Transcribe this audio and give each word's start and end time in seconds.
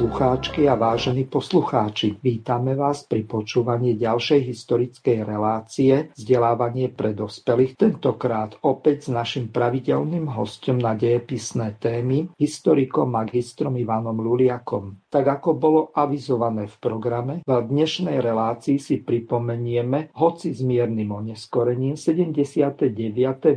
próximo. 0.00 0.09
Poslucháčky 0.20 0.68
a 0.68 0.76
vážení 0.76 1.24
poslucháči, 1.24 2.20
vítame 2.20 2.76
vás 2.76 3.08
pri 3.08 3.24
počúvaní 3.24 3.96
ďalšej 3.96 4.52
historickej 4.52 5.24
relácie 5.24 6.12
Vzdelávanie 6.12 6.92
pre 6.92 7.16
dospelých, 7.16 7.80
tentokrát 7.80 8.52
opäť 8.60 9.08
s 9.08 9.16
našim 9.16 9.48
pravidelným 9.48 10.28
hostom 10.28 10.76
na 10.76 10.92
dejepisné 10.92 11.80
témy, 11.80 12.36
historikom 12.36 13.08
magistrom 13.08 13.80
Ivanom 13.80 14.20
Luliakom. 14.20 15.00
Tak 15.08 15.40
ako 15.40 15.56
bolo 15.56 15.80
avizované 15.96 16.68
v 16.68 16.76
programe, 16.76 17.34
v 17.40 17.52
dnešnej 17.56 18.20
relácii 18.20 18.76
si 18.76 19.00
pripomenieme, 19.00 20.12
hoci 20.20 20.52
s 20.52 20.60
miernym 20.60 21.16
oneskorením, 21.16 21.96
79. 21.96 22.92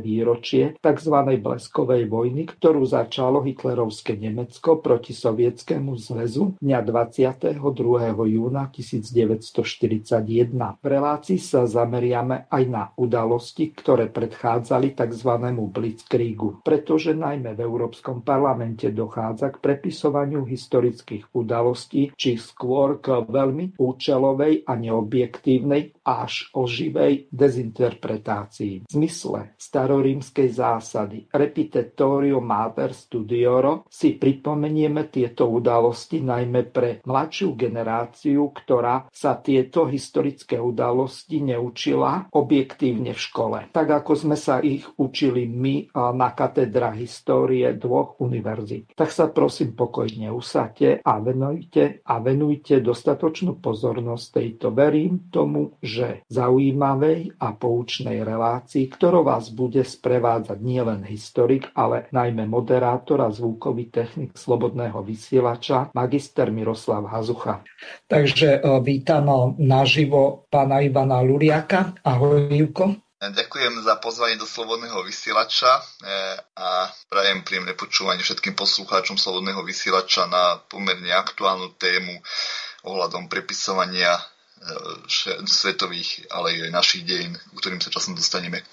výročie 0.00 0.80
tzv. 0.80 1.16
bleskovej 1.44 2.08
vojny, 2.08 2.48
ktorú 2.48 2.88
začalo 2.88 3.44
hitlerovské 3.44 4.16
Nemecko 4.16 4.80
proti 4.80 5.12
sovietskému 5.12 5.92
zväzu 6.00 6.53
dňa 6.60 6.78
22. 6.84 7.58
júna 8.28 8.68
1941. 8.68 10.52
V 10.54 10.86
relácii 10.86 11.40
sa 11.40 11.64
zameriame 11.64 12.46
aj 12.52 12.64
na 12.68 12.84
udalosti, 12.94 13.72
ktoré 13.72 14.12
predchádzali 14.12 14.92
tzv. 14.94 15.30
Blitzkriegu, 15.54 16.60
pretože 16.62 17.16
najmä 17.16 17.56
v 17.56 17.60
Európskom 17.64 18.20
parlamente 18.20 18.92
dochádza 18.92 19.50
k 19.50 19.62
prepisovaniu 19.64 20.44
historických 20.44 21.32
udalostí, 21.34 22.12
či 22.14 22.36
skôr 22.36 23.00
k 23.00 23.24
veľmi 23.24 23.80
účelovej 23.80 24.68
a 24.68 24.76
neobjektívnej 24.76 26.04
až 26.04 26.52
oživej 26.52 27.32
dezinterpretácii. 27.32 28.84
V 28.84 28.92
zmysle 28.92 29.56
starorímskej 29.56 30.48
zásady 30.52 31.24
repetitorium 31.32 32.44
mater 32.44 32.92
studioro 32.92 33.88
si 33.88 34.20
pripomenieme 34.20 35.08
tieto 35.08 35.48
udalosti 35.48 36.20
najmä 36.20 36.43
pre 36.48 37.00
mladšiu 37.04 37.56
generáciu, 37.56 38.50
ktorá 38.52 39.08
sa 39.08 39.38
tieto 39.38 39.86
historické 39.88 40.60
udalosti 40.60 41.40
neučila 41.40 42.28
objektívne 42.32 43.12
v 43.14 43.20
škole. 43.20 43.58
Tak 43.72 44.04
ako 44.04 44.12
sme 44.14 44.36
sa 44.36 44.60
ich 44.60 44.84
učili 44.96 45.46
my 45.46 45.92
na 46.14 46.34
katedra 46.34 46.92
histórie 46.94 47.72
dvoch 47.76 48.20
univerzít. 48.20 48.96
Tak 48.96 49.10
sa 49.10 49.30
prosím 49.30 49.76
pokojne 49.76 50.30
usadte 50.30 51.00
a 51.02 51.12
venujte 51.20 52.02
a 52.04 52.14
venujte 52.20 52.80
dostatočnú 52.80 53.60
pozornosť 53.60 54.24
tejto. 54.40 54.66
Verím 54.74 55.28
tomu, 55.28 55.76
že 55.78 56.26
zaujímavej 56.30 57.38
a 57.38 57.52
poučnej 57.54 58.24
relácii, 58.24 58.88
ktorou 58.90 59.26
vás 59.26 59.52
bude 59.52 59.84
sprevádzať 59.84 60.58
nielen 60.58 61.06
historik, 61.06 61.70
ale 61.76 62.10
najmä 62.10 62.48
moderátor 62.48 63.22
a 63.22 63.30
zvukový 63.30 63.92
technik 63.92 64.34
slobodného 64.34 65.04
vysielača, 65.04 65.92
magister 66.24 66.48
Miroslav 66.50 67.04
Hazucha. 67.04 67.60
Takže 68.08 68.46
e, 68.46 68.80
vítam 68.80 69.28
e, 69.28 69.34
naživo 69.60 70.48
pána 70.48 70.80
Ivana 70.80 71.20
Luriaka. 71.20 71.92
Ahoj, 72.04 72.48
Ivko. 72.48 72.96
Ďakujem 73.24 73.80
za 73.80 73.96
pozvanie 74.00 74.36
do 74.36 74.44
Slobodného 74.44 75.00
vysielača 75.04 75.68
e, 75.68 75.82
a 76.56 76.88
prajem 77.08 77.44
príjemné 77.44 77.76
počúvanie 77.76 78.24
všetkým 78.24 78.56
poslucháčom 78.56 79.20
Slobodného 79.20 79.60
vysielača 79.64 80.24
na 80.28 80.60
pomerne 80.64 81.12
aktuálnu 81.12 81.76
tému 81.76 82.16
ohľadom 82.88 83.28
prepisovania 83.28 84.16
svetových, 85.44 86.24
ale 86.32 86.56
aj 86.56 86.72
našich 86.72 87.04
dejín, 87.04 87.36
k 87.36 87.56
ktorým 87.60 87.84
sa 87.84 87.92
časom 87.92 88.16
dostaneme. 88.16 88.64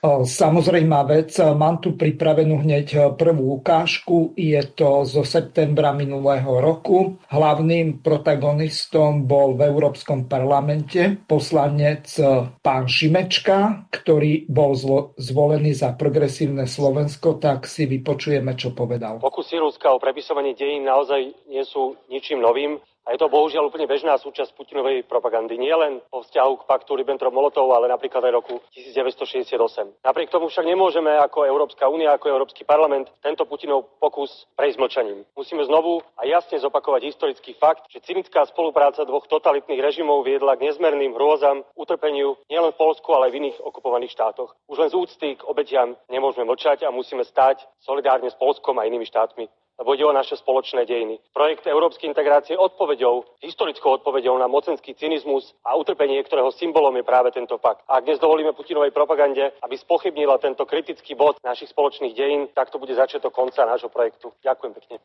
Samozrejmá 0.00 1.04
vec, 1.04 1.36
mám 1.36 1.76
tu 1.84 1.92
pripravenú 1.92 2.64
hneď 2.64 3.12
prvú 3.20 3.60
ukážku, 3.60 4.32
je 4.32 4.56
to 4.72 5.04
zo 5.04 5.20
septembra 5.28 5.92
minulého 5.92 6.56
roku. 6.56 7.20
Hlavným 7.28 8.00
protagonistom 8.00 9.28
bol 9.28 9.60
v 9.60 9.68
Európskom 9.68 10.24
parlamente 10.24 11.20
poslanec 11.28 12.16
pán 12.64 12.88
Šimečka, 12.88 13.92
ktorý 13.92 14.48
bol 14.48 14.72
zvolený 15.20 15.76
za 15.76 15.92
progresívne 15.92 16.64
Slovensko, 16.64 17.36
tak 17.36 17.68
si 17.68 17.84
vypočujeme, 17.84 18.56
čo 18.56 18.72
povedal. 18.72 19.20
Pokusy 19.20 19.60
Ruska 19.60 19.92
o 19.92 20.00
prepisovanie 20.00 20.56
dejín 20.56 20.88
naozaj 20.88 21.28
nie 21.52 21.60
sú 21.68 22.00
ničím 22.08 22.40
novým. 22.40 22.80
A 23.08 23.16
je 23.16 23.18
to 23.18 23.32
bohužiaľ 23.32 23.72
úplne 23.72 23.88
bežná 23.88 24.20
súčasť 24.20 24.52
Putinovej 24.52 25.08
propagandy. 25.08 25.56
Nie 25.56 25.72
len 25.72 26.04
po 26.12 26.20
vzťahu 26.20 26.52
k 26.60 26.66
paktu 26.68 27.00
Ribbentrop-Molotov, 27.00 27.72
ale 27.72 27.88
napríklad 27.88 28.20
aj 28.28 28.32
roku 28.36 28.60
1968. 28.76 30.04
Napriek 30.04 30.28
tomu 30.28 30.52
však 30.52 30.68
nemôžeme 30.68 31.08
ako 31.16 31.48
Európska 31.48 31.88
únia, 31.88 32.12
ako 32.12 32.28
Európsky 32.28 32.68
parlament 32.68 33.08
tento 33.24 33.48
Putinov 33.48 33.96
pokus 33.96 34.44
prejsť 34.52 34.78
mlčaním. 34.78 35.24
Musíme 35.32 35.64
znovu 35.64 36.04
a 36.20 36.28
jasne 36.28 36.60
zopakovať 36.60 37.08
historický 37.08 37.56
fakt, 37.56 37.88
že 37.88 38.04
cynická 38.04 38.44
spolupráca 38.46 39.08
dvoch 39.08 39.24
totalitných 39.24 39.80
režimov 39.80 40.20
viedla 40.22 40.60
k 40.60 40.68
nezmerným 40.68 41.16
hrôzam, 41.16 41.64
utrpeniu 41.72 42.36
nielen 42.52 42.76
v 42.76 42.80
Polsku, 42.80 43.08
ale 43.16 43.28
aj 43.28 43.32
v 43.32 43.38
iných 43.48 43.58
okupovaných 43.64 44.12
štátoch. 44.12 44.52
Už 44.68 44.76
len 44.76 44.92
z 44.92 44.98
úcty 45.00 45.28
k 45.40 45.46
obetiam 45.48 45.96
nemôžeme 46.12 46.44
mlčať 46.44 46.84
a 46.84 46.92
musíme 46.92 47.24
stať 47.24 47.64
solidárne 47.80 48.28
s 48.28 48.36
Polskom 48.36 48.76
a 48.76 48.84
inými 48.84 49.08
štátmi 49.08 49.48
lebo 49.80 49.96
ide 49.96 50.04
o 50.04 50.12
naše 50.12 50.36
spoločné 50.36 50.84
dejiny. 50.84 51.16
Projekt 51.32 51.64
európskej 51.64 52.12
integrácie 52.12 52.52
odpovedou, 52.52 53.24
historickou 53.40 53.96
odpovedou 53.96 54.36
na 54.36 54.44
mocenský 54.44 54.92
cynizmus 54.92 55.56
a 55.64 55.72
utrpenie, 55.80 56.20
ktorého 56.20 56.52
symbolom 56.52 56.92
je 57.00 57.04
práve 57.08 57.32
tento 57.32 57.56
fakt. 57.56 57.80
A 57.88 57.98
ak 57.98 58.04
dnes 58.04 58.20
dovolíme 58.20 58.52
Putinovej 58.52 58.92
propagande, 58.92 59.56
aby 59.64 59.80
spochybnila 59.80 60.36
tento 60.36 60.68
kritický 60.68 61.16
bod 61.16 61.40
našich 61.40 61.72
spoločných 61.72 62.12
dejín, 62.12 62.52
tak 62.52 62.68
to 62.68 62.76
bude 62.76 62.92
začiatok 62.92 63.32
konca 63.32 63.64
nášho 63.64 63.88
projektu. 63.88 64.36
Ďakujem 64.44 64.72
pekne. 64.76 64.96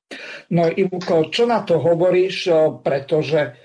No 0.51 0.67
Ivuko, 0.67 1.31
čo 1.31 1.47
na 1.47 1.63
to 1.63 1.79
hovoríš, 1.79 2.51
pretože 2.83 3.55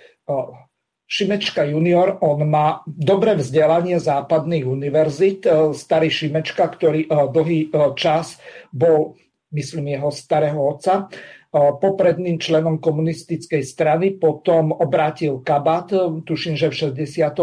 Šimečka 1.10 1.66
junior, 1.66 2.22
on 2.22 2.46
má 2.46 2.86
dobré 2.86 3.34
vzdelanie 3.34 3.98
západných 3.98 4.62
univerzít. 4.62 5.42
Starý 5.74 6.06
Šimečka, 6.06 6.70
ktorý 6.70 7.10
dlhý 7.10 7.74
čas 7.98 8.38
bol 8.70 9.18
myslím 9.52 9.94
jeho 9.94 10.10
starého 10.14 10.58
otca, 10.58 11.10
popredným 11.54 12.38
členom 12.38 12.78
komunistickej 12.78 13.66
strany, 13.66 14.14
potom 14.14 14.70
obrátil 14.70 15.42
kabát, 15.42 15.90
tuším, 16.22 16.54
že 16.54 16.70
v 16.70 16.94
68. 16.94 17.34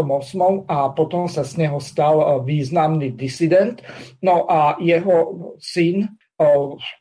a 0.64 0.96
potom 0.96 1.28
sa 1.28 1.44
z 1.44 1.68
neho 1.68 1.84
stal 1.84 2.40
významný 2.48 3.12
disident. 3.12 3.84
No 4.24 4.48
a 4.48 4.80
jeho 4.80 5.52
syn, 5.60 6.08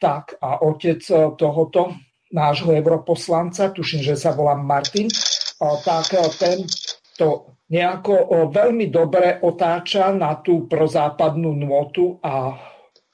tak 0.03 0.35
a 0.43 0.58
otec 0.67 0.99
tohoto 1.38 1.94
nášho 2.35 2.75
europoslanca, 2.75 3.70
tuším, 3.70 4.02
že 4.02 4.19
sa 4.19 4.35
volá 4.35 4.59
Martin, 4.59 5.06
tak 5.87 6.11
ten 6.43 6.67
to 7.14 7.55
nejako 7.70 8.50
veľmi 8.50 8.91
dobre 8.91 9.38
otáča 9.47 10.11
na 10.11 10.35
tú 10.43 10.67
prozápadnú 10.67 11.55
nôtu 11.55 12.19
a 12.19 12.59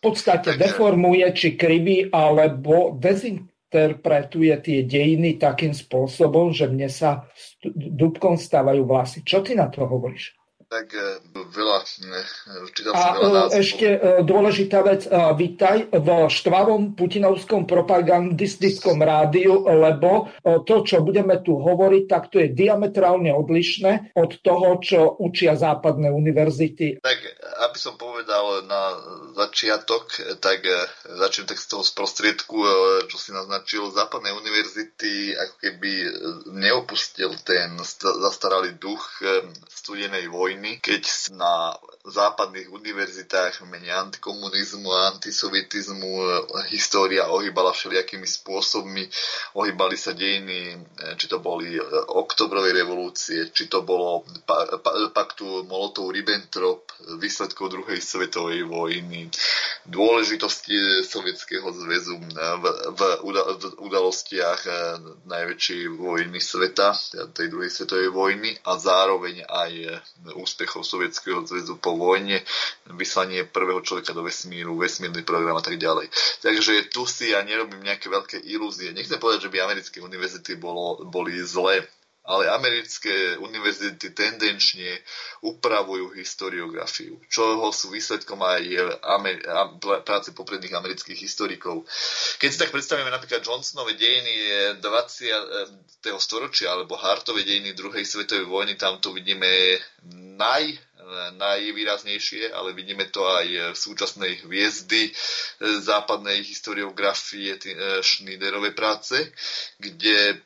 podstate 0.03 0.59
deformuje 0.59 1.31
či 1.31 1.55
kriví 1.55 2.11
alebo 2.11 2.93
dezinterpretuje 2.99 4.55
tie 4.59 4.79
dejiny 4.83 5.39
takým 5.39 5.71
spôsobom, 5.71 6.51
že 6.51 6.67
mne 6.67 6.91
sa 6.91 7.31
dubkom 7.73 8.35
stávajú 8.35 8.83
vlasy. 8.83 9.23
Čo 9.23 9.47
ty 9.47 9.55
na 9.55 9.71
to 9.71 9.87
hovoríš? 9.87 10.35
Tak 10.73 10.97
e, 10.97 11.21
veľa, 11.53 11.79
čítal 12.73 12.93
som 12.97 13.13
veľa 13.21 13.29
e, 13.29 13.35
názvov. 13.37 13.61
ešte 13.61 13.89
e, 13.93 13.99
dôležitá 14.25 14.81
vec, 14.81 15.05
vítaj 15.37 15.93
v 15.93 16.09
štvavom 16.33 16.97
putinovskom 16.97 17.69
propagandistickom 17.69 18.97
rádiu, 19.05 19.69
lebo 19.69 20.33
to, 20.41 20.81
čo 20.87 21.05
budeme 21.05 21.45
tu 21.45 21.61
hovoriť, 21.61 22.05
tak 22.09 22.33
to 22.33 22.41
je 22.41 22.49
diametrálne 22.55 23.29
odlišné 23.35 24.17
od 24.17 24.41
toho, 24.41 24.81
čo 24.81 25.01
učia 25.21 25.59
západné 25.59 26.09
univerzity. 26.09 27.03
Tak, 27.03 27.19
aby 27.69 27.79
som 27.79 27.99
povedal 28.01 28.65
na 28.65 28.97
začiatok, 29.37 30.09
tak 30.41 30.65
začnem 31.05 31.51
tak 31.51 31.59
z 31.59 31.67
toho 31.69 31.85
sprostriedku, 31.85 32.57
čo 33.11 33.17
si 33.19 33.35
naznačil, 33.35 33.91
západné 33.93 34.31
univerzity 34.33 35.35
ako 35.37 35.55
keby 35.59 35.93
neopustil 36.55 37.35
ten 37.43 37.77
zastaralý 38.01 38.79
duch 38.79 39.21
studenej 39.69 40.31
vojny 40.31 40.62
vojny, 40.63 40.79
keď 40.79 41.35
na 41.35 41.75
západných 42.03 42.67
univerzitách 42.75 43.63
v 43.63 43.79
antikomunizmu 43.87 44.91
a 44.91 45.15
antisovietizmu 45.15 46.11
história 46.75 47.31
ohýbala 47.31 47.71
všelijakými 47.71 48.27
spôsobmi. 48.27 49.07
Ohýbali 49.55 49.95
sa 49.95 50.11
dejiny, 50.11 50.83
či 51.15 51.31
to 51.31 51.39
boli 51.39 51.79
oktobrovej 52.11 52.75
revolúcie, 52.75 53.55
či 53.55 53.71
to 53.71 53.87
bolo 53.87 54.27
paktu 55.15 55.63
Molotov-Ribbentrop, 55.71 56.91
výsledkov 57.23 57.71
druhej 57.71 58.03
svetovej 58.03 58.67
vojny, 58.67 59.31
dôležitosti 59.87 61.07
Sovietskeho 61.07 61.71
zväzu 61.71 62.19
v, 62.19 62.67
v, 62.99 63.01
v 63.23 63.65
udalostiach 63.79 64.61
najväčšej 65.31 65.83
vojny 65.95 66.43
sveta, 66.43 66.99
tej 67.31 67.47
druhej 67.47 67.71
svetovej 67.71 68.11
vojny 68.11 68.59
a 68.67 68.75
zároveň 68.75 69.47
aj 69.47 70.03
úspechov 70.35 70.83
Sovietskeho 70.83 71.47
zväzu 71.47 71.79
po 71.79 71.92
vojne, 71.97 72.43
vyslanie 72.93 73.49
prvého 73.49 73.81
človeka 73.83 74.13
do 74.13 74.23
vesmíru, 74.27 74.77
vesmírny 74.79 75.23
program 75.23 75.59
a 75.59 75.65
tak 75.65 75.77
ďalej. 75.79 76.11
Takže 76.43 76.93
tu 76.93 77.07
si 77.09 77.33
ja 77.33 77.41
nerobím 77.43 77.83
nejaké 77.83 78.11
veľké 78.11 78.37
ilúzie. 78.49 78.93
Nechcem 78.93 79.19
povedať, 79.19 79.49
že 79.49 79.53
by 79.53 79.59
americké 79.63 79.99
univerzity 80.03 80.61
bolo, 80.61 81.05
boli 81.09 81.39
zlé 81.43 81.87
ale 82.23 82.47
americké 82.47 83.35
univerzity 83.43 84.15
tendenčne 84.15 85.03
upravujú 85.43 86.15
historiografiu, 86.15 87.19
čo 87.27 87.59
sú 87.75 87.91
výsledkom 87.91 88.39
aj 88.39 88.63
Amer- 89.03 89.43
práce 90.07 90.31
popredných 90.31 90.71
amerických 90.71 91.19
historikov. 91.19 91.83
Keď 92.39 92.49
si 92.49 92.61
tak 92.63 92.71
predstavíme 92.71 93.11
napríklad 93.11 93.43
Johnsonové 93.43 93.99
dejiny 93.99 94.35
20. 94.79 96.15
storočia 96.23 96.71
alebo 96.71 96.95
Hartové 96.95 97.43
dejiny 97.43 97.75
druhej 97.75 98.07
svetovej 98.07 98.47
vojny, 98.47 98.79
tam 98.79 99.03
tu 99.03 99.11
vidíme 99.11 99.83
naj 100.39 100.79
najvýraznejšie, 101.37 102.53
ale 102.53 102.73
vidíme 102.73 103.09
to 103.09 103.27
aj 103.27 103.47
v 103.73 103.77
súčasnej 103.77 104.33
hviezdy 104.47 105.09
e, 105.09 105.13
západnej 105.81 106.43
historiografie 106.43 107.57
e, 107.57 107.61
Schneiderovej 108.03 108.73
práce, 108.73 109.33
kde 109.79 110.43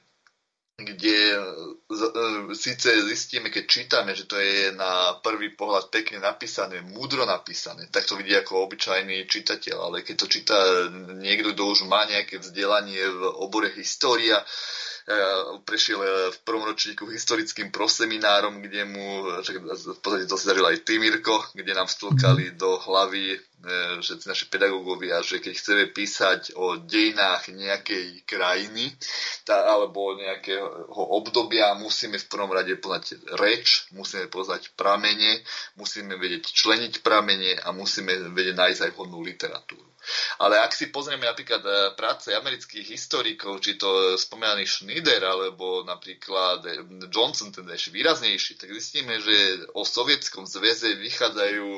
kde 0.76 1.18
e, 1.32 1.40
síce 2.52 3.08
zistíme, 3.08 3.48
keď 3.48 3.64
čítame, 3.64 4.12
že 4.12 4.28
to 4.28 4.36
je 4.36 4.76
na 4.76 5.16
prvý 5.24 5.56
pohľad 5.56 5.88
pekne 5.88 6.20
napísané, 6.20 6.84
múdro 6.84 7.24
napísané, 7.24 7.88
tak 7.88 8.04
to 8.04 8.12
vidí 8.12 8.36
ako 8.36 8.68
obyčajný 8.68 9.24
čitateľ, 9.24 9.76
ale 9.80 10.04
keď 10.04 10.14
to 10.20 10.26
číta 10.28 10.56
niekto, 11.16 11.56
kto 11.56 11.62
už 11.72 11.88
má 11.88 12.04
nejaké 12.04 12.36
vzdelanie 12.44 13.08
v 13.08 13.22
obore 13.40 13.72
história, 13.72 14.36
prešiel 15.62 16.02
eh, 16.02 16.10
v 16.34 16.38
prvom 16.42 16.66
ročníku 16.66 17.06
historickým 17.06 17.70
proseminárom, 17.70 18.58
kde 18.58 18.82
mu, 18.90 19.22
v 19.38 20.02
podstate 20.02 20.26
to 20.26 20.34
si 20.34 20.50
zažil 20.50 20.66
aj 20.66 20.82
ty, 20.82 20.98
Mirko, 20.98 21.38
kde 21.54 21.78
nám 21.78 21.86
vtlkali 21.86 22.58
do 22.58 22.74
hlavy 22.74 23.38
eh, 23.38 23.40
všetci 24.02 24.26
naši 24.26 24.44
pedagógovia, 24.50 25.22
že 25.22 25.38
keď 25.38 25.52
chceme 25.54 25.84
písať 25.94 26.58
o 26.58 26.82
dejinách 26.82 27.54
nejakej 27.54 28.26
krajiny 28.26 28.90
tá, 29.46 29.70
alebo 29.70 30.18
nejakého 30.18 30.90
obdobia, 30.90 31.78
musíme 31.78 32.18
v 32.18 32.26
prvom 32.26 32.50
rade 32.50 32.74
poznať 32.74 33.38
reč, 33.38 33.86
musíme 33.94 34.26
poznať 34.26 34.74
pramene, 34.74 35.38
musíme 35.78 36.18
vedieť 36.18 36.50
členiť 36.50 37.06
pramene 37.06 37.62
a 37.62 37.70
musíme 37.70 38.34
vedieť 38.34 38.58
nájsť 38.58 38.80
aj 38.90 38.92
vhodnú 38.98 39.22
literatúru. 39.22 39.86
Ale 40.38 40.60
ak 40.60 40.72
si 40.74 40.92
pozrieme 40.92 41.26
napríklad 41.26 41.62
e, 41.64 41.72
práce 41.96 42.30
amerických 42.34 42.86
historikov, 42.86 43.64
či 43.64 43.80
to 43.80 44.14
spomínaný 44.14 44.68
Schneider, 44.68 45.22
alebo 45.24 45.82
napríklad 45.82 46.62
e, 46.66 46.72
Johnson, 47.08 47.50
ten 47.50 47.66
ešte 47.70 47.94
výraznejší, 47.94 48.60
tak 48.60 48.70
zistíme, 48.72 49.18
že 49.22 49.66
o 49.72 49.82
sovietskom 49.82 50.44
zväze 50.44 50.94
vychádzajú 50.98 51.68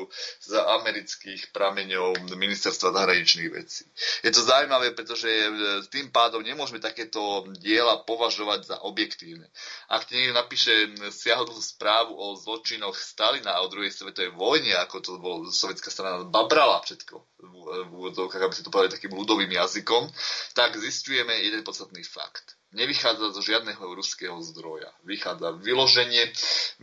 z 0.43 0.51
amerických 0.59 1.53
prameňov 1.55 2.35
ministerstva 2.35 2.95
zahraničných 2.95 3.49
vecí. 3.53 3.85
Je 4.25 4.31
to 4.33 4.43
zaujímavé, 4.43 4.91
pretože 4.93 5.29
e, 5.29 5.49
tým 5.87 6.11
pádom 6.11 6.43
nemôžeme 6.43 6.81
takéto 6.81 7.47
diela 7.57 8.01
považovať 8.03 8.75
za 8.75 8.77
objektívne. 8.83 9.47
Ak 9.89 10.09
niekto 10.09 10.35
napíše 10.35 10.73
siahodlú 11.13 11.57
správu 11.61 12.13
o 12.17 12.37
zločinoch 12.37 12.97
Stalina 12.97 13.57
a 13.57 13.63
o 13.65 13.71
druhej 13.71 13.93
svetovej 13.93 14.33
vojne, 14.35 14.75
ako 14.77 14.97
to 14.99 15.11
bol 15.17 15.47
sovietská 15.49 15.89
strana 15.89 16.25
babrala 16.27 16.81
všetko 16.83 17.28
v 17.39 17.91
úvodzovkách, 17.95 18.43
aby 18.43 18.55
si 18.55 18.63
to 18.63 18.71
povedali 18.71 18.99
takým 18.99 19.15
ľudovým 19.15 19.51
jazykom, 19.51 20.11
tak 20.51 20.75
zistujeme 20.75 21.31
jeden 21.39 21.63
podstatný 21.63 22.03
fakt 22.03 22.58
nevychádza 22.69 23.33
zo 23.33 23.41
žiadneho 23.41 23.81
ruského 23.97 24.37
zdroja. 24.45 24.93
Vychádza 25.01 25.57
vyloženie, 25.57 26.29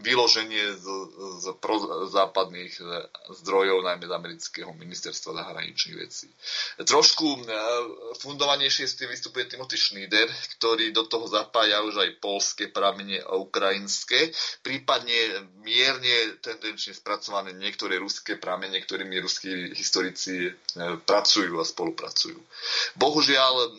vyloženie 0.02 0.74
z, 0.74 0.86
z 1.38 1.44
západných 2.10 2.74
e, 2.82 2.84
zdrojov, 3.30 3.86
najmä 3.86 4.10
z 4.10 4.12
amerického 4.12 4.74
ministerstva 4.74 5.46
zahraničných 5.46 5.96
vecí. 5.96 6.26
Trošku 6.82 7.26
e, 7.38 7.40
fundovanejšie 8.18 8.84
s 8.90 8.98
tým 8.98 9.14
vystupuje 9.14 9.46
Timothy 9.46 9.78
Schneider, 9.78 10.26
ktorý 10.58 10.90
do 10.90 11.06
toho 11.06 11.30
zapája 11.30 11.78
už 11.86 12.02
aj 12.02 12.10
polské 12.18 12.66
pramene 12.66 13.22
a 13.22 13.38
ukrajinské, 13.38 14.34
prípadne 14.66 15.46
mierne 15.62 16.34
tendenčne 16.42 16.98
spracované 16.98 17.54
niektoré 17.54 18.02
ruské 18.02 18.34
pramene, 18.34 18.82
ktorými 18.82 19.22
ruskí 19.22 19.70
historici 19.70 20.50
e, 20.50 20.52
pracujú 21.06 21.62
a 21.62 21.64
spolupracujú. 21.64 22.38
Bohužiaľ, 22.98 23.78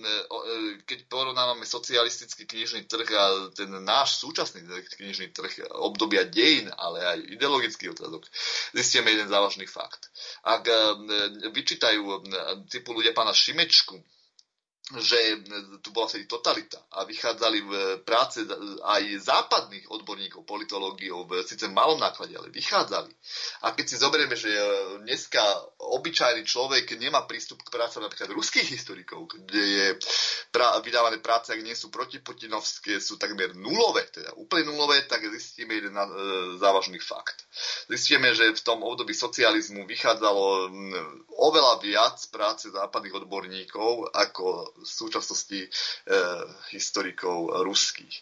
keď 0.88 1.00
porovnávame 1.12 1.68
sociálne 1.68 1.97
socialistický 1.98 2.46
knižný 2.46 2.86
trh 2.86 3.10
a 3.18 3.50
ten 3.58 3.74
náš 3.82 4.22
súčasný 4.22 4.62
knižný 5.02 5.34
trh 5.34 5.66
obdobia 5.82 6.30
dejín, 6.30 6.70
ale 6.78 7.02
aj 7.02 7.18
ideologický 7.34 7.90
otázok, 7.90 8.22
zistíme 8.78 9.10
jeden 9.10 9.26
závažný 9.26 9.66
fakt. 9.66 10.14
Ak 10.46 10.70
e, 10.70 10.78
vyčítajú 11.50 12.02
e, 12.06 12.18
typu 12.70 12.94
ľudia 12.94 13.18
pána 13.18 13.34
Šimečku, 13.34 13.98
že 14.96 15.44
tu 15.84 15.92
bola 15.92 16.08
vtedy 16.08 16.32
totalita 16.32 16.80
a 16.96 17.04
vychádzali 17.04 17.60
v 17.60 17.72
práce 18.08 18.40
aj 18.88 19.04
západných 19.20 19.92
odborníkov 19.92 20.48
politológiou 20.48 21.28
v 21.28 21.44
síce 21.44 21.68
malom 21.68 22.00
náklade, 22.00 22.32
ale 22.32 22.48
vychádzali. 22.48 23.12
A 23.68 23.76
keď 23.76 23.84
si 23.84 24.00
zoberieme, 24.00 24.40
že 24.40 24.48
dneska 25.04 25.44
obyčajný 25.76 26.48
človek 26.48 26.88
nemá 26.96 27.28
prístup 27.28 27.68
k 27.68 27.74
prácam 27.76 28.08
napríklad 28.08 28.32
ruských 28.32 28.80
historikov, 28.80 29.28
kde 29.28 29.60
je 29.60 29.88
pra- 30.56 30.80
vydávané 30.80 31.20
práce, 31.20 31.52
ak 31.52 31.60
nie 31.60 31.76
sú 31.76 31.92
protiputinovské, 31.92 33.04
sú 33.04 33.20
takmer 33.20 33.60
nulové, 33.60 34.08
teda 34.08 34.40
úplne 34.40 34.72
nulové, 34.72 35.04
tak 35.04 35.20
zistíme 35.28 35.76
jeden 35.76 36.00
e, 36.00 36.08
závažný 36.64 37.04
fakt. 37.04 37.44
Zistíme, 37.92 38.32
že 38.32 38.56
v 38.56 38.64
tom 38.64 38.88
období 38.88 39.12
socializmu 39.12 39.84
vychádzalo 39.84 40.72
oveľa 41.44 41.74
viac 41.84 42.24
práce 42.32 42.72
západných 42.72 43.20
odborníkov 43.20 44.16
ako 44.16 44.77
v 44.78 44.86
súčasnosti 44.86 45.60
e, 45.66 45.68
historikov 46.72 47.66
ruských. 47.66 48.16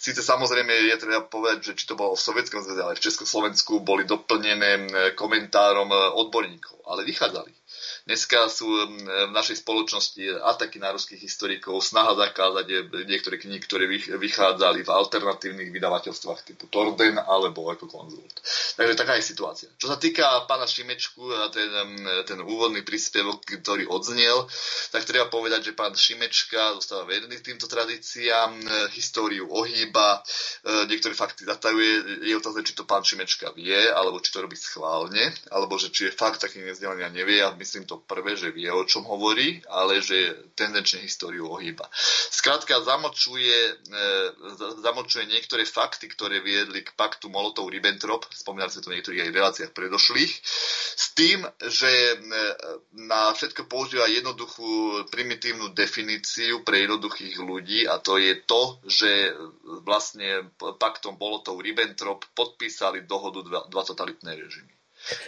Sice 0.00 0.24
samozrejme 0.24 0.88
je 0.88 0.96
treba 0.96 1.24
povedať, 1.28 1.72
že 1.72 1.76
či 1.76 1.84
to 1.84 1.98
bolo 1.98 2.16
v 2.16 2.24
Sovietskom 2.24 2.64
zväze, 2.64 2.80
ale 2.80 2.96
v 2.96 3.04
Československu 3.04 3.84
boli 3.84 4.08
doplnené 4.08 4.88
komentárom 5.12 5.92
odborníkov, 6.16 6.80
ale 6.88 7.04
vychádzali. 7.04 7.57
Dneska 8.08 8.48
sú 8.48 8.64
v 8.64 9.36
našej 9.36 9.68
spoločnosti 9.68 10.40
ataky 10.40 10.80
na 10.80 10.96
ruských 10.96 11.20
historikov, 11.20 11.84
snaha 11.84 12.16
zakázať 12.16 12.88
niektoré 13.04 13.36
knihy, 13.36 13.60
ktoré 13.60 13.84
vychádzali 14.16 14.80
v 14.80 14.88
alternatívnych 14.88 15.68
vydavateľstvách 15.68 16.40
typu 16.48 16.72
Torden 16.72 17.20
alebo 17.20 17.68
ako 17.68 17.84
konzult. 17.84 18.40
Takže 18.80 18.96
taká 18.96 19.20
je 19.20 19.28
situácia. 19.28 19.68
Čo 19.76 19.92
sa 19.92 20.00
týka 20.00 20.24
pána 20.48 20.64
Šimečku 20.64 21.20
a 21.36 21.52
ten, 21.52 21.68
ten 22.24 22.40
úvodný 22.40 22.80
príspevok, 22.80 23.44
ktorý 23.44 23.84
odznel, 23.92 24.48
tak 24.88 25.04
treba 25.04 25.28
povedať, 25.28 25.68
že 25.68 25.76
pán 25.76 25.92
Šimečka 25.92 26.80
zostáva 26.80 27.04
verný 27.04 27.36
týmto 27.44 27.68
tradíciám, 27.68 28.56
históriu 28.96 29.52
ohýba, 29.52 30.24
e, 30.64 30.88
niektoré 30.88 31.12
fakty 31.12 31.44
zatajuje. 31.44 32.24
Je 32.24 32.32
otázne, 32.32 32.64
či 32.64 32.72
to 32.72 32.88
pán 32.88 33.04
Šimečka 33.04 33.52
vie, 33.52 33.76
alebo 33.92 34.16
či 34.24 34.32
to 34.32 34.40
robí 34.40 34.56
schválne, 34.56 35.28
alebo 35.52 35.76
že 35.76 35.92
či 35.92 36.08
je 36.08 36.16
fakt 36.16 36.40
taký 36.40 36.64
nezdelený 36.64 37.04
a 37.04 37.12
nevie. 37.12 37.44
Ja 37.44 37.52
myslím 37.52 37.84
to 37.84 37.97
prvé, 38.06 38.38
že 38.38 38.54
vie, 38.54 38.70
o 38.70 38.86
čom 38.86 39.02
hovorí, 39.08 39.58
ale 39.66 39.98
že 39.98 40.50
tendenčne 40.54 41.02
históriu 41.02 41.50
ohýba. 41.50 41.88
Skrátka 42.30 42.78
zamočuje, 42.84 43.58
e, 43.74 43.74
zamočuje 44.84 45.26
niektoré 45.26 45.66
fakty, 45.66 46.06
ktoré 46.06 46.38
viedli 46.38 46.86
k 46.86 46.94
paktu 46.94 47.26
Molotov-Ribbentrop, 47.26 48.30
spomínali 48.30 48.70
sme 48.70 48.84
to 48.84 48.90
v 48.90 48.96
niektorých 48.98 49.22
aj 49.26 49.34
reláciách 49.34 49.72
predošlých, 49.74 50.32
s 50.94 51.06
tým, 51.18 51.42
že 51.66 51.90
e, 51.90 52.16
na 53.02 53.34
všetko 53.34 53.66
používa 53.66 54.06
jednoduchú 54.06 55.04
primitívnu 55.10 55.74
definíciu 55.74 56.62
pre 56.62 56.86
jednoduchých 56.86 57.36
ľudí 57.42 57.90
a 57.90 57.98
to 57.98 58.18
je 58.18 58.38
to, 58.46 58.62
že 58.86 59.10
vlastne 59.82 60.46
paktom 60.78 61.18
Molotov-Ribbentrop 61.18 62.30
podpísali 62.38 63.02
dohodu 63.04 63.40
dva, 63.42 63.60
dva 63.66 63.82
totalitné 63.82 64.38
režimy. 64.38 64.77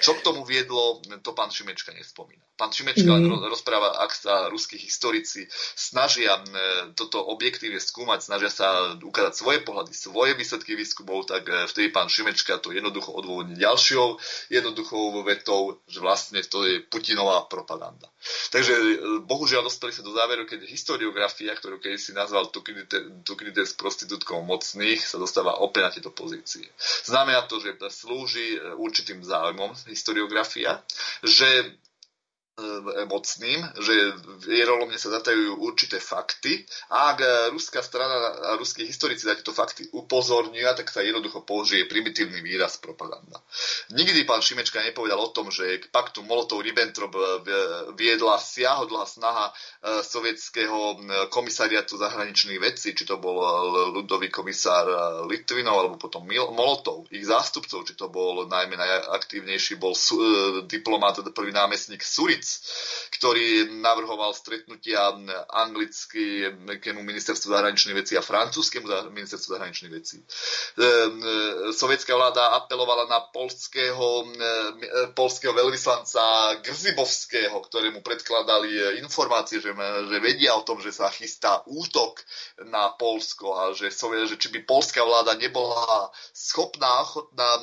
Čo 0.01 0.17
k 0.17 0.25
tomu 0.25 0.45
viedlo, 0.45 1.01
to 1.25 1.33
pán 1.33 1.49
Šimečka 1.49 1.97
nespomína. 1.97 2.45
Pán 2.61 2.69
Šimečka 2.69 3.09
mm. 3.09 3.49
rozpráva, 3.49 4.05
ak 4.05 4.13
sa 4.13 4.53
ruskí 4.53 4.77
historici 4.77 5.49
snažia 5.73 6.37
toto 6.93 7.25
objektívne 7.25 7.81
skúmať, 7.81 8.21
snažia 8.21 8.53
sa 8.53 8.69
ukázať 9.01 9.33
svoje 9.33 9.59
pohľady, 9.65 9.97
svoje 9.97 10.37
výsledky 10.37 10.77
výskumov, 10.77 11.25
tak 11.25 11.49
vtedy 11.49 11.89
pán 11.89 12.13
Šimečka 12.13 12.61
to 12.61 12.77
jednoducho 12.77 13.17
odôvodní 13.17 13.57
ďalšou 13.57 14.21
jednoduchou 14.53 15.25
vetou, 15.25 15.81
že 15.89 16.05
vlastne 16.05 16.45
to 16.45 16.69
je 16.69 16.85
Putinová 16.85 17.49
propaganda. 17.49 18.13
Takže 18.53 19.01
bohužiaľ 19.25 19.65
dostali 19.65 19.97
sa 19.97 20.05
do 20.05 20.13
záveru, 20.13 20.45
keď 20.45 20.69
historiografia, 20.69 21.57
ktorú 21.57 21.81
keď 21.81 21.97
si 21.97 22.13
nazval 22.13 22.53
Tukidides 23.25 23.73
prostitútkou 23.81 24.45
mocných, 24.45 25.01
sa 25.01 25.17
dostáva 25.17 25.57
opäť 25.65 25.83
na 25.83 25.91
tieto 25.97 26.13
pozície. 26.13 26.69
Znamená 27.09 27.49
to, 27.49 27.57
že 27.57 27.81
slúži 27.89 28.61
určitým 28.77 29.25
záujmom 29.25 29.70
historiografia, 29.87 30.83
že 31.23 31.75
mocným, 33.09 33.61
že 33.81 33.95
vierolomne 34.47 34.97
sa 34.97 35.13
zatajujú 35.17 35.61
určité 35.61 35.99
fakty 36.01 36.65
a 36.93 37.15
ak 37.15 37.19
ruská 37.55 37.81
strana 37.83 38.15
a 38.53 38.57
ruskí 38.57 38.85
historici 38.85 39.27
na 39.27 39.37
tieto 39.37 39.53
fakty 39.55 39.89
upozorňujú, 39.93 40.67
tak 40.77 40.89
sa 40.93 41.05
jednoducho 41.05 41.43
použije 41.45 41.89
primitívny 41.89 42.41
výraz 42.45 42.77
propaganda. 42.79 43.41
Nikdy 43.91 44.25
pán 44.25 44.43
Šimečka 44.45 44.83
nepovedal 44.83 45.19
o 45.19 45.33
tom, 45.33 45.51
že 45.51 45.81
k 45.81 45.91
paktu 45.91 46.23
Molotov-Ribbentrop 46.25 47.13
viedla 47.97 48.37
siahodlá 48.39 49.05
snaha 49.07 49.51
e, 49.51 50.03
sovietského 50.05 51.01
komisariatu 51.31 51.97
zahraničných 51.99 52.61
vecí, 52.61 52.95
či 52.95 53.05
to 53.07 53.19
bol 53.19 53.39
ľudový 53.95 54.31
komisár 54.31 54.87
Litvinov 55.27 55.77
alebo 55.77 55.97
potom 55.99 56.27
Molotov, 56.27 57.11
ich 57.11 57.27
zástupcov, 57.27 57.87
či 57.87 57.95
to 57.99 58.09
bol 58.09 58.47
najmä 58.47 58.75
najaktívnejší 58.77 59.77
bol 59.77 59.95
e, 59.95 60.67
diplomat, 60.67 61.23
prvý 61.31 61.55
námestník 61.55 62.03
Suric, 62.03 62.50
ktorý 63.11 63.69
navrhoval 63.81 64.33
stretnutia 64.33 65.13
anglickému 65.51 67.01
ministerstvu 67.03 67.53
zahraničných 67.53 67.97
vecí 67.99 68.15
a 68.17 68.25
francúzskému 68.25 68.87
ministerstvu 69.13 69.49
zahraničných 69.57 69.93
vecí. 69.93 70.23
Ehm, 70.23 71.21
e, 71.21 71.73
sovietská 71.75 72.17
vláda 72.17 72.57
apelovala 72.63 73.11
na 73.11 73.21
polského, 73.31 74.25
e, 74.25 75.13
polského 75.13 75.53
veľvyslanca 75.53 76.23
Grzibovského, 76.65 77.57
ktorému 77.61 78.01
predkladali 78.01 79.01
informácie, 79.03 79.61
že, 79.61 79.75
že 80.09 80.19
vedia 80.23 80.57
o 80.57 80.65
tom, 80.65 80.81
že 80.81 80.95
sa 80.95 81.11
chystá 81.13 81.63
útok 81.67 82.23
na 82.67 82.93
Polsko 82.97 83.57
a 83.57 83.63
že, 83.77 83.93
že 83.93 84.37
či 84.37 84.49
by 84.53 84.65
polská 84.65 85.05
vláda 85.05 85.37
nebola 85.37 86.09
schopná, 86.33 87.05
ochotná 87.05 87.51
e, 87.57 87.63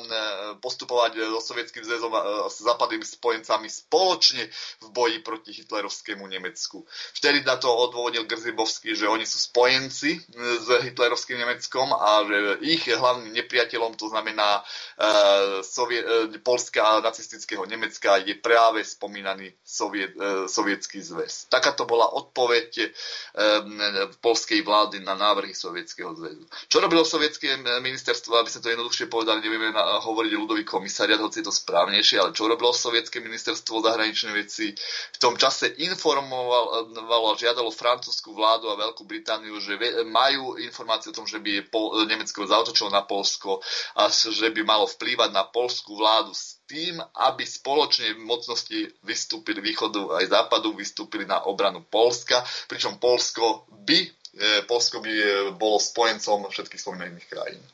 postupovať 0.62 1.18
so 1.34 1.40
sovietským 1.40 1.84
zväzom 1.84 2.12
a 2.14 2.46
západnými 2.48 3.06
spojencami 3.06 3.68
spoločne 3.70 4.44
v 4.78 4.88
boji 4.94 5.18
proti 5.26 5.50
hitlerovskému 5.52 6.22
Nemecku. 6.26 6.86
Vtedy 7.18 7.42
na 7.42 7.58
to 7.58 7.66
odôvodil 7.66 8.30
Grzybovský, 8.30 8.94
že 8.94 9.10
oni 9.10 9.26
sú 9.26 9.42
spojenci 9.42 10.14
e, 10.14 10.20
s 10.62 10.68
hitlerovským 10.70 11.34
Nemeckom 11.34 11.90
a 11.90 12.22
že 12.22 12.38
ich 12.62 12.86
hlavným 12.86 13.34
nepriateľom, 13.34 13.98
to 13.98 14.10
znamená 14.10 14.62
uh, 14.62 15.62
Sovie- 15.62 16.02
uh, 16.02 16.30
Polska 16.42 16.98
a 16.98 17.04
nacistického 17.04 17.62
Nemecka, 17.66 18.20
je 18.22 18.34
práve 18.38 18.82
spomínaný 18.84 19.54
Soviet, 19.62 20.14
uh, 20.14 20.46
Sovietský 20.46 21.02
zväz. 21.02 21.50
Takáto 21.50 21.86
bola 21.86 22.10
odpoveď 22.14 22.70
um, 22.78 23.78
polskej 24.18 24.62
vlády 24.62 25.02
na 25.02 25.14
návrhy 25.14 25.54
Sovietskeho 25.54 26.14
zväzu. 26.14 26.44
Čo 26.68 26.78
robilo 26.82 27.02
sovietské 27.06 27.58
ministerstvo, 27.58 28.38
aby 28.38 28.50
sa 28.50 28.60
to 28.60 28.70
jednoduchšie 28.70 29.06
povedali, 29.10 29.42
nevieme 29.42 29.70
na, 29.70 30.02
hovoriť 30.02 30.32
ľudový 30.34 30.62
komisariat, 30.66 31.22
hoci 31.22 31.40
je 31.40 31.46
to 31.48 31.54
správnejšie, 31.54 32.20
ale 32.20 32.34
čo 32.34 32.50
robilo 32.50 32.74
sovietské 32.74 33.22
ministerstvo 33.22 33.80
zahraničnej 33.82 34.34
veci 34.34 34.57
veci 34.58 34.74
v 35.14 35.18
tom 35.22 35.38
čase 35.38 35.70
informovalo 35.78 37.30
a 37.30 37.38
žiadalo 37.38 37.70
francúzsku 37.70 38.34
vládu 38.34 38.70
a 38.74 38.78
Veľkú 38.78 39.06
Britániu, 39.06 39.62
že 39.62 39.78
majú 40.10 40.58
informácie 40.58 41.14
o 41.14 41.16
tom, 41.16 41.26
že 41.30 41.38
by 41.38 41.70
Nemecko 42.10 42.42
zautočilo 42.42 42.90
na 42.90 43.06
Polsko 43.06 43.62
a 43.94 44.10
že 44.10 44.50
by 44.50 44.66
malo 44.66 44.90
vplývať 44.90 45.30
na 45.30 45.46
polskú 45.46 45.94
vládu 45.94 46.34
s 46.34 46.58
tým, 46.66 46.98
aby 47.30 47.46
spoločne 47.46 48.18
mocnosti 48.18 48.90
vystúpili 49.06 49.62
východu 49.62 50.20
aj 50.20 50.24
západu, 50.28 50.74
vystúpili 50.76 51.24
na 51.24 51.46
obranu 51.46 51.86
Polska, 51.86 52.42
pričom 52.68 53.00
Polsko 53.00 53.64
by 53.88 53.98
e, 54.04 54.62
Polsko 54.68 55.00
by 55.00 55.08
e, 55.08 55.26
bolo 55.56 55.80
spojencom 55.80 56.52
všetkých 56.52 56.82
spomínaných 56.84 57.26
krajín. 57.32 57.62
E, 57.64 57.70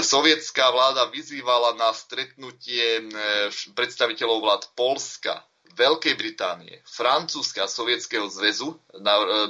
sovietská 0.00 0.72
vláda 0.72 1.12
vyzývala 1.12 1.76
na 1.76 1.92
stretnutie 1.92 3.04
predstaviteľov 3.76 4.38
vlád 4.40 4.62
Polska 4.72 5.44
Veľkej 5.74 6.14
Británie, 6.14 6.78
Francúzska 6.86 7.66
a 7.66 7.70
Sovietskeho 7.70 8.30
zväzu 8.30 8.76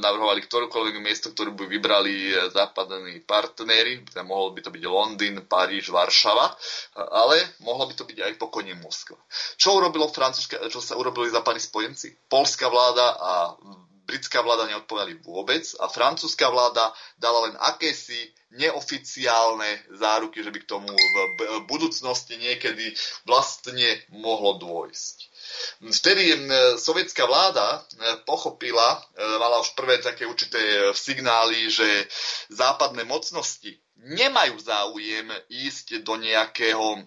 navrhovali 0.00 0.40
ktorúkoľvek 0.46 0.96
miesto, 1.02 1.34
ktoré 1.34 1.52
by 1.52 1.66
vybrali 1.68 2.32
e, 2.32 2.50
západní 2.50 3.20
partnery, 3.26 4.02
mohol 4.24 4.56
by 4.56 4.60
to 4.64 4.70
byť 4.72 4.84
Londýn, 4.86 5.44
Paríž, 5.44 5.92
Varšava, 5.92 6.56
ale 6.96 7.36
mohlo 7.60 7.90
by 7.90 7.94
to 7.94 8.04
byť 8.08 8.18
aj 8.22 8.32
pokojne 8.40 8.74
Moskva. 8.80 9.18
Čo 9.60 9.76
urobilo 9.78 10.08
čo 10.70 10.80
sa 10.80 10.94
urobili 10.96 11.28
západní 11.28 11.60
spojenci? 11.60 12.14
Polská 12.30 12.70
vláda 12.70 13.16
a 13.18 13.32
britská 14.06 14.40
vláda 14.40 14.70
neodpovedali 14.70 15.18
vôbec 15.26 15.66
a 15.82 15.90
francúzska 15.90 16.46
vláda 16.48 16.94
dala 17.18 17.50
len 17.50 17.54
akési 17.58 18.30
neoficiálne 18.54 19.90
záruky, 19.98 20.40
že 20.40 20.54
by 20.54 20.58
k 20.62 20.70
tomu 20.70 20.88
v 20.88 21.66
budúcnosti 21.66 22.38
niekedy 22.38 22.94
vlastne 23.26 23.98
mohlo 24.14 24.56
dôjsť. 24.62 25.16
Vtedy 25.82 26.46
sovietská 26.78 27.26
vláda 27.26 27.82
pochopila, 28.24 29.02
mala 29.18 29.60
už 29.60 29.74
prvé 29.74 29.98
také 29.98 30.24
určité 30.26 30.58
signály, 30.94 31.66
že 31.70 32.06
západné 32.54 33.02
mocnosti 33.02 33.74
nemajú 33.98 34.62
záujem 34.62 35.26
ísť 35.50 36.06
do 36.06 36.14
nejakého 36.14 37.02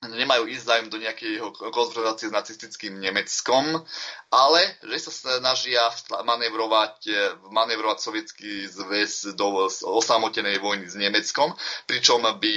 nemajú 0.00 0.48
ísť 0.48 0.64
zájem 0.64 0.88
do 0.88 0.96
nejakého 0.96 1.52
konfrontácie 1.52 2.32
s 2.32 2.36
nacistickým 2.36 2.96
Nemeckom, 2.96 3.84
ale 4.32 4.60
že 4.88 5.12
sa 5.12 5.36
snažia 5.36 5.84
manevrovať, 6.24 7.04
manevrovať 7.52 7.98
sovietský 8.00 8.64
zväz 8.64 9.36
do 9.36 9.68
osamotenej 9.68 10.56
vojny 10.56 10.88
s 10.88 10.96
Nemeckom, 10.96 11.52
pričom 11.84 12.24
by 12.24 12.52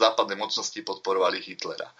západné 0.00 0.40
mocnosti 0.40 0.80
podporovali 0.80 1.44
Hitlera. 1.44 1.92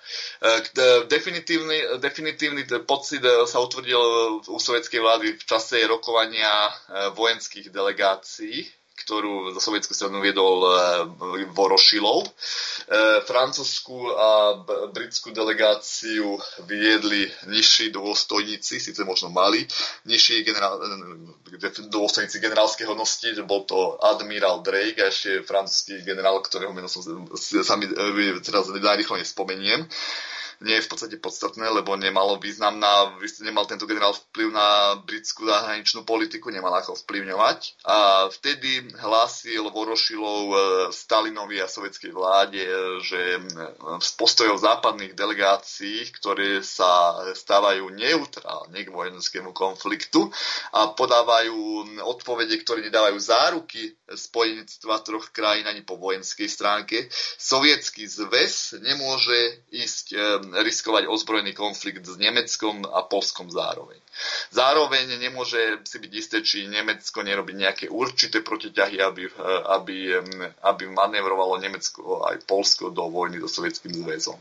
Definitívny, 1.12 2.00
definitívny 2.00 2.64
pocit 2.88 3.20
sa 3.44 3.60
utvrdil 3.60 4.00
u 4.48 4.56
sovietskej 4.56 5.00
vlády 5.04 5.36
v 5.36 5.44
čase 5.44 5.84
rokovania 5.84 6.72
vojenských 7.12 7.68
delegácií 7.68 8.64
ktorú 8.96 9.52
za 9.52 9.60
sovietskú 9.60 9.92
stranu 9.92 10.24
viedol 10.24 10.64
e, 10.64 10.70
Vorošilov. 11.52 12.24
E, 12.24 12.28
francúzsku 13.28 13.96
a 14.16 14.28
britskú 14.90 15.36
delegáciu 15.36 16.40
viedli 16.64 17.28
nižší 17.46 17.92
dôstojníci, 17.92 18.80
síce 18.80 19.04
možno 19.04 19.28
mali, 19.28 19.68
nižší 20.08 20.42
generál, 20.42 20.80
e, 20.80 21.68
dôstojníci 21.92 22.40
generálskeho 22.40 22.96
hodnosti, 22.96 23.28
bol 23.44 23.68
to 23.68 24.00
admirál 24.00 24.64
Drake 24.64 25.04
a 25.04 25.12
ešte 25.12 25.44
francúzsky 25.44 26.00
generál, 26.00 26.40
ktorého 26.40 26.72
meno 26.72 26.88
som 26.88 27.04
sa 27.36 27.76
mi 27.76 27.86
teraz 28.40 28.72
najrychlejšie 28.72 29.22
nespomeniem 29.22 29.84
nie 30.64 30.80
je 30.80 30.84
v 30.88 30.90
podstate 30.90 31.16
podstatné, 31.20 31.68
lebo 31.68 31.92
nemalo 32.00 32.40
význam 32.40 32.80
na, 32.80 33.12
nemal 33.44 33.68
tento 33.68 33.84
generál 33.84 34.16
vplyv 34.16 34.48
na 34.52 34.96
britskú 35.04 35.44
zahraničnú 35.44 36.08
politiku, 36.08 36.48
nemal 36.48 36.72
ako 36.72 36.96
vplyvňovať. 37.04 37.84
A 37.84 38.28
vtedy 38.32 38.88
hlásil 38.96 39.68
Vorošilov 39.68 40.42
e, 40.48 40.56
Stalinovi 40.96 41.60
a 41.60 41.68
sovietskej 41.68 42.12
vláde, 42.12 42.62
e, 42.64 42.72
že 43.04 43.20
e, 43.36 43.40
z 44.00 44.10
postojov 44.16 44.56
západných 44.56 45.12
delegácií, 45.12 46.08
ktoré 46.16 46.64
sa 46.64 47.20
stávajú 47.36 47.92
neutrálne 47.92 48.80
k 48.80 48.88
vojenskému 48.88 49.52
konfliktu 49.52 50.32
a 50.72 50.88
podávajú 50.96 52.00
odpovede, 52.00 52.56
ktoré 52.64 52.80
nedávajú 52.88 53.18
záruky 53.20 53.92
spojenectva 54.08 55.04
troch 55.04 55.28
krajín 55.34 55.68
ani 55.68 55.84
po 55.84 56.00
vojenskej 56.00 56.48
stránke, 56.48 57.10
sovietský 57.36 58.08
zväz 58.08 58.78
nemôže 58.80 59.66
ísť 59.74 60.06
riskovať 60.52 61.08
ozbrojený 61.10 61.56
konflikt 61.56 62.06
s 62.06 62.16
Nemeckom 62.18 62.86
a 62.86 63.02
Polskom 63.06 63.50
zároveň. 63.50 63.98
Zároveň 64.48 65.20
nemôže 65.20 65.58
si 65.84 66.00
byť 66.00 66.12
isté, 66.16 66.36
či 66.40 66.70
Nemecko 66.70 67.20
nerobí 67.20 67.52
nejaké 67.52 67.92
určité 67.92 68.40
protiťahy, 68.40 68.96
aby, 69.02 69.28
aby, 69.76 69.96
aby 70.64 70.84
manevrovalo 70.88 71.60
Nemecko 71.60 72.24
aj 72.24 72.48
Polsko 72.48 72.88
do 72.88 73.12
vojny 73.12 73.42
so 73.44 73.60
Sovietským 73.60 73.92
zväzom. 73.92 74.36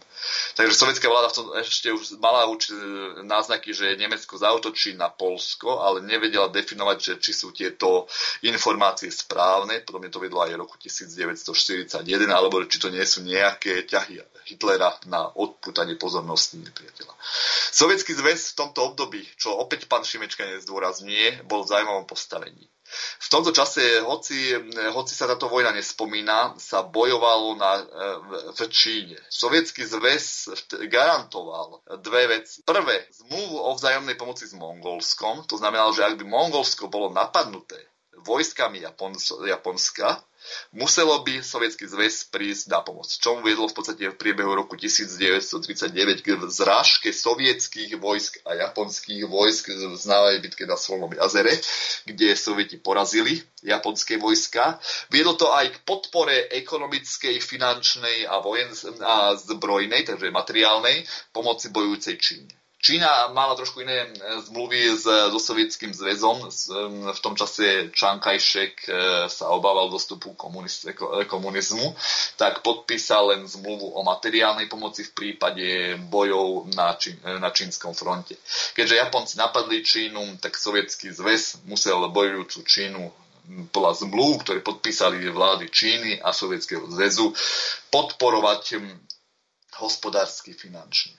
Takže 0.56 0.74
sovietská 0.76 1.08
vláda 1.12 1.32
v 1.32 1.36
tom 1.36 1.48
ešte 1.60 1.92
už 1.92 2.16
mala 2.24 2.48
určité 2.48 2.80
náznaky, 3.28 3.76
že 3.76 4.00
Nemecko 4.00 4.40
zautočí 4.40 4.96
na 4.96 5.12
Polsko, 5.12 5.84
ale 5.84 6.00
nevedela 6.04 6.48
definovať, 6.48 6.98
že 7.02 7.14
či 7.20 7.32
sú 7.36 7.52
tieto 7.52 8.08
informácie 8.48 9.12
správne. 9.12 9.84
Potom 9.84 10.04
je 10.08 10.12
to 10.12 10.24
vedlo 10.24 10.44
aj 10.44 10.56
roku 10.56 10.80
1941, 10.80 12.08
alebo 12.32 12.64
či 12.64 12.78
to 12.80 12.88
nie 12.88 13.04
sú 13.04 13.28
nejaké 13.28 13.84
ťahy 13.84 14.24
Hitlera 14.46 14.94
na 15.10 15.28
odputanie 15.34 15.98
pozornosti 15.98 16.62
nepriateľa. 16.62 17.14
Sovietský 17.74 18.14
zväz 18.14 18.54
v 18.54 18.58
tomto 18.62 18.94
období, 18.94 19.26
čo 19.36 19.58
opäť 19.58 19.90
pán 19.90 20.06
Šimečka 20.06 20.46
nezdôrazňuje, 20.46 21.44
bol 21.50 21.66
v 21.66 21.72
zaujímavom 21.74 22.06
postavení. 22.06 22.70
V 23.18 23.28
tomto 23.34 23.50
čase, 23.50 24.06
hoci, 24.06 24.54
hoci 24.94 25.14
sa 25.18 25.26
táto 25.26 25.50
vojna 25.50 25.74
nespomína, 25.74 26.54
sa 26.62 26.86
bojovalo 26.86 27.58
na, 27.58 27.82
v 28.54 28.60
Číne. 28.70 29.18
Sovietský 29.26 29.82
zväz 29.82 30.54
garantoval 30.86 31.82
dve 32.06 32.40
veci. 32.40 32.62
Prvé, 32.62 33.10
zmluvu 33.10 33.58
o 33.58 33.74
vzájomnej 33.74 34.14
pomoci 34.14 34.46
s 34.46 34.54
Mongolskom, 34.54 35.50
to 35.50 35.58
znamená, 35.58 35.90
že 35.98 36.06
ak 36.06 36.22
by 36.22 36.26
Mongolsko 36.30 36.86
bolo 36.86 37.10
napadnuté 37.10 37.82
vojskami 38.22 38.82
Japonska, 39.46 40.22
muselo 40.76 41.22
by 41.24 41.42
Sovietský 41.42 41.88
zväz 41.88 42.28
prísť 42.30 42.72
na 42.72 42.82
pomoc. 42.82 43.08
Čo 43.08 43.38
mu 43.38 43.46
viedlo 43.46 43.70
v 43.70 43.76
podstate 43.76 44.12
v 44.12 44.20
priebehu 44.20 44.52
roku 44.54 44.76
1939 44.76 46.26
k 46.26 46.28
zrážke 46.50 47.10
sovietských 47.14 47.96
vojsk 47.98 48.44
a 48.46 48.56
japonských 48.56 49.26
vojsk 49.30 49.72
v 49.72 49.96
známej 49.96 50.44
bitke 50.44 50.66
na 50.66 50.76
Solnom 50.76 51.14
jazere, 51.14 51.56
kde 52.06 52.36
Sovieti 52.36 52.78
porazili 52.82 53.40
japonské 53.66 54.18
vojska. 54.22 54.78
Viedlo 55.10 55.34
to 55.34 55.50
aj 55.54 55.74
k 55.74 55.78
podpore 55.88 56.52
ekonomickej, 56.54 57.42
finančnej 57.42 58.30
a, 58.30 58.40
vojens- 58.42 58.86
a 59.02 59.34
zbrojnej, 59.38 60.06
takže 60.06 60.30
materiálnej 60.30 61.06
pomoci 61.34 61.74
bojujúcej 61.74 62.16
Číne. 62.22 62.65
Čína 62.86 63.34
mala 63.34 63.58
trošku 63.58 63.82
iné 63.82 64.06
e, 64.06 64.10
zmluvy 64.46 64.94
s, 64.94 65.10
so 65.10 65.40
sovietským 65.42 65.90
zväzom. 65.90 66.54
V 67.10 67.20
tom 67.26 67.34
čase 67.34 67.90
Kai-shek 67.98 68.86
e, 68.86 68.90
sa 69.26 69.50
obával 69.50 69.90
dostupu 69.90 70.38
komuniz, 70.38 70.86
komunizmu, 71.26 71.98
tak 72.38 72.62
podpísal 72.62 73.34
len 73.34 73.50
zmluvu 73.50 73.90
o 73.90 74.06
materiálnej 74.06 74.70
pomoci 74.70 75.02
v 75.02 75.18
prípade 75.18 75.98
bojov 76.14 76.78
na, 76.78 76.94
Čín, 76.94 77.18
e, 77.26 77.42
na 77.42 77.50
čínskom 77.50 77.98
fronte. 77.98 78.38
Keďže 78.78 79.02
Japonci 79.02 79.34
napadli 79.42 79.82
Čínu, 79.82 80.38
tak 80.38 80.54
sovietský 80.54 81.10
zväz 81.10 81.66
musel 81.66 82.06
bojujúcu 82.14 82.70
Čínu 82.70 83.02
podľa 83.74 84.06
zmluv, 84.06 84.46
ktoré 84.46 84.62
podpísali 84.62 85.26
vlády 85.34 85.74
Číny 85.74 86.22
a 86.22 86.30
Sovietskeho 86.30 86.86
zväzu, 86.86 87.34
podporovať 87.90 88.78
hospodársky 89.82 90.54
finančne. 90.54 91.18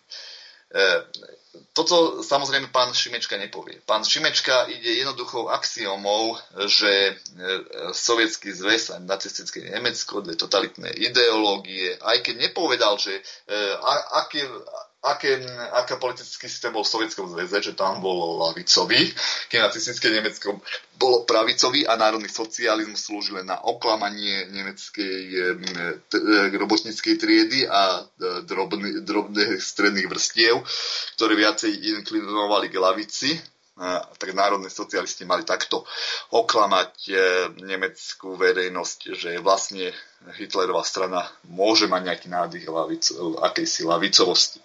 Toto 1.76 2.24
samozrejme 2.24 2.72
pán 2.72 2.92
Šimečka 2.96 3.36
nepovie. 3.36 3.80
Pán 3.84 4.00
Šimečka 4.00 4.64
ide 4.72 4.96
jednoduchou 4.96 5.52
axiomou, 5.52 6.36
že 6.68 6.88
e, 6.88 7.12
sovietský 7.92 8.52
zväz 8.52 8.96
a 8.96 9.00
nacistické 9.00 9.60
Nemecko, 9.60 10.24
dve 10.24 10.40
totalitné 10.40 10.88
ideológie, 10.96 12.00
aj 12.00 12.24
keď 12.24 12.48
nepovedal, 12.48 12.96
že 12.96 13.20
e, 13.20 13.22
aké, 14.24 14.48
aké, 15.02 15.38
aká 15.72 15.96
politický 15.96 16.48
systém 16.48 16.72
bol 16.72 16.82
v 16.82 16.92
Sovietskom 16.92 17.28
zväze, 17.30 17.70
že 17.70 17.72
tam 17.78 18.00
bol 18.00 18.42
lavicový, 18.48 19.12
keď 19.48 19.70
nacistické 19.70 20.10
Nemecko 20.10 20.58
bolo 20.96 21.28
pravicový 21.28 21.84
a 21.84 21.94
národný 21.94 22.32
socializmus 22.32 23.04
slúžil 23.04 23.44
na 23.44 23.60
oklamanie 23.60 24.48
nemeckej 24.48 25.20
robotníckej 26.56 27.14
triedy 27.20 27.68
a 27.68 28.00
e, 28.00 28.42
drobných 28.48 29.04
drobných 29.04 29.60
stredných 29.60 30.08
vrstiev, 30.08 30.64
ktoré 31.20 31.36
viacej 31.36 31.72
inklinovali 32.00 32.72
k 32.72 32.80
lavici 32.80 33.30
tak 34.18 34.32
národní 34.32 34.72
socialisti 34.72 35.28
mali 35.28 35.44
takto 35.44 35.84
oklamať 36.32 36.92
e, 37.08 37.14
nemeckú 37.60 38.32
verejnosť, 38.40 38.98
že 39.12 39.30
vlastne 39.44 39.92
Hitlerová 40.26 40.80
strana 40.82 41.28
môže 41.44 41.84
mať 41.86 42.02
nejaký 42.08 42.28
nádych 42.32 42.64
lavico, 42.66 43.36
akejsi 43.36 43.84
lavicovosti. 43.84 44.58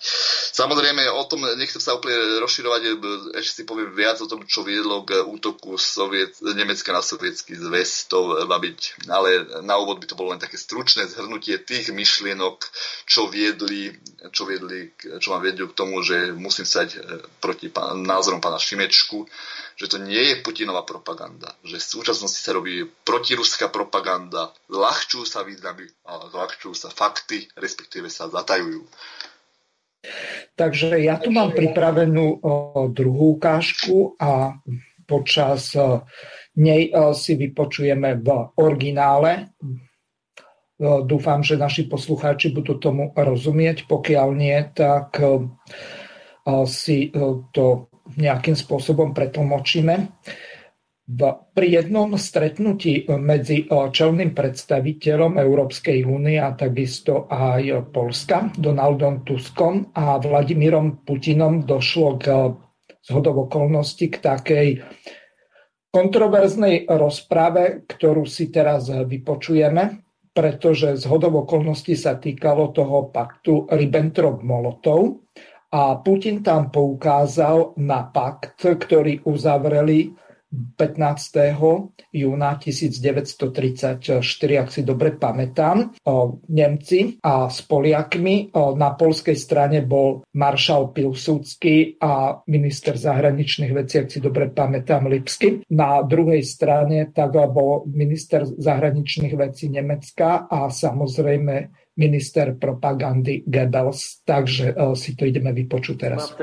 Samozrejme, 0.55 1.05
o 1.11 1.27
tom 1.27 1.43
nechcem 1.59 1.83
sa 1.83 1.99
úplne 1.99 2.39
rozširovať, 2.39 2.81
e, 2.87 2.91
ešte 3.35 3.61
si 3.61 3.63
poviem 3.67 3.91
viac 3.91 4.23
o 4.23 4.31
tom, 4.31 4.47
čo 4.47 4.63
viedlo 4.63 5.03
k 5.03 5.19
útoku 5.27 5.75
Soviet, 5.75 6.39
Nemecka 6.39 6.95
na 6.95 7.03
sovietský 7.03 7.59
zväz, 7.59 8.07
to 8.07 8.47
má 8.47 8.63
byť, 8.63 9.11
ale 9.11 9.59
na 9.59 9.75
úvod 9.75 9.99
by 9.99 10.07
to 10.07 10.15
bolo 10.15 10.31
len 10.31 10.39
také 10.39 10.55
stručné 10.55 11.03
zhrnutie 11.11 11.59
tých 11.59 11.91
myšlienok, 11.91 12.63
čo 13.03 13.27
viedli, 13.27 13.91
čo 14.31 14.47
viedli, 14.47 14.95
čo 15.19 15.35
ma 15.35 15.43
viedli 15.43 15.67
k 15.67 15.75
tomu, 15.75 15.99
že 15.99 16.31
musím 16.31 16.63
stať 16.63 16.95
e, 16.95 16.99
proti 17.43 17.67
pán, 17.67 18.07
názorom 18.07 18.39
pána 18.39 18.55
Šimeča 18.55 19.00
trošku, 19.01 19.25
že 19.81 19.89
to 19.89 19.97
nie 19.97 20.21
je 20.21 20.45
Putinová 20.45 20.85
propaganda, 20.85 21.57
že 21.65 21.81
v 21.81 21.89
súčasnosti 21.97 22.37
sa 22.37 22.53
robí 22.53 22.85
protiruská 23.01 23.73
propaganda, 23.73 24.53
ľahčujú 24.69 25.25
sa 25.25 25.41
významy, 25.41 25.89
ale 26.05 26.29
ľahčujú 26.29 26.77
sa 26.77 26.93
fakty, 26.93 27.49
respektíve 27.57 28.05
sa 28.13 28.29
zatajujú. 28.29 28.85
Takže 30.53 31.01
ja 31.01 31.17
tu 31.17 31.33
mám 31.33 31.49
pripravenú 31.49 32.37
druhú 32.93 33.41
ukážku 33.41 34.13
a 34.21 34.61
počas 35.09 35.73
nej 36.53 36.93
si 37.17 37.33
vypočujeme 37.33 38.21
v 38.21 38.27
originále. 38.61 39.49
Dúfam, 40.81 41.45
že 41.45 41.61
naši 41.61 41.85
poslucháči 41.85 42.53
budú 42.53 42.77
tomu 42.81 43.13
rozumieť. 43.13 43.85
Pokiaľ 43.85 44.27
nie, 44.33 44.57
tak 44.73 45.21
si 46.65 47.13
to 47.53 47.90
nejakým 48.17 48.55
spôsobom 48.57 49.11
pretlmočíme. 49.11 49.95
Pri 51.51 51.67
jednom 51.67 52.15
stretnutí 52.15 53.03
medzi 53.19 53.67
čelným 53.67 54.31
predstaviteľom 54.31 55.35
Európskej 55.43 56.07
únie 56.07 56.39
a 56.39 56.55
takisto 56.55 57.27
aj 57.27 57.91
Polska, 57.91 58.47
Donaldom 58.55 59.27
Tuskom 59.27 59.91
a 59.91 60.15
Vladimírom 60.23 61.03
Putinom 61.03 61.67
došlo 61.67 62.15
k 62.15 62.25
zhodov 63.03 63.51
okolností 63.51 64.07
k 64.07 64.17
takej 64.23 64.67
kontroverznej 65.91 66.87
rozprave, 66.87 67.83
ktorú 67.83 68.23
si 68.23 68.47
teraz 68.47 68.87
vypočujeme, 68.87 70.07
pretože 70.31 70.95
zhodov 70.95 71.43
okolností 71.43 71.99
sa 71.99 72.15
týkalo 72.15 72.71
toho 72.71 73.11
paktu 73.11 73.67
Ribbentrop-Molotov, 73.67 75.27
a 75.71 75.95
Putin 76.03 76.43
tam 76.43 76.67
poukázal 76.67 77.79
na 77.79 78.03
pakt, 78.03 78.59
ktorý 78.59 79.23
uzavreli 79.23 80.11
15. 80.51 81.55
júna 82.11 82.59
1934, 82.59 84.11
ak 84.59 84.67
si 84.67 84.83
dobre 84.83 85.15
pamätám, 85.15 85.95
Nemci 86.51 87.23
a 87.23 87.47
s 87.47 87.63
Poliakmi. 87.63 88.51
Na 88.75 88.91
polskej 88.91 89.39
strane 89.39 89.79
bol 89.87 90.27
maršal 90.35 90.91
Pilsudský 90.91 92.03
a 92.03 92.35
minister 92.51 92.99
zahraničných 92.99 93.71
vecí, 93.71 94.03
ak 94.03 94.11
si 94.11 94.19
dobre 94.19 94.51
pamätám, 94.51 95.07
Lipsky. 95.07 95.63
Na 95.71 96.03
druhej 96.03 96.43
strane 96.43 97.15
tak 97.15 97.31
bol 97.31 97.87
minister 97.87 98.43
zahraničných 98.43 99.39
vecí 99.39 99.71
Nemecka 99.71 100.51
a 100.51 100.67
samozrejme 100.67 101.80
minister 102.01 102.57
propagandy 102.57 103.45
Goebbels. 103.45 104.25
Takže 104.25 104.73
e, 104.73 104.95
si 104.97 105.13
to 105.13 105.29
ideme 105.29 105.53
vypočuť 105.53 105.95
teraz. 106.01 106.33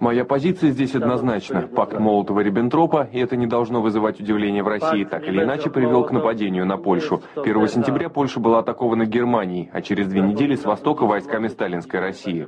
Моя 0.00 0.24
позиция 0.24 0.70
здесь 0.70 0.94
однозначна. 0.94 1.62
Пакт 1.62 1.98
Молотова-Риббентропа, 1.98 3.08
и 3.10 3.18
это 3.18 3.34
не 3.34 3.46
должно 3.46 3.82
вызывать 3.82 4.20
удивления 4.20 4.62
в 4.62 4.68
России, 4.68 5.02
так 5.04 5.26
или 5.26 5.42
иначе 5.42 5.70
привел 5.70 6.04
к 6.04 6.12
нападению 6.12 6.66
на 6.66 6.76
Польшу. 6.76 7.22
1 7.34 7.68
сентября 7.68 8.08
Польша 8.08 8.38
была 8.38 8.60
атакована 8.60 9.06
Германией, 9.06 9.70
а 9.72 9.82
через 9.82 10.06
две 10.06 10.20
недели 10.20 10.54
с 10.54 10.64
востока 10.64 11.04
войсками 11.04 11.48
сталинской 11.48 11.98
России. 11.98 12.46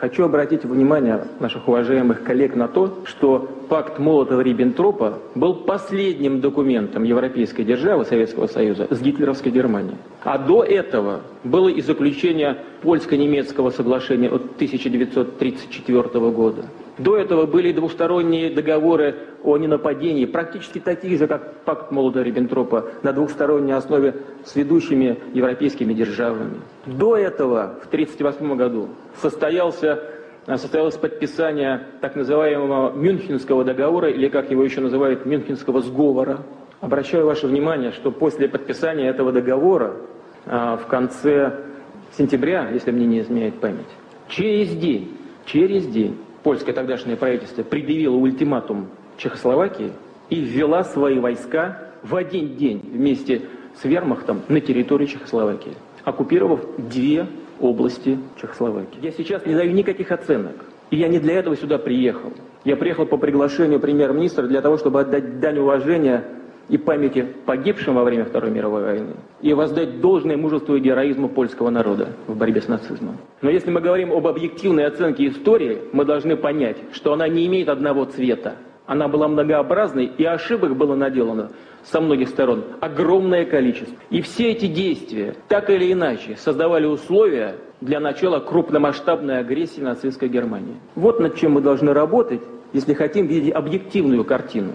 Хочу 0.00 0.24
обратить 0.24 0.64
внимание 0.64 1.26
наших 1.40 1.68
уважаемых 1.68 2.24
коллег 2.24 2.56
на 2.56 2.68
то, 2.68 3.00
что 3.04 3.46
пакт 3.68 3.98
Молотова-Риббентропа 3.98 5.18
был 5.34 5.54
последним 5.56 6.40
документом 6.40 7.02
европейской 7.02 7.64
державы 7.64 8.06
Советского 8.06 8.46
Союза 8.46 8.88
с 8.88 8.98
гитлеровской 8.98 9.52
Германией. 9.52 9.98
А 10.24 10.38
до 10.38 10.64
этого 10.64 11.20
было 11.44 11.68
и 11.68 11.82
заключение 11.82 12.56
польско-немецкого 12.80 13.68
соглашения 13.68 14.30
от 14.30 14.54
1934 14.54 16.30
года. 16.30 16.64
До 17.00 17.16
этого 17.16 17.46
были 17.46 17.72
двусторонние 17.72 18.50
договоры 18.50 19.16
о 19.42 19.56
ненападении, 19.56 20.26
практически 20.26 20.80
такие 20.80 21.16
же, 21.16 21.26
как 21.26 21.64
пакт 21.64 21.90
Молотова-Риббентропа, 21.90 22.90
на 23.02 23.14
двухсторонней 23.14 23.72
основе 23.72 24.16
с 24.44 24.54
ведущими 24.54 25.18
европейскими 25.32 25.94
державами. 25.94 26.60
До 26.84 27.16
этого, 27.16 27.78
в 27.82 27.86
1938 27.86 28.54
году, 28.54 28.88
состоялся, 29.16 30.02
состоялось 30.46 30.96
подписание 30.96 31.86
так 32.02 32.16
называемого 32.16 32.92
Мюнхенского 32.92 33.64
договора, 33.64 34.10
или 34.10 34.28
как 34.28 34.50
его 34.50 34.62
еще 34.62 34.82
называют, 34.82 35.24
Мюнхенского 35.24 35.80
сговора. 35.80 36.40
Обращаю 36.82 37.24
ваше 37.24 37.46
внимание, 37.46 37.92
что 37.92 38.10
после 38.10 38.46
подписания 38.46 39.08
этого 39.08 39.32
договора 39.32 39.96
а, 40.44 40.76
в 40.76 40.86
конце 40.86 41.60
сентября, 42.12 42.68
если 42.68 42.90
мне 42.90 43.06
не 43.06 43.20
изменяет 43.20 43.58
память, 43.58 43.88
через 44.28 44.68
день, 44.76 45.16
через 45.46 45.86
день 45.86 46.18
польское 46.42 46.74
тогдашнее 46.74 47.16
правительство 47.16 47.62
предъявило 47.62 48.16
ультиматум 48.16 48.88
Чехословакии 49.16 49.92
и 50.30 50.40
ввела 50.40 50.84
свои 50.84 51.18
войска 51.18 51.78
в 52.02 52.16
один 52.16 52.56
день 52.56 52.80
вместе 52.92 53.42
с 53.80 53.84
вермахтом 53.84 54.42
на 54.48 54.60
территорию 54.60 55.08
Чехословакии, 55.08 55.72
оккупировав 56.04 56.60
две 56.78 57.26
области 57.60 58.18
Чехословакии. 58.40 58.98
Я 59.02 59.12
сейчас 59.12 59.44
не 59.46 59.54
даю 59.54 59.72
никаких 59.72 60.10
оценок. 60.10 60.54
И 60.90 60.96
я 60.96 61.08
не 61.08 61.20
для 61.20 61.34
этого 61.34 61.56
сюда 61.56 61.78
приехал. 61.78 62.32
Я 62.64 62.76
приехал 62.76 63.06
по 63.06 63.16
приглашению 63.16 63.78
премьер-министра 63.78 64.46
для 64.46 64.60
того, 64.60 64.76
чтобы 64.76 65.00
отдать 65.00 65.38
дань 65.40 65.58
уважения 65.58 66.24
и 66.70 66.78
памяти 66.78 67.26
погибшим 67.44 67.96
во 67.96 68.04
время 68.04 68.24
Второй 68.24 68.50
мировой 68.50 68.82
войны, 68.82 69.14
и 69.42 69.52
воздать 69.52 70.00
должное 70.00 70.36
мужеству 70.36 70.76
и 70.76 70.80
героизму 70.80 71.28
польского 71.28 71.70
народа 71.70 72.10
в 72.26 72.36
борьбе 72.36 72.60
с 72.60 72.68
нацизмом. 72.68 73.18
Но 73.42 73.50
если 73.50 73.70
мы 73.70 73.80
говорим 73.80 74.12
об 74.12 74.26
объективной 74.26 74.86
оценке 74.86 75.28
истории, 75.28 75.78
мы 75.92 76.04
должны 76.04 76.36
понять, 76.36 76.76
что 76.92 77.12
она 77.12 77.28
не 77.28 77.46
имеет 77.46 77.68
одного 77.68 78.04
цвета. 78.04 78.54
Она 78.86 79.08
была 79.08 79.28
многообразной, 79.28 80.06
и 80.06 80.24
ошибок 80.24 80.76
было 80.76 80.94
наделано 80.94 81.50
со 81.84 82.00
многих 82.00 82.28
сторон 82.28 82.64
огромное 82.80 83.44
количество. 83.44 83.96
И 84.10 84.20
все 84.20 84.50
эти 84.50 84.66
действия, 84.66 85.34
так 85.48 85.70
или 85.70 85.92
иначе, 85.92 86.36
создавали 86.36 86.86
условия 86.86 87.56
для 87.80 88.00
начала 88.00 88.40
крупномасштабной 88.40 89.38
агрессии 89.38 89.80
нацистской 89.80 90.28
Германии. 90.28 90.74
Вот 90.94 91.20
над 91.20 91.36
чем 91.36 91.52
мы 91.52 91.60
должны 91.60 91.92
работать, 91.92 92.42
если 92.72 92.94
хотим 92.94 93.26
видеть 93.26 93.54
объективную 93.54 94.24
картину. 94.24 94.72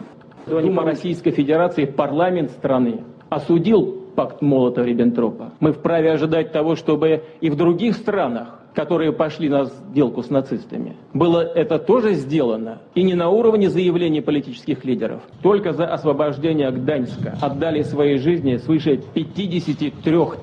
Дума 0.48 0.84
Российской 0.84 1.32
Федерации, 1.32 1.86
парламент 1.86 2.52
страны 2.52 3.04
осудил 3.30 4.04
пакт 4.16 4.42
Молотова-Риббентропа. 4.42 5.54
Мы 5.60 5.74
вправе 5.74 6.12
ожидать 6.12 6.52
того, 6.52 6.76
чтобы 6.76 7.24
и 7.42 7.50
в 7.50 7.56
других 7.56 7.96
странах 7.96 8.60
которые 8.76 9.14
пошли 9.14 9.50
на 9.50 9.66
сделку 9.66 10.22
с 10.22 10.30
нацистами. 10.30 10.96
Было 11.14 11.42
это 11.42 11.80
тоже 11.80 12.14
сделано, 12.14 12.80
и 12.94 13.04
не 13.04 13.16
на 13.16 13.30
уровне 13.30 13.70
заявлений 13.70 14.22
политических 14.22 14.84
лидеров. 14.84 15.22
Только 15.42 15.72
за 15.74 15.86
освобождение 15.88 16.70
Гданьска 16.72 17.38
отдали 17.42 17.82
свои 17.84 18.18
жизни 18.18 18.58
свыше 18.58 18.98
53 19.14 19.92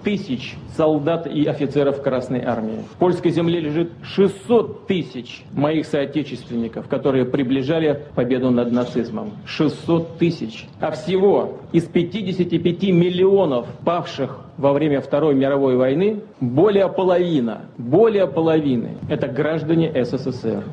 тысяч 0.02 0.56
солдат 0.76 1.26
и 1.26 1.44
офицеров 1.44 2.02
Красной 2.02 2.42
Армии. 2.42 2.84
В 2.94 2.98
польской 2.98 3.30
земле 3.30 3.60
лежит 3.60 3.92
600 4.02 4.86
тысяч 4.86 5.44
моих 5.52 5.86
соотечественников, 5.86 6.88
которые 6.88 7.26
приближали 7.26 8.02
победу 8.14 8.50
над 8.50 8.72
нацизмом. 8.72 9.32
600 9.44 10.18
тысяч. 10.18 10.66
А 10.80 10.90
всего 10.92 11.58
из 11.72 11.84
55 11.84 12.82
миллионов 12.84 13.66
павших 13.84 14.40
во 14.57 14.71
время 14.73 15.01
Второй 15.01 15.35
мировой 15.35 15.75
войны 15.77 16.21
более 16.41 16.89
половина, 16.89 17.69
более 17.77 18.27
половины – 18.27 19.09
это 19.09 19.27
граждане 19.27 19.91
СССР. 19.93 20.63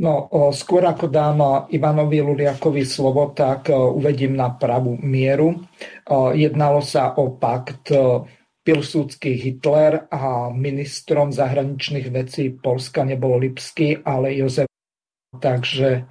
No, 0.00 0.26
skôr 0.56 0.88
ako 0.88 1.06
dám 1.06 1.68
Ivanovi 1.68 2.24
Luliakovi 2.24 2.82
slovo, 2.82 3.30
tak 3.36 3.68
uvedím 3.68 4.34
na 4.34 4.50
pravú 4.50 4.96
mieru. 4.98 5.62
Jednalo 6.32 6.80
sa 6.80 7.12
o 7.20 7.36
pakt 7.36 7.92
Pilsudský 8.64 9.36
Hitler 9.36 10.08
a 10.08 10.48
ministrom 10.48 11.30
zahraničných 11.30 12.08
vecí 12.08 12.50
Polska 12.56 13.04
nebol 13.04 13.36
Lipsky, 13.36 14.00
ale 14.00 14.32
Jozef. 14.32 14.66
Takže 15.32 16.08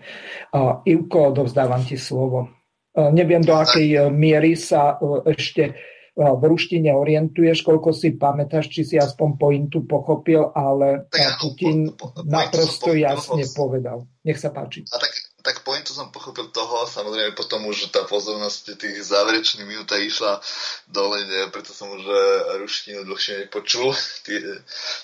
Ivko, 0.86 1.34
odovzdávam 1.34 1.82
ti 1.82 1.97
slovo. 1.97 2.54
Neviem, 2.95 3.41
do 3.41 3.58
akej 3.58 4.12
miery 4.13 4.60
sa 4.60 4.99
ešte 5.25 5.73
v 6.16 6.42
ruštine 6.48 6.96
orientuješ, 6.96 7.61
koľko 7.61 7.92
si 7.92 8.16
pamätáš, 8.16 8.72
či 8.72 8.88
si 8.88 8.96
aspoň 8.96 9.29
pointu 9.37 9.85
pochopil, 9.85 10.48
ale 10.57 11.12
Putin 11.37 11.92
naprosto 12.24 12.96
jasne 12.96 13.44
povedal. 13.52 14.09
Nech 14.24 14.40
sa 14.40 14.48
páči. 14.48 14.88
A 14.88 14.96
tak 14.96 15.25
tak 15.46 15.62
pointu 15.62 15.94
som 15.94 16.11
pochopil 16.11 16.50
toho, 16.50 16.90
samozrejme 16.90 17.38
potom 17.38 17.62
už 17.70 17.94
tá 17.94 18.02
pozornosť 18.02 18.74
tých 18.74 18.98
záverečných 19.06 19.62
minút 19.62 19.94
išla 19.94 20.42
dole, 20.90 21.22
preto 21.54 21.70
som 21.70 21.87
už 21.94 22.02
e, 22.02 22.18
ruštinu 22.59 23.06
dlhšie 23.06 23.46
nepočul, 23.46 23.94
Tý, 24.26 24.42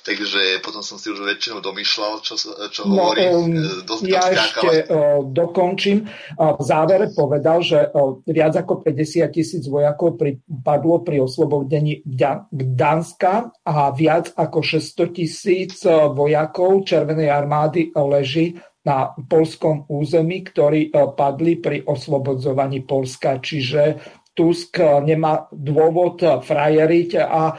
takže 0.02 0.58
potom 0.66 0.82
som 0.82 0.98
si 0.98 1.14
už 1.14 1.22
väčšinou 1.22 1.62
domýšľal, 1.62 2.26
čo, 2.26 2.34
čo 2.74 2.82
no, 2.90 3.14
hovorí. 3.14 3.22
Um, 3.30 3.86
dosť 3.86 4.02
ja 4.10 4.22
ešte 4.34 4.90
uh, 4.90 5.22
dokončím. 5.22 6.10
Uh, 6.34 6.58
v 6.58 6.62
závere 6.66 7.06
povedal, 7.14 7.62
že 7.62 7.78
uh, 7.86 8.18
viac 8.26 8.58
ako 8.58 8.82
50 8.82 9.30
tisíc 9.30 9.62
vojakov 9.70 10.18
padlo 10.66 11.06
pri 11.06 11.22
oslobodení 11.22 12.02
Gdanska 12.50 13.54
a 13.62 13.94
viac 13.94 14.34
ako 14.34 14.58
600 14.58 15.14
tisíc 15.14 15.86
vojakov 15.86 16.82
Červenej 16.82 17.30
armády 17.30 17.94
leží 17.94 18.58
na 18.82 19.14
polskom 19.14 19.86
území, 19.86 20.42
ktorí 20.42 20.90
e, 20.90 21.14
padli 21.14 21.58
pri 21.58 21.86
oslobodzovaní 21.86 22.82
Polska. 22.82 23.38
Čiže 23.38 24.02
Tusk 24.34 24.82
e, 24.82 25.06
nemá 25.06 25.46
dôvod 25.54 26.18
e, 26.22 26.42
frajeriť 26.42 27.10
a 27.22 27.54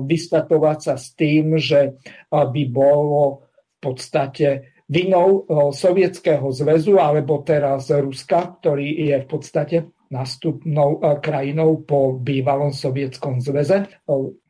vystatovať 0.00 0.78
sa 0.80 0.94
s 0.96 1.12
tým, 1.12 1.60
že 1.60 2.00
by 2.30 2.62
bolo 2.70 3.44
v 3.76 3.78
podstate 3.82 4.48
vinou 4.88 5.44
Sovietskeho 5.74 6.48
zväzu 6.54 6.96
alebo 6.96 7.42
teraz 7.42 7.90
Ruska, 7.90 8.60
ktorý 8.60 9.10
je 9.10 9.16
v 9.20 9.28
podstate 9.28 9.76
nástupnou 10.08 11.02
krajinou 11.18 11.82
po 11.82 12.14
bývalom 12.14 12.70
Sovietskom 12.70 13.42
zväze. 13.42 13.90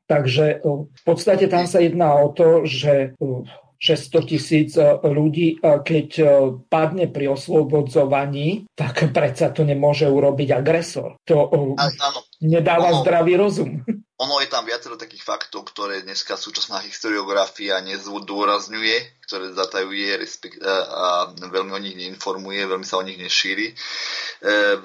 Takže 0.05 0.61
v 0.85 1.03
podstate 1.03 1.49
tam 1.49 1.65
sa 1.65 1.81
jedná 1.81 2.21
o 2.21 2.37
to, 2.37 2.69
že 2.69 3.17
600 3.79 4.31
tisíc 4.31 4.71
e, 4.77 4.85
ľudí, 5.05 5.57
e, 5.57 5.81
keď 5.83 6.09
e, 6.19 6.25
padne 6.69 7.07
pri 7.11 7.35
oslobodzovaní, 7.35 8.71
tak 8.75 9.07
predsa 9.17 9.51
to 9.51 9.63
nemôže 9.67 10.09
urobiť 10.09 10.49
agresor. 10.55 11.21
To 11.29 11.51
áno, 11.79 12.19
nedáva 12.45 12.93
ono, 12.93 13.01
zdravý 13.01 13.41
rozum. 13.41 13.81
Ono 14.15 14.39
je 14.39 14.47
tam 14.47 14.63
viacero 14.63 14.95
takých 14.95 15.27
faktov, 15.27 15.67
ktoré 15.75 16.07
dneska 16.07 16.39
súčasná 16.39 16.79
historiografia 16.87 17.83
nezdôrazňuje, 17.83 19.27
ktoré 19.27 19.51
zatajuje 19.51 20.07
respekt, 20.15 20.63
a 20.63 21.35
veľmi 21.35 21.75
o 21.75 21.83
nich 21.83 21.99
neinformuje, 21.99 22.63
veľmi 22.63 22.87
sa 22.87 23.03
o 23.03 23.07
nich 23.07 23.19
nešíri. 23.19 23.75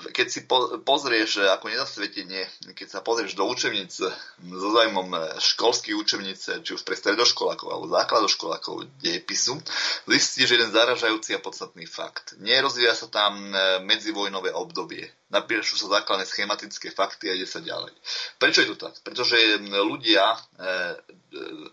Keď 0.10 0.28
si 0.28 0.50
pozrieš 0.82 1.46
ako 1.46 1.70
nezasvetenie, 1.70 2.74
keď 2.74 2.88
sa 2.90 3.00
pozrieš 3.06 3.38
do 3.38 3.46
učebnice 3.46 4.10
so 4.42 4.70
zájmom 4.74 5.14
školských 5.38 5.94
učebnice, 5.94 6.66
či 6.66 6.74
už 6.74 6.82
pre 6.82 6.98
stredoškolákov 6.98 7.70
alebo 7.70 7.86
základoškolákov 7.86 8.90
dejepisu, 9.06 9.62
zistíš 10.10 10.58
jeden 10.58 10.74
zaražajúci 10.74 11.38
a 11.38 11.44
podstatný 11.44 11.86
fakt. 11.86 12.34
Nerozvíja 12.42 12.98
sa 12.98 13.06
tam 13.06 13.54
medzivojnové 13.86 14.58
obdobie 14.58 15.14
napíšu 15.30 15.78
sa 15.78 16.02
základné 16.02 16.26
schematické 16.26 16.90
fakty 16.90 17.30
a 17.30 17.38
ide 17.38 17.46
sa 17.50 17.66
ďalej. 17.66 17.90
Prečo 18.38 18.62
je 18.62 18.70
to 18.72 18.78
tak? 18.78 18.94
Pretože 19.02 19.58
ľudia, 19.66 20.22
e, 20.22 20.38
e, 20.38 20.70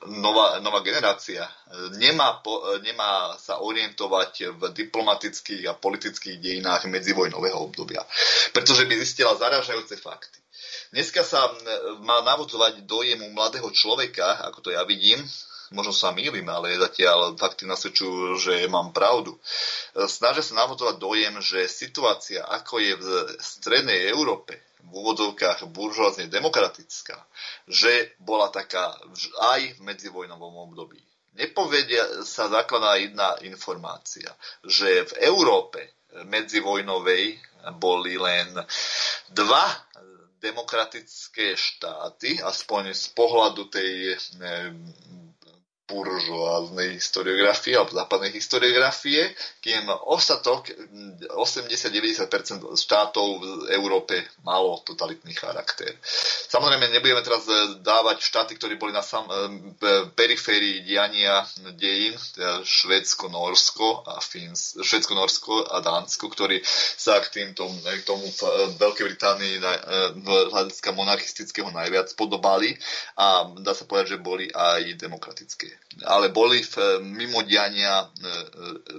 nová, 0.08 0.56
nová 0.64 0.80
generácia 0.80 1.44
e, 1.44 1.52
nemá, 2.00 2.40
nemá 2.80 3.36
sa 3.36 3.60
orientovať 3.60 4.56
v 4.56 4.62
diplomatických 4.72 5.68
a 5.68 5.76
politických 5.76 6.40
dejinách 6.40 6.88
medzivojnového 6.88 7.60
obdobia. 7.60 8.00
Pretože 8.56 8.88
by 8.88 8.94
zistila 8.96 9.36
zaražajúce 9.36 10.00
fakty. 10.00 10.40
Dneska 10.96 11.20
sa 11.20 11.52
má 12.00 12.24
navodzovať 12.24 12.88
dojem 12.88 13.20
u 13.20 13.30
mladého 13.36 13.68
človeka, 13.74 14.48
ako 14.48 14.64
to 14.64 14.70
ja 14.72 14.86
vidím, 14.88 15.20
možno 15.74 15.90
sa 15.90 16.14
mýlim, 16.14 16.46
ale 16.46 16.78
zatiaľ 16.78 17.34
fakty 17.34 17.66
nasvedčujú, 17.66 18.38
že 18.38 18.54
mám 18.70 18.94
pravdu. 18.94 19.34
Snažia 20.06 20.42
sa 20.44 20.62
navodzovať 20.62 20.96
dojem, 21.00 21.34
že 21.42 21.66
situácia, 21.66 22.44
ako 22.46 22.78
je 22.78 22.92
v 22.94 23.06
strednej 23.42 24.06
Európe, 24.06 24.62
v 24.86 24.92
úvodzovkách 24.94 25.66
buržoázne 25.70 26.30
demokratická, 26.30 27.18
že 27.66 28.14
bola 28.22 28.48
taká 28.48 28.94
aj 29.54 29.76
v 29.76 29.80
medzivojnovom 29.82 30.70
období. 30.70 31.02
Nepovedia 31.36 32.24
sa 32.24 32.48
základná 32.48 32.96
jedna 32.96 33.36
informácia, 33.44 34.32
že 34.64 35.04
v 35.04 35.12
Európe 35.28 35.92
medzivojnovej 36.24 37.36
boli 37.76 38.16
len 38.16 38.56
dva 39.28 39.66
demokratické 40.40 41.56
štáty, 41.58 42.40
aspoň 42.40 42.94
z 42.94 43.06
pohľadu 43.12 43.68
tej 43.68 44.16
buržoáznej 45.86 46.98
historiografie 46.98 47.78
alebo 47.78 47.94
západnej 47.94 48.34
historiografie, 48.34 49.30
kým 49.62 49.86
ostatok 50.10 50.66
80-90% 51.30 52.66
štátov 52.74 53.26
v 53.38 53.46
Európe 53.70 54.18
malo 54.42 54.82
totalitný 54.82 55.30
charakter. 55.38 55.94
Samozrejme, 56.50 56.90
nebudeme 56.90 57.22
teraz 57.22 57.46
e, 57.46 57.78
dávať 57.86 58.18
štáty, 58.18 58.58
ktorí 58.58 58.74
boli 58.74 58.90
na 58.90 59.06
sam, 59.06 59.30
e, 59.30 59.70
periférii 60.18 60.82
diania 60.82 61.46
dejín, 61.78 62.18
teda 62.34 62.66
Švedsko, 62.66 63.30
Norsko 63.30 64.02
a 64.10 64.18
Fins, 64.18 64.74
Švedsko, 64.82 65.14
Norsko 65.14 65.70
a 65.70 65.78
Dánsko, 65.78 66.26
ktorí 66.34 66.58
sa 66.98 67.22
k, 67.22 67.30
týmto, 67.30 67.70
k 67.70 68.02
tomu 68.02 68.26
Veľkej 68.74 69.06
Británii 69.06 69.54
v 70.18 70.28
hľadiska 70.50 70.90
monarchistického 70.90 71.70
najviac 71.70 72.10
podobali 72.18 72.74
a 73.14 73.46
dá 73.62 73.70
sa 73.70 73.86
povedať, 73.86 74.18
že 74.18 74.24
boli 74.24 74.50
aj 74.50 74.98
demokratické 74.98 75.75
ale 76.04 76.28
boli 76.28 76.60
v 76.60 76.76
eh, 76.76 76.88
mimodiania 77.00 78.04
eh, 78.04 78.10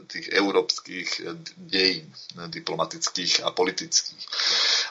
tých 0.10 0.34
európskych 0.34 1.10
dejín 1.58 2.10
diplomatických 2.50 3.46
a 3.46 3.54
politických. 3.54 4.24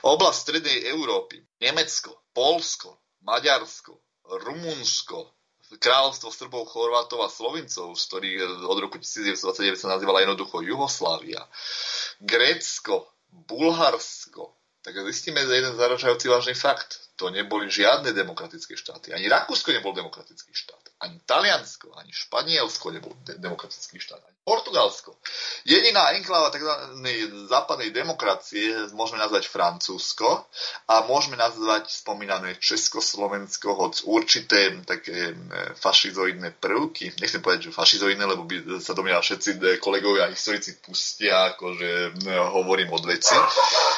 Oblasť 0.07 0.39
Strednej 0.39 0.87
Európy, 0.93 1.43
Nemecko, 1.63 2.31
Polsko, 2.31 3.01
Maďarsko, 3.27 3.99
Rumunsko, 4.47 5.37
kráľovstvo 5.75 6.31
Srbov, 6.31 6.71
Chorvátov 6.71 7.27
a 7.27 7.33
Slovincov, 7.33 7.99
z 7.99 8.03
ktorých 8.07 8.39
od 8.71 8.79
roku 8.79 9.03
1929 9.03 9.83
sa 9.83 9.99
nazývala 9.99 10.23
jednoducho 10.23 10.63
Juhoslávia, 10.63 11.43
Grécko, 12.23 13.11
Bulharsko, 13.31 14.55
tak 14.87 15.03
zistíme 15.11 15.43
jeden 15.43 15.75
zaražajúci 15.75 16.31
vážny 16.31 16.55
fakt. 16.55 17.11
To 17.17 17.33
neboli 17.33 17.73
žiadne 17.73 18.13
demokratické 18.13 18.77
štáty. 18.77 19.09
Ani 19.17 19.25
Rakúsko 19.33 19.73
nebol 19.73 19.97
demokratický 19.97 20.53
štát. 20.53 21.01
Ani 21.01 21.17
Taliansko, 21.25 21.97
ani 21.97 22.13
Španielsko 22.13 22.93
nebol 22.93 23.17
de- 23.25 23.41
demokratický 23.41 23.97
štát. 23.97 24.21
Ani 24.21 24.37
Portugalsko. 24.47 25.19
Jediná 25.67 26.15
enkláva 26.15 26.55
tzv. 26.55 26.71
západnej 27.51 27.91
demokracie 27.91 28.95
môžeme 28.95 29.19
nazvať 29.19 29.51
Francúzsko 29.51 30.47
a 30.87 31.03
môžeme 31.03 31.35
nazvať 31.35 31.91
spomínané 31.91 32.55
Československo, 32.63 33.75
hoď 33.75 34.07
určité 34.07 34.71
také 34.87 35.35
fašizoidné 35.83 36.63
prvky, 36.63 37.19
nechcem 37.19 37.43
povedať, 37.43 37.69
že 37.69 37.75
fašizoidné, 37.75 38.23
lebo 38.23 38.47
by 38.47 38.79
sa 38.79 38.95
do 38.95 39.03
mňa 39.03 39.19
všetci 39.19 39.83
kolegovia 39.83 40.31
a 40.31 40.33
historici 40.33 40.79
pustia, 40.79 41.59
akože 41.59 42.15
hovorím 42.55 42.95
od 42.95 43.03
veci. 43.03 43.35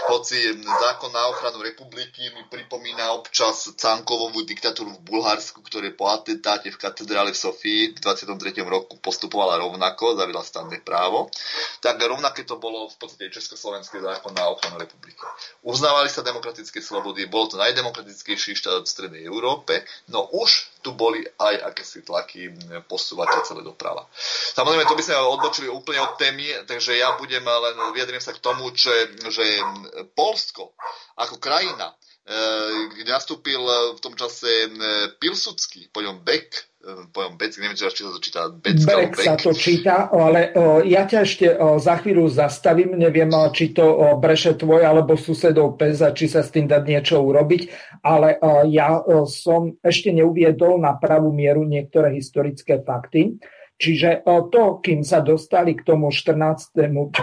Hoci 0.08 0.64
zákon 0.64 1.12
na 1.12 1.28
ochranu 1.28 1.60
republiky 1.60 2.24
mi 2.32 2.48
pripomína 2.48 3.07
občas 3.12 3.72
Cankovovú 3.76 4.44
diktatúru 4.44 4.92
v 4.96 5.04
Bulharsku, 5.04 5.62
ktoré 5.64 5.92
po 5.94 6.08
atentáte 6.08 6.72
v 6.72 6.80
katedrále 6.80 7.32
v 7.32 7.38
Sofii 7.38 7.80
v 7.94 7.98
23. 8.00 8.64
roku 8.66 8.98
postupovala 9.00 9.60
rovnako, 9.60 10.18
zavila 10.18 10.44
stanné 10.44 10.80
právo, 10.80 11.30
tak 11.80 12.00
rovnaké 12.02 12.44
to 12.44 12.56
bolo 12.56 12.88
v 12.90 12.96
podstate 12.98 13.30
Československý 13.30 14.00
zákon 14.00 14.34
na 14.34 14.48
ochranu 14.48 14.80
republiky. 14.80 15.20
Uznávali 15.62 16.08
sa 16.08 16.26
demokratické 16.26 16.82
slobody, 16.82 17.28
bol 17.30 17.46
to 17.46 17.60
najdemokratickejší 17.60 18.56
štát 18.56 18.84
v 18.84 18.90
Strednej 18.90 19.22
Európe, 19.24 19.84
no 20.12 20.28
už 20.32 20.80
tu 20.80 20.94
boli 20.94 21.26
aj 21.38 21.74
akési 21.74 22.06
tlaky 22.06 22.54
posúvať 22.86 23.26
to 23.34 23.40
celé 23.54 23.62
doprava. 23.66 24.06
Samozrejme, 24.54 24.86
to 24.86 24.94
by 24.94 25.02
sme 25.02 25.16
odbočili 25.18 25.68
úplne 25.68 26.00
od 26.00 26.14
témy, 26.16 26.64
takže 26.70 26.94
ja 26.94 27.18
budem 27.18 27.42
len 27.42 27.76
vyjadrím 27.92 28.22
sa 28.22 28.30
k 28.30 28.42
tomu, 28.42 28.70
že, 28.72 29.18
že 29.28 29.44
Polsko 30.14 30.72
ako 31.18 31.42
krajina, 31.42 31.90
kde 32.92 33.08
nastúpil 33.08 33.60
v 33.96 34.00
tom 34.04 34.12
čase 34.12 34.68
Pilsucký, 35.16 35.88
po 35.88 36.04
ňom 36.04 36.20
Beck, 36.20 36.68
pojom 37.10 37.34
Bec, 37.34 37.58
neviem, 37.58 37.74
či 37.74 37.84
sa 37.90 38.12
to 38.14 38.20
číta 38.22 38.40
Bec, 38.54 38.78
Bec 38.86 39.18
sa 39.18 39.34
to 39.34 39.50
číta, 39.50 40.08
ale 40.14 40.54
o, 40.54 40.80
ja 40.86 41.04
ťa 41.04 41.18
ešte 41.26 41.46
o, 41.58 41.76
za 41.82 41.98
chvíľu 41.98 42.30
zastavím, 42.30 42.94
neviem, 42.94 43.28
či 43.50 43.74
to 43.74 43.82
o, 43.82 44.14
breše 44.16 44.54
tvoj 44.54 44.86
alebo 44.86 45.18
susedov 45.18 45.74
pes 45.74 46.00
a 46.00 46.14
či 46.14 46.30
sa 46.30 46.46
s 46.46 46.54
tým 46.54 46.70
dá 46.70 46.78
niečo 46.78 47.18
urobiť, 47.18 47.62
ale 48.06 48.38
o, 48.38 48.62
ja 48.70 48.94
o, 48.94 49.26
som 49.26 49.74
ešte 49.82 50.14
neuviedol 50.14 50.78
na 50.78 50.94
pravú 50.94 51.34
mieru 51.34 51.66
niektoré 51.66 52.14
historické 52.14 52.80
fakty. 52.86 53.36
Čiže 53.78 54.26
o, 54.26 54.50
to, 54.50 54.82
kým 54.82 55.06
sa 55.06 55.22
dostali 55.22 55.78
k 55.78 55.86
tomu 55.86 56.10
14. 56.10 56.74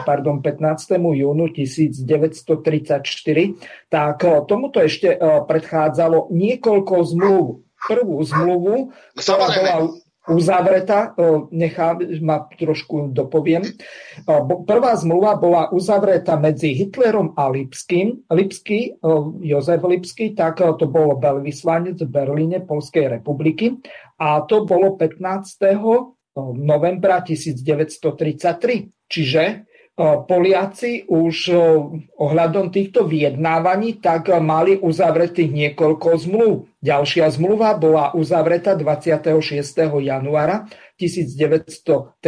pardon, 0.07 0.39
15. 0.39 0.95
júnu 0.95 1.51
1934, 1.51 3.91
tak 3.91 4.23
o, 4.23 4.47
tomuto 4.47 4.79
ešte 4.79 5.19
o, 5.19 5.43
predchádzalo 5.43 6.31
niekoľko 6.31 6.95
zmluv 7.11 7.65
prvú 7.85 8.17
zmluvu, 8.25 8.97
ktorá 9.13 9.45
bola 9.45 9.93
uzavretá, 10.25 11.13
nechá, 11.53 11.93
ma 12.17 12.49
trošku 12.49 13.13
dopoviem. 13.13 13.61
Prvá 14.65 14.97
zmluva 14.97 15.37
bola 15.37 15.69
uzavretá 15.69 16.33
medzi 16.33 16.73
Hitlerom 16.73 17.37
a 17.37 17.45
Lipským. 17.45 18.25
Lipský, 18.33 18.97
Jozef 19.45 19.85
Lipský, 19.85 20.33
tak 20.33 20.65
to 20.65 20.89
bol 20.89 21.21
veľvyslanec 21.21 22.01
v 22.01 22.09
Berlíne 22.09 22.65
Polskej 22.65 23.21
republiky 23.21 23.77
a 24.17 24.41
to 24.49 24.65
bolo 24.65 24.97
15. 24.97 25.61
novembra 26.37 27.23
1933. 27.23 29.07
Čiže 29.07 29.43
Poliaci 30.27 31.07
už 31.07 31.55
ohľadom 32.19 32.67
týchto 32.67 33.07
vyjednávaní 33.07 34.03
tak 34.03 34.27
mali 34.43 34.75
uzavretých 34.75 35.47
niekoľko 35.47 36.19
zmluv. 36.19 36.67
Ďalšia 36.83 37.31
zmluva 37.31 37.79
bola 37.79 38.11
uzavretá 38.11 38.75
26. 38.75 39.39
januára 40.03 40.67
1934 40.99 42.19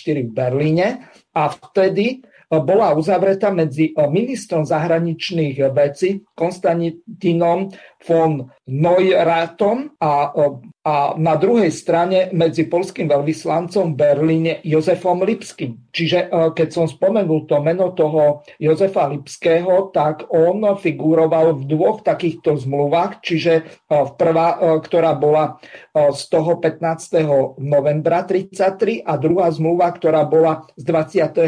v 0.00 0.32
Berlíne 0.32 1.12
a 1.36 1.52
vtedy 1.52 2.24
bola 2.48 2.96
uzavretá 2.96 3.52
medzi 3.52 3.92
ministrom 3.94 4.64
zahraničných 4.64 5.60
vecí 5.76 6.24
Konstantinom 6.32 7.68
von 8.00 8.48
Neuratom 8.64 9.92
a 10.00 10.32
a 10.80 11.12
na 11.20 11.36
druhej 11.36 11.68
strane 11.68 12.32
medzi 12.32 12.64
polským 12.64 13.04
veľvyslancom 13.04 13.92
v 13.92 13.98
Berlíne 14.00 14.52
Jozefom 14.64 15.20
Lipským. 15.20 15.76
Čiže 15.92 16.18
e, 16.24 16.56
keď 16.56 16.68
som 16.72 16.88
spomenul 16.88 17.44
to 17.44 17.60
meno 17.60 17.92
toho 17.92 18.40
Jozefa 18.56 19.04
Lipského, 19.12 19.92
tak 19.92 20.32
on 20.32 20.64
figuroval 20.80 21.60
v 21.60 21.68
dvoch 21.68 22.00
takýchto 22.00 22.56
zmluvách, 22.56 23.20
čiže 23.20 23.52
e, 23.60 23.62
v 23.92 24.10
prvá, 24.16 24.56
e, 24.56 24.80
ktorá 24.80 25.12
bola 25.20 25.60
z 25.90 26.22
toho 26.30 26.56
15. 26.62 27.60
novembra 27.60 28.24
1933 28.24 29.04
a 29.04 29.18
druhá 29.20 29.50
zmluva, 29.52 29.90
ktorá 29.92 30.22
bola 30.24 30.64
z 30.78 30.86
26. 30.86 31.44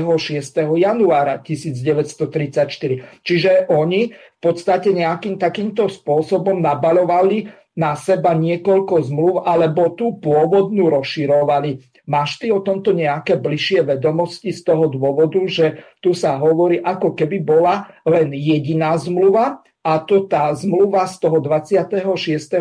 januára 0.77 1.41
1934. 1.41 3.23
Čiže 3.23 3.71
oni 3.71 4.11
v 4.11 4.39
podstate 4.43 4.91
nejakým 4.91 5.39
takýmto 5.39 5.87
spôsobom 5.87 6.59
nabalovali 6.59 7.62
na 7.73 7.97
seba 7.97 8.37
niekoľko 8.37 8.95
zmluv 9.09 9.35
alebo 9.49 9.97
tú 9.97 10.21
pôvodnú 10.21 10.93
rozširovali. 10.93 12.05
Máš 12.05 12.43
ty 12.43 12.53
o 12.53 12.61
tomto 12.61 12.93
nejaké 12.93 13.39
bližšie 13.41 13.87
vedomosti 13.87 14.53
z 14.53 14.61
toho 14.67 14.91
dôvodu, 14.91 15.41
že 15.49 15.81
tu 16.03 16.13
sa 16.13 16.37
hovorí, 16.37 16.83
ako 16.83 17.17
keby 17.17 17.41
bola 17.41 17.89
len 18.05 18.35
jediná 18.35 18.93
zmluva 18.99 19.65
a 19.83 19.99
to 19.99 20.31
tá 20.31 20.55
zmluva 20.55 21.11
z 21.11 21.19
toho 21.19 21.43
26. 21.43 21.91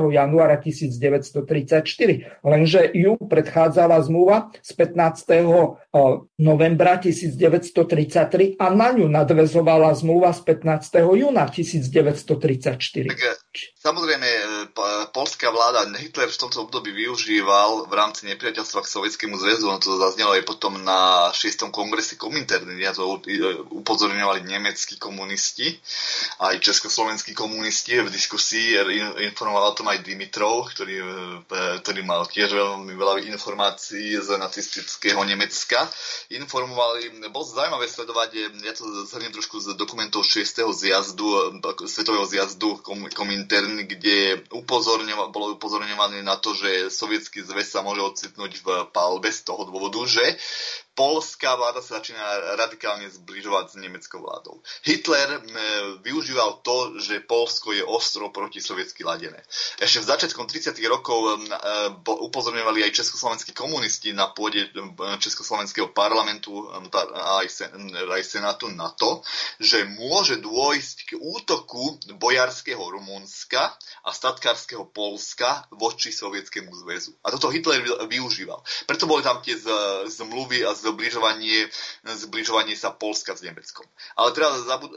januára 0.10 0.58
1934. 0.58 2.42
Lenže 2.42 2.90
ju 2.98 3.14
predchádzala 3.22 4.02
zmluva 4.02 4.50
z 4.66 4.74
15. 4.74 5.94
novembra 6.42 6.98
1933 6.98 8.58
a 8.58 8.66
na 8.74 8.90
ňu 8.90 9.06
nadvezovala 9.06 9.94
zmluva 9.94 10.34
z 10.34 10.42
15. 10.66 10.98
júna 11.14 11.46
1934. 11.46 13.14
Tak, 13.14 13.22
e, 13.22 13.38
samozrejme, 13.78 14.26
e, 14.26 14.42
polská 15.14 15.54
vláda 15.54 15.86
Hitler 16.02 16.26
v 16.26 16.42
tomto 16.42 16.66
období 16.66 16.90
využíval 16.90 17.86
v 17.86 17.94
rámci 17.94 18.26
nepriateľstva 18.34 18.82
k 18.82 18.92
Sovietskému 18.98 19.38
zväzu, 19.38 19.70
on 19.70 19.78
to 19.78 19.94
zaznelo 20.02 20.34
aj 20.34 20.42
potom 20.48 20.82
na 20.82 21.30
6. 21.38 21.70
kongrese 21.70 22.18
Kominterny, 22.18 22.82
ja 22.82 22.98
to 22.98 23.22
e, 23.30 23.62
upozorňovali 23.70 24.42
nemeckí 24.42 24.98
komunisti, 24.98 25.78
aj 26.42 26.58
československí 26.66 27.11
slovenskí 27.12 27.36
komunisti 27.36 28.00
v 28.00 28.08
diskusii, 28.08 28.80
informoval 29.28 29.68
o 29.68 29.76
tom 29.76 29.92
aj 29.92 30.00
Dimitrov, 30.00 30.72
ktorý, 30.72 30.96
e, 30.96 31.84
ktorý 31.84 32.08
mal 32.08 32.24
tiež 32.24 32.56
veľmi 32.56 32.96
veľa 32.96 33.28
informácií 33.36 34.16
z 34.16 34.40
nacistického 34.40 35.20
Nemecka. 35.28 35.92
Informovali, 36.32 37.28
bolo 37.28 37.44
zaujímavé 37.44 37.92
sledovať, 37.92 38.56
ja 38.64 38.72
to 38.72 38.88
zhrnem 39.12 39.36
trošku 39.36 39.60
z 39.60 39.76
dokumentov 39.76 40.24
6. 40.24 40.72
zjazdu, 40.72 41.60
svetového 41.84 42.24
zjazdu 42.24 42.80
Komintern, 43.12 43.84
kde 43.84 44.48
upozorňoval, 44.56 45.36
bolo 45.36 45.60
upozorňované 45.60 46.24
na 46.24 46.40
to, 46.40 46.56
že 46.56 46.88
sovietský 46.88 47.44
zväz 47.44 47.76
sa 47.76 47.84
môže 47.84 48.00
ocitnúť 48.08 48.64
v 48.64 48.68
palbe 48.96 49.36
z 49.36 49.44
toho 49.44 49.68
dôvodu, 49.68 50.00
že 50.08 50.24
polská 50.96 51.56
vláda 51.56 51.80
sa 51.82 51.98
začína 51.98 52.22
radikálne 52.60 53.08
zbližovať 53.08 53.74
s 53.74 53.76
nemeckou 53.80 54.20
vládou. 54.22 54.60
Hitler 54.84 55.40
využíval 56.04 56.62
to, 56.62 57.00
že 57.02 57.26
Polsko 57.26 57.74
je 57.74 57.82
ostro 57.84 58.30
proti 58.30 58.62
sovietsky 58.62 59.02
ladené. 59.02 59.42
Ešte 59.82 60.06
v 60.06 60.10
začiatkom 60.14 60.46
30. 60.46 60.78
rokov 60.86 61.42
upozorňovali 62.06 62.86
aj 62.86 62.96
československí 62.96 63.52
komunisti 63.58 64.14
na 64.14 64.30
pôde 64.30 64.70
československého 65.18 65.90
parlamentu 65.90 66.70
aj, 67.42 67.50
senátu 68.24 68.70
na 68.72 68.94
to, 68.94 69.26
že 69.58 69.84
môže 69.98 70.38
dôjsť 70.40 70.98
k 71.10 71.12
útoku 71.18 71.98
bojarského 72.22 72.80
Rumunska 72.80 73.74
a 74.06 74.10
statkárskeho 74.14 74.86
Polska 74.94 75.66
voči 75.74 76.14
sovietskému 76.14 76.70
zväzu. 76.86 77.18
A 77.26 77.34
toto 77.34 77.50
Hitler 77.50 77.82
využíval. 78.06 78.62
Preto 78.86 79.10
boli 79.10 79.26
tam 79.26 79.42
tie 79.42 79.58
zmluvy 80.08 80.64
a 80.64 80.78
zbližovanie, 80.78 81.66
zbližovanie 82.06 82.78
sa 82.78 82.94
Polska 82.94 83.34
s 83.34 83.42
Nemeckom. 83.42 83.84
Ale 84.16 84.30
treba, 84.36 84.54
zabud- 84.62 84.94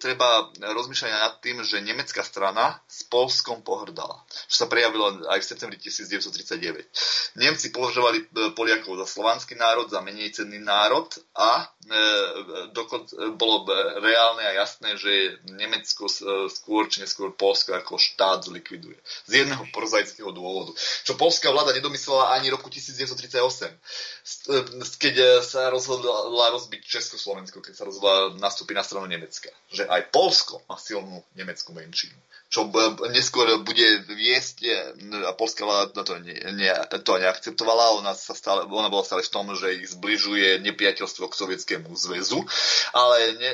treba 0.00 0.48
rozmýšľať 0.56 1.09
zamyslenia 1.10 1.26
nad 1.26 1.34
tým, 1.42 1.58
že 1.66 1.82
nemecká 1.82 2.22
strana 2.22 2.78
s 2.86 3.02
Polskom 3.02 3.62
pohrdala, 3.66 4.22
čo 4.46 4.64
sa 4.64 4.66
prejavilo 4.70 5.26
aj 5.26 5.42
v 5.42 5.48
septembri 5.48 5.76
1939. 5.82 7.34
Nemci 7.38 7.74
považovali 7.74 8.18
e, 8.22 8.24
Poliakov 8.54 8.98
za 9.02 9.06
slovanský 9.06 9.58
národ, 9.58 9.90
za 9.90 10.00
menej 10.00 10.30
cenný 10.30 10.62
národ 10.62 11.10
a 11.34 11.66
e, 11.66 11.90
dokon, 12.70 13.06
bolo 13.34 13.66
reálne 13.98 14.44
a 14.46 14.52
jasné, 14.62 14.94
že 14.96 15.42
Nemecko 15.50 16.06
e, 16.06 16.46
skôr 16.50 16.86
či 16.86 17.02
neskôr 17.02 17.34
Polsko 17.34 17.74
ako 17.74 17.98
štát 17.98 18.46
zlikviduje. 18.46 18.96
Z 19.26 19.46
jedného 19.46 19.66
prozaického 19.74 20.30
dôvodu. 20.30 20.74
Čo 21.02 21.18
polská 21.18 21.50
vláda 21.50 21.74
nedomyslela 21.74 22.38
ani 22.38 22.50
roku 22.54 22.70
1938, 22.70 23.74
e, 24.46 24.66
keď 25.00 25.42
sa 25.42 25.72
rozhodla 25.72 26.54
rozbiť 26.54 26.82
Československo, 26.86 27.58
keď 27.64 27.74
sa 27.74 27.84
rozhodla 27.88 28.38
nastúpiť 28.38 28.74
na 28.76 28.84
stranu 28.86 29.06
Nemecka. 29.10 29.50
Že 29.74 29.88
aj 29.88 30.02
Polsko 30.14 30.62
má 30.68 30.76
silnú 31.00 31.24
nemeckú 31.32 31.72
menšinu. 31.72 32.12
Čo 32.50 32.66
neskôr 33.14 33.46
bude 33.62 33.86
viesť, 34.10 34.66
a 35.22 35.32
polská 35.38 35.62
vláda 35.62 36.02
to, 36.02 36.18
ne, 36.18 36.34
ne, 36.50 36.68
to 36.98 37.14
neakceptovala, 37.14 38.02
ona, 38.02 38.12
sa 38.18 38.34
stále, 38.34 38.66
ona 38.66 38.90
bola 38.90 39.06
stále 39.06 39.22
v 39.22 39.30
tom, 39.32 39.54
že 39.54 39.78
ich 39.78 39.94
zbližuje 39.94 40.58
nepriateľstvo 40.58 41.30
k 41.30 41.38
Sovietskému 41.38 41.94
zväzu, 41.94 42.42
ale 42.90 43.38
ne, 43.38 43.52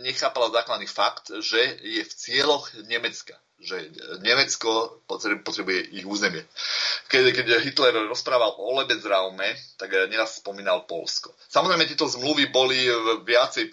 nechápala 0.00 0.48
základný 0.48 0.88
fakt, 0.88 1.28
že 1.44 1.60
je 1.84 2.02
v 2.02 2.12
cieľoch 2.16 2.72
Nemecka 2.88 3.36
že 3.58 3.90
Nemecko 4.22 5.02
potrebuje 5.10 5.90
ich 5.98 6.06
územie. 6.06 6.46
Keď, 7.10 7.24
keď 7.34 7.46
Hitler 7.58 7.94
rozprával 8.06 8.54
o 8.54 8.78
Lebensraume, 8.78 9.58
tak 9.74 9.90
neraz 10.06 10.38
spomínal 10.38 10.86
Polsko. 10.86 11.34
Samozrejme, 11.50 11.90
tieto 11.90 12.06
zmluvy 12.06 12.54
boli 12.54 12.86
viacej 13.26 13.66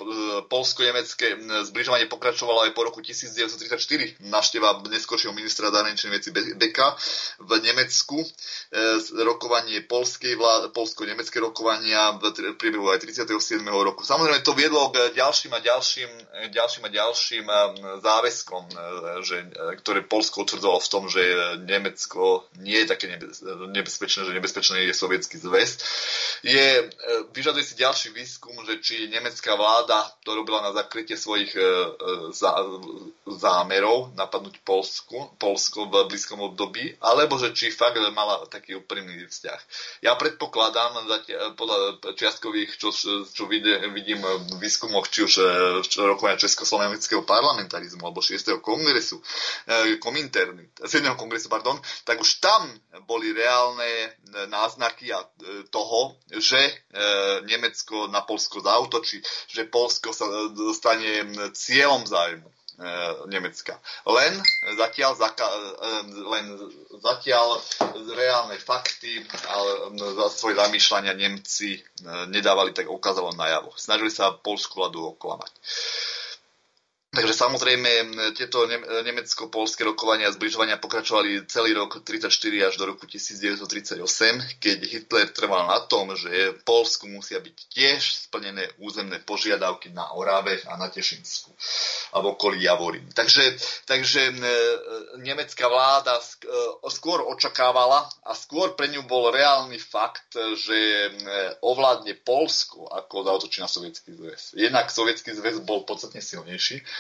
polsko-nemecké. 0.50 1.38
Zbližovanie 1.69 2.10
pokračovalo 2.10 2.65
aj 2.65 2.71
po 2.74 2.82
roku 2.89 3.06
1934. 3.06 4.26
Našteva 4.26 4.82
neskôršieho 4.89 5.38
ministra 5.38 5.69
zahraničnej 5.69 6.17
veci 6.17 6.30
Beka 6.34 6.98
v 7.45 7.52
Nemecku. 7.62 8.26
E, 8.26 8.28
rokovanie 9.21 9.86
polskej 9.86 10.34
vlády, 10.34 10.74
polsko-nemecké 10.74 11.38
rokovania 11.38 12.17
v 12.17 12.58
priebehu 12.58 12.89
aj 12.89 13.06
37. 13.06 13.62
roku. 13.69 14.02
Samozrejme, 14.02 14.41
to 14.41 14.58
viedlo 14.58 14.89
k 14.89 15.13
ďalším 15.13 15.54
a 15.54 15.62
ďalším, 15.62 16.10
ďalším 16.50 16.84
a 16.86 16.89
ďalším 16.89 17.45
záväzkom, 18.02 18.63
e, 18.65 18.76
že 19.21 19.38
ktoré 19.80 20.04
Polsko 20.04 20.48
utvrdzovalo 20.48 20.80
v 20.80 20.92
tom, 20.92 21.04
že 21.12 21.22
Nemecko 21.64 22.48
nie 22.60 22.84
je 22.84 22.88
také 22.88 23.06
nebezpečné, 23.72 24.26
že 24.26 24.36
nebezpečný 24.36 24.88
je 24.88 24.96
sovietský 24.96 25.38
zväz. 25.38 25.72
Je, 26.46 26.68
e, 26.82 26.86
vyžaduje 27.34 27.64
si 27.66 27.80
ďalší 27.80 28.14
výskum, 28.14 28.54
že 28.66 28.80
či 28.82 28.96
nemecká 29.10 29.58
vláda 29.58 30.08
to 30.22 30.36
robila 30.38 30.62
na 30.62 30.72
zakrytie 30.72 31.18
svojich 31.18 31.52
e, 31.58 31.62
zá, 32.32 32.54
zámerov 33.26 34.14
napadnúť 34.14 34.62
Polsku, 34.62 35.36
Polsko 35.42 35.90
v 35.90 36.08
blízkom 36.10 36.42
období, 36.42 36.96
alebo 37.02 37.36
že 37.42 37.52
či 37.52 37.74
fakt 37.74 37.98
mala 38.14 38.46
taký 38.48 38.78
úprimný 38.78 39.26
vzťah. 39.26 39.60
Ja 40.06 40.14
predpokladám 40.16 41.06
podľa 41.58 42.00
čiastkových, 42.14 42.78
čo, 42.78 42.94
čo 43.26 43.44
vidím 43.50 44.22
v 44.22 44.62
výskumoch, 44.62 45.10
či 45.10 45.26
už 45.26 45.34
e, 45.42 45.46
rokovania 46.06 46.40
Československého 46.40 47.26
parlamentarizmu 47.26 48.06
alebo 48.06 48.22
6. 48.22 48.62
kongresu, 48.62 49.18
Kominterny, 49.97 50.69
7. 50.78 51.17
kongresu, 51.17 51.49
pardon, 51.49 51.73
tak 52.06 52.21
už 52.21 52.38
tam 52.38 52.69
boli 53.10 53.34
reálne 53.34 53.86
eh, 53.86 54.45
náznaky 54.45 55.10
eh, 55.10 55.17
toho, 55.69 56.17
že 56.30 56.60
Nemecko 57.45 58.08
na 58.08 58.23
Polsko 58.23 58.63
zautočí, 58.63 59.19
že 59.51 59.67
Polsko 59.67 60.15
sa 60.15 60.25
stane 60.71 61.28
cieľom 61.51 62.06
zájmu. 62.08 62.49
Nemecka. 63.32 63.80
Len 64.04 64.36
zatiaľ, 64.75 65.15
zaka, 65.15 65.47
len 66.12 66.60
zatiaľ 66.99 67.63
reálne 68.12 68.60
fakty 68.60 69.23
ale 69.47 69.95
za 69.95 70.28
svoje 70.28 70.60
zamýšľania 70.60 71.15
Nemci 71.15 71.80
nedávali 72.28 72.75
tak 72.75 72.91
ukázalo 72.91 73.32
najavo. 73.32 73.71
Snažili 73.80 74.12
sa 74.12 74.36
polskú 74.36 74.84
vládu 74.84 75.08
oklamať. 75.15 75.56
Takže 77.15 77.32
samozrejme 77.32 78.12
tieto 78.36 78.67
nemecko-polské 79.08 79.88
rokovania 79.88 80.28
a 80.28 80.36
zbližovania 80.36 80.75
pokračovali 80.75 81.47
celý 81.47 81.71
rok 81.71 82.04
1934 82.04 82.67
až 82.67 82.73
do 82.75 82.86
roku 82.91 83.08
1938, 83.08 84.04
keď 84.60 84.78
Hitler 84.84 85.32
trval 85.32 85.63
na 85.71 85.80
tom, 85.88 86.12
že 86.19 86.60
v 86.60 86.62
Polsku 86.67 87.08
musia 87.08 87.39
byť 87.39 87.56
tiež 87.71 88.28
splnené 88.28 88.67
územné 88.84 89.23
požiadavky 89.23 89.95
na 89.95 90.12
Orave 90.19 90.60
a 90.67 90.75
na 90.75 90.91
Tešinsku 90.91 91.56
a 92.12 92.19
v 92.19 92.36
okolí 92.36 92.67
Javorín. 92.67 93.08
Takže, 93.15 93.56
takže 93.88 94.36
nemecká 95.23 95.71
vláda 95.71 96.19
skôr 96.91 97.23
očakávala 97.23 98.12
a 98.28 98.36
skôr 98.36 98.75
pre 98.75 98.91
ňu 98.91 99.08
bol 99.08 99.32
reálny 99.32 99.80
fakt, 99.80 100.36
že 100.36 100.75
ovládne 101.63 102.19
Polsko 102.19 102.91
ako 102.91 103.23
zautočí 103.23 103.63
na 103.63 103.71
Sovietský 103.71 104.12
zväz. 104.12 104.60
Jednak 104.60 104.91
Sovietský 104.91 105.32
zväz 105.32 105.63
bol 105.63 105.88
podstatne 105.88 106.19
silnejší 106.19 106.84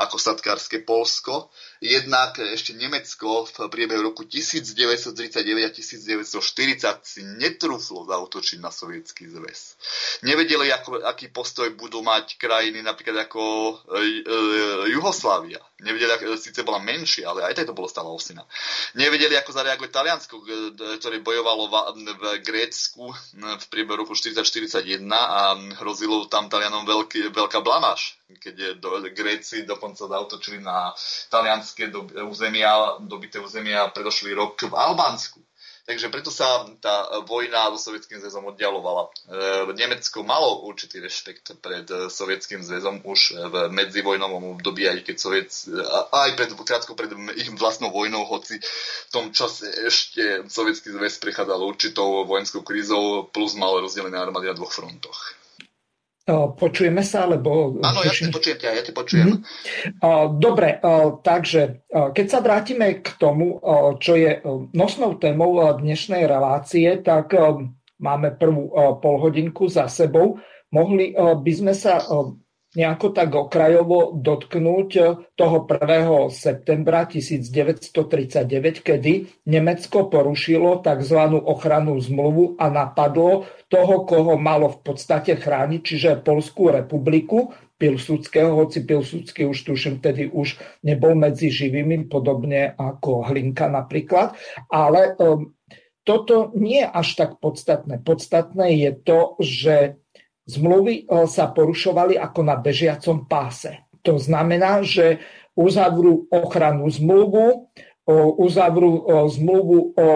ako 0.00 0.16
statkárske 0.16 0.80
Polsko. 0.80 1.52
Jednak 1.80 2.40
ešte 2.40 2.72
Nemecko 2.72 3.44
v 3.44 3.68
priebehu 3.68 4.12
roku 4.12 4.24
1939 4.24 5.36
a 5.64 5.70
1940 5.72 7.04
si 7.04 7.20
netrúflo 7.24 8.08
zautočiť 8.08 8.58
na 8.60 8.72
sovietský 8.72 9.28
zväz. 9.28 9.76
Nevedeli, 10.24 10.72
ako, 10.72 11.04
aký 11.04 11.28
postoj 11.28 11.68
budú 11.76 12.00
mať 12.00 12.40
krajiny 12.40 12.80
napríklad 12.80 13.28
ako 13.28 13.42
e, 13.96 14.24
e, 14.24 14.34
Juhoslávia. 14.92 15.60
Nevedeli, 15.80 16.12
ako, 16.16 16.36
síce 16.36 16.60
bola 16.64 16.80
menšia, 16.80 17.32
ale 17.32 17.48
aj 17.48 17.64
to 17.64 17.76
bolo 17.76 17.88
stále 17.88 18.08
osina. 18.08 18.44
Nevedeli, 18.96 19.36
ako 19.36 19.52
zareaguje 19.52 19.88
Taliansko, 19.88 20.34
ktoré 21.00 21.24
bojovalo 21.24 21.68
v, 21.68 21.74
v 22.16 22.22
Grécku 22.44 23.12
v 23.36 23.64
priebehu 23.72 24.04
roku 24.04 24.12
4041 24.12 25.00
a 25.12 25.56
hrozilo 25.80 26.28
tam 26.28 26.52
Talianom 26.52 26.84
veľký, 26.84 27.32
veľká 27.32 27.64
blamáž 27.64 28.20
keď 28.38 28.78
do, 28.78 29.02
Gréci 29.10 29.66
dokonca 29.66 29.89
zautočili 29.96 30.60
na 30.60 30.94
talianské 31.30 31.88
do, 31.88 32.06
územia, 32.28 33.00
dobité 33.00 33.40
územia 33.40 33.88
predošlý 33.90 34.34
rok 34.34 34.60
v 34.62 34.74
Albánsku. 34.74 35.40
Takže 35.90 36.06
preto 36.06 36.30
sa 36.30 36.70
tá 36.78 37.18
vojna 37.26 37.72
so 37.74 37.90
Sovietským 37.90 38.22
zväzom 38.22 38.46
oddialovala. 38.54 39.10
E, 39.10 39.74
Nemecko 39.74 40.22
malo 40.22 40.62
určitý 40.68 41.02
rešpekt 41.02 41.58
pred 41.58 41.82
Sovietským 42.06 42.62
zväzom 42.62 43.02
už 43.02 43.34
v 43.50 43.54
medzivojnovom 43.74 44.54
období, 44.54 44.86
aj 44.86 45.02
keď 45.02 45.16
Soviet, 45.18 45.50
aj 46.14 46.30
pred, 46.38 46.54
krátko 46.54 46.94
pred 46.94 47.10
ich 47.34 47.50
vlastnou 47.58 47.90
vojnou, 47.90 48.22
hoci 48.22 48.62
v 48.62 49.10
tom 49.10 49.34
čase 49.34 49.66
ešte 49.88 50.46
Sovietský 50.46 50.94
zväz 50.94 51.18
prechádzal 51.18 51.58
určitou 51.58 52.22
vojenskou 52.22 52.62
krízou, 52.62 53.26
plus 53.26 53.58
mal 53.58 53.74
rozdelené 53.82 54.14
armády 54.14 54.46
na 54.46 54.54
dvoch 54.54 54.70
frontoch. 54.70 55.39
Počujeme 56.28 57.02
sa, 57.02 57.26
alebo... 57.26 57.80
Áno, 57.82 58.04
ja 58.06 58.12
te 58.12 58.30
počujem 58.30 58.58
ťa, 58.60 58.70
ja 58.76 58.82
te 58.84 58.92
počujem. 58.92 59.40
Mhm. 59.40 60.38
Dobre, 60.38 60.78
takže 61.24 61.82
keď 61.90 62.26
sa 62.28 62.38
vrátime 62.44 63.00
k 63.02 63.08
tomu, 63.18 63.58
čo 63.98 64.14
je 64.14 64.38
nosnou 64.76 65.16
témou 65.18 65.58
dnešnej 65.58 66.28
relácie, 66.28 67.00
tak 67.02 67.34
máme 67.98 68.36
prvú 68.38 68.70
polhodinku 69.00 69.66
za 69.66 69.88
sebou. 69.90 70.38
Mohli 70.70 71.16
by 71.18 71.52
sme 71.56 71.74
sa 71.74 71.98
nejako 72.70 73.10
tak 73.10 73.34
okrajovo 73.34 74.14
dotknúť 74.14 74.90
toho 75.34 75.58
1. 75.66 76.30
septembra 76.30 77.02
1939, 77.10 78.86
kedy 78.86 79.12
Nemecko 79.50 80.06
porušilo 80.06 80.78
tzv. 80.78 81.18
ochrannú 81.42 81.98
zmluvu 81.98 82.54
a 82.62 82.70
napadlo 82.70 83.50
toho, 83.66 84.06
koho 84.06 84.38
malo 84.38 84.70
v 84.70 84.78
podstate 84.86 85.34
chrániť, 85.34 85.80
čiže 85.82 86.22
Polskú 86.22 86.70
republiku, 86.70 87.50
Pilsudského, 87.80 88.54
hoci 88.54 88.84
Pilsudský 88.84 89.48
už 89.48 89.58
tuším 89.64 90.04
vtedy 90.04 90.28
už 90.28 90.60
nebol 90.84 91.16
medzi 91.16 91.48
živými, 91.48 92.12
podobne 92.12 92.76
ako 92.76 93.24
Hlinka 93.32 93.72
napríklad. 93.72 94.36
Ale 94.68 95.16
um, 95.16 95.56
toto 96.04 96.52
nie 96.52 96.84
je 96.84 96.88
až 96.92 97.08
tak 97.16 97.30
podstatné. 97.40 98.04
Podstatné 98.04 98.76
je 98.84 98.90
to, 99.00 99.18
že 99.40 99.74
Zmluvy 100.50 100.94
e, 101.06 101.24
sa 101.30 101.54
porušovali 101.54 102.18
ako 102.18 102.40
na 102.42 102.58
bežiacom 102.58 103.30
páse. 103.30 103.86
To 104.02 104.18
znamená, 104.18 104.82
že 104.82 105.22
uzavrú 105.54 106.26
ochranu 106.32 106.88
zmluvu, 106.88 107.68
uzavrú 108.40 109.04
zmluvu 109.28 109.92
o 109.92 110.08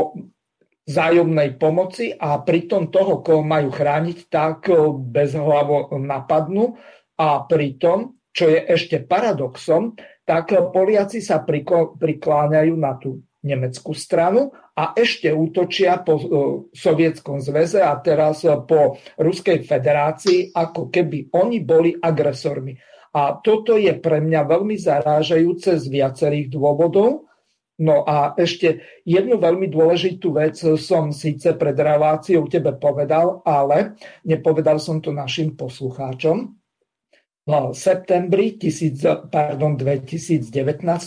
zájomnej 0.84 1.56
pomoci 1.56 2.12
a 2.12 2.36
pritom 2.44 2.92
toho, 2.92 3.24
koho 3.24 3.40
majú 3.40 3.72
chrániť, 3.72 4.18
tak 4.28 4.68
e, 4.68 4.76
bezhlavo 4.92 5.96
napadnú 5.96 6.76
a 7.16 7.40
pritom, 7.48 8.20
čo 8.34 8.52
je 8.52 8.60
ešte 8.68 9.00
paradoxom, 9.06 9.96
tak 10.24 10.52
Poliaci 10.52 11.20
sa 11.20 11.44
prikláňajú 11.44 12.74
na 12.76 12.96
tú 12.96 13.24
nemeckú 13.44 13.92
stranu 13.92 14.52
a 14.74 14.90
ešte 14.98 15.30
útočia 15.30 16.02
po 16.02 16.14
e, 16.18 16.24
Sovietskom 16.74 17.38
zväze 17.38 17.78
a 17.78 17.94
teraz 18.02 18.42
po 18.66 18.98
Ruskej 19.14 19.62
federácii, 19.62 20.50
ako 20.50 20.90
keby 20.90 21.30
oni 21.30 21.62
boli 21.62 21.94
agresormi. 21.94 22.74
A 23.14 23.38
toto 23.38 23.78
je 23.78 23.94
pre 23.94 24.18
mňa 24.18 24.42
veľmi 24.42 24.74
zarážajúce 24.74 25.78
z 25.78 25.86
viacerých 25.86 26.50
dôvodov. 26.50 27.30
No 27.78 28.02
a 28.02 28.34
ešte 28.34 28.82
jednu 29.06 29.38
veľmi 29.38 29.70
dôležitú 29.70 30.34
vec 30.34 30.58
som 30.58 31.14
síce 31.14 31.54
pred 31.54 31.74
reláciou 31.74 32.46
tebe 32.50 32.74
povedal, 32.74 33.42
ale 33.46 33.98
nepovedal 34.26 34.82
som 34.82 34.98
to 34.98 35.14
našim 35.14 35.54
poslucháčom. 35.54 36.63
V 37.44 37.76
septembri 37.76 38.56
1000, 38.56 39.28
pardon, 39.28 39.76
2019, 39.76 40.48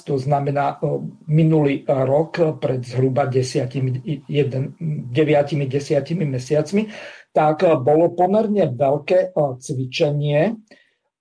to 0.05 0.21
znamená 0.21 0.77
minulý 1.25 1.81
rok, 1.89 2.61
pred 2.61 2.85
zhruba 2.85 3.25
9-10 3.25 4.29
mesiacmi, 6.13 6.93
tak 7.33 7.65
bolo 7.81 8.13
pomerne 8.13 8.69
veľké 8.69 9.33
cvičenie 9.33 10.53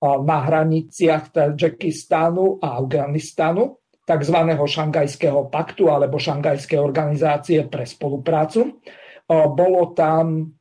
na 0.04 0.38
hraniciach 0.44 1.32
Tadžikistánu 1.32 2.60
a 2.60 2.76
Afganistanu 2.76 3.80
tzv. 4.04 4.36
Šangajského 4.52 5.48
paktu 5.48 5.88
alebo 5.88 6.20
Šangajskej 6.20 6.76
organizácie 6.76 7.64
pre 7.64 7.88
spoluprácu. 7.88 8.84
Bolo 9.32 9.96
tam 9.96 10.52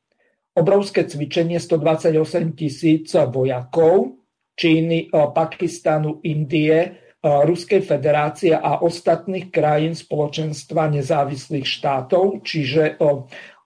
obrovské 0.56 1.04
cvičenie 1.04 1.60
128 1.60 2.56
tisíc 2.56 3.12
vojakov 3.12 4.24
Číny, 4.56 5.12
Pakistanu, 5.12 6.24
Indie, 6.24 7.04
Ruskej 7.22 7.82
federácie 7.82 8.54
a 8.56 8.86
ostatných 8.86 9.50
krajín 9.50 9.98
spoločenstva 9.98 10.94
nezávislých 10.94 11.66
štátov, 11.66 12.46
čiže 12.46 13.02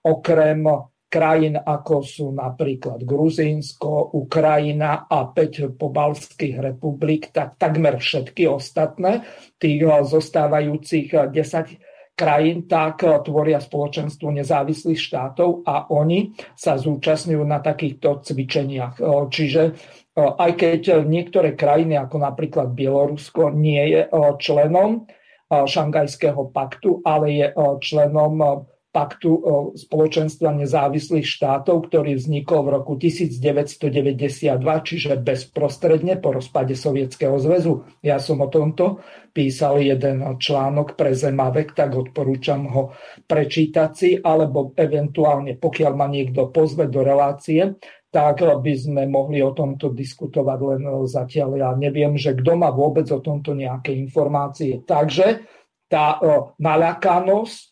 okrem 0.02 0.64
krajín 1.10 1.60
ako 1.60 1.96
sú 2.06 2.32
napríklad 2.32 3.04
Gruzínsko, 3.04 4.16
Ukrajina 4.16 5.10
a 5.10 5.28
5 5.28 5.76
pobalských 5.76 6.56
republik, 6.62 7.36
tak 7.36 7.60
takmer 7.60 8.00
všetky 8.00 8.48
ostatné, 8.48 9.28
tých 9.60 9.84
zostávajúcich 10.08 11.34
10 11.34 12.16
krajín, 12.16 12.68
tak 12.68 13.04
tvoria 13.04 13.64
spoločenstvo 13.64 14.28
nezávislých 14.28 15.00
štátov 15.00 15.64
a 15.64 15.88
oni 15.88 16.36
sa 16.52 16.76
zúčastňujú 16.76 17.44
na 17.48 17.64
takýchto 17.64 18.24
cvičeniach. 18.28 19.00
Čiže 19.32 19.62
aj 20.20 20.52
keď 20.58 20.82
niektoré 21.08 21.56
krajiny, 21.56 21.96
ako 21.96 22.20
napríklad 22.20 22.76
Bielorusko, 22.76 23.56
nie 23.56 23.84
je 23.96 24.02
členom 24.42 25.08
Šangajského 25.50 26.54
paktu, 26.54 27.02
ale 27.08 27.26
je 27.34 27.48
členom 27.82 28.66
paktu 28.90 29.32
spoločenstva 29.78 30.50
nezávislých 30.50 31.22
štátov, 31.22 31.94
ktorý 31.94 32.18
vznikol 32.18 32.66
v 32.66 32.70
roku 32.74 32.98
1992, 32.98 34.50
čiže 34.82 35.14
bezprostredne 35.22 36.18
po 36.18 36.34
rozpade 36.34 36.74
Sovietskeho 36.74 37.38
zväzu. 37.38 37.86
Ja 38.02 38.18
som 38.18 38.42
o 38.42 38.50
tomto 38.50 38.98
písal 39.30 39.86
jeden 39.86 40.26
článok 40.42 40.98
pre 40.98 41.14
Zemavek, 41.14 41.78
tak 41.78 41.94
odporúčam 41.94 42.66
ho 42.74 42.98
prečítať 43.30 43.92
si, 43.94 44.18
alebo 44.18 44.74
eventuálne, 44.74 45.54
pokiaľ 45.62 45.94
ma 45.94 46.10
niekto 46.10 46.50
pozve 46.50 46.90
do 46.90 47.06
relácie, 47.06 47.78
tak 48.10 48.42
by 48.42 48.74
sme 48.74 49.06
mohli 49.06 49.38
o 49.46 49.54
tomto 49.54 49.94
diskutovať 49.94 50.60
len 50.66 50.82
zatiaľ. 51.06 51.62
Ja 51.62 51.72
neviem, 51.78 52.18
že 52.18 52.34
kto 52.34 52.58
má 52.58 52.74
vôbec 52.74 53.06
o 53.14 53.22
tomto 53.22 53.54
nejaké 53.54 53.94
informácie. 53.94 54.82
Takže 54.82 55.46
tá 55.86 56.18
naľakanosť 56.58 57.72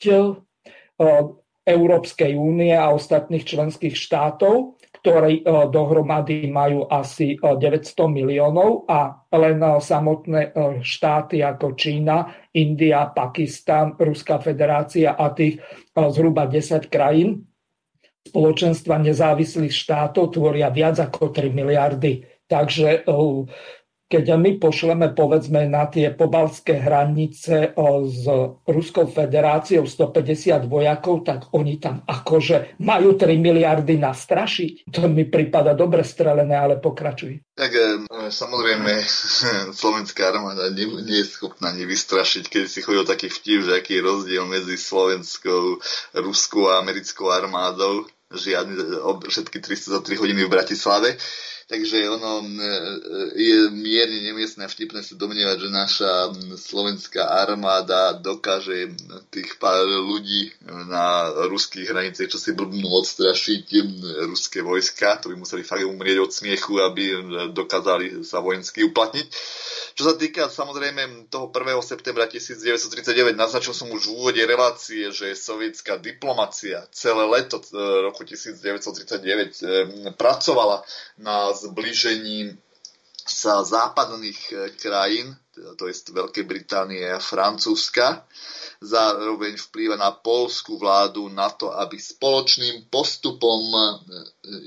Európskej 1.66 2.38
únie 2.38 2.78
a 2.78 2.94
ostatných 2.94 3.50
členských 3.50 3.98
štátov, 3.98 4.78
ktoré 5.02 5.42
dohromady 5.74 6.50
majú 6.54 6.86
asi 6.86 7.34
900 7.42 7.98
miliónov 8.06 8.86
a 8.86 9.26
len 9.34 9.58
samotné 9.82 10.54
štáty 10.86 11.42
ako 11.42 11.74
Čína, 11.74 12.30
India, 12.54 13.10
Pakistan, 13.10 13.98
Ruská 13.98 14.38
federácia 14.38 15.18
a 15.18 15.34
tých 15.34 15.58
zhruba 15.98 16.46
10 16.46 16.94
krajín 16.94 17.47
spoločenstva 18.28 19.00
nezávislých 19.00 19.72
štátov 19.72 20.36
tvoria 20.36 20.68
viac 20.68 21.00
ako 21.00 21.32
3 21.32 21.50
miliardy. 21.56 22.28
Takže 22.48 23.08
keď 24.08 24.40
my 24.40 24.56
pošleme 24.56 25.12
povedzme 25.12 25.68
na 25.68 25.84
tie 25.92 26.16
pobalské 26.16 26.80
hranice 26.80 27.76
s 28.08 28.24
Ruskou 28.64 29.12
federáciou 29.12 29.84
150 29.84 30.64
vojakov, 30.64 31.28
tak 31.28 31.52
oni 31.52 31.76
tam 31.76 32.08
akože 32.08 32.80
majú 32.80 33.20
3 33.20 33.36
miliardy 33.36 34.00
nastrašiť. 34.00 34.88
To 34.96 35.12
mi 35.12 35.28
prípada 35.28 35.76
dobre 35.76 36.08
strelené, 36.08 36.56
ale 36.56 36.80
pokračuj. 36.80 37.44
Tak 37.52 37.72
e, 37.76 37.84
samozrejme, 38.32 39.04
slovenská 39.82 40.32
armáda 40.32 40.72
nie, 40.72 40.88
nie 41.04 41.20
je 41.20 41.28
schopná 41.28 41.76
nevystrašiť, 41.76 42.48
keď 42.48 42.64
si 42.72 42.80
chodil 42.80 43.04
taký 43.04 43.28
vtip, 43.28 43.68
že 43.68 43.76
aký 43.76 44.00
je 44.00 44.08
rozdiel 44.08 44.48
medzi 44.48 44.80
slovenskou, 44.80 45.84
ruskou 46.16 46.72
a 46.72 46.80
americkou 46.80 47.28
armádou. 47.28 48.08
Žiadne, 48.28 49.00
všetky 49.32 49.64
303 49.64 50.20
hodiny 50.20 50.44
v 50.44 50.52
Bratislave. 50.52 51.16
Takže 51.68 52.00
ono 52.08 52.40
e, 52.40 52.48
je 53.36 53.58
mierne 53.76 54.24
nemiestné 54.24 54.64
a 54.64 54.72
vtipné 54.72 55.04
sa 55.04 55.20
domnievať, 55.20 55.58
že 55.60 55.70
naša 55.72 56.12
slovenská 56.56 57.28
armáda 57.28 58.16
dokáže 58.16 58.96
tých 59.28 59.60
pár 59.60 59.84
ľudí 59.84 60.48
na 60.88 61.28
ruských 61.52 61.92
hraniciach, 61.92 62.32
čo 62.32 62.40
si 62.40 62.56
blbnú 62.56 62.88
odstrašiť 62.88 63.64
ruské 64.32 64.64
vojska, 64.64 65.20
to 65.20 65.28
by 65.28 65.36
museli 65.44 65.68
fakt 65.68 65.84
umrieť 65.84 66.24
od 66.24 66.32
smiechu, 66.32 66.80
aby 66.80 67.04
dokázali 67.52 68.24
sa 68.24 68.40
vojensky 68.40 68.88
uplatniť. 68.88 69.28
Čo 69.98 70.14
sa 70.14 70.16
týka 70.16 70.46
samozrejme 70.46 71.26
toho 71.34 71.50
1. 71.50 71.82
septembra 71.82 72.30
1939, 72.30 73.34
naznačil 73.34 73.74
som 73.74 73.90
už 73.90 74.06
v 74.06 74.14
úvode 74.14 74.44
relácie, 74.46 75.10
že 75.10 75.34
sovietská 75.34 75.98
diplomacia 75.98 76.86
celé 76.94 77.26
leto 77.26 77.58
e, 77.58 77.66
roku 78.06 78.22
1939 78.22 79.18
e, 79.18 80.14
pracovala 80.14 80.86
na 81.18 81.50
zbližení 81.50 82.54
sa 83.26 83.66
západných 83.66 84.40
e, 84.54 84.56
krajín, 84.78 85.34
to 85.78 85.90
je 85.90 85.94
Veľkej 86.14 86.46
Británie 86.46 87.04
a 87.06 87.22
Francúzska, 87.22 88.26
zároveň 88.82 89.58
vplýva 89.58 89.98
na 89.98 90.14
polskú 90.14 90.78
vládu 90.78 91.30
na 91.34 91.50
to, 91.50 91.74
aby 91.74 91.98
spoločným 91.98 92.90
postupom 92.94 93.62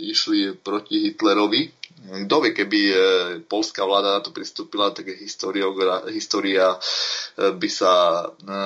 išli 0.03 0.59
proti 0.59 1.11
Hitlerovi 1.11 1.80
kto 2.01 2.36
vie, 2.41 2.57
keby 2.57 2.80
e, 2.88 2.95
polská 3.45 3.84
vláda 3.84 4.16
na 4.16 4.24
to 4.24 4.32
pristúpila, 4.32 4.88
tak 4.88 5.12
história 5.20 5.68
e, 5.68 6.78
by 7.53 7.68
sa, 7.68 8.24
e, 8.41 8.57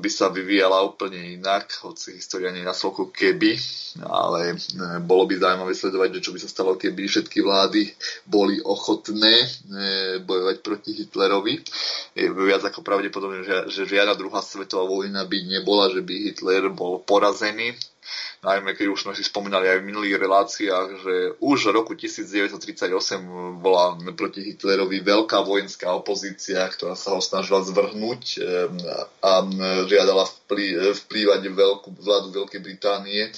by 0.00 0.08
sa 0.08 0.32
vyvíjala 0.32 0.80
úplne 0.80 1.36
inak, 1.36 1.68
hoci 1.84 2.16
história 2.16 2.48
nie 2.48 2.64
je 2.64 2.70
na 2.70 2.72
sloku 2.72 3.12
keby, 3.12 3.60
ale 4.08 4.56
bolo 5.04 5.28
by 5.28 5.36
zaujímavé 5.36 5.76
sledovať, 5.76 6.16
čo 6.16 6.32
by 6.32 6.40
sa 6.40 6.48
stalo, 6.48 6.80
keby 6.80 7.04
všetky 7.04 7.44
vlády 7.44 7.92
boli 8.24 8.56
ochotné 8.56 9.44
bojovať 10.24 10.56
proti 10.64 10.90
Hitlerovi. 10.96 11.60
Je 12.18 12.28
viac 12.30 12.62
ako 12.64 12.82
pravdepodobné, 12.82 13.44
že, 13.44 13.56
že 13.70 13.90
žiadna 13.90 14.18
druhá 14.18 14.42
svetová 14.42 14.88
vojna 14.88 15.24
by 15.24 15.38
nebola, 15.46 15.92
že 15.92 16.02
by 16.02 16.14
Hitler 16.28 16.68
bol 16.72 17.00
porazený. 17.02 17.76
Najmä 18.40 18.72
keď 18.72 18.86
už 18.88 19.02
sme 19.04 19.12
si 19.12 19.20
spomínali 19.20 19.68
aj 19.68 19.84
v 19.84 19.88
minulých 19.92 20.16
reláciách, 20.16 20.88
že 21.04 21.14
už 21.42 21.58
v 21.68 21.74
roku 21.74 21.92
1938 21.92 22.88
bola 23.60 23.98
proti 24.16 24.48
Hitlerovi 24.48 25.04
veľká 25.04 25.44
vojenská 25.44 25.92
opozícia, 25.92 26.64
ktorá 26.70 26.96
sa 26.96 27.12
ho 27.12 27.20
snažila 27.20 27.60
zvrhnúť 27.66 28.22
eh, 28.38 28.44
a 29.20 29.44
žiadala 29.84 30.24
vplývať 31.04 31.40
veľkú 31.52 31.88
vládu 32.00 32.32
Veľkej 32.32 32.60
Británie 32.64 33.28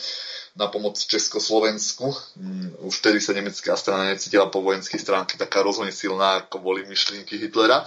na 0.57 0.67
pomoc 0.67 0.99
Československu. 0.99 2.11
Mm, 2.37 2.75
už 2.87 2.95
vtedy 2.99 3.19
sa 3.23 3.33
nemecká 3.37 3.77
strana 3.77 4.11
necítila 4.11 4.51
po 4.51 4.63
vojenskej 4.65 4.99
stránke 4.99 5.39
taká 5.39 5.63
rozhodne 5.63 5.95
silná, 5.95 6.43
ako 6.43 6.59
boli 6.59 6.83
myšlienky 6.87 7.39
Hitlera. 7.39 7.87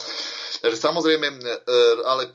Takže 0.63 0.79
samozrejme, 0.79 1.27
e, 1.27 1.57
ale 2.07 2.31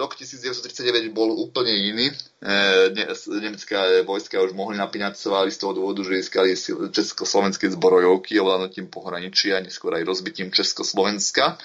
rok 0.00 0.16
1939 0.16 1.12
bol 1.12 1.28
úplne 1.28 1.76
iný. 1.76 2.08
E, 2.08 2.88
nemecké 3.36 4.00
vojska 4.00 4.40
už 4.40 4.56
mohli 4.56 4.80
napínať 4.80 5.20
svaly 5.20 5.52
z 5.52 5.60
toho 5.60 5.76
dôvodu, 5.76 6.00
že 6.06 6.24
získali 6.24 6.56
československé 6.88 7.68
zbrojovky 7.68 8.40
ovládnutím 8.40 8.88
pohraničia, 8.88 9.60
neskôr 9.60 9.92
aj 9.92 10.08
rozbitím 10.08 10.48
Československa 10.48 11.60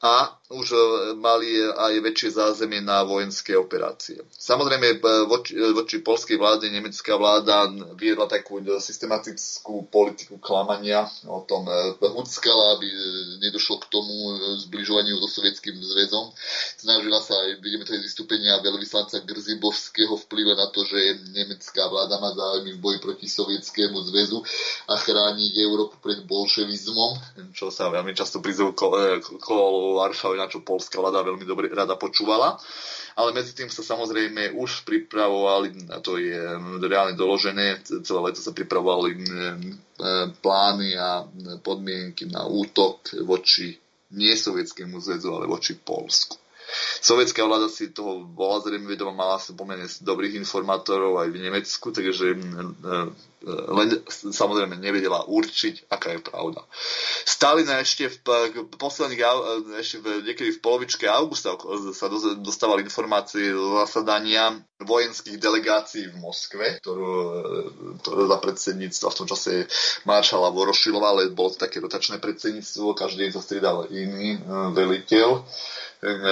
a 0.00 0.38
už 0.54 0.66
e, 0.70 0.78
mali 1.18 1.56
aj 1.66 1.98
väčšie 1.98 2.30
zázemie 2.36 2.78
na 2.84 3.02
vojenské 3.02 3.58
operácie. 3.58 4.20
Samozrejme, 4.30 5.02
voči, 5.26 5.56
voči 5.74 5.98
polskej 5.98 6.36
vláde 6.36 6.70
nemecká 6.70 7.16
vláda 7.16 7.39
vláda 7.40 7.72
viedla 7.96 8.28
takú 8.28 8.60
systematickú 8.60 9.88
politiku 9.88 10.36
klamania 10.36 11.08
o 11.24 11.40
tom 11.48 11.64
húckala, 11.96 12.76
aby 12.76 12.86
nedošlo 13.40 13.80
k 13.80 13.88
tomu 13.88 14.12
zbližovaniu 14.68 15.16
so 15.24 15.40
sovietským 15.40 15.72
zväzom. 15.80 16.28
Snažila 16.76 17.24
sa 17.24 17.32
aj, 17.32 17.64
vidíme 17.64 17.88
to 17.88 17.96
aj 17.96 18.04
vystúpenia 18.04 18.60
veľvyslanca 18.60 19.24
Grzibovského 19.24 20.20
vplyva 20.28 20.52
na 20.52 20.68
to, 20.68 20.84
že 20.84 21.32
nemecká 21.32 21.88
vláda 21.88 22.20
má 22.20 22.30
záujmy 22.36 22.76
v 22.76 22.82
boji 22.84 22.98
proti 23.00 23.26
sovietskému 23.26 23.96
zväzu 24.12 24.44
a 24.92 25.00
chrániť 25.00 25.52
Európu 25.64 25.96
pred 26.04 26.20
bolševizmom, 26.28 27.16
čo 27.56 27.72
sa 27.72 27.88
veľmi 27.88 28.12
často 28.12 28.44
prizvú 28.44 28.76
kolo 28.76 29.96
Varšavy, 30.04 30.36
na 30.36 30.52
čo 30.52 30.60
polská 30.60 31.00
vláda 31.00 31.24
veľmi 31.24 31.48
dobre 31.48 31.72
rada 31.72 31.96
počúvala 31.96 32.60
ale 33.18 33.34
medzi 33.34 33.56
tým 33.56 33.72
sa 33.72 33.82
samozrejme 33.82 34.54
už 34.54 34.86
pripravovali, 34.86 35.90
a 35.90 35.98
to 35.98 36.20
je 36.20 36.38
reálne 36.84 37.18
doložené, 37.18 37.82
celé 37.82 38.20
leto 38.20 38.42
sa 38.42 38.54
pripravovali 38.54 39.10
plány 40.38 40.88
a 40.94 41.24
podmienky 41.64 42.28
na 42.30 42.46
útok 42.46 43.14
voči 43.26 43.78
nie 44.10 44.34
sovietskému 44.34 44.98
zväzu, 44.98 45.30
ale 45.30 45.46
voči 45.46 45.78
Polsku. 45.78 46.34
Sovietská 47.02 47.42
vláda 47.42 47.66
si 47.66 47.90
toho 47.90 48.22
bola 48.22 48.62
zrejme 48.62 48.86
vedoma, 48.86 49.10
mala 49.10 49.42
sa 49.42 49.50
pomerne 49.58 49.90
dobrých 49.90 50.38
informátorov 50.38 51.18
aj 51.18 51.28
v 51.34 51.42
Nemecku, 51.42 51.90
takže 51.90 52.38
len 53.48 54.04
samozrejme 54.08 54.76
nevedela 54.76 55.24
určiť, 55.24 55.88
aká 55.88 56.12
je 56.12 56.20
pravda. 56.20 56.60
Stalina 57.24 57.80
ešte 57.80 58.12
v 58.12 58.16
posledných, 58.76 59.22
ešte 59.80 60.04
v, 60.04 60.28
niekedy 60.28 60.52
v 60.52 60.62
polovičke 60.62 61.08
augusta 61.08 61.56
sa 61.96 62.06
dostávali 62.36 62.84
informácie 62.84 63.56
zo 63.56 63.80
zasadania 63.80 64.52
vojenských 64.80 65.40
delegácií 65.40 66.12
v 66.12 66.20
Moskve, 66.20 66.84
ktorú, 66.84 67.12
ktorú 68.04 68.22
za 68.28 68.38
predsedníctva 68.40 69.08
v 69.08 69.18
tom 69.24 69.26
čase 69.28 69.52
maršala 70.04 70.52
Vorošilova, 70.52 71.16
ale 71.16 71.32
bolo 71.32 71.52
to 71.56 71.64
také 71.64 71.80
rotačné 71.80 72.20
predsedníctvo, 72.20 72.96
každý 72.96 73.28
deň 73.28 73.32
sa 73.32 73.44
striedal 73.44 73.88
iný 73.88 74.36
veliteľ 74.76 75.44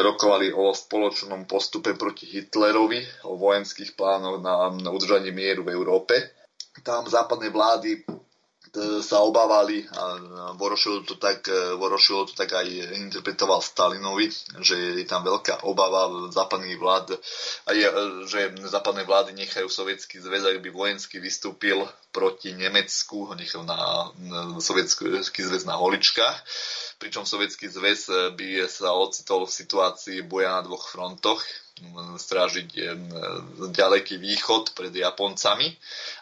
rokovali 0.00 0.48
o 0.48 0.72
spoločnom 0.72 1.44
postupe 1.44 1.92
proti 1.92 2.24
Hitlerovi, 2.24 3.28
o 3.28 3.36
vojenských 3.36 3.92
plánoch 4.00 4.40
na 4.40 4.88
udržanie 4.88 5.28
mieru 5.28 5.64
v 5.64 5.76
Európe. 5.76 6.37
Tam 6.82 7.08
západné 7.08 7.50
vlády 7.50 8.04
sa 9.00 9.24
obávali 9.24 9.84
a 9.96 10.02
Vorošilo 10.54 11.02
to 11.02 11.16
tak, 11.16 11.48
Vorošilo 11.80 12.28
to 12.28 12.34
tak 12.36 12.52
aj 12.52 12.68
interpretoval 13.00 13.64
Stalinovi, 13.64 14.28
že 14.60 15.00
je 15.00 15.06
tam 15.08 15.24
veľká 15.24 15.64
obava 15.64 16.28
západných 16.28 16.76
vlád 16.76 17.16
a 17.64 17.70
je, 17.72 17.86
že 18.28 18.40
západné 18.68 19.08
vlády 19.08 19.32
nechajú 19.32 19.72
sovietský 19.72 20.20
zväz, 20.20 20.44
ak 20.44 20.60
by 20.60 20.70
vojensky 20.70 21.16
vystúpil 21.16 21.80
proti 22.12 22.52
Nemecku, 22.56 23.28
ho 23.28 23.34
nechajú 23.36 23.64
na, 23.64 24.10
na 24.16 24.40
sovietský 24.60 25.40
zväz 25.44 25.64
na 25.68 25.76
holičkách. 25.76 26.36
Pričom 26.98 27.22
sovietský 27.22 27.70
zväz 27.70 28.10
eh, 28.10 28.16
by 28.34 28.66
sa 28.66 28.90
ocitol 28.90 29.46
v 29.46 29.54
situácii 29.54 30.18
boja 30.26 30.58
na 30.58 30.66
dvoch 30.66 30.88
frontoch, 30.90 31.40
strážiť 32.18 32.68
eh, 32.76 32.86
ďaleký 33.70 34.18
východ 34.18 34.72
pred 34.72 34.90
Japoncami 34.90 35.70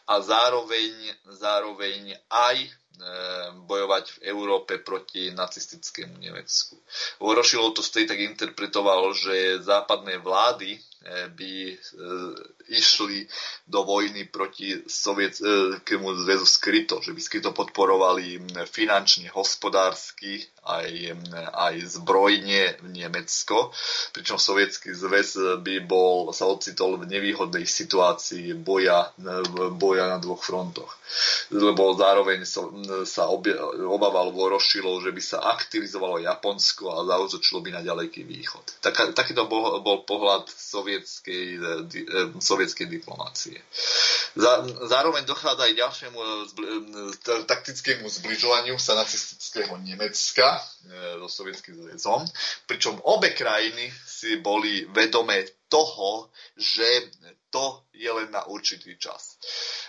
a 0.06 0.20
zároveň, 0.20 0.92
zároveň 1.30 2.14
aj 2.28 2.56
eh, 2.60 2.70
bojovať 3.64 4.04
v 4.16 4.18
Európe 4.28 4.78
proti 4.78 5.32
nacistickému 5.32 6.16
Nemecku. 6.18 6.76
Vorošilo 7.18 7.72
to 7.72 7.80
stej 7.80 8.06
tak 8.06 8.20
interpretoval, 8.20 9.12
že 9.12 9.62
západné 9.62 10.18
vlády 10.18 10.78
by 11.06 11.52
e, 11.70 11.76
išli 12.68 13.28
do 13.66 13.82
vojny 13.86 14.26
proti 14.26 14.74
sovietskému 14.86 16.08
zväzu 16.26 16.46
skryto, 16.46 16.98
že 16.98 17.14
by 17.14 17.20
skryto 17.22 17.50
podporovali 17.54 18.42
finančne, 18.66 19.30
hospodársky, 19.30 20.42
aj, 20.66 21.14
aj 21.54 21.74
zbrojne 21.86 22.82
Nemecko, 22.90 23.70
pričom 24.10 24.34
sovietský 24.34 24.90
zväz 24.90 25.62
by 25.62 25.86
bol, 25.86 26.34
sa 26.34 26.50
ocitol 26.50 26.98
v 26.98 27.06
nevýhodnej 27.06 27.62
situácii 27.62 28.50
boja, 28.58 29.14
boja 29.78 30.10
na 30.10 30.18
dvoch 30.18 30.42
frontoch. 30.42 30.90
Lebo 31.54 31.94
zároveň 31.94 32.42
sa, 32.42 32.66
sa 33.06 33.30
obie, 33.30 33.54
obával 33.86 34.34
Vorošilov, 34.34 35.06
že 35.06 35.14
by 35.14 35.22
sa 35.22 35.38
aktivizovalo 35.54 36.18
Japonsko 36.18 36.98
a 36.98 37.06
zautočilo 37.06 37.62
by 37.62 37.78
na 37.78 37.82
ďaleký 37.86 38.26
východ. 38.26 38.82
Tak, 38.82 39.14
takýto 39.14 39.46
bol, 39.46 39.78
bol 39.86 40.02
pohľad 40.02 40.50
soviet 40.50 40.95
sovietskej, 40.96 41.44
di, 41.84 42.00
eh, 42.08 42.32
sovietskej 42.40 42.86
diplomácie. 42.88 43.60
Zároveň 44.88 45.24
dochádza 45.24 45.68
aj 45.68 45.74
ďalšiemu 45.76 46.18
eh, 46.18 47.44
taktickému 47.44 48.08
zbližovaniu 48.08 48.80
sa 48.80 48.96
nacistického 48.96 49.76
Nemecka 49.80 50.56
eh, 50.56 51.20
so 51.28 51.44
sovietským 51.44 51.76
zväzom, 51.76 52.24
pričom 52.64 53.00
obe 53.04 53.36
krajiny 53.36 53.92
si 54.04 54.40
boli 54.40 54.88
vedomé 54.88 55.44
toho, 55.68 56.30
že 56.56 56.86
to 57.50 57.86
je 57.96 58.10
len 58.12 58.28
na 58.28 58.44
určitý 58.44 59.00
čas. 59.00 59.40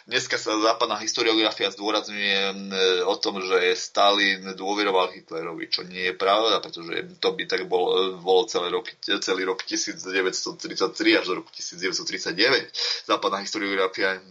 Dneska 0.08 0.40
sa 0.40 0.56
západná 0.56 0.96
historiografia 1.04 1.68
zdôrazňuje 1.68 2.64
o 3.04 3.16
tom, 3.20 3.44
že 3.44 3.76
Stalin 3.76 4.56
dôveroval 4.56 5.12
Hitlerovi, 5.12 5.68
čo 5.68 5.84
nie 5.84 6.08
je 6.08 6.16
pravda, 6.16 6.64
pretože 6.64 7.20
to 7.20 7.36
by 7.36 7.44
tak 7.44 7.68
bol, 7.68 8.16
bolo 8.24 8.48
celý 8.48 8.72
rok, 8.72 8.88
celý 9.04 9.44
rok 9.44 9.68
1933 9.68 11.20
až 11.20 11.26
do 11.28 11.44
roku 11.44 11.52
1939. 11.52 12.72
Západná 13.04 13.44
historiografia 13.44 14.24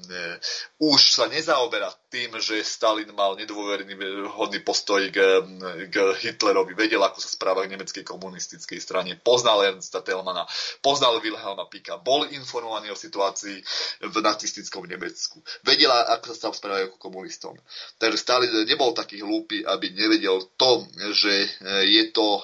už 0.81 1.01
sa 1.13 1.29
nezaoberá 1.29 1.93
tým, 2.09 2.41
že 2.41 2.65
Stalin 2.65 3.13
mal 3.13 3.37
nedôverný 3.37 3.93
hodný 4.33 4.65
postoj 4.65 5.05
k, 5.13 5.45
k 5.93 5.97
Hitlerovi, 6.25 6.73
vedel, 6.73 7.05
ako 7.05 7.21
sa 7.21 7.29
správa 7.29 7.69
k 7.69 7.77
nemeckej 7.77 8.01
komunistickej 8.01 8.81
strane, 8.81 9.13
poznal 9.21 9.61
Ernsta 9.61 10.01
Tellmana, 10.01 10.49
poznal 10.81 11.21
Wilhelma 11.37 11.69
Pika, 11.69 12.01
bol 12.01 12.25
informovaný 12.33 12.91
o 12.91 12.97
situácii 12.97 13.61
v 14.09 14.17
nacistickom 14.25 14.89
Nemecku 14.89 15.45
vedela, 15.63 16.09
ako 16.17 16.33
sa 16.33 16.49
tam 16.49 16.55
správajú 16.57 16.85
ako 16.89 16.99
komunistom. 16.99 17.55
Takže 18.01 18.19
Stalin 18.19 18.53
nebol 18.65 18.97
taký 18.97 19.21
hlúpy, 19.21 19.61
aby 19.63 19.93
nevedel 19.93 20.41
to, 20.57 20.89
že 21.13 21.35
e, 21.45 21.49
je 21.93 22.05
to 22.15 22.41
e, 22.41 22.43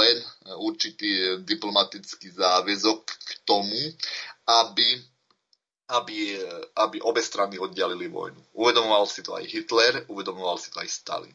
len 0.00 0.16
určitý 0.64 1.42
diplomatický 1.44 2.32
záväzok 2.32 3.00
k 3.04 3.30
tomu, 3.44 3.78
aby 4.48 5.04
aby, 5.90 6.38
aby 6.78 7.02
obe 7.02 7.18
strany 7.18 7.58
oddialili 7.58 8.06
vojnu. 8.06 8.38
Uvedomoval 8.54 9.10
si 9.10 9.26
to 9.26 9.34
aj 9.34 9.42
Hitler, 9.42 10.06
uvedomoval 10.06 10.54
si 10.54 10.70
to 10.70 10.78
aj 10.78 10.86
Stalin. 10.86 11.34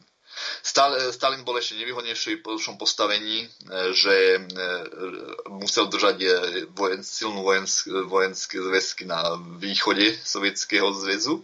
Stalin 1.12 1.42
bol 1.42 1.56
ešte 1.56 1.78
nevýhodnejší 1.80 2.44
v 2.44 2.58
postavení, 2.76 3.44
e, 3.44 3.46
že 3.96 4.14
e, 4.36 4.40
musel 5.50 5.88
držať 5.88 6.18
vojen, 6.76 7.00
silnú 7.00 7.42
vojensk, 7.42 7.88
vojenské 8.08 8.60
zväzky 8.60 9.04
na 9.08 9.38
východe 9.58 10.16
Sovietskeho 10.22 10.92
zväzu. 10.92 11.40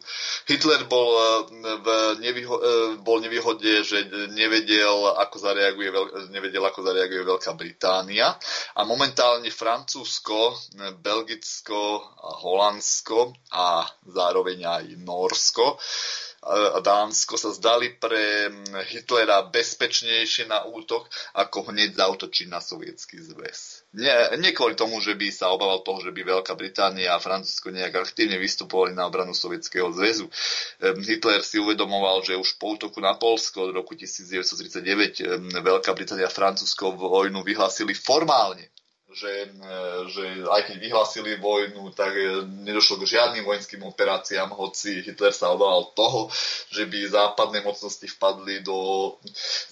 Hitler 0.48 0.84
bol 0.86 1.16
v 1.52 1.86
nevýho, 2.20 2.56
bol 3.00 3.22
nevýhode, 3.22 3.84
že 3.86 4.04
nevedel, 4.32 5.16
ako 5.18 5.36
zareaguje, 5.38 5.88
nevedel, 6.32 6.62
ako 6.64 6.80
zareaguje 6.84 7.22
Veľká 7.24 7.52
Británia 7.56 8.34
a 8.76 8.80
momentálne 8.84 9.48
Francúzsko, 9.48 10.56
Belgicko 11.00 12.02
Holandsko 12.42 13.32
a 13.52 13.86
zároveň 14.06 14.58
aj 14.66 14.84
Norsko 15.02 15.78
a 16.42 16.82
Dánsko 16.82 17.38
sa 17.38 17.54
zdali 17.54 17.94
pre 17.94 18.50
Hitlera 18.90 19.46
bezpečnejšie 19.46 20.50
na 20.50 20.66
útok, 20.66 21.06
ako 21.38 21.70
hneď 21.70 21.94
zautočiť 21.94 22.50
na 22.50 22.58
sovietský 22.58 23.22
zväz. 23.22 23.86
Nie, 23.94 24.34
nie 24.42 24.50
kvôli 24.50 24.74
tomu, 24.74 24.98
že 24.98 25.14
by 25.14 25.30
sa 25.30 25.54
obával 25.54 25.86
toho, 25.86 26.02
že 26.02 26.10
by 26.10 26.26
Veľká 26.26 26.58
Británia 26.58 27.14
a 27.14 27.22
Francúzsko 27.22 27.70
nejak 27.70 27.94
aktívne 27.94 28.42
vystupovali 28.42 28.90
na 28.90 29.06
obranu 29.06 29.38
Sovietskeho 29.38 29.94
zväzu. 29.94 30.26
Hitler 30.82 31.46
si 31.46 31.62
uvedomoval, 31.62 32.26
že 32.26 32.34
už 32.34 32.58
po 32.58 32.74
útoku 32.74 32.98
na 32.98 33.14
Polsko 33.14 33.70
od 33.70 33.78
roku 33.78 33.94
1939 33.94 35.62
Veľká 35.62 35.94
Británia 35.94 36.26
a 36.26 36.32
Francúzsko 36.32 36.98
vojnu 36.98 37.46
vyhlásili 37.46 37.94
formálne 37.94 38.72
že, 39.14 39.48
e, 39.48 39.72
že 40.08 40.24
aj 40.48 40.62
keď 40.68 40.76
vyhlásili 40.80 41.40
vojnu, 41.40 41.92
tak 41.96 42.12
e, 42.16 42.44
nedošlo 42.64 43.00
k 43.00 43.16
žiadnym 43.16 43.44
vojenským 43.44 43.82
operáciám, 43.84 44.52
hoci 44.52 45.00
Hitler 45.00 45.32
sa 45.32 45.52
obával 45.52 45.92
toho, 45.96 46.28
že 46.72 46.84
by 46.88 46.98
západné 47.08 47.64
mocnosti 47.64 48.04
vpadli 48.18 48.60
do 48.60 48.76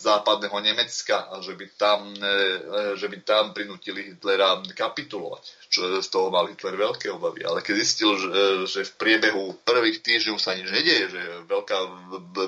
západného 0.01 0.57
Nemecka 0.61 1.28
a 1.32 1.41
že 1.45 1.57
by 1.57 1.66
tam, 1.76 2.14
e, 2.16 2.97
že 2.97 3.07
by 3.09 3.18
tam 3.24 3.45
prinútili 3.53 4.14
Hitlera 4.14 4.61
kapitulovať 4.72 5.60
čo 5.71 6.03
z 6.03 6.09
toho 6.11 6.35
mal 6.35 6.51
Hitler 6.51 6.75
veľké 6.75 7.14
obavy. 7.14 7.47
Ale 7.47 7.62
keď 7.62 7.75
zistil, 7.79 8.18
že, 8.18 8.31
že 8.66 8.81
v 8.91 8.93
priebehu 8.99 9.55
prvých 9.62 10.03
týždňov 10.03 10.43
sa 10.43 10.59
nič 10.59 10.66
nedieje, 10.66 11.07
že 11.14 11.23
Veľká 11.47 11.79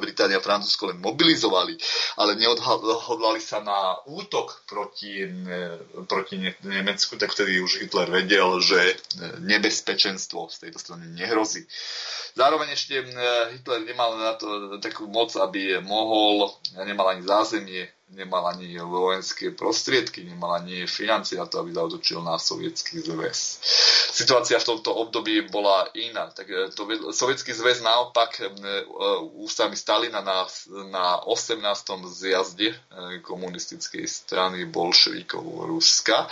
Británia 0.02 0.42
a 0.42 0.44
Francúzsko 0.44 0.90
len 0.90 0.98
mobilizovali, 0.98 1.78
ale 2.18 2.34
neodhodlali 2.34 3.38
sa 3.38 3.62
na 3.62 4.02
útok 4.10 4.66
proti, 4.66 5.22
proti 6.10 6.42
Nemecku, 6.66 7.14
tak 7.14 7.30
vtedy 7.30 7.62
už 7.62 7.86
Hitler 7.86 8.10
vedel, 8.10 8.58
že 8.58 8.98
nebezpečenstvo 9.38 10.50
z 10.50 10.56
tejto 10.66 10.82
strany 10.82 11.06
nehrozí. 11.14 11.62
Zároveň 12.34 12.74
ešte 12.74 13.06
Hitler 13.54 13.86
nemal 13.86 14.18
na 14.18 14.34
to 14.34 14.80
takú 14.82 15.06
moc, 15.06 15.30
aby 15.38 15.78
mohol, 15.78 16.50
nemal 16.74 17.14
ani 17.14 17.22
zázemie 17.22 17.86
nemal 18.12 18.46
ani 18.46 18.78
vojenské 18.78 19.50
prostriedky, 19.50 20.24
nemal 20.24 20.52
ani 20.60 20.86
financie 20.86 21.38
na 21.38 21.46
to, 21.46 21.60
aby 21.60 21.72
zautočil 21.72 22.20
na 22.20 22.36
sovietský 22.38 23.00
zväz. 23.00 23.60
Situácia 24.12 24.60
v 24.60 24.68
tomto 24.76 24.92
období 24.92 25.48
bola 25.48 25.88
iná. 25.96 26.28
Tak 26.28 26.44
e, 26.44 26.68
to, 26.76 26.84
sovietský 27.16 27.56
zväz 27.56 27.80
naopak 27.80 28.44
e, 28.44 28.52
ústami 29.40 29.72
Stalina 29.72 30.20
na, 30.20 30.44
na 30.92 31.24
18. 31.24 31.56
zjazde 32.12 32.76
e, 32.76 32.76
komunistickej 33.24 34.04
strany 34.04 34.68
bolševikov 34.68 35.64
Ruska 35.64 36.28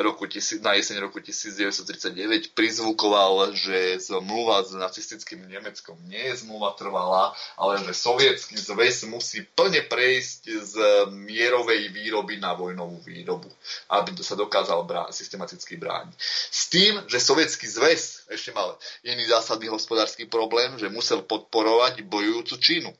roku, 0.00 0.24
na 0.64 0.72
jeseň 0.80 1.04
roku 1.04 1.20
1939 1.20 2.56
prizvukoval, 2.56 3.52
že 3.52 4.00
zmluva 4.00 4.64
s 4.64 4.72
nacistickým 4.72 5.44
Nemeckom 5.44 6.00
nie 6.08 6.32
je 6.32 6.48
zmluva 6.48 6.72
trvalá, 6.80 7.36
ale 7.60 7.84
že 7.84 7.92
sovietský 7.92 8.56
zväz 8.56 9.04
musí 9.04 9.44
plne 9.52 9.84
prejsť 9.84 10.42
z 10.64 10.74
mierovej 11.18 11.90
výroby 11.90 12.38
na 12.38 12.54
vojnovú 12.54 13.02
výrobu, 13.02 13.50
aby 13.90 14.14
sa 14.22 14.38
dokázal 14.38 14.86
brá- 14.86 15.10
systematicky 15.10 15.74
brániť. 15.74 16.14
S 16.50 16.70
tým, 16.70 17.02
že 17.10 17.18
Sovietský 17.18 17.66
zväz 17.66 18.30
ešte 18.30 18.54
mal 18.54 18.76
iný 19.02 19.26
zásadný 19.26 19.72
hospodársky 19.72 20.28
problém, 20.28 20.78
že 20.78 20.92
musel 20.92 21.24
podporovať 21.26 22.06
bojujúcu 22.06 22.54
Čínu. 22.60 22.90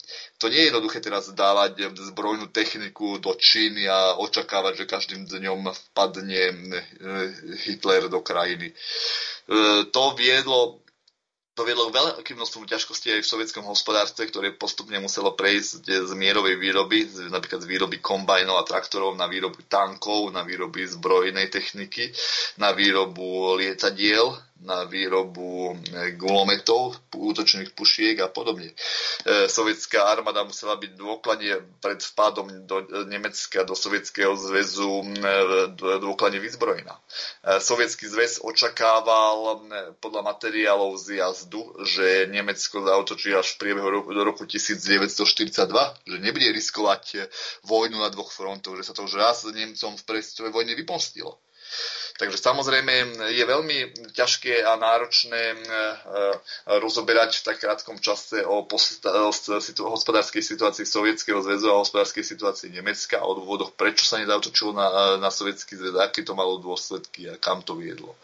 To 0.42 0.50
nie 0.50 0.66
je 0.66 0.68
jednoduché 0.72 0.98
teraz 0.98 1.30
dávať 1.30 1.94
zbrojnú 1.94 2.50
techniku 2.50 3.22
do 3.22 3.36
Číny 3.36 3.86
a 3.86 4.18
očakávať, 4.18 4.84
že 4.84 4.90
každým 4.90 5.22
dňom 5.28 5.70
vpadne 5.92 6.42
eh, 6.48 6.82
Hitler 7.68 8.10
do 8.10 8.24
krajiny. 8.24 8.72
Eh, 8.72 9.86
to 9.92 10.02
viedlo 10.18 10.80
to 11.58 11.66
viedlo 11.66 11.90
k 11.90 11.98
veľkým 11.98 12.38
množstvom 12.38 12.70
ťažkostí 12.70 13.18
aj 13.18 13.26
v 13.26 13.30
sovietskom 13.34 13.66
hospodárstve, 13.66 14.30
ktoré 14.30 14.54
postupne 14.54 14.94
muselo 15.02 15.34
prejsť 15.34 16.06
z 16.06 16.12
mierovej 16.14 16.54
výroby, 16.54 17.10
napríklad 17.34 17.66
z 17.66 17.66
výroby 17.66 17.98
kombajnov 17.98 18.62
a 18.62 18.68
traktorov 18.68 19.18
na 19.18 19.26
výrobu 19.26 19.66
tankov, 19.66 20.30
na 20.30 20.46
výroby 20.46 20.86
zbrojnej 20.86 21.50
techniky, 21.50 22.14
na 22.62 22.70
výrobu 22.70 23.58
lietadiel, 23.58 24.38
na 24.58 24.82
výrobu 24.84 25.70
e, 25.70 26.12
gulometov, 26.18 26.98
útočných 27.14 27.78
pušiek 27.78 28.18
a 28.18 28.28
podobne. 28.28 28.74
E, 29.22 29.46
sovietská 29.46 30.10
armáda 30.10 30.42
musela 30.42 30.74
byť 30.74 30.98
dôkladne 30.98 31.62
pred 31.78 32.02
vpádom 32.02 32.66
do 32.66 32.82
Nemecka, 33.06 33.62
do 33.62 33.78
Sovietskeho 33.78 34.34
zväzu 34.34 35.06
e, 35.06 35.06
dôkladne 35.78 36.42
vyzbrojená. 36.42 36.94
Sovietský 37.62 38.10
zväz 38.10 38.42
očakával 38.42 39.62
podľa 40.02 40.22
materiálov 40.26 40.98
z 40.98 41.22
jazdu, 41.22 41.62
že 41.86 42.26
Nemecko 42.26 42.82
zautočí 42.82 43.30
až 43.32 43.54
v 43.54 43.58
priebehu 43.62 43.88
roku, 43.88 44.10
do 44.10 44.22
roku 44.26 44.42
1942, 44.42 45.54
že 46.02 46.16
nebude 46.18 46.50
riskovať 46.50 47.30
vojnu 47.62 47.98
na 48.02 48.10
dvoch 48.10 48.34
frontoch, 48.34 48.74
že 48.74 48.90
sa 48.90 48.92
to 48.92 49.06
už 49.06 49.14
raz 49.14 49.46
Nemcom 49.46 49.94
v 49.94 50.02
prvej 50.02 50.50
vojne 50.50 50.74
vypomstilo. 50.74 51.38
Takže 52.18 52.34
samozrejme 52.34 52.94
je 53.30 53.44
veľmi 53.46 54.10
ťažké 54.10 54.66
a 54.66 54.74
náročné 54.74 55.54
e, 55.54 55.56
e, 55.56 55.66
rozoberať 56.82 57.38
v 57.38 57.44
tak 57.46 57.62
krátkom 57.62 58.02
čase 58.02 58.42
o, 58.42 58.66
hospodárskej 59.86 60.42
situácii 60.42 60.82
Sovietskeho 60.82 61.38
zväzu 61.38 61.70
a 61.70 61.78
hospodárskej 61.78 62.26
situácii 62.26 62.74
Nemecka, 62.74 63.22
o 63.22 63.38
dôvodoch, 63.38 63.70
prečo 63.78 64.02
sa 64.02 64.18
nezautočilo 64.18 64.74
na, 64.74 65.22
na 65.22 65.30
Sovietský 65.30 65.78
zväz, 65.78 65.94
aké 65.94 66.26
to 66.26 66.34
malo 66.34 66.58
dôsledky 66.58 67.30
a 67.30 67.38
kam 67.38 67.62
to 67.62 67.78
viedlo. 67.78 68.18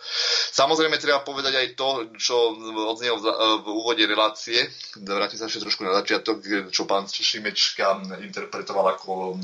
Samozrejme 0.51 0.99
treba 0.99 1.23
povedať 1.23 1.55
aj 1.55 1.69
to, 1.79 2.19
čo 2.19 2.51
odznelo 2.91 3.23
v, 3.23 3.27
v 3.63 3.67
úvode 3.71 4.03
relácie, 4.11 4.59
vrátim 5.07 5.39
sa 5.39 5.47
ešte 5.47 5.63
trošku 5.63 5.87
na 5.87 5.95
začiatok, 6.03 6.43
čo 6.75 6.83
pán 6.83 7.07
Šimečka 7.07 8.19
interpretoval 8.27 8.99
ako 8.99 9.39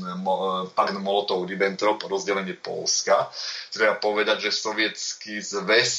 pakt 0.75 0.91
Molotov-Ribbentrop, 0.99 2.03
rozdelenie 2.11 2.59
Polska. 2.59 3.31
Treba 3.71 3.95
povedať, 3.95 4.40
že 4.41 4.49
sovietský 4.49 5.37
zväz 5.37 5.91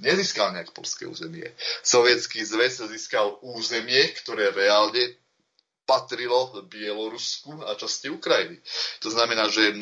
nezískal 0.00 0.56
nejak 0.56 0.72
polské 0.72 1.04
územie. 1.04 1.52
Sovietský 1.84 2.40
zväz 2.40 2.80
získal 2.88 3.36
územie, 3.44 4.00
ktoré 4.16 4.48
reálne 4.50 5.19
patrilo 5.90 6.54
Bielorusku 6.70 7.66
a 7.66 7.74
časti 7.74 8.06
Ukrajiny. 8.14 8.62
To 9.02 9.10
znamená, 9.10 9.50
že, 9.50 9.74
e, 9.74 9.76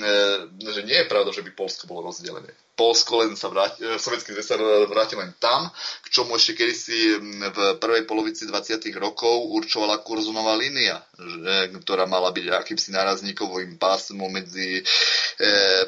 že 0.65 0.81
nie 0.89 0.97
je 1.05 1.05
pravda, 1.05 1.37
že 1.37 1.45
by 1.45 1.53
Polsko 1.53 1.85
bolo 1.85 2.09
rozdelené. 2.09 2.49
Polsko 2.73 3.21
len 3.21 3.37
sa 3.37 3.53
vráti, 3.53 3.85
e, 3.85 4.01
sovietský 4.01 4.33
zväz 4.33 4.49
sa 4.49 4.57
vrátil 4.89 5.21
len 5.21 5.37
tam, 5.37 5.69
k 6.01 6.07
čomu 6.09 6.41
ešte 6.41 6.57
kedysi 6.57 7.21
v 7.53 7.59
prvej 7.77 8.09
polovici 8.09 8.49
20. 8.49 8.97
rokov 8.97 9.53
určovala 9.53 10.01
kurzunová 10.01 10.57
línia, 10.57 10.97
že, 11.21 11.77
ktorá 11.85 12.09
mala 12.09 12.33
byť 12.33 12.57
akýmsi 12.57 12.89
nárazníkovým 12.97 13.77
pásmom 13.77 14.33
medzi, 14.33 14.81
e, 14.81 14.83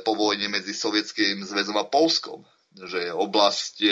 po 0.04 0.12
vojne 0.12 0.52
medzi 0.52 0.76
sovietským 0.76 1.40
zväzom 1.48 1.80
a 1.80 1.88
Polskom 1.88 2.44
že 2.70 3.10
oblasť 3.10 3.82
e, 3.82 3.90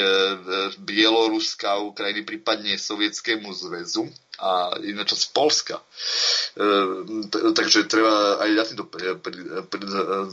Bieloruska, 0.78 1.82
Ukrajiny 1.82 2.22
prípadne 2.22 2.78
Sovietskému 2.78 3.50
zväzu 3.50 4.06
a 4.38 4.78
iná 4.86 5.02
časť 5.02 5.34
Polska. 5.34 5.76
E, 5.78 5.84
takže 7.54 7.90
treba 7.90 8.38
aj 8.38 8.50
na 8.54 8.64
týmto 8.64 8.86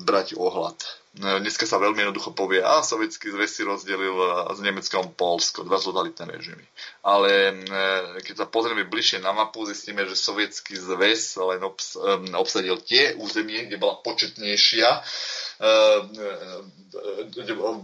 brať 0.05 0.37
ohľad. 0.37 1.04
E, 1.15 1.39
dneska 1.39 1.63
sa 1.63 1.79
veľmi 1.79 2.03
jednoducho 2.03 2.35
povie, 2.35 2.59
a 2.59 2.83
sovietský 2.83 3.31
zväz 3.31 3.51
si 3.55 3.63
rozdelil 3.63 4.15
s 4.51 4.59
Nemeckom 4.59 5.15
Polsko, 5.15 5.63
dva 5.63 5.79
totalitné 5.79 6.27
režimy. 6.27 6.65
Ale 7.07 7.55
keď 8.19 8.43
sa 8.43 8.47
pozrieme 8.49 8.83
bližšie 8.83 9.23
na 9.23 9.31
mapu, 9.31 9.63
zistíme, 9.63 10.03
že 10.03 10.19
sovietský 10.19 10.75
zväz 10.75 11.39
len 11.39 11.63
obsadil 12.35 12.75
tie 12.83 13.15
územie, 13.15 13.71
kde 13.71 13.79
bola 13.79 14.01
početnejšia 14.03 15.05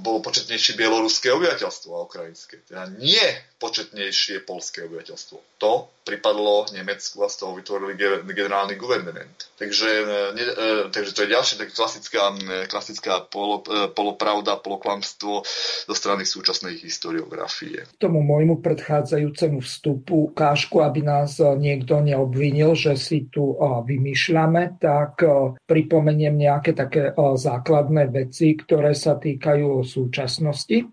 bolo 0.01 0.19
početnejšie 0.23 0.75
bieloruské 0.75 1.31
obyvateľstvo 1.31 1.89
a 1.95 2.05
ukrajinské. 2.07 2.63
Teda 2.67 2.87
nie 2.99 3.23
početnejšie 3.59 4.43
polské 4.43 4.83
obyvateľstvo. 4.87 5.37
To 5.63 5.87
pripadlo 6.03 6.71
Nemecku 6.73 7.23
a 7.23 7.29
z 7.29 7.35
toho 7.39 7.55
vytvorili 7.55 7.95
generálny 8.33 8.75
guvernement. 8.75 9.37
Takže, 9.55 9.89
e, 10.33 10.91
takže 10.91 11.11
to 11.13 11.21
je 11.23 11.33
ďalšia 11.35 11.55
tak 11.61 11.69
klasická, 11.71 12.21
klasická 12.67 13.13
polo, 13.29 13.61
e, 13.67 13.91
polopravda, 13.93 14.57
poloklamstvo 14.57 15.45
zo 15.85 15.93
strany 15.93 16.25
súčasnej 16.25 16.73
historiografie. 16.79 17.85
Tomu 18.01 18.25
môjmu 18.25 18.63
predchádzajúcemu 18.63 19.61
vstupu 19.61 20.33
kážku, 20.33 20.81
aby 20.81 21.05
nás 21.05 21.37
niekto 21.37 22.01
neobvinil, 22.01 22.73
že 22.73 22.97
si 22.97 23.29
tu 23.29 23.53
vymýšľame, 23.61 24.81
tak 24.81 25.21
pripomeniem 25.67 26.33
nejaké 26.33 26.73
také 26.73 27.13
základné 27.17 28.09
veci, 28.09 28.57
ktoré 28.57 28.97
sa 28.97 29.19
týkajú 29.19 29.83
súčasnosti. 29.91 30.87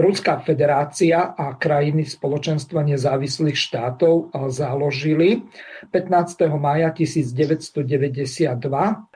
Ruská 0.00 0.40
federácia 0.40 1.34
a 1.34 1.58
krajiny 1.58 2.06
spoločenstva 2.06 2.86
nezávislých 2.86 3.58
štátov 3.58 4.30
založili 4.48 5.44
15. 5.92 6.46
maja 6.56 6.88
1992 6.94 9.09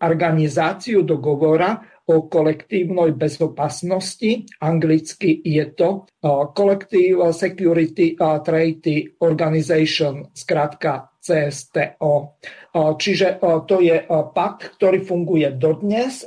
organizáciu 0.00 1.00
dogovora 1.00 1.80
o 2.10 2.26
kolektívnej 2.28 3.14
bezopasnosti. 3.16 4.44
Anglicky 4.60 5.40
je 5.46 5.64
to 5.72 6.04
Collective 6.52 7.32
Security 7.32 8.18
Treaty 8.18 9.16
Organization, 9.22 10.28
zkrátka 10.34 11.08
CSTO. 11.20 12.40
Čiže 12.74 13.40
to 13.40 13.76
je 13.78 13.96
pakt, 14.34 14.76
ktorý 14.76 15.04
funguje 15.06 15.54
dodnes. 15.54 16.26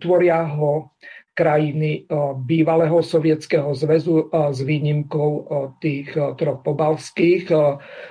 Tvoria 0.00 0.48
ho 0.48 0.97
krajiny 1.38 2.10
bývalého 2.42 2.98
sovietského 2.98 3.70
zväzu 3.70 4.26
s 4.34 4.58
výnimkou 4.58 5.46
tých 5.78 6.10
troch 6.34 6.66
pobalských, 6.66 7.46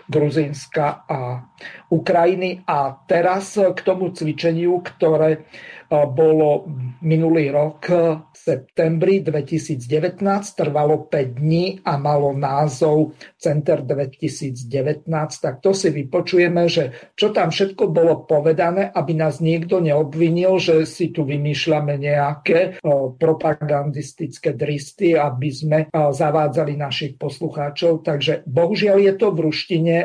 Gruzínska 0.07 1.03
a 1.03 1.43
Ukrajiny. 1.91 2.63
A 2.63 2.95
teraz 3.03 3.59
k 3.59 3.79
tomu 3.83 4.15
cvičeniu, 4.15 4.79
ktoré 4.79 5.43
bolo 5.89 6.67
minulý 7.03 7.51
rok 7.53 7.79
v 7.87 8.35
septembri 8.35 9.23
2019, 9.23 10.19
trvalo 10.55 11.07
5 11.07 11.39
dní 11.39 11.79
a 11.83 11.95
malo 11.99 12.31
názov 12.35 13.15
Center 13.35 13.83
2019. 13.83 15.07
Tak 15.39 15.63
to 15.63 15.71
si 15.71 15.91
vypočujeme, 15.91 16.67
že 16.67 17.13
čo 17.15 17.31
tam 17.31 17.51
všetko 17.51 17.91
bolo 17.91 18.23
povedané, 18.27 18.87
aby 18.91 19.13
nás 19.15 19.39
niekto 19.39 19.79
neobvinil, 19.79 20.59
že 20.59 20.83
si 20.87 21.11
tu 21.11 21.27
vymýšľame 21.27 21.95
nejaké 21.99 22.79
propagandistické 23.19 24.55
dristy, 24.55 25.15
aby 25.15 25.49
sme 25.51 25.79
zavádzali 25.93 26.73
našich 26.75 27.13
poslucháčov. 27.15 28.03
Takže 28.03 28.47
bohužiaľ 28.47 28.97
je 28.99 29.13
to 29.15 29.27
v 29.35 29.39
ruštine, 29.43 29.95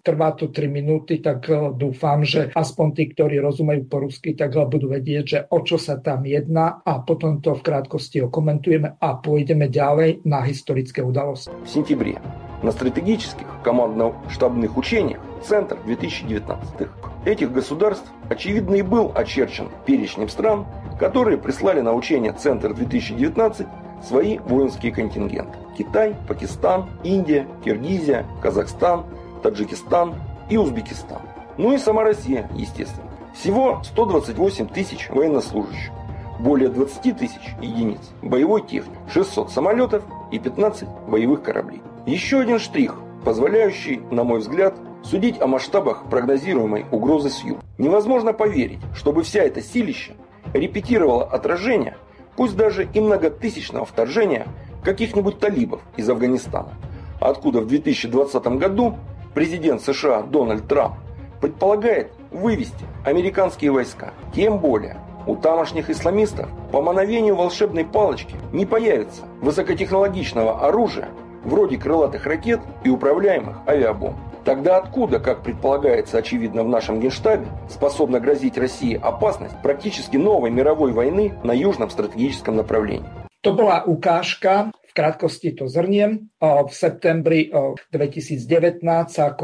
trvá 0.00 0.34
to 0.36 0.48
3 0.50 0.68
minúty, 0.68 1.20
tak 1.20 1.48
dúfam, 1.76 2.24
že 2.24 2.50
aspoň 2.52 2.86
tí, 2.92 3.04
ktorí 3.12 3.38
rozumejú 3.40 3.82
po 3.88 4.04
rusky, 4.04 4.34
tak 4.36 4.56
budú 4.56 4.90
vedieť, 4.92 5.21
že 5.26 5.38
o 5.50 5.60
čo 5.60 5.78
sa 5.78 5.98
tam 5.98 6.26
jedná 6.26 6.82
a 6.84 7.02
potom 7.02 7.40
to 7.40 7.54
v 7.54 7.62
krátkosti 7.62 8.22
okomentujeme 8.22 8.96
a 9.00 9.08
pôjdeme 9.18 9.68
ďalej 9.68 10.22
на 10.24 10.42
historické 10.42 11.02
удалости. 11.02 11.50
В 11.64 11.68
сентябре 11.68 12.18
на 12.62 12.70
стратегических 12.70 13.46
командно-штабных 13.64 14.76
учениях 14.76 15.20
Центр 15.42 15.76
2019 15.84 16.88
этих 17.24 17.52
государств 17.52 18.06
очевидно 18.30 18.76
и 18.76 18.82
был 18.82 19.12
очерчен 19.14 19.68
перечнем 19.86 20.28
стран, 20.28 20.66
которые 20.98 21.38
прислали 21.38 21.80
на 21.80 21.92
учения 21.92 22.32
Центр 22.32 22.74
2019 22.74 23.66
свои 24.02 24.38
воинские 24.38 24.92
контингенты. 24.92 25.58
Китай, 25.76 26.14
Пакистан, 26.28 26.90
Индия, 27.02 27.46
Киргизия, 27.64 28.26
Казахстан, 28.42 29.04
Таджикистан 29.42 30.14
и 30.50 30.56
Узбекистан. 30.56 31.22
Ну 31.58 31.72
и 31.72 31.78
сама 31.78 32.02
Россия, 32.04 32.48
естественно. 32.54 33.11
Всего 33.34 33.80
128 33.82 34.68
тысяч 34.68 35.08
военнослужащих, 35.08 35.90
более 36.38 36.68
20 36.68 37.16
тысяч 37.16 37.54
единиц 37.60 38.00
боевой 38.20 38.62
техники, 38.62 38.98
600 39.12 39.50
самолетов 39.50 40.02
и 40.30 40.38
15 40.38 40.88
боевых 41.08 41.42
кораблей. 41.42 41.82
Еще 42.06 42.40
один 42.40 42.58
штрих, 42.58 42.94
позволяющий, 43.24 44.02
на 44.10 44.24
мой 44.24 44.40
взгляд, 44.40 44.74
судить 45.02 45.40
о 45.40 45.46
масштабах 45.46 46.04
прогнозируемой 46.10 46.84
угрозы 46.90 47.30
с 47.30 47.42
юга. 47.42 47.62
Невозможно 47.78 48.32
поверить, 48.32 48.80
чтобы 48.94 49.22
вся 49.22 49.42
эта 49.42 49.62
силища 49.62 50.12
репетировала 50.52 51.24
отражение, 51.24 51.96
пусть 52.36 52.56
даже 52.56 52.88
и 52.92 53.00
многотысячного 53.00 53.86
вторжения 53.86 54.46
каких-нибудь 54.84 55.38
талибов 55.38 55.80
из 55.96 56.08
Афганистана, 56.08 56.74
откуда 57.20 57.60
в 57.60 57.66
2020 57.66 58.46
году 58.58 58.96
президент 59.34 59.80
США 59.80 60.22
Дональд 60.22 60.66
Трамп 60.68 60.94
предполагает 61.40 62.12
вывести 62.32 62.84
американские 63.04 63.70
войска. 63.70 64.12
Тем 64.34 64.58
более, 64.58 64.96
у 65.26 65.36
тамошних 65.36 65.90
исламистов 65.90 66.48
по 66.72 66.82
мановению 66.82 67.36
волшебной 67.36 67.84
палочки 67.84 68.34
не 68.52 68.66
появится 68.66 69.22
высокотехнологичного 69.40 70.66
оружия 70.66 71.08
вроде 71.44 71.76
крылатых 71.76 72.26
ракет 72.26 72.60
и 72.84 72.88
управляемых 72.88 73.58
авиабомб. 73.66 74.16
Тогда 74.44 74.78
откуда, 74.78 75.20
как 75.20 75.42
предполагается 75.42 76.18
очевидно 76.18 76.64
в 76.64 76.68
нашем 76.68 77.00
генштабе, 77.00 77.46
способна 77.68 78.18
грозить 78.18 78.58
России 78.58 78.98
опасность 79.00 79.54
практически 79.62 80.16
новой 80.16 80.50
мировой 80.50 80.92
войны 80.92 81.34
на 81.44 81.52
южном 81.52 81.90
стратегическом 81.90 82.56
направлении? 82.56 83.06
To 83.42 83.54
bola 83.54 83.82
ukážka, 83.82 84.70
v 84.86 84.92
krátkosti 84.94 85.58
to 85.58 85.66
zrniem. 85.66 86.30
V 86.38 86.70
septembri 86.70 87.50
2019 87.90 89.10
sa 89.10 89.34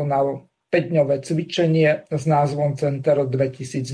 5-dňové 0.69 1.25
cvičenie 1.25 2.05
s 2.09 2.25
názvom 2.29 2.77
Center 2.77 3.25
2019. 3.25 3.85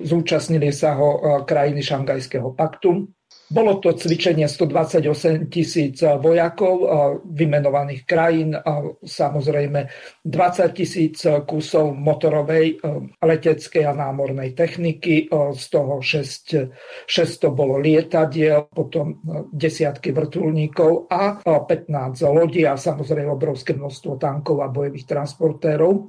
Zúčastnili 0.00 0.70
sa 0.74 0.98
ho 0.98 1.42
krajiny 1.46 1.82
Šangajského 1.82 2.54
paktu. 2.54 3.10
Bolo 3.50 3.82
to 3.82 3.98
cvičenie 3.98 4.46
128 4.46 5.50
tisíc 5.50 6.06
vojakov 6.06 6.86
vymenovaných 7.26 8.06
krajín, 8.06 8.54
samozrejme 9.02 9.90
20 10.22 10.70
tisíc 10.70 11.26
kusov 11.26 11.98
motorovej 11.98 12.78
leteckej 13.18 13.90
a 13.90 13.92
námornej 13.98 14.54
techniky, 14.54 15.26
z 15.34 15.64
toho 15.66 15.98
6, 15.98 17.10
600 17.10 17.50
bolo 17.50 17.82
lietadiel, 17.82 18.70
potom 18.70 19.18
desiatky 19.50 20.14
vrtulníkov 20.14 21.10
a 21.10 21.42
15 21.42 22.22
lodí 22.30 22.62
a 22.62 22.78
samozrejme 22.78 23.34
obrovské 23.34 23.74
množstvo 23.74 24.14
tankov 24.14 24.62
a 24.62 24.70
bojových 24.70 25.10
transportérov. 25.10 26.06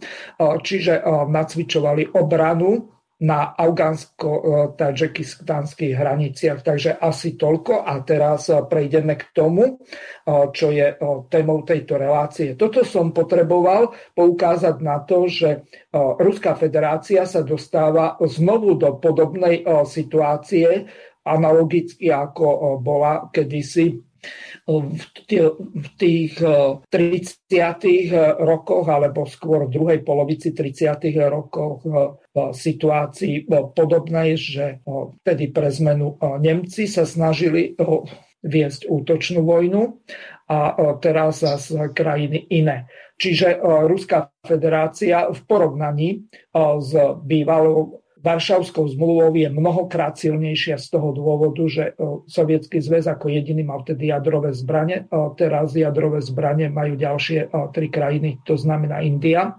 Čiže 0.61 1.01
nacvičovali 1.25 2.13
obranu 2.21 3.01
na 3.22 3.53
afgánsko-tadžikistánskych 3.53 5.93
hraniciach. 5.93 6.65
Takže 6.65 6.97
asi 6.97 7.38
toľko 7.38 7.86
a 7.86 8.01
teraz 8.01 8.49
prejdeme 8.49 9.13
k 9.13 9.30
tomu, 9.30 9.78
čo 10.51 10.67
je 10.74 10.97
témou 11.30 11.61
tejto 11.61 12.01
relácie. 12.01 12.57
Toto 12.57 12.82
som 12.82 13.13
potreboval 13.13 13.93
poukázať 14.17 14.76
na 14.82 15.05
to, 15.05 15.30
že 15.30 15.69
Ruská 15.93 16.57
federácia 16.57 17.30
sa 17.30 17.45
dostáva 17.45 18.17
znovu 18.26 18.82
do 18.82 18.97
podobnej 18.97 19.61
situácie, 19.86 20.89
analogicky 21.22 22.09
ako 22.09 22.82
bola 22.82 23.30
kedysi 23.30 24.01
v 24.69 25.88
tých 25.97 26.34
30. 26.38 26.89
rokoch 28.38 28.86
alebo 28.89 29.26
skôr 29.26 29.65
v 29.65 29.74
druhej 29.74 29.99
polovici 30.05 30.53
30. 30.53 30.97
rokoch 31.30 31.82
v 31.86 32.38
situácii 32.53 33.49
podobnej, 33.76 34.38
že 34.38 34.82
vtedy 35.22 35.51
pre 35.51 35.69
zmenu 35.74 36.17
Nemci 36.41 36.86
sa 36.86 37.05
snažili 37.05 37.74
viesť 38.41 38.89
útočnú 38.89 39.45
vojnu 39.45 40.01
a 40.49 40.74
teraz 40.97 41.45
z 41.45 41.93
krajiny 41.93 42.49
iné. 42.49 42.89
Čiže 43.22 43.61
Ruská 43.61 44.34
federácia 44.41 45.30
v 45.30 45.39
porovnaní 45.45 46.26
s 46.57 46.91
bývalou 47.22 48.01
Varšavskou 48.22 48.86
zmluvou 48.86 49.34
je 49.34 49.49
mnohokrát 49.49 50.13
silnejšia 50.13 50.78
z 50.78 50.88
toho 50.93 51.09
dôvodu, 51.09 51.65
že 51.65 51.97
Sovietský 52.30 52.78
zväz 52.78 53.09
ako 53.09 53.34
jediný 53.34 53.65
mal 53.65 53.82
vtedy 53.82 54.13
jadrové 54.13 54.53
zbranie. 54.53 55.09
Teraz 55.41 55.74
jadrové 55.74 56.22
zbranie 56.22 56.69
majú 56.69 56.93
ďalšie 56.93 57.49
tri 57.74 57.89
krajiny, 57.89 58.45
to 58.45 58.53
znamená 58.53 59.01
India. 59.01 59.57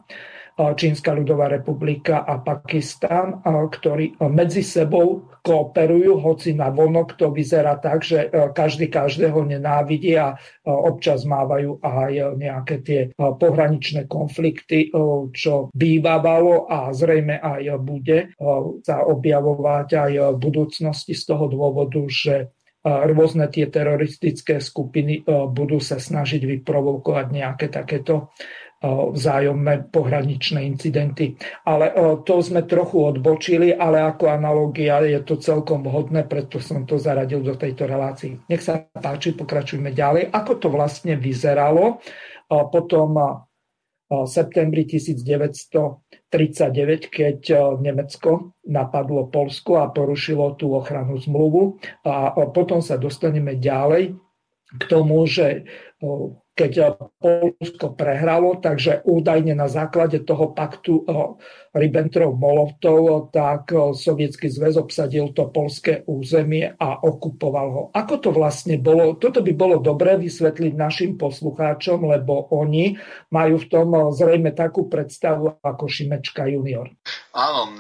Čínska 0.52 1.16
ľudová 1.16 1.48
republika 1.48 2.28
a 2.28 2.38
Pakistan, 2.38 3.40
ktorí 3.42 4.20
medzi 4.30 4.60
sebou 4.60 5.31
kooperujú, 5.43 6.22
hoci 6.22 6.55
na 6.55 6.70
vonok 6.70 7.18
to 7.18 7.34
vyzerá 7.34 7.74
tak, 7.82 8.07
že 8.07 8.30
každý 8.55 8.86
každého 8.86 9.43
nenávidí 9.43 10.14
a 10.14 10.38
občas 10.62 11.26
mávajú 11.26 11.82
aj 11.82 12.38
nejaké 12.38 12.76
tie 12.86 13.01
pohraničné 13.18 14.07
konflikty, 14.07 14.95
čo 15.34 15.68
bývalo 15.74 16.70
a 16.70 16.95
zrejme 16.95 17.43
aj 17.43 17.62
bude 17.82 18.38
sa 18.86 19.03
objavovať 19.03 19.88
aj 19.99 20.12
v 20.30 20.38
budúcnosti 20.38 21.12
z 21.18 21.22
toho 21.26 21.51
dôvodu, 21.51 22.07
že 22.07 22.55
rôzne 22.82 23.47
tie 23.47 23.70
teroristické 23.70 24.59
skupiny 24.59 25.22
budú 25.26 25.78
sa 25.78 26.03
snažiť 26.03 26.43
vyprovokovať 26.43 27.26
nejaké 27.30 27.66
takéto 27.70 28.34
vzájomné 28.82 29.94
pohraničné 29.94 30.66
incidenty. 30.66 31.38
Ale 31.62 31.94
to 32.26 32.42
sme 32.42 32.66
trochu 32.66 32.98
odbočili, 32.98 33.70
ale 33.70 34.02
ako 34.02 34.26
analogia 34.26 34.98
je 35.06 35.22
to 35.22 35.38
celkom 35.38 35.86
vhodné, 35.86 36.26
preto 36.26 36.58
som 36.58 36.82
to 36.82 36.98
zaradil 36.98 37.46
do 37.46 37.54
tejto 37.54 37.86
relácii. 37.86 38.50
Nech 38.50 38.66
sa 38.66 38.82
páči, 38.90 39.38
pokračujme 39.38 39.94
ďalej. 39.94 40.34
Ako 40.34 40.58
to 40.58 40.66
vlastne 40.66 41.14
vyzeralo 41.14 42.02
potom 42.50 43.14
v 44.12 44.28
septembri 44.28 44.84
1939, 44.84 46.28
keď 47.08 47.38
Nemecko 47.80 48.52
napadlo 48.68 49.32
Polsko 49.32 49.80
a 49.80 49.88
porušilo 49.88 50.52
tú 50.60 50.76
ochranu 50.76 51.16
zmluvu. 51.16 51.80
A 52.04 52.34
potom 52.52 52.84
sa 52.84 53.00
dostaneme 53.00 53.56
ďalej 53.56 54.12
k 54.76 54.82
tomu, 54.84 55.24
že 55.24 55.64
keď 56.53 57.00
Polsko 57.16 57.96
prehralo, 57.96 58.61
takže 58.61 59.00
údajne 59.09 59.57
na 59.57 59.72
základe 59.72 60.20
toho 60.20 60.53
paktu 60.53 61.00
Ribbentrop-Molotov, 61.72 63.32
tak 63.32 63.72
Sovietský 63.96 64.53
zväz 64.53 64.76
obsadil 64.76 65.32
to 65.32 65.48
polské 65.48 66.05
územie 66.05 66.68
a 66.76 67.00
okupoval 67.00 67.68
ho. 67.72 67.82
Ako 67.96 68.20
to 68.20 68.30
vlastne 68.36 68.76
bolo? 68.76 69.16
Toto 69.16 69.40
by 69.40 69.53
bolo 69.57 69.80
dobré 69.80 70.20
vysvetliť 70.20 70.72
našim 70.76 71.16
poslucháčom, 71.16 72.05
lebo 72.05 72.53
oni 72.53 73.00
majú 73.32 73.57
v 73.57 73.66
tom 73.72 74.12
zrejme 74.12 74.53
takú 74.53 74.92
predstavu 74.92 75.57
ako 75.64 75.88
Šimečka 75.88 76.44
junior. 76.53 76.92
Áno, 77.32 77.72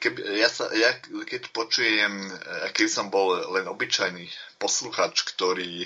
keby, 0.00 0.40
ja, 0.40 0.48
sa, 0.48 0.72
ja 0.72 0.96
keď 1.04 1.52
počujem, 1.52 2.32
keď 2.72 2.88
som 2.88 3.12
bol 3.12 3.36
len 3.52 3.68
obyčajný 3.68 4.24
posluchač, 4.56 5.28
ktorý 5.36 5.84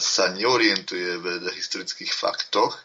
sa 0.00 0.32
neorientuje 0.32 1.20
v 1.20 1.26
historických 1.60 2.10
faktoch, 2.10 2.80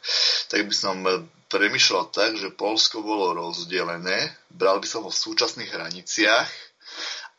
tak 0.52 0.68
by 0.68 0.76
som 0.76 1.02
premyšľal 1.48 2.12
tak, 2.12 2.36
že 2.36 2.52
Polsko 2.52 3.00
bolo 3.00 3.32
rozdelené, 3.32 4.36
bral 4.52 4.84
by 4.84 4.88
som 4.88 5.08
ho 5.08 5.12
v 5.12 5.24
súčasných 5.24 5.72
hraniciach 5.72 6.52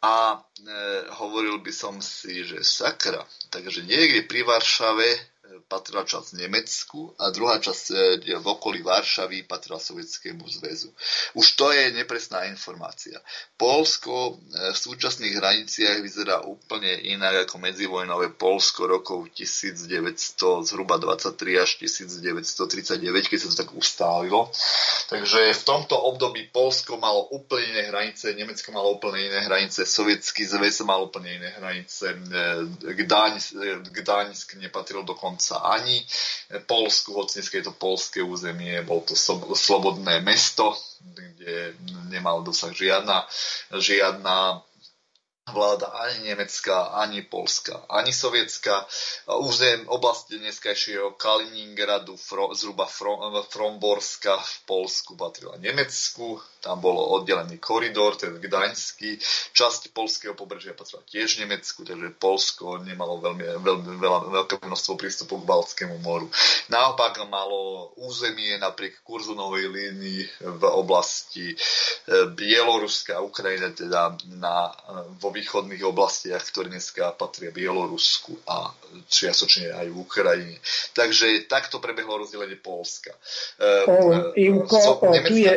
A 0.05 0.37
e, 0.37 0.39
hovoril 1.19 1.59
by 1.65 1.73
som 1.73 1.99
si, 2.05 2.45
že 2.45 2.61
sakra, 2.61 3.25
takže 3.49 3.83
niekde 3.83 4.29
pri 4.29 4.45
Varšave 4.45 5.36
patrila 5.67 6.07
časť 6.07 6.39
Nemecku 6.39 7.15
a 7.19 7.31
druhá 7.35 7.59
časť 7.59 7.85
e, 7.91 8.35
v 8.39 8.47
okolí 8.47 8.85
Varšavy 8.85 9.47
patrila 9.49 9.83
Sovietskému 9.83 10.47
zväzu. 10.47 10.91
Už 11.35 11.47
to 11.59 11.73
je 11.75 11.91
nepresná 11.95 12.47
informácia. 12.47 13.19
Polsko 13.59 14.39
e, 14.39 14.73
v 14.75 14.79
súčasných 14.79 15.35
hraniciach 15.35 15.99
vyzerá 16.03 16.45
úplne 16.47 16.91
inak 17.11 17.49
ako 17.49 17.63
medzivojnové 17.63 18.37
Polsko 18.37 18.87
rokov 18.87 19.33
1900, 19.35 20.69
zhruba 20.69 21.01
23 21.01 21.63
až 21.63 21.71
1939, 21.83 23.31
keď 23.31 23.39
sa 23.43 23.49
to 23.51 23.57
tak 23.57 23.71
ustálilo. 23.75 24.51
Takže 25.11 25.55
v 25.55 25.63
tomto 25.67 25.99
období 25.99 26.47
Polsko 26.51 26.99
malo 26.99 27.27
úplne 27.35 27.75
iné 27.75 27.83
hranice, 27.91 28.35
Nemecko 28.35 28.71
malo 28.71 28.95
úplne 28.99 29.23
iné 29.27 29.41
hranice, 29.43 29.83
Sovietský 29.83 30.47
zväz 30.47 30.87
mal 30.87 31.03
úplne 31.03 31.43
iné 31.43 31.51
hranice, 31.59 32.15
e, 32.15 32.95
Gdaňsk, 32.95 33.91
Gdaňsk 33.91 34.49
nepatril 34.63 35.03
dokonca 35.03 35.36
dokonca 35.37 35.57
ani 35.69 36.01
Polsku, 36.67 37.13
hoci 37.13 37.39
dneska 37.39 37.59
je 37.59 37.69
to 37.69 37.77
polské 37.77 38.23
územie, 38.25 38.81
bol 38.83 39.05
to 39.05 39.13
slobodné 39.53 40.25
mesto, 40.25 40.73
kde 41.13 41.77
nemal 42.09 42.41
dosah 42.41 42.73
žiadna, 42.73 43.29
žiadna 43.77 44.65
vláda 45.53 45.87
ani 45.87 46.29
nemecká, 46.29 46.83
ani 46.99 47.23
polská, 47.23 47.87
ani 47.89 48.13
sovietská. 48.13 48.87
Územ 49.39 49.87
oblasti 49.87 50.43
dneskajšieho 50.43 51.15
Kaliningradu, 51.15 52.19
fro, 52.19 52.51
zhruba 52.51 52.91
Fromborska 53.47 54.35
v 54.43 54.57
Polsku 54.67 55.15
patrila 55.15 55.55
Nemecku, 55.63 56.43
tam 56.67 56.83
bolo 56.83 56.99
oddelený 57.15 57.63
koridor, 57.63 58.19
ten 58.19 58.43
Gdaňský, 58.43 59.23
časť 59.55 59.95
polského 59.95 60.35
pobrežia 60.35 60.75
patrila 60.75 61.07
tiež 61.07 61.39
Nemecku, 61.39 61.87
takže 61.87 62.19
Polsko 62.19 62.83
nemalo 62.83 63.23
veľmi, 63.23 63.63
veľmi 63.63 64.03
veľa, 64.03 64.19
veľké 64.35 64.55
množstvo 64.67 64.99
prístupov 64.99 65.47
k 65.47 65.49
Baltskému 65.49 66.03
moru. 66.03 66.27
Naopak 66.67 67.23
malo 67.31 67.95
územie 68.03 68.59
napriek 68.59 68.99
kurzunovej 69.07 69.71
línii 69.71 70.23
v 70.43 70.63
oblasti 70.75 71.55
e, 71.55 71.57
Bieloruska 72.35 73.23
a 73.23 73.23
Ukrajina, 73.23 73.71
teda 73.71 74.19
na, 74.35 74.75
e, 74.75 75.15
vo 75.23 75.36
východných 75.37 75.85
oblastiach, 75.85 76.41
ktoré 76.49 76.73
dneska 76.73 77.13
patria 77.13 77.53
Bielorusku 77.53 78.41
a 78.49 78.73
čiastočne 79.13 79.77
aj 79.77 79.87
v 79.93 79.97
Ukrajine. 80.01 80.57
Takže 80.97 81.45
takto 81.45 81.77
prebehlo 81.77 82.25
rozdelenie 82.25 82.57
Polska. 82.57 83.13
Uh, 83.61 84.33
Ivko, 84.33 84.81
so, 84.81 84.93
Nemecka... 85.05 85.29
tu 85.29 85.35
je, 85.37 85.55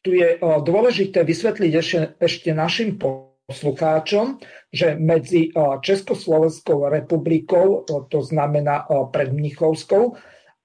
tu 0.00 0.10
je 0.16 0.28
dôležité 0.40 1.20
vysvetliť 1.28 1.72
ešte, 1.76 1.98
ešte 2.16 2.50
našim 2.56 2.96
poslucháčom, 2.96 4.40
že 4.72 4.96
medzi 4.96 5.52
Československou 5.54 6.88
republikou, 6.88 7.84
to 7.84 8.18
znamená 8.24 8.88
pred 9.12 9.28
Mnichovskou, 9.28 10.16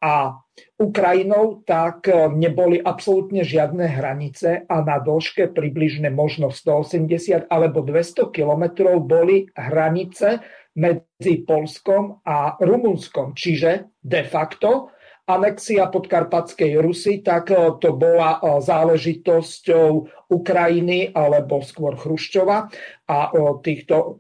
a 0.06 0.38
Ukrajinou, 0.76 1.64
tak 1.64 2.08
e, 2.08 2.28
neboli 2.32 2.80
absolútne 2.80 3.48
žiadne 3.48 3.88
hranice 3.88 4.68
a 4.68 4.76
na 4.84 5.00
dĺžke 5.00 5.56
približne 5.56 6.12
možno 6.12 6.52
180 6.52 7.48
alebo 7.48 7.80
200 7.80 8.32
kilometrov 8.32 9.04
boli 9.04 9.48
hranice 9.56 10.44
medzi 10.76 11.48
Polskom 11.48 12.20
a 12.28 12.60
Rumunskom. 12.60 13.36
Čiže 13.36 13.96
de 14.04 14.28
facto 14.28 14.92
anexia 15.32 15.88
podkarpatskej 15.88 16.80
Rusy, 16.84 17.24
tak 17.24 17.56
e, 17.56 17.80
to 17.80 17.96
bola 17.96 18.40
e, 18.40 18.60
záležitosťou 18.60 19.92
Ukrajiny 20.28 21.16
alebo 21.16 21.64
skôr 21.64 21.96
Chruščova 21.96 22.68
a 23.08 23.18
týchto 23.64 24.20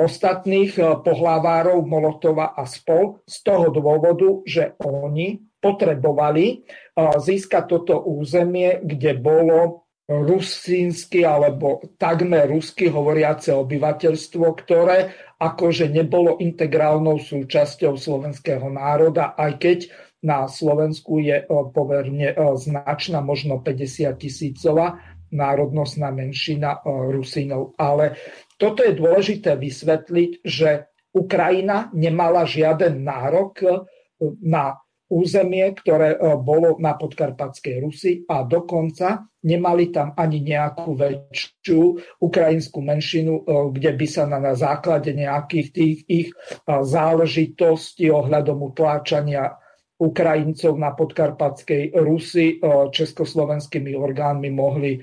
ostatných 0.00 0.80
pohlavárov 0.80 1.84
Molotova 1.84 2.56
a 2.56 2.64
spol 2.64 3.20
z 3.28 3.36
toho 3.44 3.68
dôvodu, 3.68 4.40
že 4.48 4.72
oni 4.80 5.49
potrebovali 5.60 6.64
získať 6.98 7.64
toto 7.68 8.00
územie, 8.02 8.80
kde 8.80 9.14
bolo 9.20 9.86
rusínsky 10.10 11.22
alebo 11.22 11.78
takmer 11.94 12.50
rusky 12.50 12.90
hovoriace 12.90 13.54
obyvateľstvo, 13.54 14.46
ktoré 14.58 15.14
akože 15.38 15.86
nebolo 15.86 16.42
integrálnou 16.42 17.22
súčasťou 17.22 17.94
slovenského 17.94 18.66
národa, 18.66 19.38
aj 19.38 19.52
keď 19.62 19.78
na 20.26 20.50
Slovensku 20.50 21.22
je 21.22 21.46
poverne 21.48 22.34
značná, 22.58 23.22
možno 23.22 23.62
50 23.62 24.10
tisícová 24.18 24.98
národnostná 25.30 26.10
menšina 26.10 26.82
Rusínov. 26.84 27.78
Ale 27.78 28.18
toto 28.58 28.82
je 28.82 28.98
dôležité 28.98 29.54
vysvetliť, 29.54 30.42
že 30.42 30.90
Ukrajina 31.14 31.86
nemala 31.94 32.42
žiaden 32.44 33.00
nárok 33.06 33.86
na 34.42 34.74
územie, 35.10 35.74
ktoré 35.74 36.14
e, 36.14 36.18
bolo 36.38 36.78
na 36.78 36.94
podkarpatskej 36.94 37.76
Rusi 37.82 38.12
a 38.30 38.46
dokonca 38.46 39.26
nemali 39.42 39.90
tam 39.90 40.14
ani 40.14 40.38
nejakú 40.46 40.94
väčšiu 40.94 41.82
ukrajinskú 42.22 42.78
menšinu, 42.78 43.42
e, 43.42 43.42
kde 43.74 43.90
by 43.98 44.06
sa 44.06 44.24
na, 44.30 44.38
na 44.38 44.54
základe 44.54 45.10
nejakých 45.10 45.68
tých 45.74 45.96
ich 46.06 46.28
e, 46.30 46.34
záležitostí 46.70 48.06
ohľadom 48.06 48.62
utláčania 48.70 49.58
Ukrajincov 50.00 50.80
na 50.80 50.96
podkarpatskej 50.96 51.92
Rusi 51.92 52.56
československými 52.88 53.92
orgánmi 53.92 54.48
mohli 54.48 54.96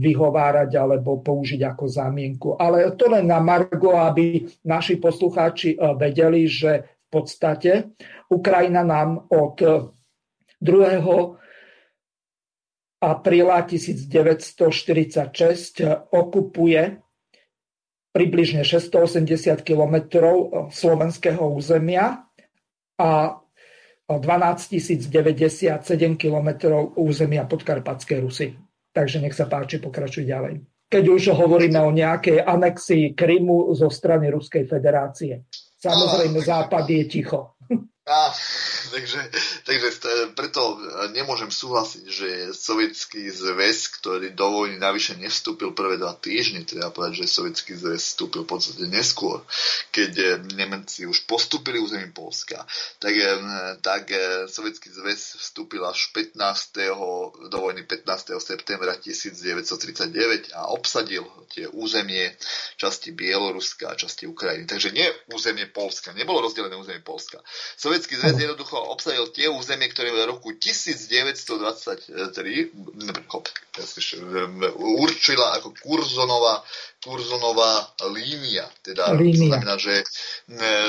vyhovárať 0.00 0.80
alebo 0.80 1.20
použiť 1.20 1.60
ako 1.60 1.84
zámienku. 1.84 2.48
Ale 2.56 2.96
to 2.96 3.12
len 3.12 3.28
na 3.28 3.36
Margo, 3.44 4.00
aby 4.00 4.48
naši 4.64 4.96
poslucháči 4.96 5.76
vedeli, 6.00 6.48
že 6.48 6.93
podstate 7.14 7.94
Ukrajina 8.26 8.82
nám 8.82 9.30
od 9.30 9.62
2. 10.58 12.98
apríla 12.98 13.62
1946 13.62 16.10
okupuje 16.10 17.04
približne 18.14 18.62
680 18.66 19.62
km 19.66 19.96
slovenského 20.70 21.50
územia 21.50 22.22
a 22.98 23.40
12 24.06 25.10
097 25.10 26.14
km 26.14 26.48
územia 26.94 27.42
podkarpatskej 27.48 28.18
Rusy. 28.22 28.54
Takže 28.94 29.18
nech 29.18 29.34
sa 29.34 29.50
páči, 29.50 29.82
pokračuj 29.82 30.22
ďalej. 30.28 30.62
Keď 30.86 31.04
už 31.10 31.34
hovoríme 31.34 31.82
o 31.82 31.90
nejakej 31.90 32.46
anexii 32.46 33.18
Krymu 33.18 33.74
zo 33.74 33.90
strany 33.90 34.30
Ruskej 34.30 34.70
federácie. 34.70 35.42
Samozrejme, 35.84 36.40
západ 36.40 36.88
je 36.88 37.04
ticho. 37.04 37.60
Á, 38.04 38.32
takže, 38.94 39.20
takže 39.66 39.88
preto 40.38 40.78
nemôžem 41.10 41.50
súhlasiť, 41.50 42.04
že 42.06 42.28
sovietský 42.54 43.26
zväz, 43.28 43.90
ktorý 44.00 44.32
do 44.32 44.46
vojny 44.50 44.78
navyše 44.78 45.18
nevstúpil 45.18 45.74
prvé 45.74 45.98
dva 45.98 46.14
týždne, 46.14 46.62
treba 46.62 46.94
povedať, 46.94 47.26
že 47.26 47.34
sovietský 47.34 47.74
zväz 47.74 48.14
vstúpil 48.14 48.46
v 48.46 48.50
podstate 48.54 48.86
neskôr, 48.86 49.42
keď 49.90 50.12
eh, 50.18 50.30
Nemci 50.54 51.04
už 51.10 51.26
postúpili 51.26 51.82
územím 51.82 52.14
Polska, 52.14 52.62
tak, 53.02 53.14
tak 53.82 54.08
sovietský 54.46 54.88
zväz 54.92 55.40
vstúpil 55.40 55.82
až 55.82 56.14
15. 56.14 57.50
do 57.50 57.58
vojny 57.58 57.82
15. 57.82 58.38
septembra 58.38 58.94
1939 58.96 60.54
a 60.54 60.70
obsadil 60.70 61.26
tie 61.50 61.66
územie 61.70 62.34
časti 62.76 63.12
Bieloruska 63.12 63.92
a 63.92 63.98
časti 63.98 64.26
Ukrajiny. 64.28 64.68
Takže 64.68 64.90
nie 64.94 65.06
územie 65.32 65.66
Polska, 65.70 66.12
nebolo 66.12 66.44
rozdelené 66.44 66.76
územie 66.76 67.00
Polska. 67.00 67.40
Sovietský 67.78 68.16
zväz 68.18 68.36
jednoducho 68.38 68.76
obsadil 68.88 69.26
tie 69.32 69.48
územie, 69.48 69.88
ktoré 69.88 70.12
v 70.12 70.26
roku 70.28 70.52
1923 70.56 72.70
určila 74.76 75.52
ako 75.58 75.74
Kurzonová, 75.80 76.64
Kurzonová 77.02 77.88
línia. 78.12 78.70
Teda 78.84 79.12
línia. 79.12 79.34
To 79.34 79.44
znamená, 79.50 79.78
že, 79.80 80.04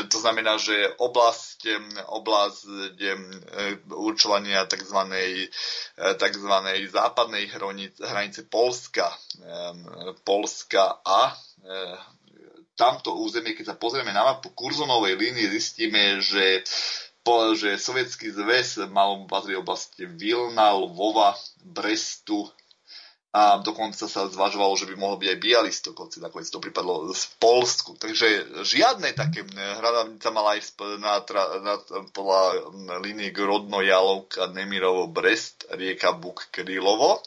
to 0.10 0.20
znamená, 0.20 0.58
že 0.62 0.94
oblasť, 1.00 1.68
oblasť 2.12 2.62
určovania 3.90 4.66
tzv. 4.70 5.00
tzv. 5.96 6.54
západnej 6.92 7.50
hranice 8.00 8.44
Polska, 8.48 9.18
Polska 10.22 11.02
a 11.02 11.34
tamto 12.76 13.16
územie, 13.16 13.56
keď 13.56 13.74
sa 13.74 13.80
pozrieme 13.80 14.12
na 14.12 14.36
mapu 14.36 14.52
kurzonovej 14.52 15.16
línie, 15.16 15.48
zistíme, 15.48 16.20
že 16.20 16.60
po, 17.26 17.58
že 17.58 17.82
sovietský 17.82 18.30
zväz 18.30 18.86
mal 18.94 19.26
patriť 19.26 19.58
oblasti 19.58 20.06
Vilna, 20.06 20.78
Lvova, 20.78 21.34
Brestu 21.66 22.46
a 23.36 23.60
dokonca 23.60 24.08
sa 24.08 24.32
zvažovalo, 24.32 24.80
že 24.80 24.88
by 24.88 24.96
mohol 24.96 25.20
byť 25.20 25.28
aj 25.28 25.44
Bialystok, 25.44 26.00
hoci 26.00 26.24
nakoniec 26.24 26.48
to 26.48 26.64
pripadlo 26.64 27.12
v 27.12 27.28
Polsku. 27.36 28.00
Takže 28.00 28.64
žiadne 28.64 29.12
také 29.12 29.44
hradavnica 29.52 30.32
mala 30.32 30.56
aj 30.56 30.72
na, 31.04 31.20
na, 31.60 31.76
podľa 32.16 32.72
línie 33.04 33.36
Grodno, 33.36 33.84
Jalovka, 33.84 34.56
Nemirovo, 34.56 35.12
Brest, 35.12 35.68
rieka 35.68 36.16
Buk, 36.16 36.48
Krylovo 36.48 37.20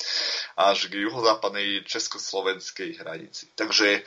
až 0.56 0.88
k 0.88 0.96
juhozápadnej 1.04 1.84
československej 1.84 3.04
hranici. 3.04 3.52
Takže 3.52 4.00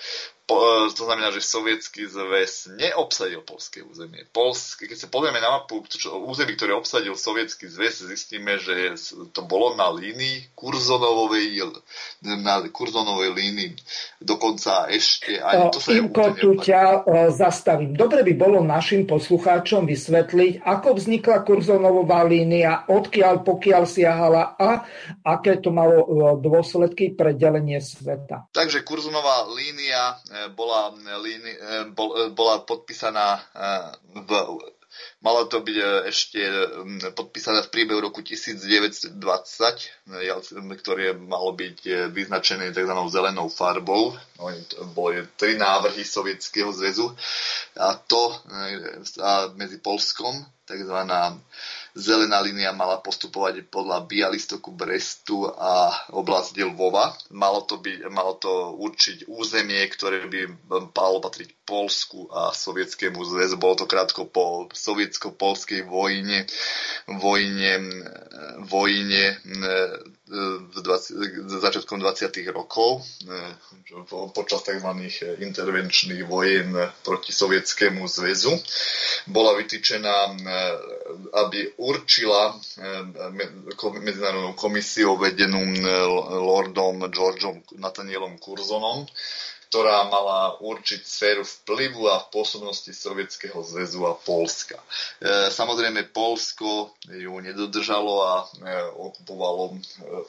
po, 0.51 0.59
e, 0.59 0.91
to 0.91 1.07
znamená, 1.07 1.31
že 1.31 1.39
sovietský 1.39 2.11
zväz 2.11 2.75
neobsadil 2.75 3.39
polské 3.47 3.79
územie. 3.79 4.27
Polsk, 4.35 4.83
keď 4.83 4.97
sa 4.99 5.07
pozrieme 5.07 5.39
na 5.39 5.63
mapu 5.63 5.79
čo, 5.87 6.19
území, 6.27 6.59
ktoré 6.59 6.75
obsadil 6.75 7.15
sovietský 7.15 7.71
zväz, 7.71 8.03
zistíme, 8.11 8.59
že 8.59 8.99
to 9.31 9.47
bolo 9.47 9.79
na 9.79 9.87
línii 9.87 10.51
Kurzonovej, 10.51 11.63
na 12.27 12.59
Kurzonovej 12.67 13.31
línii. 13.31 13.71
Dokonca 14.19 14.91
ešte 14.91 15.39
aj 15.39 15.71
to 15.71 15.79
sa 15.79 15.95
Imko, 15.95 16.35
tu 16.35 16.59
ťa 16.59 17.07
zastavím. 17.31 17.95
Dobre 17.95 18.27
by 18.27 18.33
bolo 18.35 18.59
našim 18.59 19.07
poslucháčom 19.07 19.87
vysvetliť, 19.87 20.67
ako 20.67 20.99
vznikla 20.99 21.47
Kurzonová 21.47 22.27
línia, 22.27 22.83
odkiaľ 22.91 23.45
pokiaľ 23.47 23.83
siahala 23.87 24.59
a 24.59 24.83
aké 25.23 25.61
to 25.61 25.69
malo 25.69 26.03
uh, 26.03 26.07
dôsledky 26.41 27.13
pre 27.13 27.37
delenie 27.37 27.79
sveta. 27.79 28.49
Takže 28.51 28.81
Kurzonová 28.81 29.45
línia 29.53 30.17
bola, 30.49 30.93
líni, 31.21 31.53
bol, 31.93 32.33
bola 32.33 32.65
podpísaná 32.65 33.41
v 34.09 34.29
Malo 35.23 35.47
to 35.47 35.63
byť 35.63 35.77
ešte 36.03 36.41
podpísané 37.15 37.63
v 37.63 37.71
priebehu 37.71 38.03
roku 38.03 38.19
1920, 38.19 39.15
ktoré 40.83 41.15
malo 41.15 41.55
byť 41.55 42.11
vyznačené 42.11 42.75
tzv. 42.75 42.91
zelenou 43.07 43.47
farbou. 43.47 44.11
No, 44.35 44.51
boli 44.91 45.23
tri 45.39 45.55
návrhy 45.55 46.03
Sovietskeho 46.03 46.75
zväzu 46.75 47.07
a 47.79 47.95
to 47.95 48.35
a 49.23 49.47
medzi 49.55 49.79
Polskom, 49.79 50.43
tzv 50.67 50.97
Zelená 51.91 52.39
línia 52.39 52.71
mala 52.71 53.03
postupovať 53.03 53.67
podľa 53.67 54.07
Bialystoku, 54.07 54.71
Brestu 54.71 55.43
a 55.43 55.91
oblasti 56.15 56.63
Lvova. 56.63 57.11
Malo 57.35 57.67
to, 57.67 57.83
by, 57.83 58.07
malo 58.07 58.39
to 58.39 58.79
určiť 58.79 59.27
územie, 59.27 59.83
ktoré 59.91 60.23
by 60.31 60.71
malo 60.71 61.19
patriť 61.19 61.51
Polsku 61.67 62.31
a 62.31 62.55
Sovietskému 62.55 63.19
zväzu. 63.19 63.59
Bolo 63.59 63.83
to 63.83 63.85
krátko 63.91 64.23
po 64.31 64.71
sovietsko-polskej 64.71 65.83
vojne, 65.83 66.47
vojne, 67.19 67.71
vojne 68.71 69.23
v 70.31 70.77
20, 70.79 71.59
začiatkom 71.59 71.99
20. 71.99 72.31
rokov 72.55 73.03
počas 74.31 74.63
tzv. 74.63 74.87
intervenčných 75.43 76.23
vojen 76.23 76.71
proti 77.03 77.35
Sovietskému 77.35 78.07
zväzu. 78.07 78.55
Bola 79.27 79.51
vytýčená, 79.59 80.31
aby 81.35 81.75
určila 81.83 82.55
medzinárodnou 83.99 84.55
komisiou 84.55 85.19
vedenú 85.19 85.59
lordom 86.39 87.11
Georgeom 87.11 87.59
Nathanielom 87.75 88.39
Kurzonom, 88.39 89.03
ktorá 89.71 90.03
mala 90.11 90.59
určiť 90.59 90.99
sféru 90.99 91.47
vplyvu 91.47 92.03
a 92.11 92.27
pôsobnosti 92.27 92.91
Sovietskeho 92.91 93.55
zväzu 93.63 94.03
a 94.03 94.19
Polska. 94.19 94.75
E, 95.23 95.47
samozrejme, 95.47 96.11
Polsko 96.11 96.91
ju 97.07 97.39
nedodržalo 97.39 98.13
a 98.19 98.33
e, 98.43 98.45
okupovalo 98.99 99.71
e, 99.71 99.75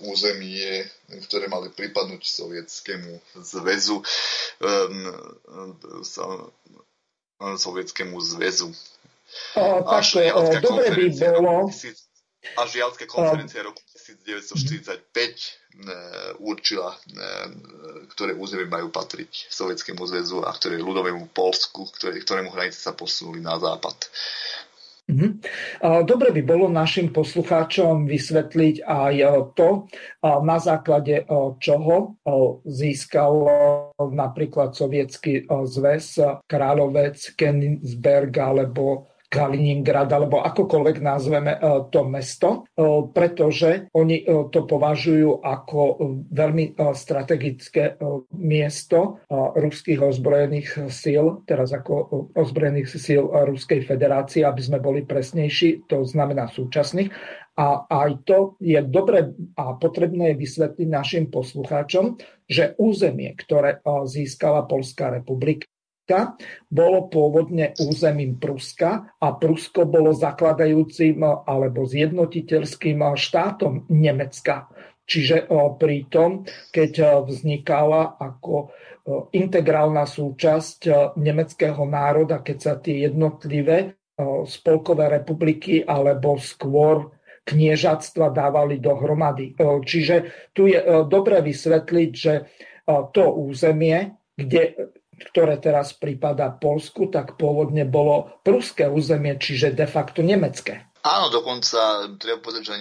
územie, 0.07 0.87
ktoré 1.27 1.51
mali 1.51 1.75
pripadnúť 1.75 2.23
Sovietskému 2.23 3.19
zväzu. 3.43 4.07
Sovietskému 7.43 8.17
zväzu. 8.23 8.71
O, 9.59 9.83
takto, 9.83 10.23
dobre 10.63 10.87
by 10.95 11.07
bolo... 11.19 11.67
Až 12.59 12.71
Jalská 12.75 13.07
konferencia 13.07 13.63
roku 13.63 13.79
1945 13.95 15.63
E, 15.73 15.97
určila, 16.37 16.93
e, 16.93 16.99
ktoré 18.13 18.37
územie 18.37 18.69
majú 18.69 18.93
patriť 18.93 19.49
Sovietskému 19.49 20.05
zväzu 20.05 20.45
a 20.45 20.53
ktoré 20.53 20.77
ľudovému 20.77 21.33
Polsku, 21.33 21.89
ktoré, 21.97 22.21
ktorému 22.21 22.53
hranice 22.53 22.77
sa 22.77 22.93
posunuli 22.93 23.41
na 23.41 23.57
západ. 23.57 23.97
Mhm. 25.03 25.43
Dobre 26.07 26.31
by 26.31 26.43
bolo 26.47 26.71
našim 26.71 27.11
poslucháčom 27.11 28.07
vysvetliť 28.07 28.87
aj 28.87 29.15
to, 29.59 29.91
na 30.23 30.63
základe 30.63 31.27
čoho 31.59 32.23
získal 32.63 33.35
napríklad 33.99 34.79
Sovietský 34.79 35.43
zväz 35.51 36.23
Kráľovec, 36.47 37.19
Königsberg 37.35 38.31
alebo 38.39 39.12
Kaliningrad 39.33 40.13
alebo 40.13 40.45
akokoľvek 40.45 40.97
nazveme 41.01 41.57
e, 41.57 41.61
to 41.89 42.05
mesto, 42.05 42.69
e, 42.77 42.85
pretože 43.17 43.89
oni 43.97 44.21
e, 44.21 44.25
to 44.53 44.69
považujú 44.69 45.41
ako 45.41 45.81
veľmi 46.29 46.77
strategické 46.93 47.97
miesto 48.37 49.25
ruských 49.33 50.01
ozbrojených 50.05 50.93
síl, 50.93 51.41
teraz 51.49 51.73
ako 51.73 52.29
ozbrojených 52.37 52.93
síl 52.93 53.25
Ruskej 53.25 53.89
federácie, 53.89 54.45
aby 54.45 54.61
sme 54.61 54.79
boli 54.83 55.09
presnejší, 55.09 55.89
to 55.89 56.05
znamená 56.05 56.53
súčasných. 56.53 57.09
A 57.53 57.85
aj 57.85 58.11
to 58.25 58.57
je 58.65 58.81
dobre 58.81 59.33
a 59.61 59.77
potrebné 59.77 60.33
vysvetliť 60.37 60.89
našim 60.89 61.25
poslucháčom, 61.29 62.17
že 62.49 62.73
územie, 62.81 63.37
ktoré 63.37 63.85
získala 64.09 64.65
Polská 64.65 65.13
republika, 65.13 65.69
bolo 66.69 67.09
pôvodne 67.09 67.73
územím 67.81 68.37
Pruska 68.37 69.17
a 69.17 69.29
Prusko 69.39 69.89
bolo 69.89 70.13
zakladajúcim 70.13 71.23
alebo 71.25 71.89
zjednotiteľským 71.89 73.01
štátom 73.17 73.87
Nemecka. 73.89 74.69
Čiže 75.03 75.51
pri 75.83 76.07
tom, 76.07 76.47
keď 76.71 77.23
vznikala 77.27 78.17
ako 78.21 78.71
integrálna 79.35 80.07
súčasť 80.07 81.13
nemeckého 81.19 81.83
národa, 81.89 82.39
keď 82.45 82.59
sa 82.59 82.75
tie 82.79 83.11
jednotlivé 83.11 83.99
spolkové 84.47 85.11
republiky 85.11 85.83
alebo 85.83 86.39
skôr 86.39 87.11
kniežatstva 87.43 88.31
dávali 88.31 88.79
dohromady. 88.79 89.59
Čiže 89.59 90.49
tu 90.55 90.71
je 90.71 90.79
dobre 91.11 91.43
vysvetliť, 91.43 92.11
že 92.15 92.35
to 92.87 93.25
územie, 93.35 94.15
kde 94.39 94.95
ktoré 95.31 95.59
teraz 95.59 95.97
prípada 95.97 96.51
Polsku, 96.53 97.09
tak 97.09 97.39
pôvodne 97.41 97.87
bolo 97.89 98.35
pruské 98.43 98.87
územie, 98.87 99.39
čiže 99.39 99.75
de 99.75 99.87
facto 99.87 100.21
nemecké. 100.21 100.92
Áno, 101.03 101.35
dokonca 101.35 102.15
treba 102.15 102.39
povedať, 102.39 102.71
že 102.71 102.79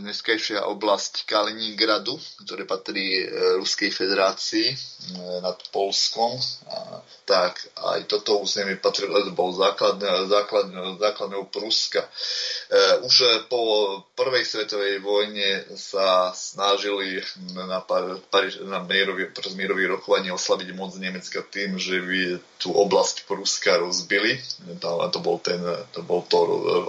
dneskajšia 0.00 0.64
oblasť 0.72 1.28
Kaliningradu, 1.28 2.16
ktoré 2.48 2.64
patrí 2.64 3.20
e, 3.20 3.28
Ruskej 3.60 3.92
federácii 3.92 4.72
e, 4.72 4.76
nad 5.44 5.60
Polskom, 5.68 6.32
tak 7.28 7.60
aj 7.76 8.08
toto 8.08 8.40
územie 8.40 8.80
patrilo, 8.80 9.20
bol 9.36 9.52
základné, 9.52 10.32
základné, 10.32 10.96
základného 10.96 11.44
Pruska. 11.52 12.00
E, 12.00 13.04
už 13.04 13.44
po 13.52 13.60
prvej 14.16 14.48
svetovej 14.48 15.04
vojne 15.04 15.76
sa 15.76 16.32
snažili 16.32 17.20
na, 17.52 17.84
Paríž, 18.32 18.64
na 18.64 18.80
mierový, 18.80 19.28
počas 19.28 19.52
mierových 19.60 20.00
rokovaní 20.00 20.32
oslabiť 20.32 20.72
moc 20.72 20.96
Nemecka 20.96 21.44
tým, 21.44 21.76
že 21.76 22.00
by 22.00 22.20
tú 22.56 22.72
oblasť 22.72 23.28
Pruska 23.28 23.76
rozbili. 23.76 24.40
To, 24.80 25.04
bol 25.20 25.36
ten, 25.44 25.60
to 25.92 26.00
bol 26.00 26.24
to 26.24 26.38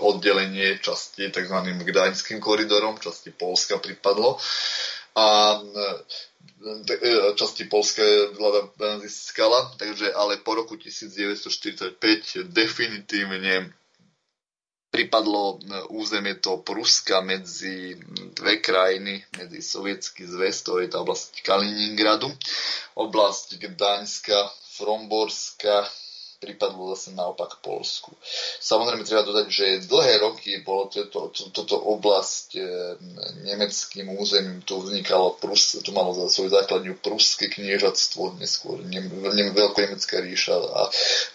oddelenie 0.08 0.53
časti 0.82 1.32
tzv. 1.32 1.58
Gdaňským 1.84 2.40
koridorom, 2.40 3.00
časti 3.00 3.32
Polska 3.34 3.78
pripadlo. 3.78 4.38
A 5.14 5.28
e, 5.62 7.36
časti 7.38 7.70
Polska 7.70 8.02
vláda 8.34 8.70
získala, 9.04 9.74
takže 9.78 10.14
ale 10.14 10.42
po 10.42 10.56
roku 10.58 10.76
1945 10.80 12.50
definitívne 12.50 13.74
pripadlo 14.94 15.58
e, 15.58 15.90
územie 15.90 16.38
to 16.38 16.62
Pruska 16.62 17.26
medzi 17.26 17.98
dve 18.38 18.62
krajiny, 18.62 19.26
medzi 19.42 19.60
Sovietský 19.66 20.30
zväz, 20.30 20.62
to 20.62 20.78
je 20.78 20.90
tá 20.90 21.02
oblasť 21.02 21.42
Kaliningradu, 21.42 22.30
oblasť 22.94 23.58
Gdaňska, 23.58 24.38
Fromborska, 24.78 25.90
pripadlo 26.44 26.92
zase 26.92 27.16
naopak 27.16 27.64
Polsku. 27.64 28.12
Samozrejme 28.60 29.08
treba 29.08 29.24
dodať, 29.24 29.48
že 29.48 29.66
dlhé 29.88 30.20
roky 30.20 30.60
bolo 30.60 30.92
toto, 30.92 31.32
to, 31.32 31.56
toto 31.56 31.80
oblasť 31.80 32.60
e, 32.60 32.62
nemeckým 33.48 34.12
územím, 34.20 34.60
tu 34.68 34.84
vznikalo, 34.84 35.40
Prus, 35.40 35.80
tu 35.80 35.96
malo 35.96 36.12
za 36.12 36.28
svoju 36.28 36.52
základňu 36.52 37.00
pruské 37.00 37.48
kniežatstvo, 37.48 38.36
neskôr 38.44 38.84
ne, 38.84 39.00
ne, 39.08 39.44
veľkonemecká 39.56 40.20
ríša 40.20 40.56
a, 40.60 40.82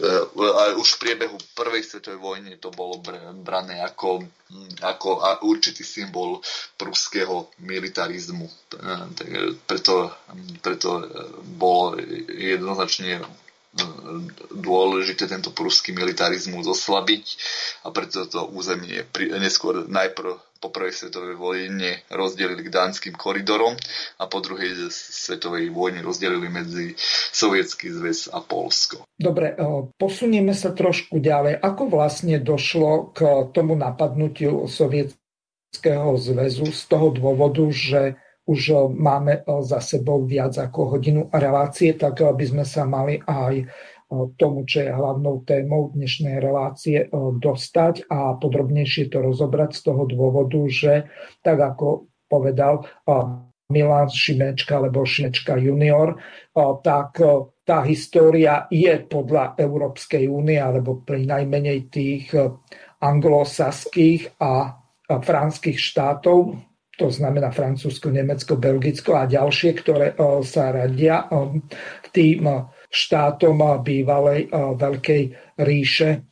e, 0.05 0.09
a 0.37 0.63
už 0.77 0.89
v 0.95 1.01
priebehu 1.09 1.37
prvej 1.57 1.83
svetovej 1.89 2.21
vojny 2.21 2.61
to 2.61 2.69
bolo 2.69 3.01
brané 3.41 3.81
ako, 3.81 4.29
ako 4.85 5.25
a 5.25 5.41
určitý 5.41 5.81
symbol 5.81 6.45
pruského 6.77 7.49
militarizmu. 7.65 8.45
E, 8.45 8.55
preto, 9.65 10.13
preto 10.61 11.01
bolo 11.57 11.97
jednoznačne 12.29 13.25
dôležité 14.49 15.29
tento 15.29 15.53
pruský 15.53 15.93
militarizmus 15.93 16.65
oslabiť 16.65 17.25
a 17.85 17.93
preto 17.93 18.25
to 18.25 18.49
územie 18.49 19.05
neskôr 19.37 19.85
najprv 19.85 20.41
po 20.59 20.75
prvej 20.75 20.91
svetovej 20.91 21.39
vojne 21.39 22.03
rozdelili 22.11 22.67
k 22.67 22.75
dánskym 22.75 23.15
koridorom 23.15 23.79
a 24.19 24.25
po 24.27 24.43
druhej 24.43 24.91
svetovej 24.91 25.71
vojne 25.71 26.03
rozdelili 26.03 26.51
medzi 26.51 26.99
Sovietský 27.31 27.95
zväz 27.95 28.27
a 28.35 28.43
Polsko. 28.43 29.07
Dobre, 29.15 29.55
e, 29.55 29.87
posunieme 29.95 30.51
sa 30.59 30.75
trošku 30.75 31.23
ďalej. 31.23 31.63
Ako 31.63 31.87
vlastne 31.87 32.43
došlo 32.43 33.15
k 33.15 33.47
tomu 33.55 33.79
napadnutiu 33.79 34.67
Sovietskeho 34.67 36.19
zväzu 36.19 36.75
z 36.75 36.83
toho 36.91 37.15
dôvodu, 37.15 37.63
že 37.71 38.19
už 38.49 38.61
e, 38.73 38.75
máme 38.97 39.45
e, 39.45 39.63
za 39.63 39.79
sebou 39.85 40.25
viac 40.25 40.57
ako 40.57 40.97
hodinu 40.97 41.29
relácie, 41.29 41.93
tak 41.95 42.25
by 42.25 42.45
sme 42.49 42.65
sa 42.65 42.89
mali 42.89 43.21
aj 43.21 43.69
tomu, 44.41 44.65
čo 44.65 44.81
je 44.81 44.89
hlavnou 44.89 45.45
témou 45.45 45.93
dnešnej 45.93 46.41
relácie, 46.41 47.13
dostať 47.13 48.09
a 48.09 48.41
podrobnejšie 48.41 49.13
to 49.13 49.21
rozobrať 49.21 49.77
z 49.77 49.81
toho 49.85 50.09
dôvodu, 50.09 50.65
že 50.65 51.05
tak 51.45 51.61
ako 51.61 52.09
povedal 52.25 52.89
Milan 53.69 54.09
Šimečka 54.09 54.81
alebo 54.81 55.05
Šimečka 55.05 55.61
junior, 55.61 56.17
tak 56.81 57.21
tá 57.69 57.79
história 57.85 58.65
je 58.73 58.97
podľa 59.05 59.61
Európskej 59.61 60.25
únie 60.25 60.57
alebo 60.57 61.05
pri 61.05 61.29
najmenej 61.29 61.93
tých 61.93 62.33
anglosaských 63.05 64.41
a 64.41 64.73
franských 65.21 65.77
štátov, 65.77 66.68
to 66.99 67.15
znamená 67.15 67.55
Francúzsko, 67.55 68.11
Nemecko, 68.11 68.59
Belgicko 68.59 69.15
a 69.15 69.31
ďalšie, 69.31 69.71
ktoré 69.79 70.19
sa 70.43 70.75
radia 70.75 71.31
tým 72.11 72.43
štátom 72.91 73.63
bývalej 73.87 74.51
Veľkej 74.53 75.23
ríše 75.63 76.27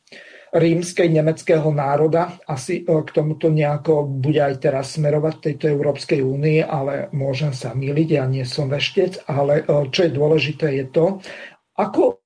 rímskej 0.47 1.11
nemeckého 1.11 1.69
národa. 1.71 2.39
Asi 2.47 2.83
k 2.83 3.09
tomuto 3.11 3.51
nejako 3.51 4.07
bude 4.07 4.39
aj 4.43 4.63
teraz 4.63 4.95
smerovať 4.95 5.43
tejto 5.43 5.65
Európskej 5.71 6.23
únie, 6.23 6.63
ale 6.63 7.11
môžem 7.11 7.51
sa 7.51 7.75
miliť, 7.75 8.09
ja 8.15 8.25
nie 8.27 8.47
som 8.47 8.71
veštec, 8.71 9.27
ale 9.27 9.67
čo 9.91 10.07
je 10.07 10.11
dôležité 10.11 10.67
je 10.83 10.85
to, 10.87 11.05
ako 11.75 12.23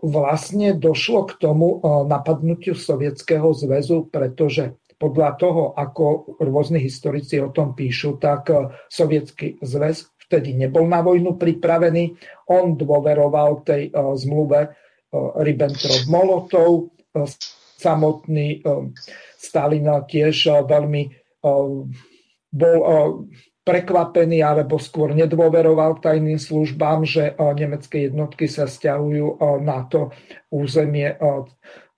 vlastne 0.00 0.78
došlo 0.78 1.26
k 1.26 1.42
tomu 1.42 1.82
napadnutiu 2.06 2.78
Sovietskeho 2.78 3.50
zväzu, 3.50 4.06
pretože 4.06 4.78
podľa 4.98 5.30
toho, 5.38 5.62
ako 5.78 6.36
rôzni 6.42 6.82
historici 6.82 7.38
o 7.38 7.54
tom 7.54 7.72
píšu, 7.72 8.18
tak 8.18 8.50
eh, 8.50 8.66
Sovietský 8.90 9.62
zväz 9.62 10.10
vtedy 10.28 10.58
nebol 10.58 10.84
na 10.84 11.00
vojnu 11.00 11.38
pripravený. 11.38 12.18
On 12.50 12.74
dôveroval 12.74 13.62
tej 13.62 13.88
eh, 13.88 13.92
zmluve 13.94 14.60
eh, 14.66 14.70
Ribbentrop-Molotov. 15.14 16.92
Samotný 17.78 18.58
Stalin 19.38 19.86
tiež 19.86 20.66
veľmi 20.66 21.02
bol 22.50 22.78
prekvapený 23.62 24.42
alebo 24.42 24.82
skôr 24.82 25.14
nedôveroval 25.14 26.02
tajným 26.02 26.42
službám, 26.42 27.06
že 27.06 27.38
nemecké 27.38 28.10
jednotky 28.10 28.50
sa 28.50 28.66
stiahujú 28.66 29.38
na 29.62 29.86
to 29.86 30.10
územie 30.50 31.14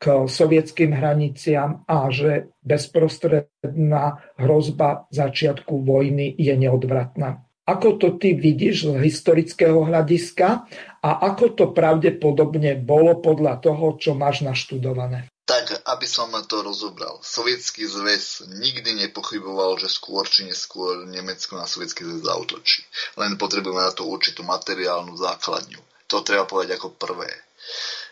k 0.01 0.25
sovietským 0.25 0.97
hraniciam 0.97 1.85
a 1.85 2.09
že 2.09 2.49
bezprostredná 2.65 4.25
hrozba 4.41 5.05
začiatku 5.13 5.85
vojny 5.85 6.33
je 6.41 6.57
neodvratná. 6.57 7.45
Ako 7.69 8.01
to 8.01 8.17
ty 8.17 8.33
vidíš 8.33 8.89
z 8.89 8.97
historického 8.99 9.85
hľadiska 9.85 10.65
a 11.05 11.11
ako 11.31 11.45
to 11.55 11.65
pravdepodobne 11.77 12.81
bolo 12.81 13.21
podľa 13.21 13.61
toho, 13.61 14.01
čo 14.01 14.17
máš 14.17 14.41
naštudované? 14.43 15.29
Tak, 15.45 15.85
aby 15.85 16.07
som 16.07 16.31
to 16.47 16.63
rozobral. 16.63 17.21
Sovietský 17.21 17.85
zväz 17.85 18.47
nikdy 18.47 18.95
nepochyboval, 19.07 19.79
že 19.83 19.91
skôr 19.91 20.25
či 20.27 20.47
neskôr 20.47 21.05
Nemecko 21.11 21.59
na 21.59 21.67
sovietský 21.67 22.07
zväz 22.07 22.23
zautočí. 22.25 22.87
Len 23.21 23.37
potrebujeme 23.37 23.83
na 23.83 23.93
to 23.93 24.07
určitú 24.07 24.47
materiálnu 24.47 25.15
základňu. 25.19 25.83
To 26.11 26.23
treba 26.25 26.47
povedať 26.47 26.79
ako 26.79 26.95
prvé. 26.97 27.31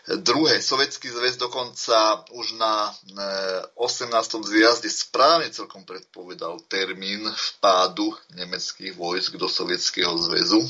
Druhé, 0.09 0.57
Sovietský 0.61 1.09
zväz 1.09 1.37
dokonca 1.37 2.25
už 2.33 2.57
na 2.57 2.89
18. 3.77 4.09
zjazde 4.41 4.89
správne 4.89 5.53
celkom 5.53 5.85
predpovedal 5.85 6.65
termín 6.65 7.29
vpádu 7.29 8.09
nemeckých 8.33 8.97
vojsk 8.97 9.37
do 9.37 9.45
Sovietskeho 9.45 10.17
zväzu. 10.17 10.65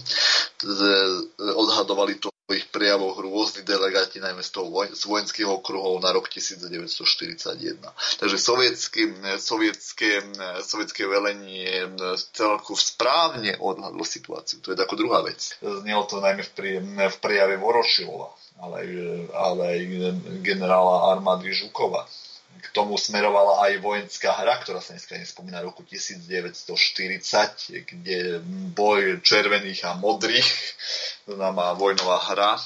Odhadovali 1.56 2.20
to 2.20 2.28
v 2.50 2.58
ich 2.58 2.66
prejavoch 2.74 3.22
rôzni 3.22 3.62
delegáti, 3.62 4.18
najmä 4.18 4.42
z, 4.42 4.58
toho 4.58 4.74
z 4.90 5.04
vojenských 5.06 5.46
okruhov 5.46 6.02
na 6.02 6.10
rok 6.10 6.26
1941. 6.34 7.78
Takže 8.18 8.38
sovietské, 8.42 9.02
sovietské, 9.38 10.26
sovietské 10.66 11.06
velenie 11.06 11.94
celku 12.34 12.74
správne 12.74 13.54
odhadlo 13.62 14.02
situáciu. 14.02 14.66
To 14.66 14.74
je 14.74 14.82
ako 14.82 14.98
druhá 14.98 15.22
vec. 15.22 15.54
Znelo 15.62 16.10
to 16.10 16.18
najmä 16.18 16.42
v, 16.42 16.52
pri, 16.58 16.72
v 16.82 17.18
prejave 17.22 17.62
Vorošilova 17.62 18.34
ale 18.60 18.76
aj, 18.84 18.90
ale 19.32 19.62
aj 19.64 19.80
generála 20.44 21.16
armády 21.16 21.52
Žukova. 21.56 22.04
K 22.60 22.76
tomu 22.76 23.00
smerovala 23.00 23.64
aj 23.66 23.80
vojenská 23.80 24.36
hra, 24.36 24.60
ktorá 24.60 24.84
sa 24.84 24.92
dneska 24.92 25.16
nespomína 25.16 25.64
roku 25.64 25.80
1940, 25.88 27.88
kde 27.88 28.44
boj 28.76 29.24
červených 29.24 29.88
a 29.88 29.96
modrých, 29.96 30.44
znamená 31.24 31.72
vojnová 31.80 32.20
hra, 32.30 32.60
e, 32.60 32.62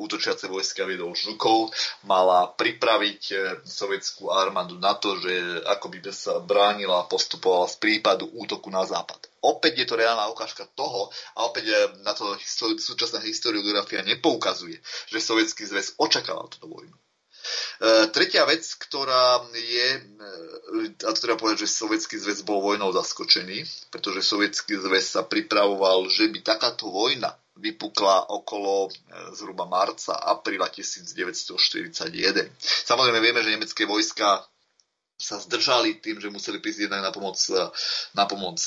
útočiace 0.00 0.48
vojska 0.48 0.88
viedol 0.88 1.12
Žukov, 1.12 1.76
mala 2.08 2.48
pripraviť 2.56 3.22
e, 3.30 3.36
sovietskú 3.68 4.32
armádu 4.32 4.80
na 4.80 4.96
to, 4.96 5.20
že 5.20 5.60
ako 5.68 5.86
by 5.92 5.98
sa 6.08 6.40
bránila 6.40 7.04
a 7.04 7.08
postupovala 7.08 7.68
z 7.68 7.76
prípadu 7.76 8.32
útoku 8.32 8.72
na 8.72 8.88
západ 8.88 9.28
opäť 9.44 9.84
je 9.84 9.86
to 9.92 10.00
reálna 10.00 10.24
ukážka 10.32 10.64
toho 10.72 11.12
a 11.36 11.44
opäť 11.44 11.68
eh, 11.68 11.76
na 12.00 12.16
to 12.16 12.32
súčasná 12.80 13.20
historiografia 13.20 14.00
nepoukazuje, 14.00 14.80
že 15.12 15.20
Sovietský 15.20 15.68
zväz 15.68 16.00
očakával 16.00 16.48
túto 16.48 16.72
vojnu. 16.72 16.96
E, 17.80 18.08
tretia 18.08 18.48
vec, 18.48 18.64
ktorá 18.64 19.44
je, 19.52 19.88
e, 19.96 20.00
a 21.04 21.10
to 21.12 21.20
treba 21.20 21.36
povedať, 21.36 21.68
že 21.68 21.76
Sovietský 21.76 22.16
zväz 22.16 22.42
bol 22.42 22.64
vojnou 22.64 22.90
zaskočený, 22.92 23.90
pretože 23.92 24.24
Sovietský 24.24 24.80
zväz 24.80 25.14
sa 25.18 25.22
pripravoval, 25.24 26.08
že 26.08 26.28
by 26.32 26.40
takáto 26.40 26.88
vojna 26.88 27.32
vypukla 27.54 28.34
okolo 28.34 28.90
zhruba 29.30 29.62
marca, 29.62 30.18
apríla 30.18 30.66
1941. 30.74 32.50
Samozrejme 32.58 33.18
vieme, 33.22 33.40
že 33.46 33.54
nemecké 33.54 33.86
vojska 33.86 34.42
sa 35.14 35.38
zdržali 35.38 36.02
tým, 36.02 36.18
že 36.18 36.28
museli 36.28 36.58
prísť 36.58 36.90
jednak 36.90 37.06
na 37.06 37.12
pomoc, 37.14 37.38
na 38.18 38.24
pomoc 38.26 38.58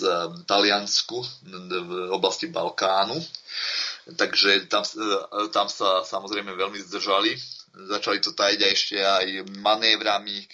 Taliansku 0.47 1.19
v 1.43 1.91
oblasti 2.15 2.47
Balkánu. 2.47 3.19
Takže 4.15 4.71
tam, 4.71 4.87
tam 5.51 5.67
sa 5.67 6.07
samozrejme 6.07 6.55
veľmi 6.55 6.79
zdržali. 6.87 7.35
Začali 7.77 8.17
to 8.17 8.33
tajiť 8.33 8.59
ešte 8.65 8.97
aj 8.97 9.27
manévrami 9.61 10.37
eh, 10.41 10.47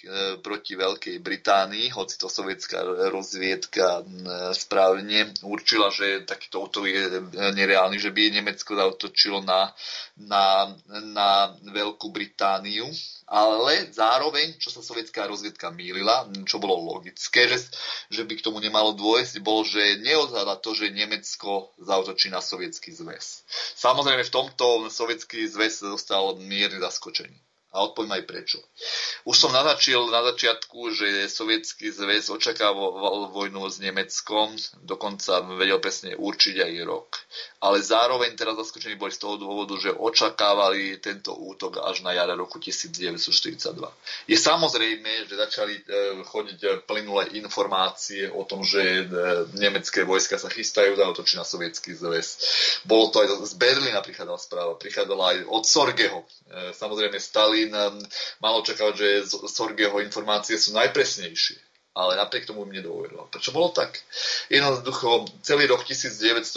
proti 0.44 0.76
Veľkej 0.76 1.16
Británii, 1.24 1.88
hoci 1.96 2.20
to 2.20 2.28
sovietská 2.28 2.84
rozviedka 3.08 4.04
správne 4.52 5.32
určila, 5.40 5.88
že 5.88 6.28
takýto 6.28 6.68
útok 6.68 6.84
je 6.84 7.02
nereálny, 7.32 7.96
že 7.96 8.12
by 8.12 8.34
Nemecko 8.34 8.76
zautočilo 8.76 9.40
na, 9.40 9.72
na, 10.20 10.68
na 11.00 11.28
Veľkú 11.64 12.12
Britániu 12.12 12.88
ale 13.28 13.92
zároveň, 13.92 14.56
čo 14.60 14.68
sa 14.68 14.84
sovietská 14.84 15.28
rozviedka 15.28 15.72
mýlila, 15.72 16.28
čo 16.44 16.60
bolo 16.60 16.96
logické, 16.96 17.48
že, 17.48 17.60
že 18.12 18.22
by 18.24 18.36
k 18.36 18.44
tomu 18.44 18.60
nemalo 18.60 18.96
dôjsť, 18.96 19.40
bolo, 19.44 19.64
že 19.64 20.00
neodhľada 20.00 20.60
to, 20.60 20.72
že 20.72 20.92
Nemecko 20.92 21.72
zautočí 21.80 22.28
na 22.28 22.44
sovietský 22.44 22.92
zväz. 22.92 23.44
Samozrejme 23.76 24.24
v 24.24 24.34
tomto 24.34 24.88
sovietský 24.88 25.44
zväz 25.48 25.84
zostal 25.84 26.36
mierne 26.40 26.80
zaskočený. 26.80 27.43
A 27.74 27.82
odpoviem 27.82 28.22
aj 28.22 28.24
prečo. 28.30 28.58
Už 29.26 29.34
som 29.34 29.50
naznačil 29.50 29.98
na 30.14 30.22
začiatku, 30.30 30.94
že 30.94 31.26
sovietský 31.26 31.90
zväz 31.90 32.30
očakával 32.30 33.34
vojnu 33.34 33.66
s 33.66 33.82
Nemeckom, 33.82 34.54
dokonca 34.86 35.42
vedel 35.58 35.82
presne 35.82 36.14
určiť 36.14 36.62
aj 36.62 36.72
rok. 36.86 37.18
Ale 37.58 37.82
zároveň 37.82 38.36
teraz 38.38 38.54
zaskočení 38.54 38.94
boli 38.94 39.10
z 39.10 39.24
toho 39.24 39.40
dôvodu, 39.40 39.74
že 39.80 39.90
očakávali 39.90 41.00
tento 41.00 41.34
útok 41.34 41.80
až 41.82 42.04
na 42.06 42.12
jare 42.12 42.36
roku 42.36 42.60
1942. 42.60 43.74
Je 44.28 44.36
samozrejme, 44.36 45.26
že 45.26 45.34
začali 45.34 45.74
e, 45.74 45.82
chodiť 46.22 46.84
plynulé 46.84 47.34
informácie 47.40 48.28
o 48.28 48.44
tom, 48.44 48.62
že 48.62 48.80
e, 48.80 49.04
nemecké 49.56 50.04
vojska 50.04 50.36
sa 50.36 50.52
chystajú 50.52 50.94
zautočiť 51.00 51.36
na 51.40 51.46
sovietský 51.48 51.96
zväz. 51.96 52.28
Bolo 52.84 53.08
to 53.10 53.24
aj 53.24 53.48
z 53.48 53.54
Berlína 53.56 54.04
prichádzala 54.04 54.38
správa, 54.38 54.72
prichádzala 54.76 55.24
aj 55.32 55.38
od 55.48 55.64
Sorgeho. 55.64 56.20
E, 56.22 56.76
samozrejme 56.76 57.16
Stalin 57.64 58.04
mal 58.40 58.54
očakávať, 58.60 58.94
že 58.96 59.08
Sorgeho 59.48 59.96
informácie 60.04 60.60
sú 60.60 60.76
najpresnejšie 60.76 61.56
ale 61.94 62.18
napriek 62.18 62.50
tomu 62.50 62.66
im 62.66 62.74
nedôveroval. 62.74 63.30
Prečo 63.30 63.54
bolo 63.54 63.70
tak? 63.70 64.02
Jednoducho, 64.50 65.30
celý 65.46 65.70
rok 65.70 65.86
1940 65.86 66.50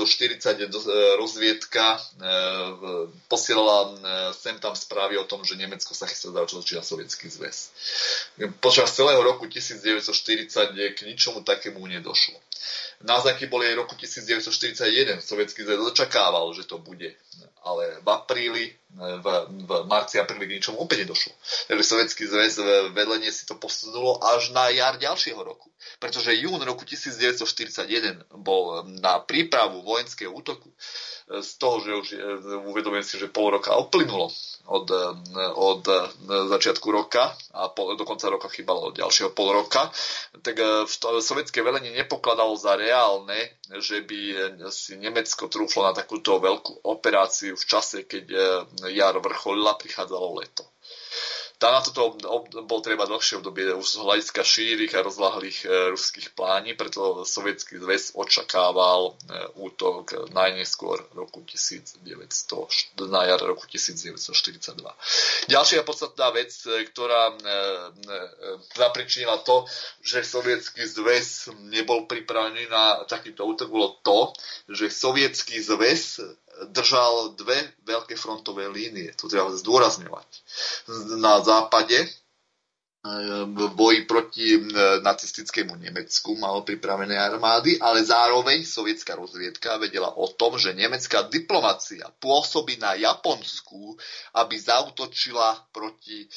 rozviedka 1.22 1.94
e, 1.94 2.00
posielala 3.30 3.78
e, 3.86 3.94
sem 4.34 4.58
tam 4.58 4.74
správy 4.74 5.22
o 5.22 5.30
tom, 5.30 5.46
že 5.46 5.54
Nemecko 5.54 5.94
sa 5.94 6.10
chystá 6.10 6.34
zaučiť 6.34 6.82
na 6.82 6.82
sovietský 6.82 7.30
zväz. 7.30 7.70
Počas 8.58 8.90
celého 8.98 9.22
roku 9.22 9.46
1940 9.46 10.50
k 10.74 11.00
ničomu 11.06 11.46
takému 11.46 11.86
nedošlo. 11.86 12.42
Náznaky 13.06 13.46
boli 13.46 13.70
aj 13.70 13.78
roku 13.78 13.94
1941. 13.94 15.22
Sovietský 15.22 15.62
zväz 15.70 15.78
očakával, 15.86 16.50
že 16.58 16.66
to 16.66 16.82
bude. 16.82 17.14
Ale 17.62 18.02
v 18.02 18.08
apríli, 18.10 18.74
v, 18.96 19.28
v 19.68 19.72
marci, 19.86 20.18
apríli 20.18 20.48
k 20.48 20.56
ničomu 20.58 20.80
opäť 20.80 21.06
nedošlo. 21.06 21.34
Takže 21.68 21.84
Sovietský 21.84 22.24
zväz 22.26 22.58
vedlenie 22.96 23.30
si 23.30 23.44
to 23.44 23.60
posunulo 23.60 24.18
až 24.24 24.56
na 24.56 24.72
jar 24.72 24.96
ďalšieho 24.96 25.38
roku. 25.44 25.68
Pretože 26.00 26.36
jún 26.36 26.60
roku 26.64 26.84
1941 26.84 28.26
bol 28.42 28.88
na 29.00 29.22
prípravu 29.22 29.86
vojenského 29.86 30.34
útoku 30.34 30.72
z 31.28 31.52
toho, 31.60 31.84
že 31.84 31.92
už 31.92 32.08
uvedomujem 32.72 33.04
si, 33.04 33.16
že 33.20 33.28
pol 33.28 33.52
roka 33.52 33.76
oplynulo 33.76 34.32
od, 34.72 34.88
od 35.60 35.84
začiatku 36.56 36.88
roka 36.88 37.36
a 37.52 37.68
po, 37.68 38.00
do 38.00 38.08
konca 38.08 38.32
roka 38.32 38.48
chýbalo 38.48 38.96
ďalšieho 38.96 39.36
pol 39.36 39.52
roka, 39.52 39.92
tak 40.40 40.56
v 40.88 40.96
to, 40.96 41.20
sovietské 41.20 41.60
velenie 41.60 41.92
nepokladalo 41.92 42.56
za 42.56 42.80
reálne, 42.80 43.60
že 43.84 44.08
by 44.08 44.20
si 44.72 44.96
Nemecko 44.96 45.52
trúflo 45.52 45.84
na 45.84 45.92
takúto 45.92 46.40
veľkú 46.40 46.88
operáciu 46.88 47.60
v 47.60 47.66
čase, 47.68 48.08
keď 48.08 48.26
jar 48.86 49.18
vrcholila, 49.18 49.80
prichádzalo 49.82 50.38
leto. 50.38 50.66
Tá 51.58 51.74
na 51.74 51.82
toto 51.82 52.14
bol 52.70 52.86
treba 52.86 53.10
dlhšie 53.10 53.42
obdobie 53.42 53.74
už 53.74 53.98
z 53.98 53.98
hľadiska 53.98 54.46
šírich 54.46 54.94
a 54.94 55.02
rozlahlých 55.02 55.66
e, 55.66 55.90
ruských 55.90 56.38
plání, 56.38 56.78
preto 56.78 57.26
sovietský 57.26 57.82
zväz 57.82 58.14
očakával 58.14 59.18
e, 59.18 59.58
útok 59.66 60.30
najneskôr 60.38 61.02
roku 61.18 61.42
1900, 61.42 63.10
na 63.10 63.26
jar 63.26 63.42
roku 63.42 63.66
1942. 63.66 64.86
Ďalšia 65.50 65.82
podstatná 65.82 66.30
vec, 66.30 66.54
e, 66.70 66.86
ktorá 66.94 67.34
zapričinila 68.78 69.42
to, 69.42 69.66
že 70.06 70.22
sovietský 70.22 70.86
zväz 70.86 71.50
nebol 71.74 72.06
pripravený 72.06 72.70
na 72.70 73.02
takýto 73.10 73.50
útok, 73.50 73.74
bolo 73.74 73.98
to, 74.06 74.30
že 74.70 74.94
sovietský 74.94 75.58
zväz 75.58 76.22
držal 76.66 77.38
dve 77.38 77.56
veľké 77.86 78.16
frontové 78.18 78.68
línie. 78.70 79.14
To 79.22 79.30
treba 79.30 79.54
zdôrazňovať. 79.54 80.30
Na 81.22 81.40
západe 81.46 81.96
v 83.48 83.70
boji 83.76 84.02
proti 84.04 84.58
nacistickému 85.04 85.76
Nemecku 85.76 86.36
malo 86.36 86.62
pripravené 86.62 87.16
armády, 87.16 87.80
ale 87.80 88.04
zároveň 88.04 88.66
sovietská 88.66 89.16
rozviedka 89.16 89.78
vedela 89.78 90.12
o 90.16 90.28
tom, 90.28 90.60
že 90.60 90.76
nemecká 90.76 91.26
diplomacia 91.28 92.10
pôsobí 92.20 92.78
na 92.82 92.94
Japonsku, 93.00 93.96
aby 94.36 94.56
zautočila 94.60 95.68
proti 95.72 96.28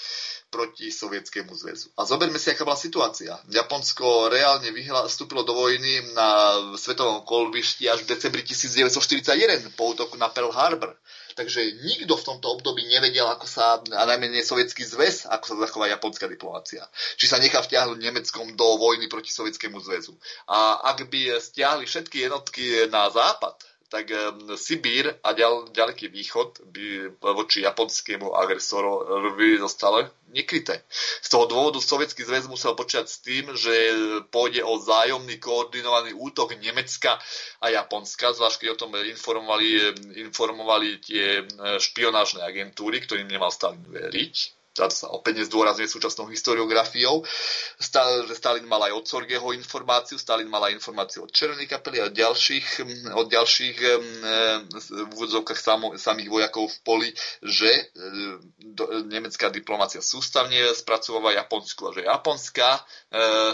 proti 0.51 0.91
Sovietskému 0.91 1.55
zväzu. 1.55 1.95
A 1.95 2.03
zoberme 2.03 2.37
si, 2.37 2.51
aká 2.51 2.67
bola 2.67 2.75
situácia. 2.75 3.39
Japonsko 3.47 4.27
reálne 4.29 4.75
vyhla, 4.75 5.07
vstúpilo 5.07 5.47
do 5.47 5.55
vojny 5.55 6.11
na 6.13 6.59
svetovom 6.75 7.23
kolbišti 7.23 7.87
až 7.87 8.03
v 8.03 8.19
decembri 8.19 8.43
1941 8.43 9.71
po 9.79 9.95
útoku 9.95 10.19
na 10.19 10.27
Pearl 10.27 10.51
Harbor. 10.51 10.99
Takže 11.39 11.85
nikto 11.87 12.19
v 12.19 12.27
tomto 12.27 12.47
období 12.59 12.83
nevedel, 12.91 13.29
ako 13.31 13.47
sa, 13.47 13.79
a 13.79 14.03
najmenej 14.09 14.43
sovietský 14.43 14.83
zväz, 14.83 15.31
ako 15.31 15.45
sa 15.47 15.55
zachová 15.63 15.87
japonská 15.87 16.27
diplomácia. 16.27 16.83
Či 17.17 17.31
sa 17.31 17.39
nechá 17.39 17.63
vtiahnuť 17.63 17.99
Nemeckom 18.03 18.59
do 18.59 18.67
vojny 18.77 19.07
proti 19.07 19.31
Sovietskému 19.31 19.79
zväzu. 19.79 20.19
A 20.51 20.91
ak 20.91 21.07
by 21.07 21.39
stiahli 21.39 21.87
všetky 21.87 22.27
jednotky 22.27 22.91
na 22.91 23.07
západ, 23.09 23.70
tak 23.91 24.15
Sibír 24.55 25.19
a 25.27 25.35
ďal, 25.35 25.75
ďaleký 25.75 26.07
východ 26.15 26.63
by 26.71 27.19
voči 27.19 27.67
japonskému 27.67 28.31
agresorovi 28.39 29.59
zostali 29.59 30.07
nekryté. 30.31 30.87
Z 31.21 31.29
toho 31.35 31.51
dôvodu 31.51 31.83
Sovietský 31.83 32.23
zväz 32.23 32.47
musel 32.47 32.79
počítať 32.79 33.11
s 33.11 33.19
tým, 33.19 33.51
že 33.59 33.75
pôjde 34.31 34.63
o 34.63 34.79
zájomný 34.79 35.43
koordinovaný 35.43 36.15
útok 36.15 36.55
Nemecka 36.55 37.19
a 37.59 37.67
Japonska, 37.67 38.31
zvlášť 38.31 38.63
keď 38.63 38.69
o 38.71 38.81
tom 38.87 38.95
informovali, 38.95 39.99
informovali 40.23 41.03
tie 41.03 41.43
špionážne 41.83 42.47
agentúry, 42.47 43.03
ktorým 43.03 43.27
nemal 43.27 43.51
Stalin 43.51 43.83
veriť 43.91 44.60
to 44.71 44.87
sa 44.87 45.11
opäť 45.11 45.43
nezdôrazňuje 45.43 45.91
súčasnou 45.91 46.31
historiografiou, 46.31 47.27
Stalin 48.31 48.67
mal 48.71 48.87
aj 48.87 49.03
od 49.03 49.05
Sorgeho 49.05 49.51
informáciu, 49.51 50.15
Stalin 50.15 50.47
mal 50.47 50.71
aj 50.71 50.79
informáciu 50.79 51.27
od 51.27 51.35
Červenej 51.35 51.67
kapely 51.67 51.99
a 51.99 52.07
od 52.07 52.15
ďalších, 52.15 52.67
od 53.11 53.27
ďalších 53.27 53.77
v 54.81 55.11
úvodzovkách 55.11 55.61
samých 55.99 56.31
vojakov 56.31 56.71
v 56.71 56.79
poli, 56.87 57.11
že 57.43 57.67
e, 57.67 57.83
nemecká 59.11 59.51
diplomácia 59.51 59.99
sústavne 59.99 60.71
spracováva 60.79 61.35
Japonsku 61.35 61.91
a 61.91 61.95
že 61.95 62.07
Japonska 62.07 62.79
e, 62.79 62.81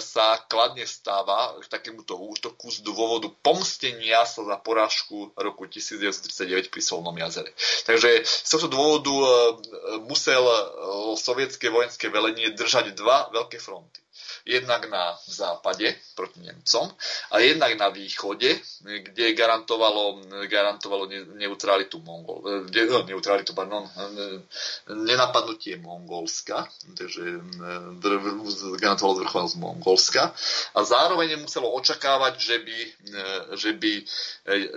sa 0.04 0.44
kladne 0.44 0.84
stáva 0.84 1.56
k 1.64 1.66
takémuto 1.72 2.20
útoku 2.20 2.68
z 2.68 2.84
dôvodu 2.84 3.32
pomstenia 3.40 4.28
sa 4.28 4.44
za 4.44 4.56
porážku 4.60 5.32
roku 5.32 5.64
1939 5.64 6.68
pri 6.68 6.82
Solnom 6.84 7.16
jazere. 7.16 7.56
Takže 7.88 8.20
z 8.20 8.48
tohto 8.52 8.68
dôvodu 8.68 9.14
musel 10.04 10.44
sovietské 11.14 11.70
vojenské 11.70 12.10
velenie 12.10 12.50
držať 12.50 12.96
dva 12.98 13.30
veľké 13.30 13.62
fronty 13.62 14.05
jednak 14.46 14.88
na 14.90 15.18
západe 15.26 15.94
proti 16.14 16.40
Nemcom 16.40 16.90
a 17.30 17.38
jednak 17.38 17.74
na 17.78 17.88
východe, 17.88 18.56
kde 18.80 19.32
garantovalo, 19.32 20.22
garantovalo 20.46 21.08
neutralitu 21.34 21.98
Mongol, 22.00 22.64
kde, 22.70 22.86
no, 22.86 23.02
neutralitu, 23.02 23.54
pardon, 23.54 23.90
nenapadnutie 24.88 25.76
Mongolska, 25.76 26.68
takže 26.96 27.22
garantovalo 28.78 29.14
zvrchovanosť 29.20 29.56
Mongolska 29.58 30.32
a 30.74 30.80
zároveň 30.84 31.36
muselo 31.42 31.74
očakávať, 31.74 32.34
že 32.38 32.56
by, 32.62 32.78
že 33.58 33.70
by 33.74 33.92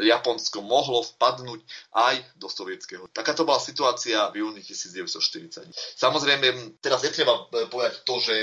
Japonsko 0.01 0.65
mohlo 0.65 1.05
vpadnúť 1.05 1.61
aj 1.93 2.15
do 2.35 2.49
sovietského. 2.49 3.05
Takáto 3.13 3.45
bola 3.45 3.61
situácia 3.61 4.27
v 4.33 4.43
júni 4.43 4.65
1940. 4.65 5.69
Samozrejme, 5.95 6.79
teraz 6.81 7.05
netreba 7.05 7.45
povedať 7.69 8.01
to, 8.03 8.17
že, 8.19 8.35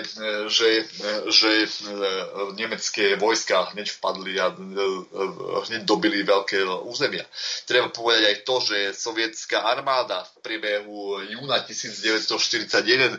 že 0.48 0.85
že 1.30 1.50
e, 1.64 1.68
nemecké 2.56 3.16
vojska 3.16 3.74
hneď 3.74 3.90
vpadli 3.98 4.34
a 4.40 4.50
e, 4.50 4.56
hneď 5.70 5.82
dobili 5.84 6.22
veľké 6.22 6.64
územia. 6.86 7.24
Treba 7.68 7.88
povedať 7.92 8.22
aj 8.24 8.36
to, 8.42 8.54
že 8.62 8.78
sovietská 8.96 9.62
armáda 9.62 10.24
v 10.24 10.34
priebehu 10.42 11.22
júna 11.28 11.62
1941 11.64 12.72
e, 12.72 13.18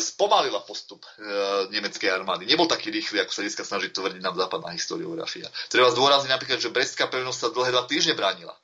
spomalila 0.00 0.62
postup 0.64 1.04
nemeckej 1.70 2.10
armády. 2.10 2.46
Nebol 2.46 2.70
taký 2.70 2.90
rýchly, 2.90 3.20
ako 3.22 3.32
sa 3.32 3.42
dneska 3.42 3.64
snaží 3.66 3.90
tvrdiť 3.90 4.22
nám 4.22 4.38
západná 4.38 4.72
historiografia. 4.72 5.46
Treba 5.68 5.92
zdôrazniť 5.92 6.30
napríklad, 6.30 6.58
že 6.62 6.72
Brestská 6.72 7.06
pevnosť 7.10 7.38
sa 7.38 7.48
dlhé 7.52 7.70
dva 7.74 7.84
týždne 7.84 8.14
bránila. 8.14 8.54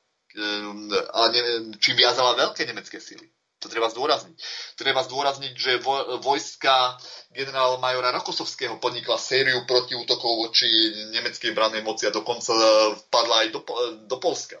A 1.13 1.29
čím 1.77 1.93
viazala 1.93 2.33
veľké 2.33 2.65
nemecké 2.65 2.97
síly. 2.97 3.29
To 3.63 3.71
treba 3.71 3.87
zdôrazniť. 3.87 4.35
Treba 4.75 5.07
zdôrazniť, 5.07 5.53
že 5.55 5.79
vojska 6.19 6.99
generál 7.31 7.79
majora 7.79 8.11
Rokosovského 8.11 8.75
podnikla 8.75 9.15
sériu 9.15 9.63
protiútokov 9.63 10.51
voči 10.51 10.67
nemeckej 11.15 11.55
brannej 11.55 11.79
moci 11.79 12.03
a 12.03 12.11
dokonca 12.11 12.51
vpadla 13.07 13.47
aj 13.47 13.47
do, 13.55 13.59
do 14.03 14.17
Polska. 14.19 14.59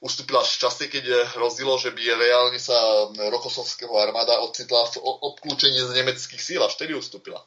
Ustúpila 0.00 0.40
v 0.40 0.56
čase, 0.56 0.88
keď 0.88 1.36
hrozilo, 1.36 1.76
že 1.76 1.92
by 1.92 2.00
reálne 2.16 2.56
sa 2.56 2.72
Rokosovského 3.12 3.92
armáda 4.00 4.40
ocitla 4.40 4.88
v 4.88 5.04
obklúčení 5.04 5.76
z 5.76 5.92
nemeckých 6.00 6.40
síl, 6.40 6.64
až 6.64 6.80
vtedy 6.80 6.96
ustúpila. 6.96 7.44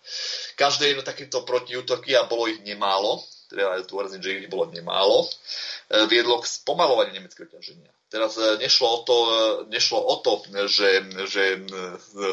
Každé 0.53 0.94
jedno 0.94 1.02
takéto 1.02 1.41
protiútoky, 1.41 2.14
a 2.14 2.30
bolo 2.30 2.45
ich 2.45 2.61
nemálo, 2.61 3.26
treba 3.49 3.82
zdôrazniť, 3.82 4.22
že 4.22 4.45
ich 4.45 4.53
bolo 4.53 4.70
nemálo, 4.70 5.26
viedlo 6.06 6.38
k 6.38 6.45
spomalovaniu 6.45 7.18
nemeckého 7.18 7.49
ťaženia 7.49 7.90
Teraz 8.14 8.38
e, 8.38 8.61
nešlo 8.61 8.85
o 8.85 8.99
to, 9.02 9.18
e, 9.18 9.30
nešlo 9.73 9.98
o 9.98 10.15
to 10.22 10.45
že, 10.69 11.02
že 11.26 11.65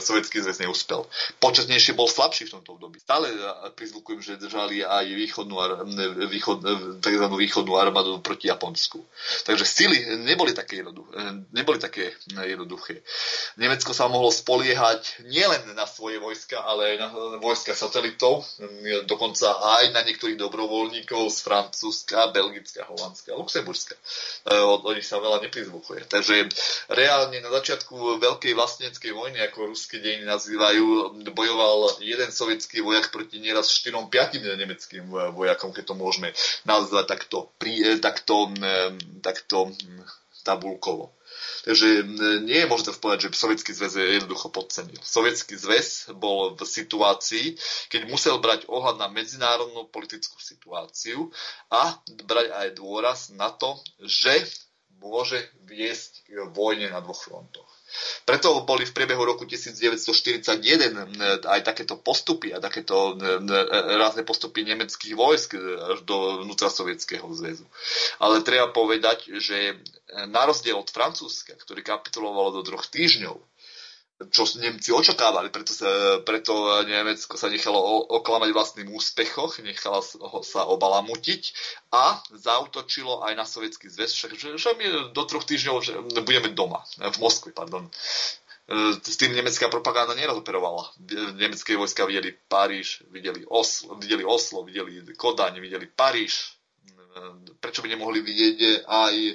sovietský 0.05 0.45
zväz 0.45 0.61
neúspel. 0.61 1.09
Početnejšie 1.41 1.97
bol 1.97 2.05
slabší 2.05 2.53
v 2.53 2.61
tomto 2.61 2.77
období. 2.77 3.01
Stále 3.01 3.33
prizvukujem, 3.73 4.21
že 4.21 4.37
držali 4.37 4.85
aj 4.85 5.09
východnú, 5.09 5.57
východ, 6.29 6.59
tzv. 7.01 7.25
východnú 7.33 7.81
armádu 7.81 8.21
proti 8.21 8.53
Japonsku. 8.53 9.01
Takže 9.49 9.65
sily 9.65 9.97
neboli 10.21 10.53
také, 10.53 10.85
jednoduché, 10.85 11.17
neboli 11.57 11.81
také 11.81 12.13
jednoduché. 12.29 13.01
Nemecko 13.57 13.97
sa 13.97 14.13
mohlo 14.13 14.29
spoliehať 14.29 15.25
nielen 15.33 15.73
na 15.73 15.89
svoje 15.89 16.21
vojska, 16.21 16.61
ale 16.61 16.93
aj 16.93 16.97
na 17.01 17.09
vojska 17.41 17.73
satelitov, 17.73 18.45
dokonca 19.09 19.57
aj 19.81 19.97
na 19.97 20.05
niektorých 20.05 20.37
dobrovoľníkov 20.37 21.33
z 21.33 21.39
Francúzska, 21.41 22.29
Belgická, 22.37 22.85
Holandska, 22.85 23.33
Luxemburska. 23.33 23.97
Nich 24.91 25.07
sa 25.07 25.23
veľa 25.23 25.41
neprizvukujem 25.47 25.70
vybuchuje. 25.71 26.11
Takže 26.11 26.51
reálne 26.91 27.39
na 27.39 27.55
začiatku 27.55 28.19
veľkej 28.19 28.53
vlastneckej 28.59 29.15
vojny, 29.15 29.39
ako 29.47 29.71
ruské 29.71 30.03
dejiny 30.03 30.27
nazývajú, 30.27 31.15
bojoval 31.31 32.03
jeden 32.03 32.35
sovietský 32.35 32.83
vojak 32.83 33.15
proti 33.15 33.39
nieraz 33.39 33.71
4-5 33.79 34.43
nemeckým 34.59 35.07
vojakom, 35.09 35.71
keď 35.71 35.85
to 35.87 35.95
môžeme 35.95 36.35
nazvať 36.67 37.07
takto, 37.07 37.55
pri, 37.63 38.03
takto, 38.03 38.51
takto 39.23 39.71
tabulkovo. 40.43 41.15
Takže 41.65 42.05
nie 42.45 42.65
je 42.65 42.71
možné 42.73 42.97
povedať, 42.97 43.29
že 43.29 43.37
Sovietský 43.37 43.73
zväz 43.77 43.93
je 44.01 44.17
jednoducho 44.17 44.49
podcenil. 44.49 44.97
Sovietský 45.05 45.61
zväz 45.61 46.09
bol 46.17 46.57
v 46.57 46.65
situácii, 46.65 47.57
keď 47.93 48.09
musel 48.09 48.41
brať 48.41 48.65
ohľad 48.69 48.97
na 48.97 49.13
medzinárodnú 49.13 49.89
politickú 49.93 50.41
situáciu 50.41 51.29
a 51.69 52.01
brať 52.25 52.49
aj 52.49 52.69
dôraz 52.81 53.19
na 53.37 53.53
to, 53.53 53.77
že 54.01 54.41
môže 55.01 55.41
viesť 55.65 56.29
k 56.29 56.45
vojne 56.53 56.93
na 56.93 57.01
dvoch 57.01 57.25
frontoch. 57.25 57.65
Preto 58.23 58.63
boli 58.63 58.87
v 58.87 58.95
priebehu 58.95 59.27
roku 59.27 59.43
1941 59.43 61.43
aj 61.43 61.61
takéto 61.67 61.99
postupy 61.99 62.55
a 62.55 62.63
takéto 62.63 63.19
rázne 63.99 64.23
postupy 64.23 64.63
nemeckých 64.63 65.19
vojsk 65.19 65.59
až 65.59 66.07
do 66.07 66.47
vnútrosovietského 66.47 67.27
zväzu. 67.35 67.67
Ale 68.23 68.47
treba 68.47 68.71
povedať, 68.71 69.35
že 69.43 69.75
na 70.31 70.47
rozdiel 70.47 70.79
od 70.79 70.87
Francúzska, 70.87 71.59
ktorý 71.59 71.83
kapitulovalo 71.83 72.55
do 72.55 72.63
troch 72.63 72.87
týždňov, 72.87 73.50
čo 74.29 74.45
Nemci 74.61 74.93
očakávali, 74.93 75.49
preto 75.49 75.73
sa, 75.73 76.21
preto 76.21 76.53
Nemecko 76.85 77.41
sa 77.41 77.49
nechalo 77.49 77.81
oklamať 78.21 78.53
vlastným 78.53 78.93
úspechoch, 78.93 79.57
nechalo 79.65 80.05
sa 80.45 80.69
obalamutiť 80.69 81.43
a 81.89 82.21
zautočilo 82.37 83.25
aj 83.25 83.33
na 83.33 83.49
sovietský 83.49 83.89
zväz, 83.89 84.13
však, 84.13 84.31
že, 84.37 84.49
že 84.61 84.77
my 84.77 85.17
do 85.17 85.23
troch 85.25 85.49
týždňov 85.49 85.77
že 85.81 85.97
budeme 86.21 86.53
doma, 86.53 86.85
v 87.01 87.17
Moskve, 87.17 87.57
pardon. 87.57 87.89
E, 87.89 89.01
s 89.01 89.17
tým 89.17 89.33
nemecká 89.33 89.73
propaganda 89.73 90.13
nerozoperovala. 90.13 90.93
Nemecké 91.41 91.81
vojska 91.81 92.05
videli 92.05 92.37
Paríž, 92.37 93.09
videli 93.09 93.49
Oslo, 93.49 93.97
videli, 93.97 94.23
Oslo, 94.23 94.69
videli 94.69 95.01
Kodaň, 95.17 95.65
videli 95.65 95.89
Paríž. 95.89 96.37
E, 96.37 97.57
prečo 97.57 97.81
by 97.81 97.89
nemohli 97.89 98.21
vidieť 98.21 98.85
aj 98.85 99.15
e, 99.17 99.35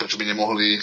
prečo 0.00 0.16
by 0.16 0.24
nemohli 0.26 0.80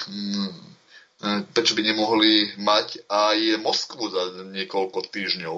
prečo 1.54 1.74
by 1.74 1.82
nemohli 1.82 2.54
mať 2.62 3.10
aj 3.10 3.38
Moskvu 3.62 4.04
za 4.14 4.24
niekoľko 4.54 5.10
týždňov. 5.10 5.58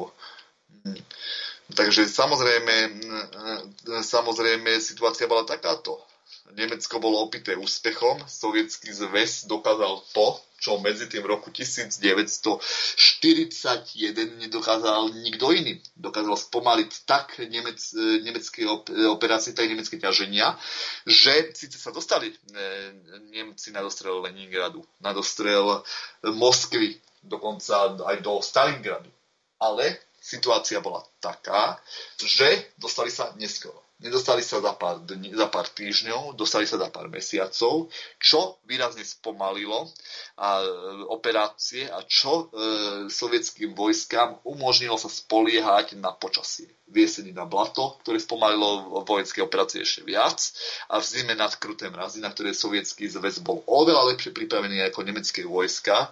Takže 1.70 2.10
samozrejme, 2.10 2.76
samozrejme 4.02 4.80
situácia 4.82 5.30
bola 5.30 5.46
takáto. 5.46 6.00
Nemecko 6.50 6.98
bolo 6.98 7.22
opité 7.22 7.54
úspechom, 7.54 8.26
sovietský 8.26 8.90
zväz 8.90 9.46
dokázal 9.46 10.02
to, 10.16 10.34
čo 10.60 10.78
medzi 10.84 11.08
tým 11.08 11.24
roku 11.24 11.50
1941 11.50 12.62
nedokázal 14.38 15.10
nikto 15.24 15.56
iný. 15.56 15.80
Dokázal 15.96 16.36
spomaliť 16.36 16.92
tak 17.08 17.40
nemec, 17.40 17.80
nemecké 18.22 18.68
operácie, 19.10 19.56
tak 19.56 19.72
nemecké 19.72 19.98
ťaženia, 19.98 20.60
že 21.08 21.56
síce 21.56 21.80
sa 21.80 21.96
dostali 21.96 22.30
e, 22.30 22.36
Nemci 23.32 23.72
na 23.72 23.82
dostrel 23.82 24.20
Leningradu, 24.20 24.84
na 25.00 25.16
dostrel 25.16 25.82
Moskvy, 26.24 27.00
dokonca 27.24 27.98
aj 28.04 28.18
do 28.22 28.44
Stalingradu. 28.44 29.10
Ale 29.60 30.00
situácia 30.20 30.80
bola 30.80 31.04
taká, 31.20 31.80
že 32.20 32.76
dostali 32.78 33.12
sa 33.12 33.32
neskoro. 33.36 33.89
Nedostali 34.00 34.40
sa 34.40 34.64
za 34.64 34.72
pár, 34.80 35.04
dní, 35.04 35.36
za 35.36 35.52
pár 35.52 35.68
týždňov, 35.68 36.40
dostali 36.40 36.64
sa 36.64 36.80
za 36.80 36.88
pár 36.88 37.12
mesiacov, 37.12 37.92
čo 38.16 38.56
výrazne 38.64 39.04
spomalilo 39.04 39.92
a, 40.40 40.64
e, 40.64 40.68
operácie 41.12 41.84
a 41.92 42.00
čo 42.08 42.48
e, 42.48 42.64
sovietským 43.12 43.76
vojskám 43.76 44.40
umožnilo 44.48 44.96
sa 44.96 45.12
spoliehať 45.12 46.00
na 46.00 46.16
počasie. 46.16 46.72
V 46.88 47.06
jeseni 47.06 47.36
na 47.36 47.44
blato, 47.44 48.00
ktoré 48.02 48.24
spomalilo 48.24 49.04
vojenské 49.04 49.44
operácie 49.44 49.84
ešte 49.84 50.08
viac 50.08 50.42
a 50.90 51.04
v 51.04 51.06
zime 51.06 51.36
nad 51.36 51.52
kruté 51.60 51.92
mrazy, 51.92 52.24
na 52.24 52.32
ktoré 52.32 52.56
sovietský 52.56 53.06
zväz 53.12 53.44
bol 53.44 53.68
oveľa 53.68 54.16
lepšie 54.16 54.32
pripravený 54.32 54.80
ako 54.90 55.06
nemecké 55.06 55.44
vojska, 55.44 56.10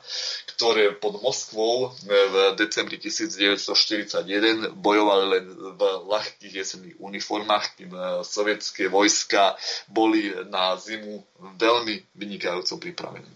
ktoré 0.54 0.92
pod 0.92 1.24
Moskvou 1.24 1.96
v 2.06 2.36
decembri 2.60 3.00
1941 3.00 4.76
bojovali 4.76 5.26
len 5.40 5.46
v 5.50 5.82
ľahkých 6.14 6.54
jesenných 6.62 7.00
uniformách, 7.02 7.77
kým 7.78 7.94
sovietské 8.26 8.90
vojska 8.90 9.54
boli 9.86 10.34
na 10.50 10.74
zimu 10.76 11.22
veľmi 11.62 12.18
vynikajúco 12.18 12.82
pripravení. 12.82 13.30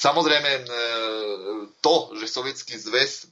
Samozrejme, 0.00 0.64
to, 1.84 1.94
že 2.16 2.26
sovietský 2.26 2.80
zväz 2.80 3.28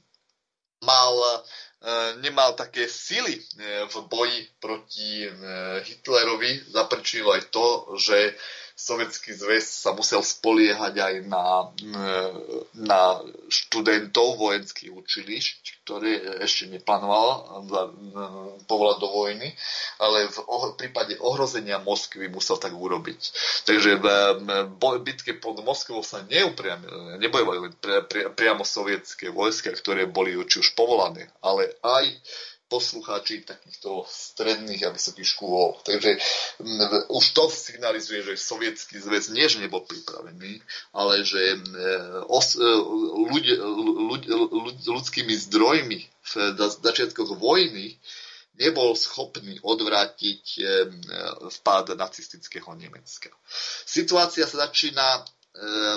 mal 0.85 1.41
E, 1.81 2.21
nemal 2.21 2.53
také 2.53 2.85
sily 2.85 3.41
e, 3.41 3.43
v 3.89 3.95
boji 4.05 4.39
proti 4.61 5.25
e, 5.25 5.29
Hitlerovi, 5.81 6.69
zaprčilo 6.69 7.33
aj 7.33 7.49
to, 7.49 7.97
že 7.97 8.37
Sovietský 8.75 9.35
zväz 9.35 9.67
sa 9.67 9.93
musel 9.93 10.25
spoliehať 10.25 10.95
aj 10.97 11.15
na, 11.27 11.69
na 12.73 13.01
študentov 13.51 14.41
vojenských 14.41 14.89
učilišť, 14.89 15.61
ktoré 15.85 16.41
ešte 16.41 16.71
neplánoval 16.71 17.27
povolať 18.65 18.97
do 19.03 19.09
vojny, 19.11 19.49
ale 20.01 20.31
v 20.31 20.77
prípade 20.79 21.19
ohrozenia 21.21 21.83
Moskvy 21.83 22.31
musel 22.31 22.57
tak 22.57 22.73
urobiť. 22.73 23.21
Takže 23.69 24.01
v 24.01 24.83
bitke 25.03 25.37
pod 25.37 25.61
Moskvou 25.61 26.01
sa 26.01 26.23
neupriamili, 26.25 27.21
nebojovali 27.21 27.75
priamo 28.33 28.65
sovietské 28.65 29.29
vojska, 29.29 29.75
ktoré 29.75 30.09
boli 30.09 30.33
či 30.47 30.63
už 30.63 30.73
povolané, 30.73 31.29
ale 31.43 31.75
aj 31.85 32.05
poslucháči 32.71 33.43
takýchto 33.43 34.07
stredných 34.07 34.87
a 34.87 34.95
vysokých 34.95 35.27
škôl. 35.27 35.75
Takže 35.83 36.15
už 37.11 37.25
to 37.35 37.51
signalizuje, 37.51 38.23
že 38.23 38.39
sovietský 38.39 39.03
zväz 39.03 39.35
nie, 39.35 39.43
že 39.51 39.59
nebol 39.59 39.83
pripravený, 39.83 40.63
ale 40.95 41.27
že 41.27 41.59
os, 42.31 42.55
e, 42.55 42.63
ľud, 43.27 43.43
ľud, 44.07 44.23
ľud, 44.47 44.75
ľudskými 44.87 45.35
zdrojmi 45.35 45.99
v 46.07 46.33
začiatkoch 46.79 47.35
vojny 47.35 47.99
nebol 48.61 48.95
schopný 48.95 49.59
odvrátiť 49.63 50.43
e, 50.55 50.61
vpád 51.49 51.97
nacistického 51.99 52.71
Nemecka. 52.77 53.33
Situácia 53.83 54.45
sa 54.47 54.69
začína 54.69 55.07
e, 55.19 55.21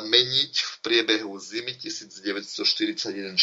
meniť 0.08 0.52
v 0.58 0.72
priebehu 0.80 1.38
zimy 1.38 1.76
1941-42, 1.78 3.36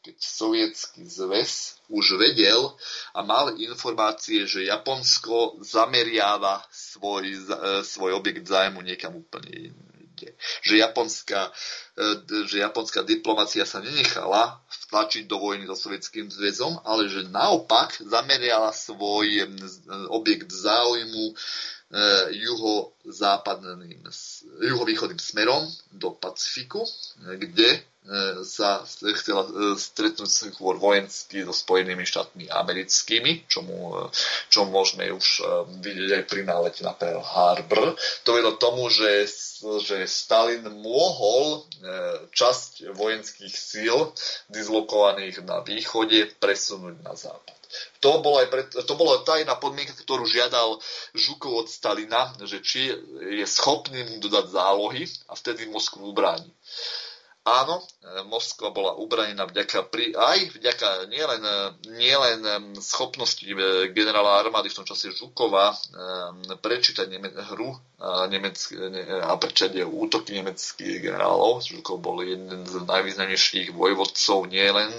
keď 0.00 0.16
sovietský 0.16 1.04
zväz 1.04 1.76
už 1.92 2.16
vedel 2.16 2.72
a 3.12 3.20
mal 3.20 3.52
informácie, 3.60 4.48
že 4.48 4.64
Japonsko 4.64 5.60
zameriava 5.60 6.64
svoj, 6.72 7.24
e, 7.28 7.36
svoj 7.84 8.16
objekt 8.16 8.48
zájmu 8.48 8.80
niekam 8.80 9.20
úplne 9.20 9.72
inde. 9.72 10.28
Že 10.64 10.80
japonská, 10.80 11.52
e, 12.00 12.44
že 12.48 12.64
japonská 12.64 13.04
diplomacia 13.04 13.68
sa 13.68 13.84
nenechala 13.84 14.64
vtlačiť 14.88 15.28
do 15.28 15.36
vojny 15.36 15.68
so 15.68 15.76
sovietským 15.76 16.32
zväzom, 16.32 16.80
ale 16.88 17.12
že 17.12 17.28
naopak 17.28 18.00
zameriala 18.00 18.72
svoj 18.72 19.26
e, 19.28 19.46
objekt 20.08 20.48
záujmu 20.48 21.36
juhozápadným, 22.30 24.06
juhovýchodným 24.62 25.18
smerom 25.18 25.66
do 25.90 26.14
Pacifiku, 26.14 26.86
kde 27.18 27.82
sa 28.48 28.82
chcela 28.88 29.44
stretnúť 29.76 30.30
skôr 30.56 30.80
vojensky 30.80 31.44
so 31.44 31.52
Spojenými 31.52 32.02
štátmi 32.02 32.48
americkými, 32.48 33.44
čo, 33.46 33.60
mu, 33.60 34.08
čo 34.48 34.64
môžeme 34.64 35.12
už 35.12 35.44
vidieť 35.84 36.10
aj 36.18 36.24
pri 36.24 36.42
nálete 36.48 36.80
na 36.80 36.96
Pearl 36.96 37.20
Harbor. 37.20 37.94
To 38.24 38.30
vedlo 38.32 38.56
tomu, 38.56 38.88
že 38.88 39.28
že 39.60 40.08
Stalin 40.08 40.64
mohol 40.80 41.68
časť 42.32 42.96
vojenských 42.96 43.52
síl 43.52 44.08
dislokovaných 44.48 45.44
na 45.44 45.60
východe 45.60 46.32
presunúť 46.40 46.96
na 47.04 47.12
západ. 47.12 47.56
To, 48.00 48.18
bolo 48.18 48.40
aj 48.40 48.48
pred, 48.50 48.66
to 48.72 48.94
bola 48.96 49.22
tajná 49.22 49.54
podmienka, 49.60 49.94
ktorú 49.94 50.26
žiadal 50.26 50.80
Žukov 51.12 51.66
od 51.66 51.68
Stalina, 51.68 52.32
že 52.42 52.58
či 52.64 52.90
je 53.20 53.46
schopný 53.46 54.00
mu 54.10 54.16
dodať 54.18 54.48
zálohy 54.48 55.04
a 55.28 55.36
vtedy 55.36 55.68
Moskvu 55.68 56.08
ubráni. 56.10 56.50
Áno, 57.50 57.82
e, 57.82 58.22
Moskva 58.30 58.70
bola 58.70 58.94
ubranená 58.94 59.42
vďaka 59.42 59.90
pri, 59.90 60.14
aj 60.14 60.54
vďaka 60.54 61.10
nielen, 61.10 61.42
e, 61.42 61.58
nielen 61.98 62.40
e, 62.46 62.52
schopnosti 62.78 63.42
generála 63.90 64.38
armády 64.38 64.70
v 64.70 64.78
tom 64.78 64.86
čase 64.86 65.10
Žukova 65.10 65.74
prečítať 66.62 67.10
neme, 67.10 67.26
hru 67.50 67.74
nemecké, 68.30 68.78
ne, 68.78 69.02
a 69.26 69.34
prečítať 69.34 69.82
útoky 69.82 70.38
nemeckých 70.38 71.02
generálov. 71.02 71.66
Žukov 71.66 71.98
bol 71.98 72.22
jeden 72.22 72.62
z 72.62 72.86
najvýznamnejších 72.86 73.74
vojvodcov 73.74 74.46
nielen 74.46 74.94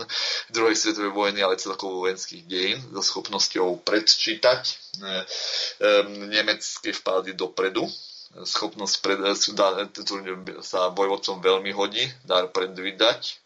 druhej 0.52 0.76
svetovej 0.76 1.16
vojny, 1.16 1.40
ale 1.40 1.62
celkovo 1.62 2.04
vojenských 2.04 2.44
dejín 2.46 2.80
so 2.92 3.02
schopnosťou 3.02 3.80
predčítať 3.82 4.76
nemecké 6.30 6.92
vpády 6.92 7.34
dopredu 7.34 7.88
schopnosť 8.32 8.96
pred, 9.04 9.20
sa 10.64 10.90
vojvodcom 10.92 11.44
veľmi 11.44 11.72
hodí, 11.76 12.04
dar 12.24 12.48
predvídať, 12.50 13.42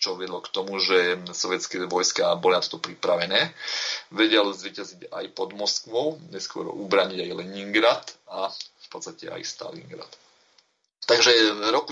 čo 0.00 0.16
vedlo 0.16 0.40
k 0.40 0.48
tomu, 0.48 0.80
že 0.80 1.20
sovietské 1.36 1.84
vojska 1.84 2.32
boli 2.40 2.56
na 2.56 2.64
to 2.64 2.80
pripravené. 2.80 3.52
Vedel 4.08 4.48
zvyťaziť 4.48 5.12
aj 5.12 5.24
pod 5.36 5.52
Moskvou, 5.52 6.16
neskôr 6.32 6.72
ubraniť 6.72 7.20
aj 7.20 7.36
Leningrad 7.36 8.06
a 8.32 8.48
v 8.48 8.86
podstate 8.88 9.28
aj 9.28 9.44
Stalingrad. 9.44 10.08
Takže 11.10 11.32
roku, 11.74 11.90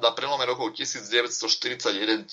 na 0.00 0.16
prelome 0.16 0.48
rokov 0.48 0.72
1941-1942 0.72 2.24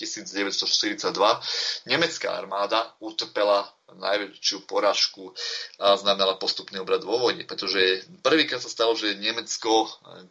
nemecká 1.84 2.32
armáda 2.32 2.96
utrpela 2.96 3.68
najväčšiu 3.92 4.64
poražku 4.64 5.36
a 5.80 5.96
znamenala 6.00 6.40
postupný 6.40 6.80
obrad 6.80 7.04
vo 7.04 7.20
vojne, 7.20 7.44
pretože 7.44 8.08
prvýkrát 8.24 8.60
sa 8.60 8.72
stalo, 8.72 8.96
že 8.96 9.20
Nemecko, 9.20 9.88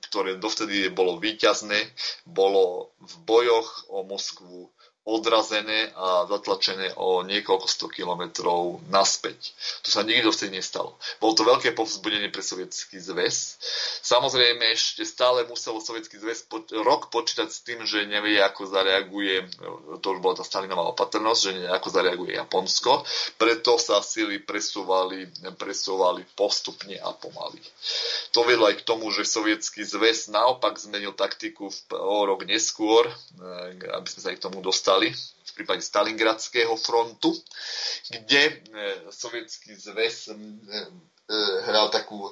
ktoré 0.09 0.41
dovtedy 0.41 0.89
bolo 0.89 1.21
víťazné, 1.21 1.93
bolo 2.25 2.93
v 2.97 3.13
bojoch 3.25 3.85
o 3.89 4.01
Moskvu 4.01 4.73
odrazené 5.07 5.87
a 5.95 6.27
zatlačené 6.27 6.91
o 6.99 7.23
niekoľko 7.23 7.63
sto 7.63 7.87
kilometrov 7.87 8.83
naspäť. 8.91 9.55
To 9.87 9.89
sa 9.95 10.03
nikdy 10.03 10.27
vtedy 10.27 10.59
nestalo. 10.59 10.99
Bolo 11.23 11.31
to 11.31 11.47
veľké 11.47 11.71
povzbudenie 11.71 12.27
pre 12.27 12.43
Sovietský 12.43 12.99
zväz. 12.99 13.55
Samozrejme, 14.03 14.67
ešte 14.75 15.07
stále 15.07 15.47
musel 15.47 15.79
Sovietský 15.79 16.19
zväz 16.19 16.43
po, 16.51 16.59
rok 16.83 17.07
počítať 17.07 17.47
s 17.47 17.63
tým, 17.63 17.87
že 17.87 18.03
nevie, 18.03 18.35
ako 18.43 18.67
zareaguje, 18.67 19.47
to 20.03 20.07
už 20.11 20.19
bola 20.19 20.35
tá 20.35 20.43
Stalinová 20.43 20.91
opatrnosť, 20.91 21.39
že 21.39 21.51
nevie, 21.55 21.71
ako 21.71 21.87
zareaguje 21.87 22.31
Japonsko. 22.35 23.07
Preto 23.39 23.79
sa 23.79 24.03
sily 24.03 24.43
presúvali, 24.43 25.31
presúvali 25.55 26.27
postupne 26.35 26.99
a 26.99 27.15
pomaly. 27.15 27.63
To 28.35 28.43
vedlo 28.43 28.67
aj 28.67 28.83
k 28.83 28.87
tomu, 28.87 29.07
že 29.15 29.23
Sovietský 29.23 29.87
zväz 29.87 30.27
naopak 30.27 30.75
zmenil 30.75 31.15
taktiku 31.15 31.71
v, 31.71 31.79
o 31.95 32.27
rok 32.27 32.43
neskôr, 32.43 33.07
eh, 33.07 33.87
aby 33.87 34.07
sme 34.11 34.19
sa 34.19 34.29
aj 34.35 34.37
k 34.43 34.45
tomu 34.51 34.59
dostali 34.59 34.96
stali 34.97 35.13
v 35.47 35.51
prípade 35.53 35.81
Stalingradského 35.81 36.73
frontu, 36.73 37.29
kde 38.09 38.41
e, 38.49 38.53
sovietský 39.13 39.77
zväz 39.77 40.29
e, 40.29 40.35
hral 41.67 41.91
takú 41.91 42.31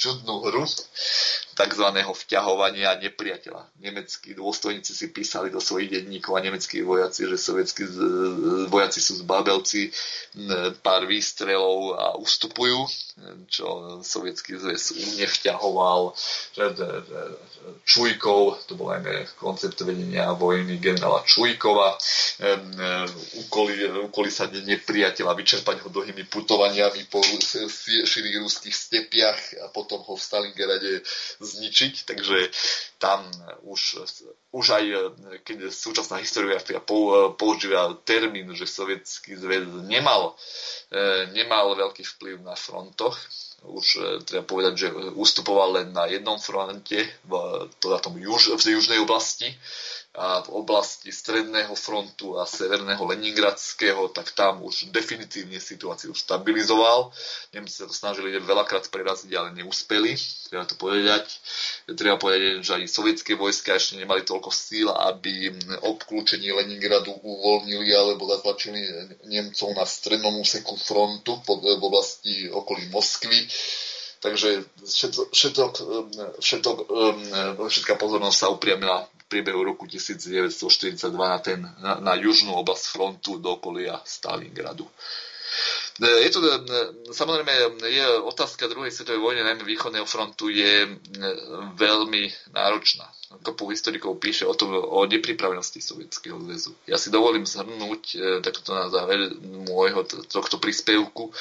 čudnú 0.00 0.40
hru 0.48 0.64
tzv. 1.52 1.86
vťahovania 1.92 2.96
nepriateľa. 2.96 3.68
Nemeckí 3.84 4.32
dôstojníci 4.32 4.92
si 4.96 5.12
písali 5.12 5.52
do 5.52 5.60
svojich 5.60 5.92
denníkov 5.92 6.40
a 6.40 6.44
nemeckí 6.44 6.80
vojaci, 6.80 7.28
že 7.28 7.36
sovietskí 7.36 7.84
vojaci 8.72 9.00
sú 9.04 9.20
zbabelci, 9.20 9.92
pár 10.80 11.04
výstrelov 11.04 12.00
a 12.00 12.06
ustupujú, 12.16 12.88
čo 13.52 14.00
sovietský 14.00 14.56
zväz 14.56 14.96
nevťahoval. 15.20 16.16
Čujkov, 17.84 18.64
to 18.66 18.72
bol 18.74 18.90
najmä 18.90 19.28
koncept 19.36 19.76
vedenia 19.84 20.32
vojny 20.32 20.80
generála 20.80 21.20
Čujkova, 21.28 22.00
úkoly, 23.44 24.08
úkoly 24.08 24.30
sa 24.32 24.48
nepriateľa, 24.48 25.36
vyčerpať 25.36 25.84
ho 25.84 25.88
dlhými 25.92 26.26
putovaniami 26.32 27.06
po 27.12 27.20
širých 28.22 28.38
ruských 28.38 28.70
stepiach 28.70 29.40
a 29.58 29.66
potom 29.74 29.98
ho 30.06 30.14
v 30.14 30.22
Stalingrade 30.22 31.02
zničiť, 31.42 32.06
takže 32.06 32.54
tam 33.02 33.26
už, 33.66 33.98
už 34.54 34.66
aj 34.78 34.84
keď 35.42 35.74
súčasná 35.74 36.22
historiografia 36.22 36.78
používa 37.34 37.98
termín, 38.06 38.54
že 38.54 38.70
sovietský 38.70 39.34
zväz 39.34 39.66
nemal, 39.90 40.38
e, 40.94 41.34
nemal 41.34 41.74
veľký 41.74 42.06
vplyv 42.06 42.46
na 42.46 42.54
frontoch, 42.54 43.18
už 43.62 43.86
treba 44.26 44.46
povedať, 44.46 44.74
že 44.74 44.88
ustupoval 45.14 45.82
len 45.82 45.94
na 45.94 46.10
jednom 46.10 46.38
fronte, 46.38 46.98
v, 47.26 47.32
teda 47.78 48.02
tom 48.02 48.18
juž, 48.18 48.58
v 48.58 48.78
južnej 48.78 48.98
oblasti, 48.98 49.50
v 50.12 50.48
oblasti 50.52 51.08
stredného 51.08 51.72
frontu 51.72 52.36
a 52.36 52.44
severného 52.44 53.00
Leningradského, 53.00 54.12
tak 54.12 54.36
tam 54.36 54.60
už 54.60 54.92
definitívne 54.92 55.56
situáciu 55.56 56.12
stabilizoval. 56.12 57.08
Nemci 57.56 57.80
sa 57.80 57.88
to 57.88 57.96
snažili 57.96 58.28
veľakrát 58.36 58.92
preraziť, 58.92 59.32
ale 59.32 59.56
neúspeli. 59.56 60.12
Treba 60.52 60.68
to 60.68 60.76
povedať. 60.76 61.24
Treba 61.96 62.20
povedať, 62.20 62.60
že 62.60 62.76
ani 62.76 62.92
sovietské 62.92 63.40
vojska 63.40 63.72
ešte 63.72 63.96
nemali 63.96 64.20
toľko 64.20 64.52
síl, 64.52 64.92
aby 64.92 65.48
obklúčenie 65.80 66.52
Leningradu 66.52 67.16
uvoľnili 67.24 67.88
alebo 67.96 68.28
zatlačili 68.28 68.84
Nemcov 69.32 69.72
na 69.72 69.88
strednom 69.88 70.36
úseku 70.44 70.76
frontu 70.76 71.40
v 71.48 71.80
oblasti 71.80 72.52
okolí 72.52 72.92
Moskvy 72.92 73.48
Takže 74.22 74.62
všetok, 74.86 75.34
všetok, 75.34 75.72
všetok, 76.38 76.76
všetká 77.58 77.98
pozornosť 77.98 78.38
sa 78.38 78.54
upriamila 78.54 79.02
priebehu 79.32 79.64
roku 79.64 79.88
1942 79.88 81.08
na, 81.16 81.38
ten, 81.40 81.64
na, 81.80 81.96
na 82.04 82.12
južnú 82.20 82.52
oblasť 82.60 82.84
frontu 82.92 83.40
do 83.40 83.56
okolia 83.56 83.96
Stalingradu. 84.04 84.84
E, 86.00 86.08
je 86.24 86.30
to, 86.32 86.40
e, 86.40 86.56
samozrejme, 87.12 87.52
je 87.84 88.04
otázka 88.24 88.68
druhej 88.68 88.88
svetovej 88.88 89.20
vojny, 89.20 89.44
najmä 89.44 89.64
východného 89.64 90.08
frontu, 90.08 90.48
je 90.48 90.88
e, 90.88 90.90
veľmi 91.76 92.32
náročná. 92.56 93.04
Kopu 93.32 93.72
historikov 93.72 94.20
píše 94.20 94.44
o 94.44 94.52
tom, 94.52 94.76
o 94.76 95.08
nepripravenosti 95.08 95.80
Sovietskeho 95.80 96.36
zväzu. 96.36 96.76
Ja 96.84 97.00
si 97.00 97.08
dovolím 97.08 97.48
zhrnúť 97.48 98.20
takto 98.44 98.76
na 98.76 98.92
záver 98.92 99.32
môjho 99.72 100.04
tohto 100.28 100.60
príspevku 100.60 101.32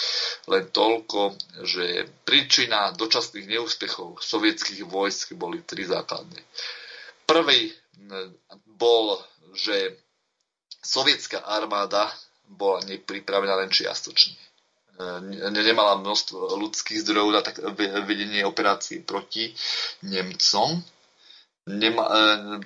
len 0.47 0.71
toľko, 0.71 1.35
že 1.67 2.07
príčina 2.23 2.95
dočasných 2.95 3.43
neúspechov 3.43 4.23
sovietských 4.23 4.87
vojsk 4.87 5.35
boli 5.35 5.67
tri 5.67 5.83
základné. 5.83 6.39
Prvý 7.31 7.71
bol, 8.75 9.15
že 9.55 9.95
sovietská 10.83 11.47
armáda 11.47 12.11
bola 12.43 12.83
nepripravená 12.83 13.55
len 13.63 13.71
čiastočne. 13.71 14.35
E, 14.35 15.47
nemala 15.47 15.95
množstvo 16.03 16.59
ľudských 16.59 16.99
zdrojov 17.07 17.29
na 17.31 17.41
tak 17.45 17.63
vedenie 18.03 18.43
operácií 18.43 18.99
proti 19.07 19.55
Nemcom. 20.03 20.83
Nema, 21.71 22.03
e, 22.03 22.11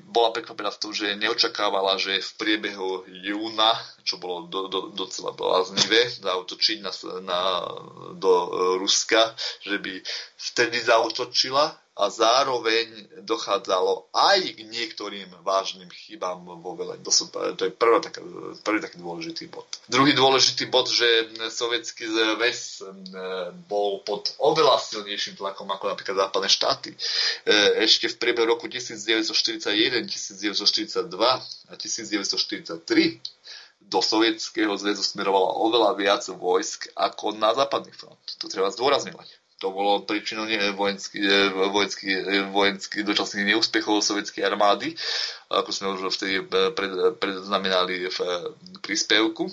bola 0.10 0.34
prekvapená 0.34 0.74
v 0.74 0.82
tom, 0.82 0.92
že 0.96 1.14
neočakávala, 1.14 2.02
že 2.02 2.24
v 2.24 2.32
priebehu 2.42 3.06
júna, 3.06 3.78
čo 4.02 4.18
bolo 4.18 4.50
do, 4.50 4.66
do, 4.66 4.80
docela 4.96 5.36
bláznivé, 5.36 6.10
zautočiť 6.10 6.82
na, 6.82 6.92
na, 7.22 7.40
do 8.18 8.34
Ruska, 8.82 9.36
že 9.62 9.78
by 9.78 10.02
vtedy 10.40 10.82
zautočila 10.82 11.85
a 11.96 12.12
zároveň 12.12 13.08
dochádzalo 13.24 14.12
aj 14.12 14.40
k 14.60 14.60
niektorým 14.68 15.32
vážnym 15.48 15.88
chybám 15.88 16.44
vo 16.44 16.76
velení. 16.76 17.00
To, 17.08 17.12
sú, 17.12 17.32
to 17.32 17.64
je 17.64 17.72
prvý, 17.72 18.04
tak, 18.04 18.20
prvý 18.68 18.84
taký 18.84 19.00
dôležitý 19.00 19.48
bod. 19.48 19.64
Druhý 19.88 20.12
dôležitý 20.12 20.68
bod, 20.68 20.92
že 20.92 21.08
sovietský 21.48 22.12
zväz 22.12 22.84
bol 23.72 24.04
pod 24.04 24.36
oveľa 24.44 24.76
silnejším 24.84 25.40
tlakom 25.40 25.72
ako 25.72 25.96
napríklad 25.96 26.28
západné 26.28 26.52
štáty. 26.52 26.92
E, 26.92 27.88
ešte 27.88 28.12
v 28.12 28.20
priebehu 28.20 28.60
roku 28.60 28.68
1941, 28.68 30.04
1942 30.04 31.00
a 31.72 31.74
1943 31.80 33.24
do 33.86 34.02
Sovietskeho 34.02 34.74
zväzu 34.76 35.00
smerovalo 35.00 35.64
oveľa 35.64 35.96
viac 35.96 36.24
vojsk 36.28 36.92
ako 36.98 37.40
na 37.40 37.56
západný 37.56 37.96
front. 37.96 38.20
To 38.44 38.52
treba 38.52 38.68
zdôrazňovať. 38.74 39.45
To 39.64 39.72
bolo 39.72 40.04
príčinou 40.04 40.44
vojenských 40.76 41.56
vojenský, 41.72 42.10
vojenský 42.52 43.08
dočasných 43.08 43.56
neúspechov 43.56 44.04
sovietskej 44.04 44.44
armády, 44.44 44.92
ako 45.48 45.70
sme 45.72 45.96
už 45.96 46.12
vtedy 46.12 46.44
pred, 46.76 47.16
predznamenali 47.16 48.12
v 48.12 48.20
príspevku, 48.84 49.48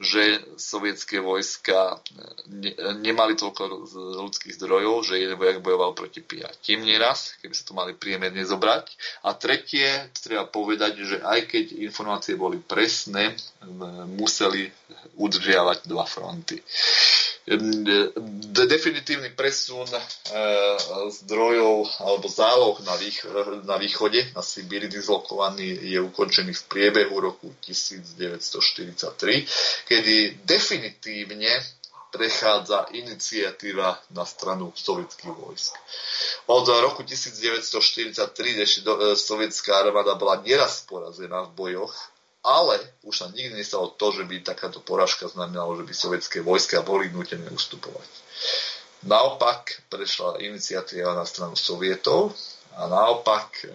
že 0.00 0.40
sovietské 0.56 1.20
vojska 1.20 2.00
ne, 2.48 2.72
nemali 3.04 3.36
toľko 3.36 3.84
ľudských 4.24 4.56
zdrojov, 4.56 5.12
že 5.12 5.20
jeden 5.20 5.36
vojak 5.36 5.60
bojoval 5.60 5.92
proti 5.92 6.24
piatim 6.24 6.80
nieraz, 6.80 7.36
keby 7.44 7.52
sa 7.52 7.68
to 7.68 7.76
mali 7.76 7.92
priemerne 7.92 8.40
zobrať. 8.40 8.96
A 9.28 9.36
tretie, 9.36 10.08
treba 10.24 10.48
povedať, 10.48 11.04
že 11.04 11.16
aj 11.20 11.52
keď 11.52 11.64
informácie 11.84 12.40
boli 12.40 12.56
presné, 12.64 13.36
museli 14.08 14.72
udržiavať 15.20 15.84
dva 15.84 16.08
fronty 16.08 16.64
definitívny 18.64 19.33
presun 19.34 19.90
e, 19.90 20.00
zdrojov 21.10 21.90
alebo 22.00 22.28
záloh 22.30 22.80
na, 22.86 22.96
vých, 22.96 23.26
na 23.66 23.76
východe, 23.76 24.24
na 24.34 24.42
Sibíri 24.42 24.88
dislokovaný, 24.88 25.78
je 25.84 26.00
ukončený 26.00 26.52
v 26.54 26.62
priebehu 26.70 27.20
roku 27.20 27.54
1943, 27.60 29.46
kedy 29.90 30.38
definitívne 30.46 31.50
prechádza 32.14 32.94
iniciatíva 32.94 33.98
na 34.14 34.22
stranu 34.22 34.70
sovietských 34.70 35.34
vojsk. 35.34 35.74
Od 36.46 36.62
roku 36.62 37.02
1943, 37.02 38.54
kde 38.54 39.18
sovietská 39.18 39.82
armáda 39.82 40.14
bola 40.14 40.38
nieraz 40.46 40.86
porazená 40.86 41.42
v 41.50 41.54
bojoch, 41.58 41.90
ale 42.44 42.76
už 43.02 43.14
sa 43.18 43.26
nikdy 43.32 43.56
nestalo 43.56 43.96
to, 43.96 44.12
že 44.12 44.28
by 44.28 44.44
takáto 44.44 44.78
porážka 44.78 45.26
znamenala, 45.26 45.80
že 45.80 45.88
by 45.88 45.94
sovietské 45.96 46.38
vojska 46.44 46.86
boli 46.86 47.10
nutené 47.10 47.50
ustupovať. 47.50 48.06
Naopak 49.04 49.84
prešla 49.92 50.40
iniciatíva 50.40 51.12
na 51.12 51.28
stranu 51.28 51.56
Sovietov 51.56 52.32
a 52.74 52.88
naopak 52.88 53.68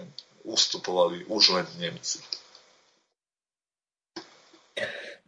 ustupovali 0.44 1.30
už 1.30 1.44
len 1.54 1.68
Nemci. 1.78 2.20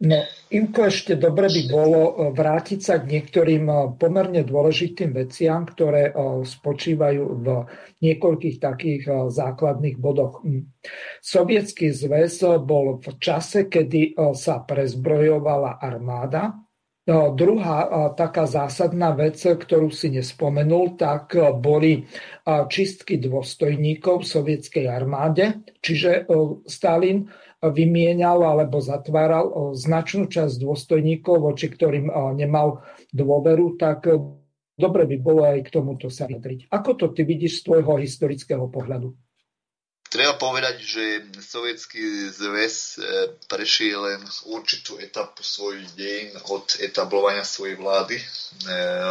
No, 0.02 0.18
Imko, 0.50 0.90
ešte 0.90 1.14
dobre 1.14 1.46
by 1.46 1.62
bolo 1.70 2.00
e, 2.02 2.12
vrátiť 2.34 2.80
sa 2.82 2.98
k 2.98 3.06
niektorým 3.06 3.70
e, 3.70 3.74
pomerne 3.94 4.42
dôležitým 4.42 5.14
veciam, 5.14 5.62
ktoré 5.62 6.10
e, 6.10 6.12
spočívajú 6.42 7.22
v 7.38 7.46
niekoľkých 8.02 8.56
takých 8.58 9.30
základných 9.30 10.02
bodoch. 10.02 10.42
Hm. 10.42 10.66
Sovietský 11.22 11.94
zväz 11.94 12.42
bol 12.66 12.98
v 12.98 13.14
čase, 13.22 13.70
kedy 13.70 14.18
sa 14.34 14.66
prezbrojovala 14.66 15.78
armáda. 15.78 16.61
Druhá 17.10 17.78
taká 18.14 18.46
zásadná 18.46 19.10
vec, 19.10 19.42
ktorú 19.42 19.90
si 19.90 20.14
nespomenul, 20.14 20.94
tak 20.94 21.34
boli 21.58 22.06
čistky 22.46 23.18
dôstojníkov 23.18 24.22
v 24.22 24.30
sovietskej 24.30 24.86
armáde, 24.86 25.66
čiže 25.82 26.30
Stalin 26.62 27.26
vymienial 27.62 28.42
alebo 28.42 28.82
zatváral 28.82 29.74
značnú 29.78 30.26
časť 30.26 30.54
dôstojníkov, 30.58 31.42
voči 31.42 31.70
ktorým 31.70 32.10
nemal 32.34 32.82
dôveru, 33.14 33.78
tak 33.78 34.10
e, 34.10 34.18
dobre 34.74 35.06
by 35.06 35.16
bolo 35.22 35.46
aj 35.46 35.70
k 35.70 35.72
tomuto 35.78 36.10
sa 36.10 36.26
vyjadriť. 36.26 36.74
Ako 36.74 36.98
to 36.98 37.06
ty 37.14 37.22
vidíš 37.22 37.62
z 37.62 37.70
tvojho 37.70 38.02
historického 38.02 38.66
pohľadu? 38.66 39.14
Treba 40.12 40.36
povedať, 40.36 40.76
že 40.84 41.04
Sovietský 41.40 42.28
zväz 42.28 43.00
e, 43.00 43.32
prešiel 43.48 44.12
len 44.12 44.20
určitú 44.44 45.00
etapu 45.00 45.40
svojich 45.40 45.88
dejín 45.96 46.36
od 46.52 46.68
etablovania 46.84 47.48
svojej 47.48 47.80
vlády 47.80 48.20
e, 48.20 48.24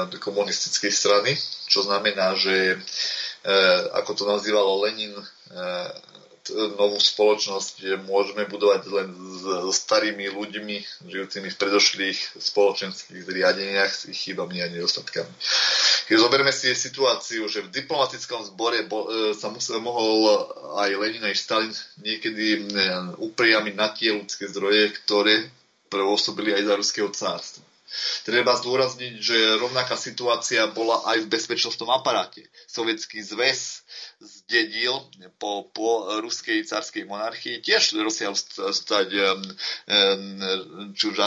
od 0.06 0.14
komunistickej 0.22 0.94
strany, 0.94 1.34
čo 1.66 1.82
znamená, 1.82 2.38
že 2.38 2.78
ako 3.98 4.12
to 4.14 4.24
nazývalo 4.30 4.86
Lenin, 4.86 5.18
novú 6.50 6.98
spoločnosť 6.98 8.02
môžeme 8.10 8.50
budovať 8.50 8.82
len 8.90 9.10
so 9.38 9.70
starými 9.70 10.34
ľuďmi, 10.34 11.06
žijúcimi 11.06 11.54
v 11.54 11.60
predošlých 11.62 12.42
spoločenských 12.42 13.22
zriadeniach 13.22 13.92
s 13.92 14.10
ich 14.10 14.18
chybami 14.18 14.66
a 14.66 14.72
nedostatkami. 14.74 15.30
Keď 16.10 16.18
zoberme 16.18 16.50
si 16.50 16.74
situáciu, 16.74 17.46
že 17.46 17.62
v 17.62 17.74
diplomatickom 17.74 18.42
zbore 18.50 18.84
bo, 18.90 19.06
e, 19.08 19.38
sa 19.38 19.54
musel, 19.54 19.80
mohol 19.80 20.28
aj 20.82 20.90
Lenin, 20.98 21.24
aj 21.24 21.38
Stalin 21.38 21.74
niekedy 22.02 22.46
e, 22.58 22.60
upriamiť 23.22 23.74
na 23.78 23.88
tie 23.94 24.12
ľudské 24.12 24.50
zdroje, 24.50 24.98
ktoré 25.04 25.48
pôsobili 25.92 26.56
aj 26.56 26.64
za 26.68 26.74
ruského 26.76 27.10
cárstva. 27.14 27.71
Treba 28.24 28.56
zdôrazniť, 28.56 29.14
že 29.20 29.38
rovnaká 29.60 30.00
situácia 30.00 30.68
bola 30.72 31.04
aj 31.12 31.28
v 31.28 31.32
bezpečnostnom 31.32 31.92
aparáte. 31.92 32.48
Sovietský 32.70 33.20
zväz 33.20 33.84
zdedil 34.22 34.96
po, 35.42 35.68
po 35.74 36.20
ruskej 36.22 36.64
carskej 36.64 37.10
monarchii 37.10 37.60
tiež 37.60 37.98
rozsiaľ 38.00 38.38
stať 38.72 39.08
či 40.94 41.04
už 41.10 41.18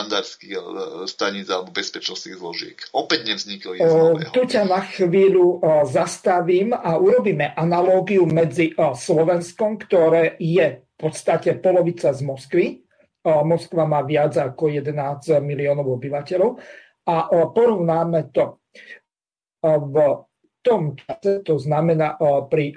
staníc 1.11 1.47
alebo 1.51 1.75
bezpečnostných 1.75 2.39
zložiek. 2.39 2.79
Opäť 2.95 3.29
nevzniklo 3.29 3.75
z 3.77 3.85
nového. 3.85 4.31
Tu 4.33 4.43
ťa 4.49 4.63
na 4.65 4.81
chvíľu 4.85 5.61
zastavím 5.91 6.73
a 6.73 6.97
urobíme 6.97 7.53
analógiu 7.59 8.25
medzi 8.25 8.73
Slovenskom, 8.79 9.77
ktoré 9.83 10.39
je 10.39 10.81
v 10.81 10.97
podstate 10.97 11.59
polovica 11.59 12.15
z 12.15 12.21
Moskvy. 12.23 12.84
Moskva 13.25 13.89
má 13.89 14.05
viac 14.05 14.37
ako 14.37 14.69
11 14.69 15.41
miliónov 15.41 15.89
obyvateľov. 15.97 16.51
A 17.09 17.29
porovnáme 17.53 18.29
to. 18.33 18.61
V 19.65 19.97
tom 20.61 20.97
čase, 20.97 21.41
to 21.45 21.57
znamená 21.57 22.21
pri, 22.49 22.77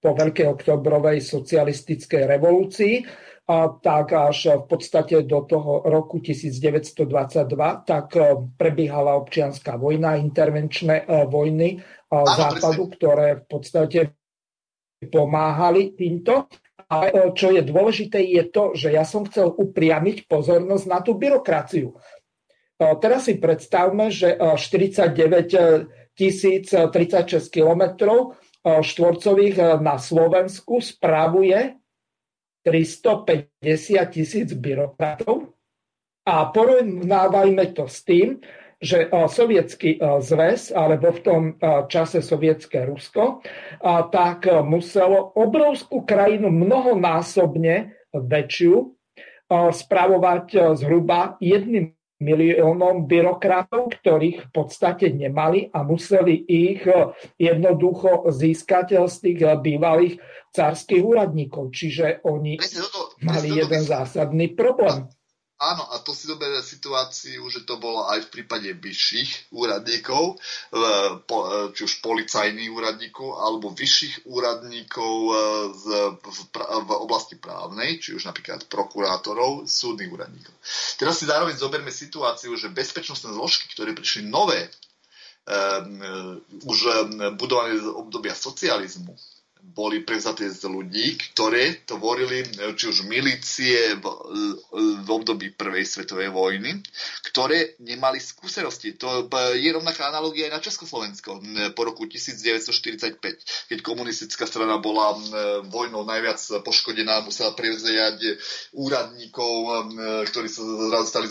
po 0.00 0.10
Veľkej 0.16 0.46
oktobrovej 0.48 1.20
socialistickej 1.20 2.28
revolúcii, 2.28 2.94
tak 3.80 4.12
až 4.12 4.60
v 4.60 4.64
podstate 4.68 5.24
do 5.24 5.40
toho 5.48 5.80
roku 5.88 6.20
1922, 6.20 7.08
tak 7.88 8.12
prebiehala 8.60 9.16
občianská 9.16 9.80
vojna, 9.80 10.20
intervenčné 10.20 11.08
vojny 11.32 11.80
západu, 12.12 12.92
ktoré 12.92 13.40
v 13.40 13.44
podstate 13.48 14.00
pomáhali 15.08 15.96
týmto. 15.96 16.44
A 16.88 17.12
čo 17.36 17.52
je 17.52 17.60
dôležité, 17.60 18.24
je 18.24 18.48
to, 18.48 18.72
že 18.72 18.96
ja 18.96 19.04
som 19.04 19.28
chcel 19.28 19.52
upriamiť 19.52 20.24
pozornosť 20.24 20.84
na 20.88 21.04
tú 21.04 21.20
byrokraciu. 21.20 21.92
Teraz 22.78 23.28
si 23.28 23.36
predstavme, 23.36 24.08
že 24.08 24.38
49 24.38 26.16
1036 26.18 27.54
km 27.54 27.82
štvorcových 28.66 29.56
eh, 29.58 29.68
na 29.78 29.96
Slovensku 29.96 30.82
spravuje 30.82 31.78
350 32.66 33.62
tisíc 34.12 34.48
byrokratov 34.52 35.54
a 36.26 36.50
porovnávajme 36.52 37.72
to 37.72 37.88
s 37.88 38.04
tým, 38.04 38.42
že 38.78 39.10
sovietský 39.10 39.98
zväz, 40.22 40.70
alebo 40.70 41.10
v 41.10 41.20
tom 41.20 41.42
čase 41.90 42.22
sovietské 42.22 42.86
Rusko, 42.86 43.42
tak 44.14 44.46
muselo 44.62 45.34
obrovskú 45.34 46.06
krajinu 46.06 46.46
mnohonásobne 46.54 47.90
väčšiu 48.14 48.94
spravovať 49.50 50.78
zhruba 50.78 51.34
jedným 51.42 51.98
miliónom 52.18 53.06
byrokratov, 53.06 53.94
ktorých 54.02 54.38
v 54.42 54.50
podstate 54.50 55.06
nemali 55.14 55.70
a 55.70 55.86
museli 55.86 56.34
ich 56.34 56.82
jednoducho 57.38 58.26
získať 58.34 59.06
z 59.06 59.16
tých 59.22 59.40
eh, 59.46 59.54
bývalých 59.54 60.14
cárskych 60.50 61.02
úradníkov. 61.02 61.70
Čiže 61.70 62.26
oni 62.26 62.58
toto, 62.58 63.14
mali 63.22 63.54
jeden 63.54 63.82
zásadný 63.86 64.58
problém. 64.58 65.06
Áno, 65.58 65.90
a 65.90 65.98
to 65.98 66.14
si 66.14 66.30
doberie 66.30 66.62
situáciu, 66.62 67.42
že 67.50 67.66
to 67.66 67.82
bolo 67.82 68.06
aj 68.06 68.30
v 68.30 68.30
prípade 68.30 68.70
vyšších 68.78 69.50
úradníkov, 69.50 70.38
či 71.74 71.80
už 71.82 71.98
policajných 71.98 72.70
úradníkov, 72.70 73.26
alebo 73.42 73.74
vyšších 73.74 74.30
úradníkov 74.30 75.14
e, 75.26 75.34
z, 75.74 75.86
v, 76.14 76.90
oblasti 77.02 77.34
právnej, 77.42 77.98
či 77.98 78.14
už 78.14 78.30
napríklad 78.30 78.70
prokurátorov, 78.70 79.66
súdnych 79.66 80.06
úradníkov. 80.06 80.54
Teraz 80.94 81.18
si 81.18 81.26
zároveň 81.26 81.58
zoberme 81.58 81.90
situáciu, 81.90 82.54
že 82.54 82.70
bezpečnostné 82.70 83.34
zložky, 83.34 83.66
ktoré 83.74 83.98
prišli 83.98 84.30
nové, 84.30 84.70
už 86.68 86.78
budované 87.40 87.80
z 87.80 87.88
obdobia 87.88 88.36
socializmu, 88.36 89.16
boli 89.62 90.02
prevzaté 90.02 90.50
z 90.50 90.66
ľudí, 90.66 91.14
ktoré 91.32 91.86
tvorili 91.86 92.42
či 92.74 92.84
už 92.90 93.06
milície 93.06 93.94
v, 93.98 94.04
v 94.74 95.08
období 95.08 95.54
Prvej 95.54 95.86
svetovej 95.86 96.34
vojny, 96.34 96.82
ktoré 97.30 97.78
nemali 97.78 98.18
skúsenosti. 98.18 98.98
To 98.98 99.30
je 99.54 99.70
rovnaká 99.70 100.10
analogia 100.10 100.50
aj 100.50 100.54
na 100.58 100.64
Československo 100.64 101.42
po 101.78 101.82
roku 101.86 102.10
1945, 102.10 103.22
keď 103.70 103.78
komunistická 103.82 104.50
strana 104.50 104.82
bola 104.82 105.14
vojnou 105.70 106.02
najviac 106.02 106.38
poškodená, 106.66 107.22
musela 107.22 107.54
prevziať 107.54 108.18
úradníkov, 108.74 109.54
ktorí 110.26 110.48
sa 110.50 110.62
stali 111.06 111.26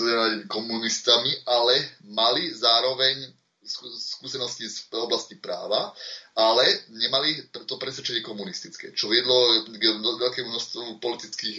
komunistami, 0.48 1.32
ale 1.45 1.99
mali 2.08 2.48
zároveň 2.56 3.36
skúsenosti 3.68 4.65
z 4.65 4.88
oblasti 4.95 5.35
práva, 5.35 5.91
ale 6.38 6.85
nemali 6.94 7.49
to 7.52 7.81
presvedčenie 7.81 8.22
komunistické, 8.22 8.94
čo 8.94 9.10
viedlo 9.10 9.65
k 9.68 9.84
veľkému 10.22 10.53
množstvu 10.53 11.02
politických 11.02 11.56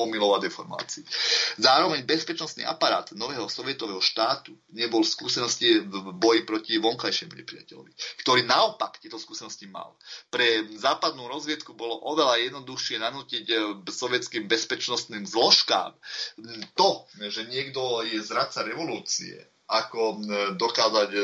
omylov 0.00 0.40
a 0.40 0.42
deformácií. 0.42 1.04
Zároveň 1.60 2.08
bezpečnostný 2.08 2.64
aparát 2.64 3.12
nového 3.12 3.44
sovietového 3.46 4.00
štátu 4.00 4.56
nebol 4.72 5.04
skúsenosti 5.04 5.84
v 5.84 6.16
boji 6.16 6.48
proti 6.48 6.80
vonkajšiemu 6.80 7.44
nepriateľovi, 7.44 7.92
ktorý 8.24 8.40
naopak 8.48 8.98
tieto 9.04 9.20
skúsenosti 9.20 9.68
mal. 9.68 9.92
Pre 10.32 10.72
západnú 10.80 11.28
rozviedku 11.28 11.76
bolo 11.76 12.00
oveľa 12.08 12.40
jednoduchšie 12.40 13.04
nanútiť 13.04 13.44
eh, 13.52 13.60
sovietským 13.92 14.48
bezpečnostným 14.48 15.28
zložkám 15.28 15.92
to, 16.72 17.04
že 17.28 17.44
niekto 17.52 18.00
je 18.08 18.18
zradca 18.24 18.64
revolúcie, 18.64 19.51
ako 19.72 20.20
dokázať 20.60 21.08
e, 21.16 21.20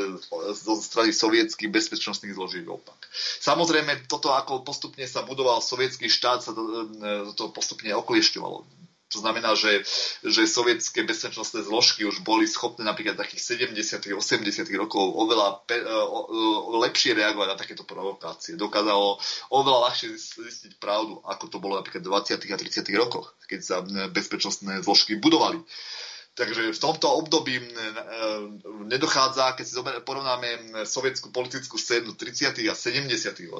zo 0.57 0.73
strany 0.81 1.13
sovietských 1.13 1.69
bezpečnostných 1.69 2.33
zložiek 2.33 2.65
opak. 2.65 3.05
Samozrejme, 3.37 4.09
toto 4.09 4.33
ako 4.33 4.65
postupne 4.65 5.05
sa 5.05 5.21
budoval 5.21 5.61
sovietský 5.61 6.09
štát, 6.09 6.41
sa 6.41 6.57
to, 6.57 6.89
e, 6.97 7.29
to 7.37 7.53
postupne 7.53 7.93
okliešťovalo. 7.93 8.65
To 9.09 9.17
znamená, 9.25 9.57
že, 9.57 9.81
že 10.21 10.45
sovietské 10.45 11.01
bezpečnostné 11.01 11.65
zložky 11.65 12.05
už 12.05 12.21
boli 12.21 12.45
schopné 12.45 12.85
napríklad 12.85 13.17
takých 13.17 13.57
70 13.57 14.05
80 14.13 14.69
rokov 14.77 15.01
oveľa 15.01 15.65
pe, 15.65 15.81
o, 15.81 16.19
o, 16.29 16.77
lepšie 16.85 17.17
reagovať 17.17 17.47
na 17.49 17.57
takéto 17.57 17.81
provokácie. 17.89 18.53
Dokázalo 18.53 19.17
oveľa 19.49 19.89
ľahšie 19.89 20.13
zistiť 20.13 20.77
pravdu, 20.77 21.17
ako 21.25 21.45
to 21.49 21.57
bolo 21.57 21.81
napríklad 21.81 22.05
v 22.05 22.37
20 22.37 22.53
a 22.53 22.57
30 22.61 23.01
rokoch, 23.01 23.33
keď 23.49 23.59
sa 23.65 23.81
bezpečnostné 24.13 24.85
zložky 24.85 25.17
budovali. 25.17 25.57
Takže 26.33 26.71
v 26.71 26.79
tomto 26.79 27.11
období 27.13 27.59
nedochádza, 28.87 29.59
keď 29.59 29.65
si 29.67 29.75
porovnáme 30.07 30.47
sovietskú 30.87 31.35
politickú 31.35 31.75
scénu 31.75 32.15
30. 32.15 32.63
a 32.71 32.75
70. 32.75 33.11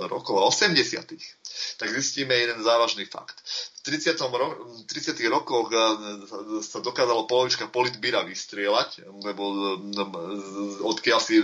rokov 0.07 0.39
a 0.39 0.47
80. 0.47 1.11
tak 1.75 1.89
zistíme 1.91 2.35
jeden 2.35 2.63
závažný 2.63 3.03
fakt. 3.05 3.35
30. 3.79 4.19
Ro- 4.19 4.57
30. 4.85 5.15
rokoch 5.31 5.71
sa 6.59 6.83
dokázalo 6.83 7.29
polovička 7.29 7.71
politbíra 7.71 8.27
vystrieľať, 8.27 9.07
lebo 9.23 9.43
odkiaľ 10.83 11.19
si 11.23 11.39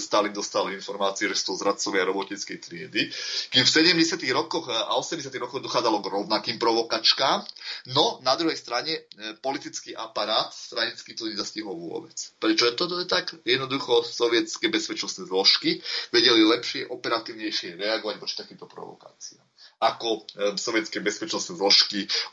Stalin 0.00 0.32
dostal 0.32 0.72
informácie, 0.72 1.28
že 1.28 1.36
sú 1.36 1.52
to 1.52 1.60
zradcovia 1.60 2.08
robotickej 2.08 2.58
triedy. 2.58 3.12
Kým 3.52 3.64
v 3.68 3.70
70. 3.70 4.24
rokoch 4.32 4.72
a 4.72 4.96
80. 4.96 5.28
rokoch 5.36 5.60
dochádzalo 5.60 6.00
k 6.00 6.10
rovnakým 6.16 6.56
provokačkám, 6.56 7.44
no 7.92 8.24
na 8.24 8.32
druhej 8.40 8.56
strane 8.56 9.04
politický 9.44 9.92
aparát 9.92 10.48
stranicky 10.50 11.12
to 11.12 11.28
nezastihol 11.28 11.76
vôbec. 11.76 12.16
Prečo 12.40 12.72
je 12.72 12.74
toto 12.74 12.96
tak? 13.04 13.36
Jednoducho 13.44 14.00
sovietské 14.00 14.72
bezpečnostné 14.72 15.28
zložky 15.28 15.84
vedeli 16.08 16.40
lepšie, 16.40 16.88
operatívnejšie 16.88 17.76
reagovať 17.76 18.16
voči 18.16 18.34
takýmto 18.40 18.64
provokáciám 18.64 19.46
ako 19.76 20.08
e, 20.16 20.56
sovietské 20.56 21.04
bezpečnostné 21.04 21.56
zložky 21.56 21.66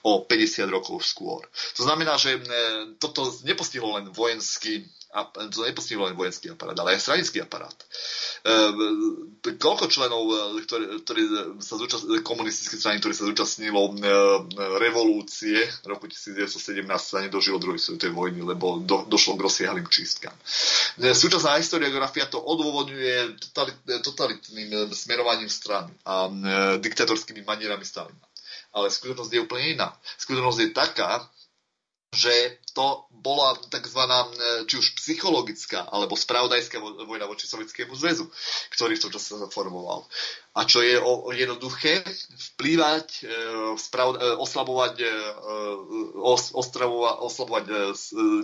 o 0.04 0.24
50 0.24 0.70
rokov 0.72 1.04
skôr. 1.04 1.44
To 1.76 1.82
znamená, 1.84 2.16
že 2.16 2.38
e, 2.38 2.42
toto 2.98 3.28
nepostihlo 3.44 4.00
len 4.00 4.10
vojenský 4.10 4.88
to 5.54 5.62
nepostihlo 5.62 6.10
len 6.10 6.18
vojenský 6.18 6.50
aparát, 6.50 6.74
ale 6.82 6.98
aj 6.98 7.06
stranický 7.06 7.46
aparát. 7.46 7.78
E, 8.42 9.54
koľko 9.62 9.86
členov 9.86 10.26
ktorí, 10.66 10.86
ktorí 11.06 11.22
sa 11.62 11.78
zúčast, 11.78 12.10
komunistických 12.26 12.82
strany, 12.82 12.98
ktorí 12.98 13.14
sa 13.14 13.30
zúčastnilo 13.30 13.94
revolúcie 14.82 15.70
roku 15.86 16.10
1917 16.10 16.82
sa 16.98 17.22
nedožilo 17.22 17.62
druhej 17.62 17.78
svetovej 17.78 18.14
vojny, 18.18 18.42
lebo 18.42 18.82
do, 18.82 19.06
došlo 19.06 19.38
k 19.38 19.46
rozsiahlým 19.46 19.86
čistkám. 19.86 20.34
Súčasná 20.98 21.62
historiografia 21.62 22.26
to 22.26 22.42
odôvodňuje 22.42 23.38
totalit, 23.38 23.78
totalitným 23.86 24.90
smerovaním 24.98 25.50
strany 25.52 25.94
a 26.10 26.26
diktatorskými 26.82 27.46
manierami 27.46 27.86
Stalina. 27.86 28.33
Ale 28.74 28.90
skutočnosť 28.90 29.32
je 29.32 29.44
úplne 29.46 29.66
iná. 29.78 29.90
Skutočnosť 30.18 30.60
je 30.60 30.70
taká, 30.74 31.12
že 32.14 32.58
to 32.74 33.06
bola 33.14 33.56
tzv. 33.70 34.02
E, 34.02 34.66
či 34.66 34.76
už 34.82 34.98
psychologická 35.00 35.86
alebo 35.88 36.18
spravodajská 36.18 36.82
vojna 36.82 37.30
voči 37.30 37.46
Sovietskému 37.46 37.94
zväzu, 37.94 38.28
ktorý 38.74 38.98
v 38.98 39.04
tom 39.08 39.12
čase 39.14 39.38
sa 39.38 39.48
formoval. 39.48 40.10
A 40.58 40.66
čo 40.66 40.82
je 40.86 40.98
o, 40.98 41.30
jednoduché, 41.34 42.02
vplývať, 42.54 43.08
e, 43.24 43.30
e, 43.30 44.10
oslabovať, 44.38 44.96
os, 46.18 46.54
oslabovať 46.54 47.66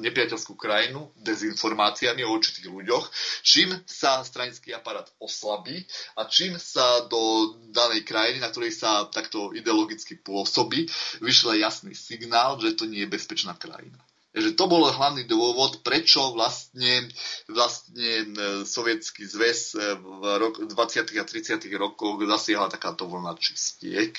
nepriateľskú 0.05 0.53
krajinu 0.53 1.09
dezinformáciami 1.19 2.21
o 2.23 2.33
určitých 2.33 2.69
ľuďoch, 2.69 3.05
čím 3.41 3.73
sa 3.89 4.21
stranický 4.21 4.77
aparát 4.77 5.09
oslabí 5.17 5.83
a 6.15 6.29
čím 6.29 6.55
sa 6.61 7.05
do 7.09 7.53
danej 7.73 8.05
krajiny, 8.05 8.39
na 8.39 8.53
ktorej 8.53 8.77
sa 8.77 9.09
takto 9.09 9.51
ideologicky 9.57 10.21
pôsobí, 10.21 10.85
vyšle 11.19 11.57
jasný 11.59 11.97
signál, 11.97 12.61
že 12.61 12.77
to 12.77 12.85
nie 12.85 13.05
je 13.05 13.13
bezpečná 13.13 13.57
krajina 13.57 13.97
že 14.29 14.53
to 14.53 14.69
bol 14.69 14.85
hlavný 14.85 15.25
dôvod, 15.25 15.81
prečo 15.81 16.37
vlastne, 16.37 17.09
vlastne 17.49 18.29
e, 18.29 18.61
sovietský 18.61 19.25
zväz 19.25 19.73
e, 19.73 19.97
v 19.97 20.21
rok, 20.37 20.61
20. 20.69 21.17
a 21.17 21.25
30. 21.25 21.65
rokoch 21.73 22.21
zasiahla 22.21 22.69
takáto 22.69 23.09
vlna 23.09 23.33
čistiek, 23.41 24.13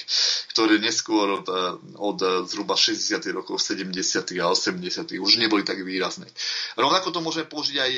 ktoré 0.50 0.82
neskôr 0.82 1.38
od, 1.38 1.46
e, 1.46 1.62
od 1.94 2.18
zhruba 2.50 2.74
60. 2.74 3.22
rokov, 3.30 3.62
70. 3.62 3.94
a 4.42 4.50
80. 4.50 5.14
už 5.14 5.32
neboli 5.38 5.62
tak 5.62 5.78
výrazné. 5.78 6.26
Rovnako 6.74 7.14
to 7.14 7.22
môžeme 7.22 7.46
použiť 7.46 7.76
aj, 7.78 7.92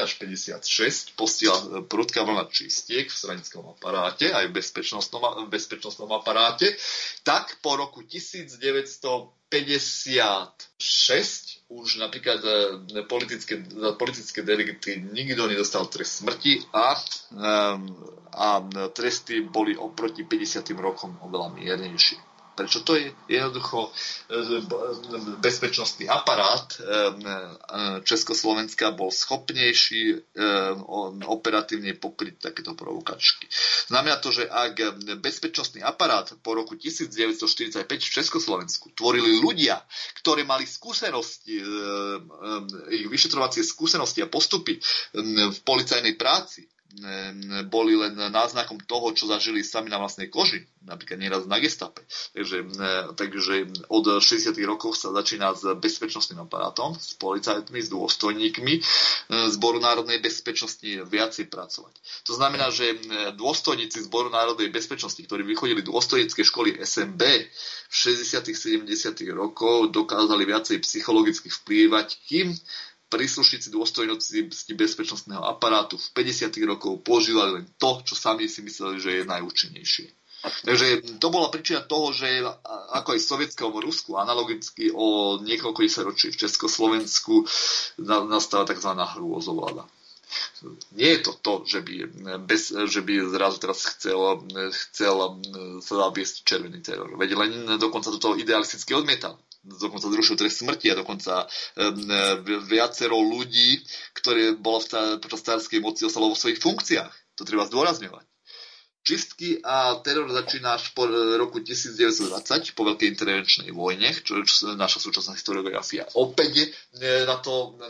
až 0.02 0.12
56 0.20 1.16
postihla 1.16 1.88
prudká 1.88 2.24
vlna 2.24 2.46
čistiek 2.52 3.08
v 3.08 3.16
stranickom 3.16 3.66
aparáte, 3.72 4.32
aj 4.34 4.48
v 4.52 4.56
bezpečnostnom, 4.60 5.48
v 5.48 5.50
bezpečnostnom 5.50 6.12
aparáte, 6.12 6.76
tak 7.24 7.58
po 7.64 7.76
roku 7.80 8.04
1956 8.04 9.52
už 11.72 11.88
napríklad 12.04 12.40
e, 12.44 12.52
politické, 13.08 13.64
politické 13.96 14.44
delikty 14.44 15.00
nikto 15.00 15.48
nedostal 15.48 15.88
trest 15.88 16.24
smrti 16.24 16.68
a, 16.76 17.00
a 18.32 18.48
tresty 18.92 19.40
boli 19.44 19.76
oproti 19.80 20.28
50. 20.28 20.72
rokom 20.76 21.16
oveľa 21.24 21.56
miernejšie. 21.56 22.31
Prečo 22.52 22.84
to 22.84 23.00
je 23.00 23.16
jednoducho 23.32 23.88
e, 23.88 23.92
bezpečnostný 25.40 26.12
aparát 26.12 26.68
e, 26.76 26.78
e, 26.78 26.90
Československa 28.04 28.92
bol 28.92 29.08
schopnejší 29.12 30.20
operatívne 31.26 31.96
pokryť 31.96 32.52
takéto 32.52 32.76
provokačky. 32.76 33.48
Znamená 33.88 34.20
to, 34.20 34.32
že 34.36 34.50
ak 34.50 35.00
bezpečnostný 35.20 35.80
aparát 35.84 36.28
po 36.44 36.54
roku 36.58 36.76
1945 36.76 37.88
v 37.88 38.14
Československu 38.22 38.92
tvorili 38.96 39.40
ľudia, 39.40 39.80
ktorí 40.20 40.44
mali 40.44 40.68
skúsenosti, 40.68 41.62
ich 42.92 43.06
vyšetrovacie 43.08 43.64
skúsenosti 43.64 44.20
a 44.26 44.32
postupy 44.32 44.80
v 45.16 45.60
policajnej 45.64 46.16
práci, 46.20 46.68
boli 47.72 47.96
len 47.96 48.14
náznakom 48.18 48.84
toho, 48.84 49.16
čo 49.16 49.30
zažili 49.30 49.64
sami 49.64 49.88
na 49.88 49.96
vlastnej 49.98 50.28
koži, 50.28 50.68
napríklad 50.84 51.18
nieraz 51.22 51.44
na 51.48 51.62
gestape. 51.62 52.04
Takže, 52.36 52.58
takže 53.16 53.54
od 53.88 54.20
60. 54.20 54.52
rokov 54.68 55.00
sa 55.00 55.16
začína 55.16 55.56
s 55.56 55.64
bezpečnostným 55.80 56.44
aparátom, 56.44 56.98
s 57.00 57.16
policajtmi, 57.16 57.80
s 57.80 57.90
dôstojníkmi 57.90 58.74
Zboru 59.56 59.80
národnej 59.80 60.20
bezpečnosti 60.20 61.08
viacej 61.08 61.48
pracovať. 61.48 61.94
To 62.28 62.34
znamená, 62.36 62.68
že 62.74 63.00
dôstojníci 63.40 64.04
Zboru 64.12 64.28
národnej 64.28 64.68
bezpečnosti, 64.68 65.24
ktorí 65.24 65.48
vychodili 65.48 65.86
dôstojnícke 65.86 66.44
školy 66.44 66.82
SMB 66.84 67.22
v 67.88 67.94
60. 67.96 68.52
70. 68.52 68.88
rokov, 69.32 69.96
dokázali 69.96 70.44
viacej 70.44 70.84
psychologicky 70.84 71.48
vplývať, 71.48 72.20
kým 72.28 72.52
príslušníci 73.12 73.68
dôstojnosti 73.68 74.72
bezpečnostného 74.72 75.44
aparátu 75.44 76.00
v 76.00 76.08
50. 76.24 76.48
rokov 76.64 77.04
používali 77.04 77.62
len 77.62 77.66
to, 77.76 78.00
čo 78.08 78.16
sami 78.16 78.48
si 78.48 78.64
mysleli, 78.64 78.98
že 79.04 79.12
je 79.22 79.24
najúčinnejšie. 79.28 80.08
Takže 80.42 81.22
to 81.22 81.28
bola 81.30 81.54
príčina 81.54 81.86
toho, 81.86 82.10
že 82.10 82.42
ako 82.98 83.14
aj 83.14 83.20
v 83.22 83.30
sovietskom 83.30 83.78
Rusku, 83.78 84.18
analogicky 84.18 84.90
o 84.90 85.38
niekoľko 85.38 85.86
ročí 86.02 86.34
v 86.34 86.40
Československu 86.42 87.46
nastala 88.26 88.66
tzv. 88.66 88.90
hrôzovláda. 88.98 89.86
Nie 90.98 91.20
je 91.20 91.28
to 91.28 91.32
to, 91.44 91.54
že 91.68 91.80
by, 91.86 91.94
bez, 92.48 92.74
že 92.74 93.04
by 93.04 93.14
zrazu 93.30 93.58
teraz 93.62 93.86
chcel, 93.86 94.42
chcel 94.72 95.16
sa 95.84 95.94
zaviesť 96.08 96.36
červený 96.48 96.80
teror. 96.82 97.20
Veď 97.20 97.38
len 97.38 97.52
dokonca 97.78 98.10
toto 98.10 98.34
idealisticky 98.34 98.96
odmietal 98.98 99.38
dokonca 99.62 100.10
zrušil 100.10 100.38
trest 100.38 100.66
smrti 100.66 100.90
a 100.90 101.00
dokonca 101.00 101.46
viacero 102.66 103.22
ľudí, 103.22 103.82
ktoré 104.18 104.58
bolo 104.58 104.82
v 104.82 105.22
počas 105.22 105.46
cárskej 105.46 105.80
moci 105.82 106.06
ostalo 106.10 106.34
vo 106.34 106.38
svojich 106.38 106.58
funkciách. 106.58 107.14
To 107.38 107.46
treba 107.46 107.70
zdôrazňovať. 107.70 108.26
Čistky 109.02 109.58
a 109.66 109.98
teror 110.06 110.30
začína 110.30 110.78
až 110.78 110.94
po 110.94 111.10
roku 111.10 111.58
1920, 111.58 112.78
po 112.78 112.86
veľkej 112.86 113.10
intervenčnej 113.10 113.74
vojne, 113.74 114.14
čo, 114.14 114.38
čo 114.46 114.78
naša 114.78 115.02
súčasná 115.02 115.34
historiografia 115.34 116.06
opäť 116.14 116.70
na 117.02 117.34
to 117.42 117.82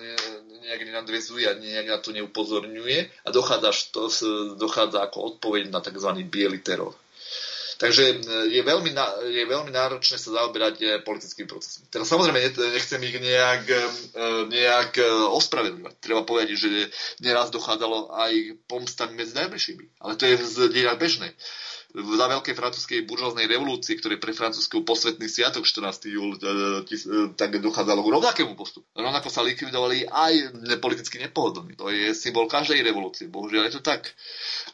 nejak 0.64 0.88
nenadvezuje 0.88 1.52
a 1.52 1.60
nejak 1.60 1.88
na 1.92 2.00
to 2.00 2.16
neupozorňuje 2.16 3.28
a 3.28 3.30
dochádza, 3.36 3.92
to, 3.92 4.08
dochádza 4.56 5.04
ako 5.04 5.36
odpoveď 5.36 5.68
na 5.68 5.84
tzv. 5.84 6.16
biely 6.32 6.64
teror. 6.64 6.96
Takže 7.82 8.04
e, 8.06 8.16
je 8.54 8.62
veľmi, 8.62 8.94
je 9.26 9.44
veľmi 9.50 9.74
náročné 9.74 10.22
sa 10.22 10.30
zaoberať 10.38 10.76
e, 10.78 10.86
politickým 11.02 11.50
procesom. 11.50 11.90
Teraz 11.90 12.14
samozrejme 12.14 12.38
nechcem 12.78 13.02
ich 13.02 13.18
nejak, 13.18 13.66
e, 13.66 13.82
nejak 14.54 15.02
ospravedlňovať. 15.34 15.94
Treba 15.98 16.22
povedať, 16.22 16.54
že 16.62 16.70
neraz 17.26 17.50
dochádzalo 17.50 18.14
aj 18.14 18.62
pomstami 18.70 19.18
medzi 19.18 19.34
najbližšími. 19.34 19.98
Ale 19.98 20.14
to 20.14 20.30
je 20.30 20.38
z 20.46 20.58
dejinách 20.70 21.02
bežné 21.02 21.34
za 21.92 22.26
veľkej 22.32 22.56
francúzskej 22.56 23.00
buržoaznej 23.04 23.52
revolúcie, 23.52 24.00
ktoré 24.00 24.16
pre 24.16 24.32
Francúzsku 24.32 24.88
posvetný 24.88 25.28
sviatok 25.28 25.68
14. 25.68 26.08
júl, 26.08 26.40
tak 27.36 27.60
dochádzalo 27.60 28.02
k 28.04 28.14
rovnakému 28.16 28.54
postupu. 28.56 28.88
Rovnako 28.96 29.28
sa 29.28 29.44
likvidovali 29.44 30.08
aj 30.08 30.34
politicky 30.80 31.20
nepohodlní. 31.20 31.76
To 31.76 31.92
je 31.92 32.16
symbol 32.16 32.48
každej 32.48 32.80
revolúcie. 32.84 33.28
Bohužiaľ 33.28 33.68
je 33.68 33.74
to 33.78 33.84
tak 33.84 34.16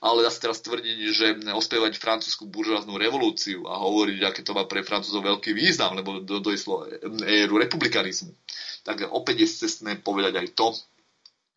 ale 0.01 0.25
zase 0.29 0.37
teraz 0.41 0.61
tvrdiť, 0.61 0.97
že 1.09 1.27
ospievať 1.49 1.97
francúzsku 1.97 2.45
buržoaznú 2.45 2.97
revolúciu 3.01 3.65
a 3.65 3.81
hovoriť, 3.81 4.19
aké 4.21 4.41
to 4.45 4.53
má 4.53 4.69
pre 4.69 4.85
Francúzov 4.85 5.25
veľký 5.25 5.57
význam, 5.57 5.97
lebo 5.97 6.21
do, 6.21 6.37
došlo 6.37 6.85
éru 7.25 7.57
republikanizmu, 7.57 8.33
tak 8.85 9.09
opäť 9.09 9.45
je 9.45 9.47
cestné 9.65 9.97
povedať 9.97 10.37
aj 10.37 10.47
to, 10.53 10.67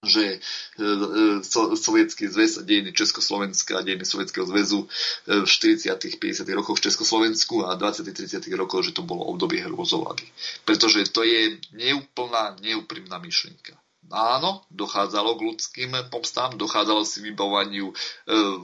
že 0.01 0.25
e, 0.25 0.39
e, 0.81 1.45
so, 1.45 1.77
sovietský 1.77 2.25
zväz 2.33 2.59
a 2.59 2.63
dejiny 2.65 2.93
Československa 2.97 3.79
a 3.79 3.85
dejiny 3.85 4.09
Sovietskeho 4.09 4.49
zväzu 4.49 4.89
e, 5.29 5.45
v 5.45 5.49
40. 5.49 5.93
50. 6.17 6.49
rokoch 6.57 6.81
v 6.81 6.85
Československu 6.89 7.69
a 7.69 7.77
20. 7.77 8.09
30. 8.09 8.49
rokoch, 8.57 8.81
že 8.89 8.97
to 8.97 9.05
bolo 9.05 9.29
obdobie 9.29 9.61
hrôzovlady. 9.61 10.25
Pretože 10.65 11.05
to 11.13 11.21
je 11.21 11.61
neúplná, 11.77 12.57
neúprimná 12.65 13.21
myšlienka. 13.21 13.77
Áno, 14.11 14.67
dochádzalo 14.75 15.39
k 15.39 15.47
ľudským 15.55 15.91
pomstám, 16.11 16.59
dochádzalo 16.59 17.07
si 17.07 17.23
vybavovaniu 17.23 17.91
e, 17.91 17.95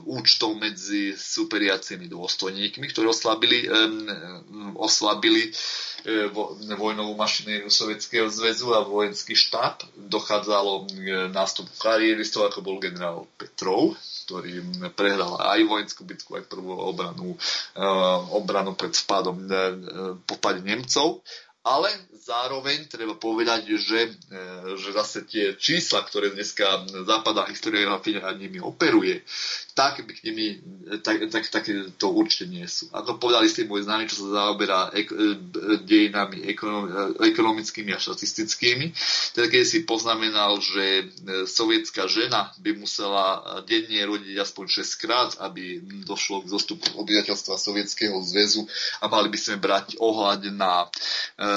účtov 0.03 0.59
medzi 0.59 1.15
superiacimi 1.15 2.11
dôstojníkmi, 2.11 2.83
ktorí 2.91 3.07
oslabili, 3.07 3.63
e, 3.63 3.71
oslabili 4.75 5.47
e, 5.47 5.51
vo, 6.35 6.51
vojnovú 6.59 7.15
mašinériu 7.15 7.71
Sovietskeho 7.71 8.27
zväzu 8.27 8.75
a 8.75 8.83
vojenský 8.83 9.39
štáb. 9.39 9.87
Dochádzalo 9.95 10.91
k 10.91 11.31
nástupu 11.31 11.71
karieristov, 11.79 12.51
ako 12.51 12.59
bol 12.59 12.83
generál 12.83 13.23
Petrov, 13.39 13.95
ktorý 14.27 14.59
prehral 14.99 15.39
aj 15.39 15.63
vojenskú 15.63 16.03
bitku, 16.03 16.35
aj 16.35 16.51
prvú 16.51 16.75
obranu, 16.75 17.39
e, 17.71 17.83
obranu 18.35 18.75
pred 18.75 18.91
vpádom 18.91 19.47
e, 19.47 19.47
páde 20.43 20.59
Nemcov 20.59 21.23
ale 21.67 21.91
zároveň 22.27 22.87
treba 22.87 23.15
povedať, 23.15 23.75
že, 23.75 23.99
e, 24.07 24.11
že 24.75 24.89
zase 24.95 25.23
tie 25.23 25.55
čísla, 25.55 26.03
ktoré 26.03 26.31
dneska 26.31 26.87
západná 27.07 27.47
historiografia 27.47 28.23
nimi 28.35 28.59
operuje, 28.59 29.23
tak 29.71 30.03
by 30.03 30.11
k 30.11 30.23
nimi, 30.31 30.47
tak, 31.03 31.27
tak, 31.31 31.43
tak 31.47 31.63
to 31.95 32.07
určite 32.11 32.51
nie 32.51 32.67
sú. 32.67 32.91
Ako 32.91 33.21
povedali 33.21 33.47
ste 33.47 33.69
môj 33.69 33.87
známy, 33.87 34.09
čo 34.11 34.27
sa 34.27 34.47
zaoberá 34.47 34.91
ek, 34.91 35.07
e, 35.11 35.15
dejinami 35.83 36.47
ekonom, 36.51 37.15
ekonomickými 37.19 37.95
a 37.95 37.99
štatistickými, 37.99 38.91
teda 39.35 39.47
keď 39.47 39.61
si 39.63 39.87
poznamenal, 39.87 40.59
že 40.59 40.85
e, 40.99 41.03
sovietská 41.47 42.07
žena 42.11 42.51
by 42.59 42.75
musela 42.75 43.63
denne 43.63 44.01
rodiť 44.03 44.35
aspoň 44.39 44.65
6 44.83 45.03
krát, 45.03 45.29
aby 45.43 45.79
došlo 46.03 46.43
k 46.43 46.51
zostupu 46.51 46.91
obyvateľstva 46.97 47.55
Sovietskeho 47.55 48.19
zväzu 48.23 48.67
a 48.99 49.07
mali 49.07 49.31
by 49.31 49.39
sme 49.39 49.57
brať 49.61 49.95
ohľad 50.01 50.41
na, 50.55 50.87
e, 51.37 51.47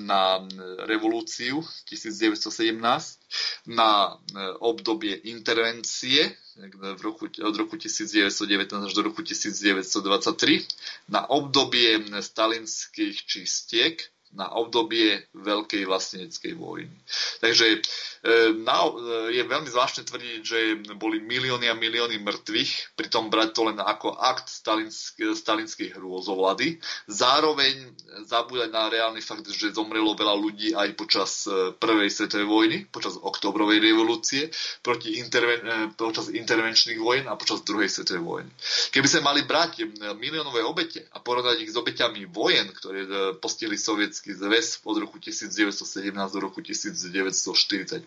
na 0.00 0.42
revolúciu 0.86 1.64
1917, 1.88 3.20
na 3.66 4.18
obdobie 4.60 5.14
intervencie 5.30 6.34
v 6.74 7.00
roku, 7.00 7.26
od 7.26 7.54
roku 7.56 7.76
1919 7.76 8.86
až 8.86 8.92
do 8.92 9.02
roku 9.02 9.22
1923 9.22 10.66
na 11.08 11.24
obdobie 11.30 12.04
stalinských 12.20 13.16
čistiek 13.24 13.96
na 14.30 14.46
obdobie 14.54 15.26
veľkej 15.34 15.82
vlasteneckej 15.86 16.52
vojny. 16.54 16.94
Takže 17.42 17.82
E, 18.20 18.52
na, 18.52 18.84
e, 18.84 19.40
je 19.40 19.42
veľmi 19.48 19.64
zvláštne 19.72 20.04
tvrdiť, 20.04 20.40
že 20.44 20.58
boli 21.00 21.24
milióny 21.24 21.72
a 21.72 21.74
milióny 21.76 22.20
mŕtvych, 22.20 22.92
pritom 22.92 23.32
brať 23.32 23.56
to 23.56 23.72
len 23.72 23.80
ako 23.80 24.12
akt 24.12 24.52
stalinsk, 24.52 25.16
stalinskej 25.32 25.96
hrôzovlady. 25.96 26.76
Zároveň 27.08 27.80
zabúdať 28.28 28.68
na 28.76 28.92
reálny 28.92 29.24
fakt, 29.24 29.48
že 29.48 29.72
zomrelo 29.72 30.12
veľa 30.12 30.36
ľudí 30.36 30.76
aj 30.76 31.00
počas 31.00 31.48
e, 31.48 31.72
prvej 31.72 32.12
svetovej 32.12 32.44
vojny, 32.44 32.78
počas 32.92 33.16
oktobrovej 33.16 33.80
revolúcie, 33.80 34.52
proti 34.84 35.16
interven, 35.16 35.96
počas 35.96 36.28
intervenčných 36.28 37.00
vojen 37.00 37.24
a 37.24 37.40
počas 37.40 37.64
druhej 37.64 37.88
svetovej 37.88 38.20
vojny. 38.20 38.50
Keby 38.92 39.08
sme 39.08 39.32
mali 39.32 39.48
brať 39.48 39.88
miliónové 40.20 40.60
obete 40.60 41.08
a 41.16 41.24
porovnať 41.24 41.64
ich 41.64 41.72
s 41.72 41.80
obeťami 41.80 42.28
vojen, 42.28 42.68
ktoré 42.76 43.00
postihli 43.40 43.80
sovietský 44.20 44.36
zväz 44.36 44.84
od 44.84 44.96
roku 45.00 45.16
1917 45.16 46.12
do 46.32 46.40
roku 46.40 46.60
1940, 46.60 48.04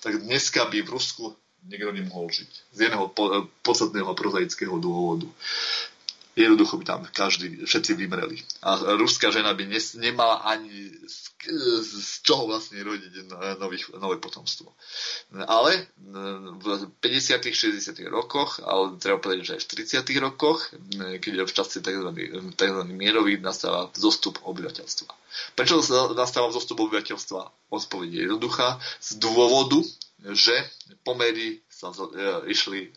tak 0.00 0.12
dneska 0.22 0.64
by 0.70 0.78
v 0.82 0.88
Rusku 0.88 1.34
niekto 1.66 1.90
nemohol 1.90 2.30
žiť. 2.30 2.50
Z 2.72 2.78
jedného 2.86 3.10
podstatného 3.66 4.14
prozaického 4.14 4.78
dôvodu. 4.78 5.26
Jednoducho 6.38 6.78
by 6.78 6.84
tam 6.86 7.02
každý, 7.10 7.66
všetci 7.66 7.98
vymreli. 7.98 8.38
A 8.62 8.94
ruská 8.94 9.34
žena 9.34 9.50
by 9.50 9.66
nes, 9.66 9.98
nemala 9.98 10.46
ani 10.46 10.94
z, 11.02 11.34
z 11.82 12.22
čoho 12.22 12.46
vlastne 12.46 12.78
rodiť 12.86 13.34
nových, 13.58 13.90
nové 13.98 14.22
potomstvo. 14.22 14.70
Ale 15.34 15.90
v 16.62 16.86
50 17.02 17.42
60 17.50 17.98
rokoch, 18.06 18.62
ale 18.62 18.94
treba 19.02 19.18
povedať, 19.18 19.42
že 19.42 19.54
aj 19.58 19.62
v 19.66 19.70
30 20.06 20.26
rokoch, 20.30 20.58
keď 21.18 21.32
je 21.34 21.48
v 21.50 21.54
časti 21.54 21.78
tzv. 21.82 22.08
tzv. 22.54 22.80
mierový, 22.94 23.42
nastáva 23.42 23.90
zostup 23.98 24.38
obyvateľstva. 24.46 25.10
Prečo 25.58 25.82
nastáva 26.14 26.54
zostup 26.54 26.78
obyvateľstva? 26.86 27.74
Odpoveď 27.74 28.08
je 28.14 28.20
jednoduchá. 28.30 28.78
Z 29.02 29.18
dôvodu, 29.18 29.82
že 30.30 30.54
pomery 31.02 31.58
sa 31.66 31.90
e, 31.90 32.52
išli 32.52 32.80
e, 32.86 32.88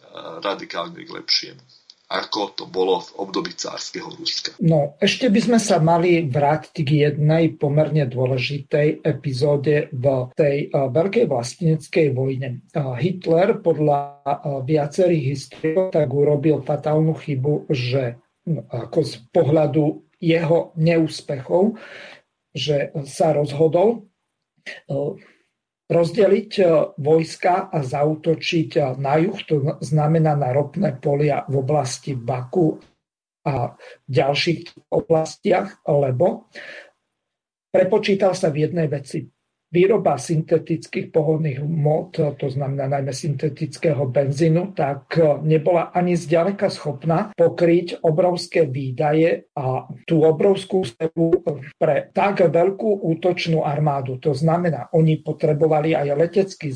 radikálne 0.44 1.02
k 1.02 1.10
lepšiemu 1.10 1.64
ako 2.12 2.42
to 2.54 2.64
bolo 2.68 3.02
v 3.02 3.10
období 3.26 3.56
cárskeho 3.56 4.12
Ruska. 4.14 4.54
No, 4.62 5.00
ešte 5.02 5.32
by 5.32 5.40
sme 5.40 5.60
sa 5.60 5.80
mali 5.80 6.28
vrátiť 6.28 6.76
k 6.84 6.90
jednej 7.10 7.56
pomerne 7.56 8.06
dôležitej 8.06 9.02
epizóde 9.02 9.90
v 9.90 10.06
tej 10.38 10.70
uh, 10.70 10.92
veľkej 10.92 11.26
vlasteneckej 11.26 12.08
vojne. 12.14 12.62
Uh, 12.76 12.94
Hitler 13.00 13.58
podľa 13.64 14.00
uh, 14.22 14.62
viacerých 14.62 15.24
historikov 15.34 15.96
tak 15.96 16.10
urobil 16.12 16.62
fatálnu 16.62 17.18
chybu, 17.18 17.72
že 17.72 18.20
no, 18.46 18.68
ako 18.68 19.00
z 19.02 19.14
pohľadu 19.34 19.84
jeho 20.22 20.72
neúspechov, 20.80 21.76
že 22.54 22.94
sa 23.10 23.34
rozhodol 23.34 24.08
rozdeliť 25.94 26.52
e, 26.60 26.64
vojska 26.98 27.70
a 27.70 27.78
zautočiť 27.86 28.70
e, 28.76 28.82
na 28.98 29.22
juh, 29.22 29.38
to 29.46 29.78
znamená 29.86 30.34
na 30.34 30.50
ropné 30.50 30.98
polia 30.98 31.46
v 31.46 31.62
oblasti 31.62 32.18
Baku 32.18 32.82
a 33.46 33.76
v 33.78 34.10
ďalších 34.10 34.90
oblastiach, 34.90 35.86
lebo 35.86 36.50
prepočítal 37.70 38.34
sa 38.34 38.50
v 38.50 38.66
jednej 38.66 38.88
veci 38.90 39.30
výroba 39.74 40.22
syntetických 40.22 41.10
pohodných 41.10 41.66
hmot, 41.66 42.38
to 42.38 42.48
znamená 42.48 42.86
najmä 42.86 43.10
syntetického 43.10 44.06
benzínu, 44.06 44.78
tak 44.78 45.18
nebola 45.42 45.90
ani 45.90 46.14
zďaleka 46.14 46.70
schopná 46.70 47.34
pokryť 47.34 48.06
obrovské 48.06 48.70
výdaje 48.70 49.50
a 49.58 49.90
tú 50.06 50.22
obrovskú 50.22 50.86
stepu 50.86 51.42
pre 51.82 52.14
tak 52.14 52.46
veľkú 52.46 53.02
útočnú 53.02 53.66
armádu. 53.66 54.22
To 54.22 54.38
znamená, 54.38 54.94
oni 54.94 55.26
potrebovali 55.26 55.98
aj 55.98 56.08
letecky 56.14 56.70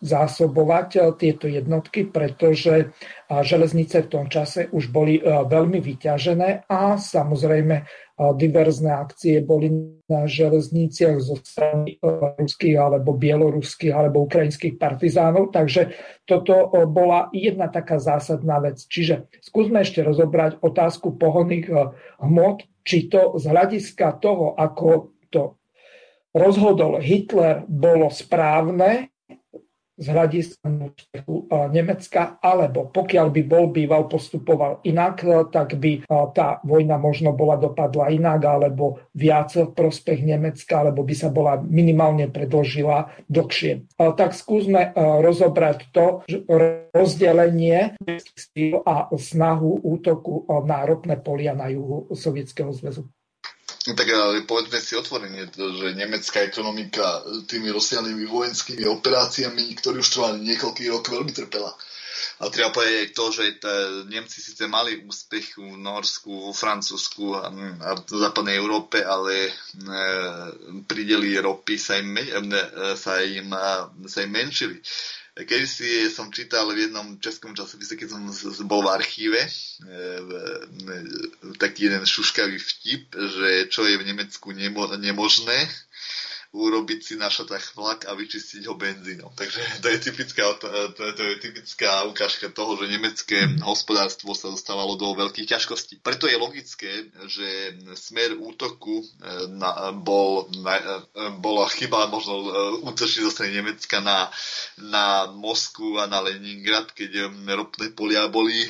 zásobovať 0.00 1.20
tieto 1.20 1.44
jednotky, 1.44 2.08
pretože 2.08 2.96
železnice 3.28 4.08
v 4.08 4.10
tom 4.10 4.26
čase 4.32 4.72
už 4.72 4.88
boli 4.88 5.20
veľmi 5.22 5.84
vyťažené 5.84 6.64
a 6.64 6.96
samozrejme 6.96 7.84
diverzné 8.18 8.90
akcie 8.90 9.38
boli 9.46 9.70
na 10.10 10.26
železniciach 10.26 11.22
zo 11.22 11.38
strany 11.38 11.94
e, 11.94 11.96
ruských 12.42 12.74
alebo 12.74 13.14
bieloruských 13.14 13.94
alebo 13.94 14.26
ukrajinských 14.26 14.74
partizánov. 14.74 15.54
Takže 15.54 15.94
toto 16.26 16.66
e, 16.66 16.66
bola 16.90 17.30
jedna 17.30 17.70
taká 17.70 18.02
zásadná 18.02 18.58
vec. 18.58 18.82
Čiže 18.90 19.30
skúsme 19.38 19.86
ešte 19.86 20.02
rozobrať 20.02 20.58
otázku 20.58 21.14
pohodných 21.14 21.70
e, 21.70 21.94
hmot, 22.18 22.66
či 22.82 23.06
to 23.06 23.38
z 23.38 23.44
hľadiska 23.46 24.18
toho, 24.18 24.58
ako 24.58 25.14
to 25.30 25.54
rozhodol 26.34 26.98
Hitler, 26.98 27.62
bolo 27.70 28.10
správne, 28.10 29.14
z 29.98 30.06
hľadiska 30.06 30.62
Nemecka, 31.74 32.38
alebo 32.38 32.86
pokiaľ 32.86 33.26
by 33.34 33.42
bol 33.42 33.74
býval 33.74 34.06
postupoval 34.06 34.78
inak, 34.86 35.26
tak 35.50 35.74
by 35.74 36.06
tá 36.32 36.62
vojna 36.62 37.02
možno 37.02 37.34
bola 37.34 37.58
dopadla 37.58 38.14
inak, 38.14 38.46
alebo 38.46 39.02
viac 39.12 39.50
v 39.58 39.74
prospech 39.74 40.22
Nemecka, 40.22 40.86
alebo 40.86 41.02
by 41.02 41.14
sa 41.18 41.34
bola 41.34 41.58
minimálne 41.58 42.30
predložila 42.30 43.10
dlhšie. 43.26 43.90
Tak 43.98 44.38
skúsme 44.38 44.94
rozobrať 44.94 45.90
to 45.90 46.22
rozdelenie 46.94 47.98
a 48.86 48.94
snahu 49.10 49.82
útoku 49.82 50.46
na 50.62 50.86
ropné 50.86 51.18
polia 51.18 51.58
na 51.58 51.66
juhu 51.74 52.06
Sovietskeho 52.14 52.70
zväzu. 52.70 53.10
No 53.88 53.96
tak 53.96 54.12
ale 54.12 54.44
povedzme 54.44 54.84
si 54.84 55.00
otvorene, 55.00 55.48
že 55.48 55.96
nemecká 55.96 56.44
ekonomika 56.44 57.24
tými 57.48 57.72
rozsiahlými 57.72 58.28
vojenskými 58.28 58.84
operáciami, 58.84 59.64
ktoré 59.80 60.04
už 60.04 60.12
trvali 60.12 60.44
niekoľký 60.44 60.92
rok, 60.92 61.08
veľmi 61.08 61.32
trpela. 61.32 61.72
A 62.38 62.52
treba 62.52 62.70
povedať 62.70 62.94
aj 62.94 63.10
to, 63.16 63.24
že 63.32 63.44
Nemci 64.12 64.38
síce 64.44 64.68
mali 64.70 65.00
úspech 65.02 65.58
v 65.58 65.74
Norsku, 65.74 66.28
vo 66.28 66.52
Francúzsku 66.52 67.34
a, 67.34 67.48
a 67.82 67.90
v 67.98 68.14
západnej 68.14 68.60
Európe, 68.60 69.02
ale 69.02 69.48
e, 69.48 69.52
prideli 70.86 71.34
ropy 71.34 71.74
sa 71.80 71.98
im, 71.98 72.14
e, 72.14 72.28
sa 72.94 73.18
im, 73.24 73.50
sa 74.06 74.18
im 74.22 74.30
menšili. 74.30 74.78
Keď 75.38 75.62
si 75.70 76.10
som 76.10 76.34
čítal 76.34 76.66
v 76.74 76.90
jednom 76.90 77.14
českom 77.22 77.54
časopise, 77.54 77.94
keď 77.94 78.08
som 78.10 78.22
bol 78.66 78.82
v 78.82 78.90
archíve, 78.90 79.38
e, 79.38 79.50
taký 81.54 81.86
jeden 81.86 82.02
šuškavý 82.02 82.58
vtip, 82.58 83.14
že 83.14 83.70
čo 83.70 83.86
je 83.86 84.02
v 84.02 84.06
Nemecku 84.10 84.50
nemo, 84.50 84.90
nemožné, 84.98 85.70
urobiť 86.48 87.00
si 87.04 87.14
na 87.20 87.28
šatách 87.28 87.76
vlak 87.76 88.08
a 88.08 88.16
vyčistiť 88.16 88.64
ho 88.72 88.74
benzínom. 88.80 89.28
Takže 89.36 89.84
to 89.84 89.86
je 89.92 89.98
typická, 90.00 90.48
to, 90.56 90.66
to, 90.96 91.02
to 91.12 91.22
je 91.22 91.34
typická 91.44 92.08
ukážka 92.08 92.48
toho, 92.48 92.72
že 92.80 92.88
nemecké 92.88 93.36
hospodárstvo 93.60 94.32
sa 94.32 94.48
dostávalo 94.48 94.96
do 94.96 95.12
veľkých 95.12 95.44
ťažkostí. 95.44 96.00
Preto 96.00 96.24
je 96.24 96.40
logické, 96.40 97.12
že 97.28 97.76
smer 98.00 98.32
útoku 98.40 99.04
e, 99.04 99.04
na, 99.60 99.92
bol, 99.92 100.48
na, 100.64 101.04
e, 101.12 101.36
bola 101.36 101.68
chyba 101.68 102.08
možno 102.08 102.40
e, 102.40 102.48
útočiť 102.80 103.28
zo 103.28 103.32
strany 103.34 103.60
Nemecka 103.60 104.00
na, 104.00 104.32
na 104.80 105.28
Moskvu 105.28 106.00
a 106.00 106.08
na 106.08 106.24
Leningrad, 106.24 106.96
keď 106.96 107.28
ropné 107.44 107.92
polia 107.92 108.24
boli 108.32 108.64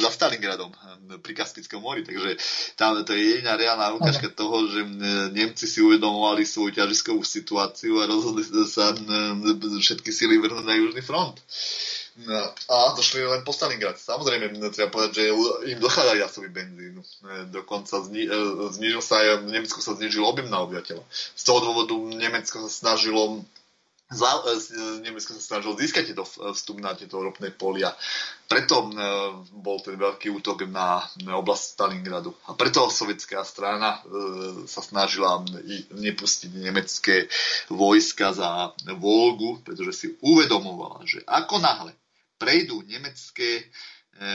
za 0.00 0.08
Stalingradom 0.08 0.72
pri 1.20 1.32
Kaspickom 1.36 1.84
mori. 1.84 2.08
Takže 2.08 2.40
tam 2.80 2.96
to 3.04 3.12
je 3.12 3.36
jediná 3.36 3.60
reálna 3.60 3.92
ukážka 3.92 4.32
toho, 4.32 4.64
že 4.72 4.80
Nemci 5.36 5.68
si 5.68 5.84
uvedomovali 5.84 6.48
svoju 6.48 6.72
ťažkosť 6.72 7.01
ťažiskovú 7.02 7.26
situáciu 7.26 7.98
a 7.98 8.06
rozhodli 8.06 8.46
sa 8.46 8.94
všetky 9.82 10.14
síly 10.14 10.38
vrhnúť 10.38 10.62
na 10.62 10.78
Južný 10.78 11.02
front. 11.02 11.34
No, 12.12 12.44
a 12.68 12.92
došli 12.92 13.24
len 13.24 13.40
po 13.42 13.56
Stalingrad. 13.56 13.96
Samozrejme, 13.96 14.52
treba 14.70 14.92
povedať, 14.92 15.12
že 15.16 15.32
im 15.72 15.80
dochádza 15.80 16.20
jasový 16.20 16.52
benzín. 16.52 17.00
Dokonca 17.48 18.04
zni, 18.04 18.28
e, 18.28 18.68
znižil 18.68 19.00
sa 19.00 19.16
aj, 19.18 19.48
v 19.48 19.56
Nemecku 19.56 19.80
sa 19.80 19.96
znižil 19.96 20.20
objem 20.20 20.52
na 20.52 20.60
obyvateľa. 20.60 21.00
Z 21.10 21.42
toho 21.42 21.58
dôvodu 21.64 21.96
Nemecko 22.12 22.68
sa 22.68 22.70
snažilo 22.70 23.40
za, 24.12 24.30
e, 24.44 25.00
Nemecko 25.00 25.34
sa 25.34 25.42
snažilo 25.42 25.74
získať 25.74 26.12
tieto 26.12 26.24
vstup 26.24 26.78
na 26.78 26.92
tieto 26.92 27.18
ropné 27.18 27.50
polia. 27.50 27.90
Preto 28.46 28.84
e, 28.84 28.88
bol 29.56 29.80
ten 29.80 29.96
veľký 29.96 30.28
útok 30.28 30.68
na, 30.68 31.00
oblast 31.32 31.74
Stalingradu. 31.74 32.30
A 32.46 32.54
preto 32.54 32.92
sovietská 32.92 33.40
strana 33.42 33.98
e, 33.98 34.00
sa 34.68 34.84
snažila 34.84 35.42
nepustiť 35.96 36.50
nemecké 36.52 37.26
vojska 37.72 38.36
za 38.36 38.76
Volgu, 39.00 39.64
pretože 39.64 39.92
si 39.96 40.06
uvedomovala, 40.20 41.02
že 41.08 41.24
ako 41.24 41.58
náhle 41.58 41.92
prejdú 42.36 42.82
nemecké 42.84 43.70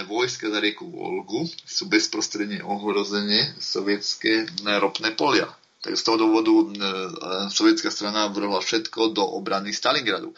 vojska 0.09 0.51
za 0.51 0.59
rieku 0.59 0.89
Volgu, 0.89 1.47
sú 1.63 1.87
bezprostredne 1.87 2.59
ohrozené 2.65 3.55
sovietské 3.61 4.49
ropné 4.63 5.13
polia 5.15 5.47
tak 5.81 5.93
z 5.93 6.03
toho 6.03 6.17
dôvodu 6.17 6.53
e, 6.53 6.65
sovietská 7.53 7.93
strana 7.93 8.27
vrhla 8.33 8.59
všetko 8.59 9.13
do 9.13 9.23
obrany 9.23 9.69
Stalingradu. 9.73 10.33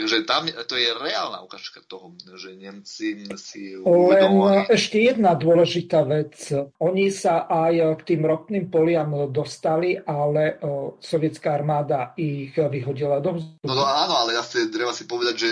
Takže 0.00 0.24
tam 0.24 0.48
to 0.48 0.80
je 0.80 0.88
reálna 0.96 1.44
ukážka 1.44 1.84
toho, 1.84 2.16
že 2.40 2.56
Nemci 2.56 3.28
si 3.36 3.76
uvedomovali... 3.76 4.64
Len 4.64 4.72
ešte 4.72 4.96
jedna 4.96 5.36
dôležitá 5.36 6.08
vec. 6.08 6.32
Oni 6.80 7.12
sa 7.12 7.44
aj 7.44 8.00
k 8.00 8.16
tým 8.16 8.24
ropným 8.24 8.72
poliam 8.72 9.12
dostali, 9.28 10.00
ale 10.00 10.56
sovietská 11.04 11.52
armáda 11.52 12.16
ich 12.16 12.56
vyhodila 12.56 13.20
do 13.20 13.36
vzduchu. 13.36 13.60
No, 13.68 13.76
no 13.76 13.84
áno, 13.84 14.24
ale 14.24 14.40
zase 14.40 14.72
treba 14.72 14.96
si 14.96 15.04
povedať, 15.04 15.34
že, 15.36 15.50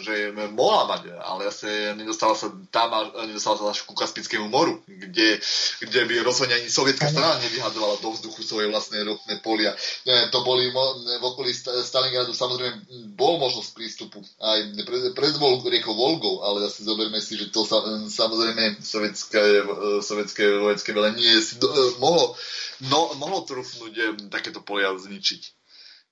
že 0.00 0.14
mohla 0.56 0.88
mať, 0.96 1.12
ale 1.20 1.52
zase 1.52 1.92
nedostala 1.92 2.32
sa 2.32 2.48
tam 2.72 2.96
nedostala 3.28 3.60
sa 3.60 3.76
až 3.76 3.84
ku 3.84 3.92
Kaspickému 3.92 4.48
moru, 4.48 4.80
kde, 4.88 5.36
kde 5.84 6.00
by 6.08 6.14
rozhodne 6.24 6.56
ani 6.56 6.72
sovietská 6.72 7.12
strana 7.12 7.36
nevyhadovala 7.44 8.00
do 8.00 8.08
vzduchu 8.16 8.40
svoje 8.40 8.72
vlastné 8.72 9.04
ropné 9.04 9.36
polia. 9.44 9.76
To 10.32 10.40
boli 10.40 10.72
v 10.72 11.24
okolí 11.24 11.52
Stalingradu 11.84 12.32
samozrejme 12.32 12.88
bol 13.12 13.36
možnosť 13.36 13.81
prístupu. 13.82 14.22
Aj 14.38 14.62
pred 14.86 15.34
riekou 15.66 15.90
Volgou, 15.98 16.46
ale 16.46 16.62
zase 16.70 16.86
zoberme 16.86 17.18
si, 17.18 17.34
že 17.34 17.50
to 17.50 17.66
sa, 17.66 17.82
samozrejme 18.06 18.78
sovietské, 18.78 19.42
sovietské 19.98 20.46
vojenské 20.62 20.94
velenie 20.94 21.42
si 21.42 21.58
do, 21.58 21.66
mohlo, 21.98 22.38
no, 22.86 23.10
mohlo 23.18 23.42
trúfnuť 23.42 24.30
takéto 24.30 24.62
polia 24.62 24.94
zničiť. 24.94 25.42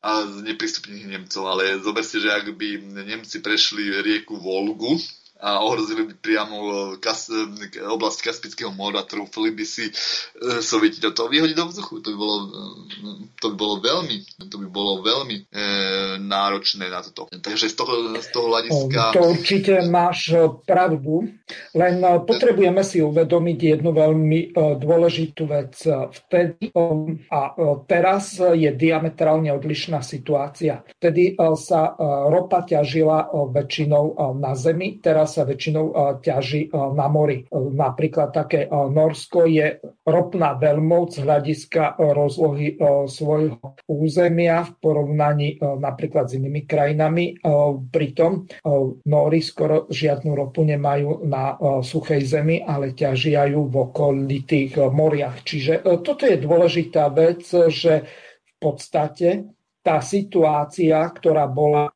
A 0.02 0.26
zneprístupniť 0.26 1.12
Nemcov, 1.12 1.44
ale 1.46 1.78
zober 1.78 2.02
si, 2.02 2.18
že 2.18 2.34
ak 2.34 2.50
by 2.58 2.68
Nemci 3.06 3.38
prešli 3.38 4.02
rieku 4.02 4.34
Volgu, 4.34 4.98
a 5.40 5.64
ohrozili 5.64 6.04
by 6.04 6.14
priamo 6.20 6.56
e, 6.56 6.72
Kas, 7.00 7.32
e, 7.32 7.48
oblasť 7.80 8.28
Kaspického 8.28 8.70
mora, 8.76 9.08
trúfli 9.08 9.50
by 9.56 9.64
si 9.64 9.88
e, 9.88 9.92
Sovieti 10.60 11.00
do 11.00 11.16
toho 11.16 11.32
vyhodiť 11.32 11.56
do 11.56 11.66
vzduchu. 11.72 12.04
To 12.04 12.08
by 12.12 12.16
bolo, 12.16 12.36
to 13.40 13.46
by 13.52 13.56
bolo 13.56 13.74
veľmi, 13.80 14.16
to 14.46 14.56
by 14.60 14.66
bolo 14.68 14.92
veľmi 15.00 15.36
e, 15.40 15.42
náročné 16.20 16.92
na 16.92 17.00
toto. 17.00 17.32
Takže 17.32 17.72
z 17.72 17.74
toho, 17.74 17.92
z 18.20 18.28
toho 18.28 18.46
hľadiska... 18.52 19.00
To 19.16 19.32
určite 19.32 19.72
máš 19.88 20.32
pravdu, 20.68 21.24
len 21.72 22.04
potrebujeme 22.28 22.84
si 22.84 23.00
uvedomiť 23.00 23.58
jednu 23.78 23.90
veľmi 23.96 24.52
dôležitú 24.76 25.48
vec. 25.48 25.74
Vtedy 25.88 26.70
a 27.30 27.40
teraz 27.88 28.38
je 28.38 28.70
diametrálne 28.74 29.48
odlišná 29.54 30.04
situácia. 30.04 30.84
Vtedy 31.00 31.34
sa 31.56 31.96
ropa 32.28 32.62
ťažila 32.66 33.32
väčšinou 33.50 34.36
na 34.36 34.52
zemi, 34.54 35.00
teraz 35.00 35.29
sa 35.30 35.46
väčšinou 35.46 36.18
ťaží 36.18 36.74
na 36.74 37.06
mori. 37.06 37.46
Napríklad 37.54 38.34
také 38.34 38.66
Norsko 38.66 39.46
je 39.46 39.78
ropná 40.02 40.58
veľmoc 40.58 41.14
z 41.14 41.22
hľadiska 41.22 42.02
rozlohy 42.02 42.74
svojho 43.06 43.78
územia 43.86 44.66
v 44.66 44.72
porovnaní 44.82 45.62
napríklad 45.62 46.26
s 46.26 46.34
inými 46.34 46.66
krajinami. 46.66 47.38
Pritom 47.94 48.50
Nóri 49.06 49.40
skoro 49.46 49.86
žiadnu 49.86 50.34
ropu 50.34 50.66
nemajú 50.66 51.22
na 51.30 51.54
suchej 51.86 52.26
zemi, 52.26 52.58
ale 52.66 52.98
ťažia 52.98 53.46
ju 53.46 53.70
v 53.70 53.76
okolitých 53.86 54.82
moriach. 54.90 55.46
Čiže 55.46 55.86
toto 56.02 56.26
je 56.26 56.34
dôležitá 56.42 57.06
vec, 57.14 57.46
že 57.70 58.02
v 58.42 58.52
podstate 58.58 59.46
tá 59.80 60.02
situácia, 60.02 61.00
ktorá 61.06 61.48
bola 61.48 61.88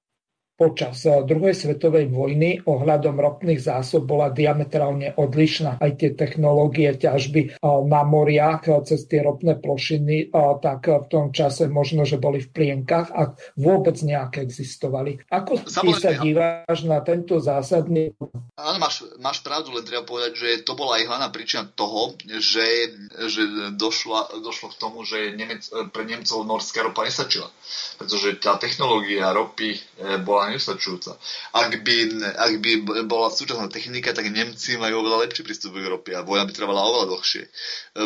počas 0.55 1.03
eh, 1.07 1.23
druhej 1.27 1.55
svetovej 1.55 2.11
vojny 2.11 2.63
ohľadom 2.63 3.19
ropných 3.19 3.59
zásob 3.59 4.07
bola 4.07 4.31
diametrálne 4.31 5.19
odlišná. 5.19 5.83
Aj 5.83 5.93
tie 5.99 6.15
technológie 6.15 6.95
ťažby 6.95 7.41
eh, 7.51 7.81
na 7.91 8.07
moriach 8.07 8.63
eh, 8.71 8.79
cez 8.87 9.07
tie 9.11 9.23
ropné 9.23 9.59
plošiny, 9.59 10.31
tak 10.35 10.87
v 10.87 11.07
tom 11.11 11.35
čase 11.35 11.67
možno, 11.67 12.07
že 12.07 12.21
boli 12.21 12.43
v 12.43 12.51
plienkach 12.51 13.11
a 13.11 13.35
vôbec 13.59 13.99
nejaké 14.01 14.47
existovali. 14.47 15.19
Ako 15.31 15.63
ty 15.63 15.91
sa 15.95 16.15
díváš 16.15 16.87
na 16.87 17.03
tento 17.03 17.39
zásadný... 17.39 18.15
Áno, 18.55 18.79
máš, 18.79 19.07
máš 19.19 19.43
pravdu, 19.43 19.75
len 19.75 19.85
treba 19.87 20.07
povedať, 20.07 20.33
že 20.39 20.49
to 20.63 20.79
bola 20.79 21.01
aj 21.01 21.05
hlavná 21.11 21.29
príčina 21.31 21.67
toho, 21.67 22.15
že, 22.27 22.95
že 23.27 23.43
došlo, 23.75 24.43
došlo 24.43 24.75
k 24.75 24.79
tomu, 24.81 25.03
že 25.03 25.35
Nemec, 25.35 25.67
pre 25.91 26.05
Nemcov 26.07 26.47
norská 26.47 26.87
ropa 26.87 27.07
nestačila. 27.07 27.51
Pretože 27.99 28.39
tá 28.39 28.59
technológia 28.61 29.35
ropy 29.35 29.79
bola 30.23 30.44
bola 30.45 30.53
nestačujúca. 30.53 31.17
Ak 31.57 31.73
by, 31.81 31.97
ak 32.37 32.53
by 32.61 32.73
bola 33.09 33.33
súčasná 33.33 33.73
technika, 33.73 34.13
tak 34.13 34.29
Nemci 34.29 34.77
majú 34.77 35.01
oveľa 35.01 35.25
lepší 35.25 35.41
prístup 35.41 35.73
v 35.73 35.89
Európe 35.89 36.13
a 36.13 36.21
vojna 36.21 36.45
by 36.45 36.53
trvala 36.53 36.85
oveľa 36.85 37.07
dlhšie. 37.17 37.43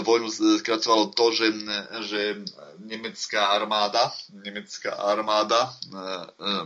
Vojnu 0.06 0.30
skracovalo 0.62 1.10
to, 1.10 1.26
že, 1.34 1.46
že 2.06 2.20
nemecká 2.78 3.58
armáda, 3.58 4.14
nemecká 4.30 4.94
armáda 4.94 5.66
e, 5.66 5.70
e, 5.70 5.74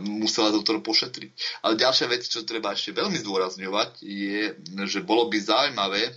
musela 0.05 0.53
toto 0.53 0.77
pošetriť. 0.77 1.31
Ale 1.65 1.73
ďalšia 1.81 2.05
vec, 2.05 2.21
čo 2.29 2.45
treba 2.45 2.77
ešte 2.77 2.93
veľmi 2.93 3.17
zdôrazňovať, 3.17 4.05
je, 4.05 4.53
že 4.85 4.99
bolo 5.01 5.25
by 5.33 5.37
zaujímavé 5.41 6.13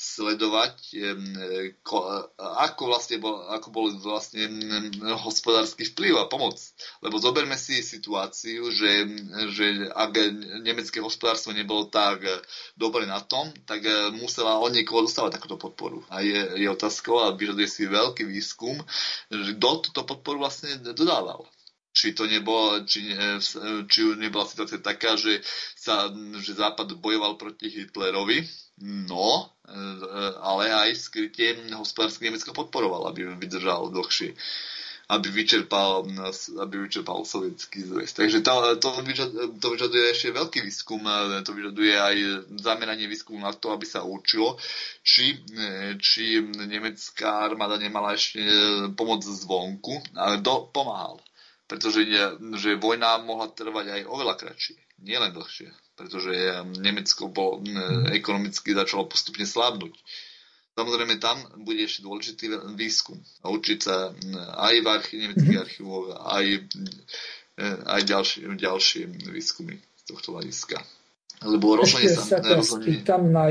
sledovať, 0.00 0.96
ako, 2.40 2.82
vlastne 2.88 3.20
bol, 3.20 3.36
ako 3.52 3.68
bol 3.68 3.92
vlastne 4.00 4.48
hospodársky 5.20 5.84
vplyv 5.92 6.16
a 6.16 6.24
pomoc. 6.24 6.56
Lebo 7.04 7.20
zoberme 7.20 7.52
si 7.60 7.84
situáciu, 7.84 8.72
že, 8.72 9.04
že 9.52 9.92
ak 9.92 10.16
nemecké 10.64 11.04
hospodárstvo 11.04 11.52
nebolo 11.52 11.92
tak 11.92 12.24
dobre 12.80 13.04
na 13.04 13.20
tom, 13.20 13.52
tak 13.68 13.84
musela 14.16 14.56
od 14.56 14.72
niekoho 14.72 15.04
dostávať 15.04 15.36
takúto 15.36 15.60
podporu. 15.60 16.00
A 16.08 16.24
je, 16.24 16.64
je 16.64 16.68
otázkou 16.72 17.20
a 17.20 17.36
vyžaduje 17.36 17.68
si 17.68 17.84
veľký 17.84 18.24
výskum, 18.24 18.80
že 19.28 19.52
kto 19.60 19.84
túto 19.84 20.08
podporu 20.08 20.40
vlastne 20.40 20.80
dodával 20.96 21.44
či 21.90 22.14
to 22.14 22.22
nebolo, 22.30 22.86
či, 22.86 23.02
či 23.90 24.00
nebola 24.14 24.46
situácia 24.46 24.78
taká, 24.78 25.18
že, 25.18 25.42
sa, 25.74 26.06
že 26.38 26.54
Západ 26.54 26.94
bojoval 27.02 27.34
proti 27.34 27.66
Hitlerovi, 27.66 28.46
no, 28.80 29.48
ale 30.42 30.72
aj 30.72 30.98
skrytie 30.98 31.56
hospodársky 31.76 32.26
Nemecko 32.26 32.50
podporoval, 32.52 33.08
aby 33.10 33.28
vydržal 33.38 33.92
dlhšie 33.92 34.34
aby 35.10 35.26
vyčerpal, 35.26 36.06
aby 36.62 36.86
vyčerpal 36.86 37.26
sovietský 37.26 37.82
zväz. 37.82 38.14
Takže 38.14 38.46
to, 38.46 38.78
to, 38.78 38.88
vyžaduje, 39.02 39.58
to 39.58 39.66
vyžaduje 39.74 40.04
ešte 40.14 40.30
veľký 40.30 40.62
výskum, 40.62 41.02
to 41.42 41.50
vyžaduje 41.50 41.98
aj 41.98 42.16
zameranie 42.62 43.10
výskumu 43.10 43.42
na 43.42 43.50
to, 43.50 43.74
aby 43.74 43.82
sa 43.90 44.06
učilo, 44.06 44.54
či, 45.02 45.42
či 45.98 46.38
nemecká 46.54 47.42
armáda 47.42 47.74
nemala 47.74 48.14
ešte 48.14 48.38
pomoc 48.94 49.26
zvonku, 49.26 49.98
ale 50.14 50.38
kto 50.38 50.70
pomáhal 50.70 51.18
pretože 51.70 52.02
že 52.58 52.82
vojna 52.82 53.22
mohla 53.22 53.46
trvať 53.46 53.94
aj 53.94 54.02
oveľa 54.10 54.34
kratšie, 54.42 54.74
nielen 55.06 55.30
dlhšie, 55.30 55.70
pretože 56.00 56.32
Nemecko 56.80 57.28
bol, 57.28 57.60
ekonomicky 58.08 58.72
začalo 58.72 59.04
postupne 59.04 59.44
slabnúť. 59.44 59.92
Samozrejme, 60.80 61.20
tam 61.20 61.36
bude 61.60 61.84
ešte 61.84 62.06
dôležitý 62.06 62.44
výskum. 62.72 63.20
A 63.44 63.52
učiť 63.52 63.78
sa 63.84 64.16
aj 64.56 64.74
v 64.80 64.86
archi, 64.88 65.14
nemeckých 65.20 65.44
mm-hmm. 65.44 65.64
archívoch, 65.66 66.04
aj, 66.16 66.46
e, 67.60 67.66
aj 67.84 68.00
ďalšie, 68.08 68.40
ďalšie 68.56 69.02
výskumy 69.28 69.76
z 69.76 70.02
tohto 70.08 70.38
hľadiska. 70.38 70.80
Lebo 71.44 71.76
rozhodne 71.76 72.08
sa, 72.16 72.40
sa 72.40 72.56
rozhodne... 72.56 72.96
na... 73.28 73.44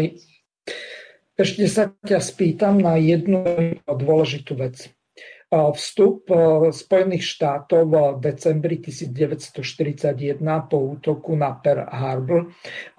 Ešte 1.40 1.72
sa 1.72 1.94
ťa 2.04 2.20
spýtam 2.20 2.82
na 2.82 3.00
jednu 3.00 3.46
dôležitú 3.88 4.60
vec. 4.60 4.92
Vstup 5.50 6.30
e, 6.30 6.70
Spojených 6.70 7.26
štátov 7.26 7.82
v 7.90 7.96
decembri 8.22 8.78
1941 8.78 10.38
po 10.70 10.78
útoku 10.78 11.34
na 11.34 11.58
Pearl 11.58 11.90
Harbor 11.90 12.46
e, 12.46 12.50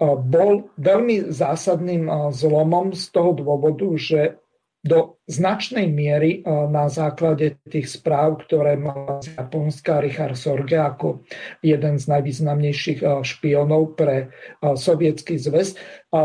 bol 0.03 0.67
veľmi 0.75 1.31
zásadným 1.31 2.11
e, 2.11 2.13
zlomom 2.35 2.91
z 2.91 3.07
toho 3.07 3.31
dôvodu, 3.39 3.87
že 3.95 4.35
do 4.81 5.21
značnej 5.29 5.85
miery 5.93 6.41
na 6.73 6.89
základe 6.89 7.61
tých 7.69 7.85
správ, 7.85 8.41
ktoré 8.49 8.81
mal 8.81 9.21
z 9.21 9.37
Japonska 9.37 10.01
Richard 10.01 10.33
Sorge 10.33 10.73
ako 10.73 11.21
jeden 11.61 12.01
z 12.01 12.09
najvýznamnejších 12.09 13.05
špionov 13.21 13.93
pre 13.93 14.33
sovietský 14.57 15.37
zväz, 15.37 15.77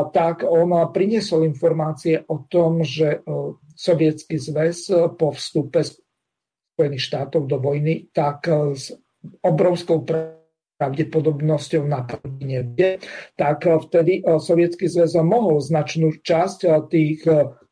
tak 0.09 0.41
on 0.41 0.73
priniesol 0.89 1.45
informácie 1.45 2.25
o 2.33 2.49
tom, 2.49 2.81
že 2.81 3.21
sovietský 3.77 4.41
zväz 4.41 4.89
po 5.21 5.37
vstupe 5.37 5.85
Spojených 6.77 7.09
štátov 7.09 7.49
do 7.49 7.57
vojny, 7.57 8.13
tak 8.13 8.45
e, 8.53 8.77
s 8.77 8.93
obrovskou 9.41 10.05
pravdepodobnosťou 10.05 11.89
na 11.89 12.05
nebude, 12.37 13.01
tak 13.33 13.65
e, 13.65 13.81
vtedy 13.81 14.13
e, 14.21 14.37
Sovietský 14.37 14.85
zväz 14.85 15.17
mohol 15.25 15.57
značnú 15.65 16.13
časť 16.21 16.93
tých 16.93 17.25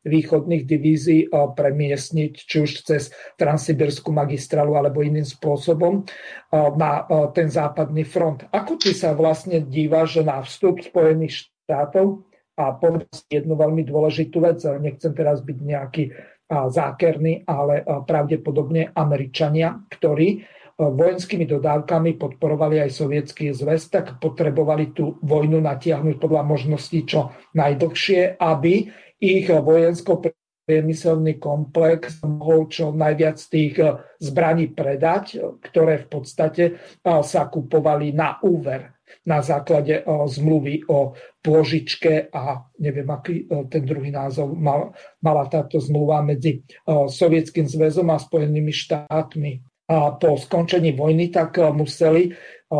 východných 0.05 0.65
divízií 0.65 1.29
premiestniť, 1.29 2.33
či 2.33 2.55
už 2.65 2.71
cez 2.85 3.13
Transsibirskú 3.37 4.09
magistrálu 4.09 4.77
alebo 4.77 5.01
iným 5.01 5.25
spôsobom 5.25 6.05
na 6.53 7.09
ten 7.33 7.49
západný 7.49 8.05
front. 8.05 8.45
Ako 8.53 8.77
ty 8.77 8.93
sa 8.93 9.17
vlastne 9.17 9.65
díváš 9.65 10.21
na 10.21 10.45
vstup 10.45 10.85
Spojených 10.85 11.49
štátov 11.65 12.21
a 12.53 12.77
poviem 12.77 13.09
jednu 13.33 13.57
veľmi 13.57 13.81
dôležitú 13.81 14.45
vec, 14.45 14.61
nechcem 14.77 15.09
teraz 15.17 15.41
byť 15.41 15.57
nejaký 15.57 16.03
zákerní, 16.49 17.45
ale 17.49 17.81
pravdepodobne 18.05 18.93
Američania, 18.93 19.81
ktorí 19.89 20.45
vojenskými 20.75 21.47
dodávkami 21.47 22.19
podporovali 22.19 22.83
aj 22.83 22.91
sovietský 22.91 23.55
zväz, 23.55 23.87
tak 23.87 24.19
potrebovali 24.19 24.91
tú 24.91 25.15
vojnu 25.23 25.63
natiahnuť 25.63 26.15
podľa 26.19 26.43
možností 26.43 27.07
čo 27.07 27.31
najdlhšie, 27.55 28.35
aby 28.37 28.87
ich 29.23 29.47
vojensko 29.47 30.19
priemyselný 30.65 31.37
komplex 31.39 32.25
mohol 32.25 32.67
čo 32.67 32.91
najviac 32.91 33.37
tých 33.37 33.77
zbraní 34.19 34.73
predať, 34.73 35.39
ktoré 35.63 36.03
v 36.03 36.07
podstate 36.09 36.63
sa 37.05 37.41
kupovali 37.47 38.11
na 38.11 38.41
úver 38.43 38.94
na 39.23 39.39
základe 39.39 40.03
zmluvy 40.07 40.83
o 40.91 41.15
pôžičke 41.39 42.27
a 42.33 42.67
neviem, 42.81 43.07
aký 43.07 43.47
ten 43.71 43.85
druhý 43.87 44.11
názov 44.11 44.51
mal, 44.57 44.91
mala 45.23 45.47
táto 45.47 45.79
zmluva 45.79 46.19
medzi 46.25 46.65
Sovietským 46.89 47.69
zväzom 47.69 48.11
a 48.11 48.19
Spojenými 48.19 48.73
štátmi. 48.73 49.51
A 49.85 50.17
po 50.17 50.33
skončení 50.33 50.97
vojny 50.97 51.29
tak 51.29 51.61
museli 51.69 52.33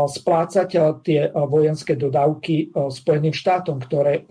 splácať 0.03 0.69
tie 0.99 1.31
vojenské 1.31 1.95
dodávky 1.95 2.76
Spojeným 2.76 3.31
štátom, 3.31 3.80
ktoré 3.80 4.27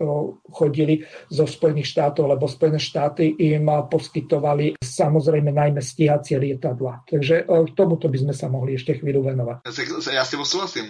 chodili 0.53 1.01
zo 1.33 1.49
Spojených 1.49 1.89
štátov, 1.89 2.29
lebo 2.29 2.45
Spojené 2.45 2.77
štáty 2.77 3.33
im 3.49 3.65
poskytovali 3.65 4.77
samozrejme 4.77 5.49
najmä 5.49 5.81
stíhacie 5.81 6.37
lietadla. 6.37 7.01
Takže 7.09 7.49
tomuto 7.73 8.05
by 8.05 8.17
sme 8.21 8.33
sa 8.37 8.45
mohli 8.45 8.77
ešte 8.77 9.01
chvíľu 9.01 9.25
venovať. 9.25 9.65
Ja 10.13 10.21
s 10.21 10.31
tebou 10.31 10.45
súhlasím. 10.45 10.85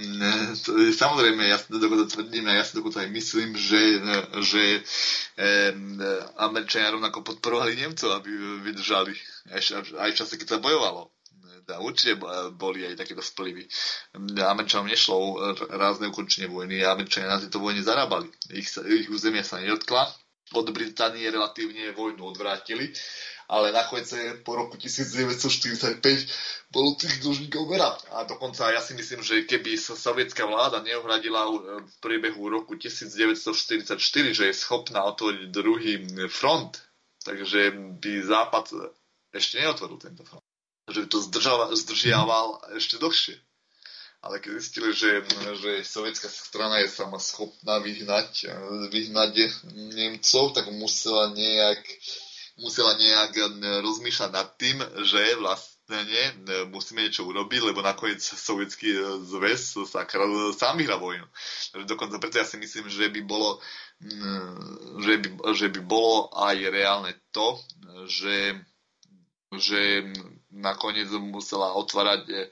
Samozrejme, 0.92 1.48
ja 1.48 1.58
dokonca 1.72 2.12
tvrdím, 2.12 2.52
ja 2.52 2.68
si 2.68 2.76
dokonca 2.76 3.08
aj 3.08 3.10
myslím, 3.16 3.56
že, 3.56 4.04
že 4.44 4.64
Američania 6.36 6.92
rovnako 6.92 7.24
podporovali 7.24 7.80
Nemcov, 7.80 8.12
aby 8.20 8.30
vydržali 8.68 9.16
aj, 9.56 9.62
aj 9.96 10.10
v 10.12 10.18
čase, 10.20 10.36
keď 10.36 10.48
sa 10.58 10.64
bojovalo 10.64 11.15
teda 11.66 11.82
určite 11.82 12.14
boli 12.54 12.86
aj 12.86 13.02
takéto 13.02 13.26
vplyvy. 13.26 13.66
Američanom 14.38 14.86
nešlo 14.86 15.42
rázne 15.74 16.14
ukončenie 16.14 16.46
vojny 16.46 16.86
a 16.86 16.94
Američania 16.94 17.34
na 17.34 17.42
tejto 17.42 17.58
vojne 17.58 17.82
zarábali. 17.82 18.30
Ich, 18.54 18.70
ich 18.78 19.10
územie 19.10 19.42
sa 19.42 19.58
nedotkla. 19.58 20.06
Od 20.54 20.70
Británie 20.70 21.26
relatívne 21.26 21.90
vojnu 21.98 22.22
odvrátili, 22.22 22.94
ale 23.50 23.74
nakoniec 23.74 24.14
po 24.46 24.54
roku 24.54 24.78
1945 24.78 25.98
bolo 26.70 26.94
tých 26.94 27.18
dlžníkov 27.26 27.66
veľa. 27.66 27.90
A 28.14 28.30
dokonca 28.30 28.70
ja 28.70 28.78
si 28.78 28.94
myslím, 28.94 29.26
že 29.26 29.50
keby 29.50 29.74
sa 29.74 29.98
sovietská 29.98 30.46
vláda 30.46 30.86
neohradila 30.86 31.50
v 31.82 31.94
priebehu 31.98 32.46
roku 32.46 32.78
1944, 32.78 33.98
že 34.38 34.44
je 34.46 34.54
schopná 34.54 35.02
otvoriť 35.10 35.50
druhý 35.50 36.06
front, 36.30 36.78
takže 37.26 37.74
by 37.98 38.22
Západ 38.22 38.70
ešte 39.34 39.66
neotvoril 39.66 39.98
tento 39.98 40.22
front 40.30 40.46
že 40.90 41.10
to 41.10 41.18
zdržiaval 41.22 42.62
ešte 42.78 43.02
dlhšie. 43.02 43.36
Ale 44.26 44.42
keď 44.42 44.58
zistili, 44.58 44.90
že, 44.90 45.22
že 45.62 45.86
sovietská 45.86 46.26
strana 46.26 46.82
je 46.82 46.90
sama 46.90 47.22
schopná 47.22 47.78
vyhnať, 47.78 48.50
vyhnať 48.90 49.34
Nemcov, 49.94 50.58
tak 50.58 50.66
musela 50.74 51.30
nejak, 51.30 51.82
musela 52.58 52.98
nejak 52.98 53.38
rozmýšľať 53.86 54.30
nad 54.34 54.50
tým, 54.58 54.82
že 55.06 55.38
vlastne 55.38 56.26
musíme 56.74 57.06
niečo 57.06 57.22
urobiť, 57.22 57.70
lebo 57.70 57.86
nakoniec 57.86 58.18
sovietský 58.18 58.98
zväz 59.30 59.86
sa 59.86 60.10
sám 60.58 60.82
vyhrá 60.82 60.98
vojnu. 60.98 61.30
Dokonca 61.86 62.18
preto 62.18 62.42
ja 62.42 62.50
si 62.50 62.58
myslím, 62.58 62.90
že 62.90 63.14
by 63.14 63.22
bolo 63.22 63.62
že 65.06 65.14
by, 65.22 65.28
že 65.54 65.68
by 65.70 65.80
bolo 65.86 66.28
aj 66.34 66.58
reálne 66.68 67.14
to, 67.30 67.62
že 68.10 68.58
že 69.56 70.12
nakoniec 70.52 71.10
musela 71.18 71.74
otvárať 71.74 72.22
e, 72.30 72.34
e, 72.34 72.48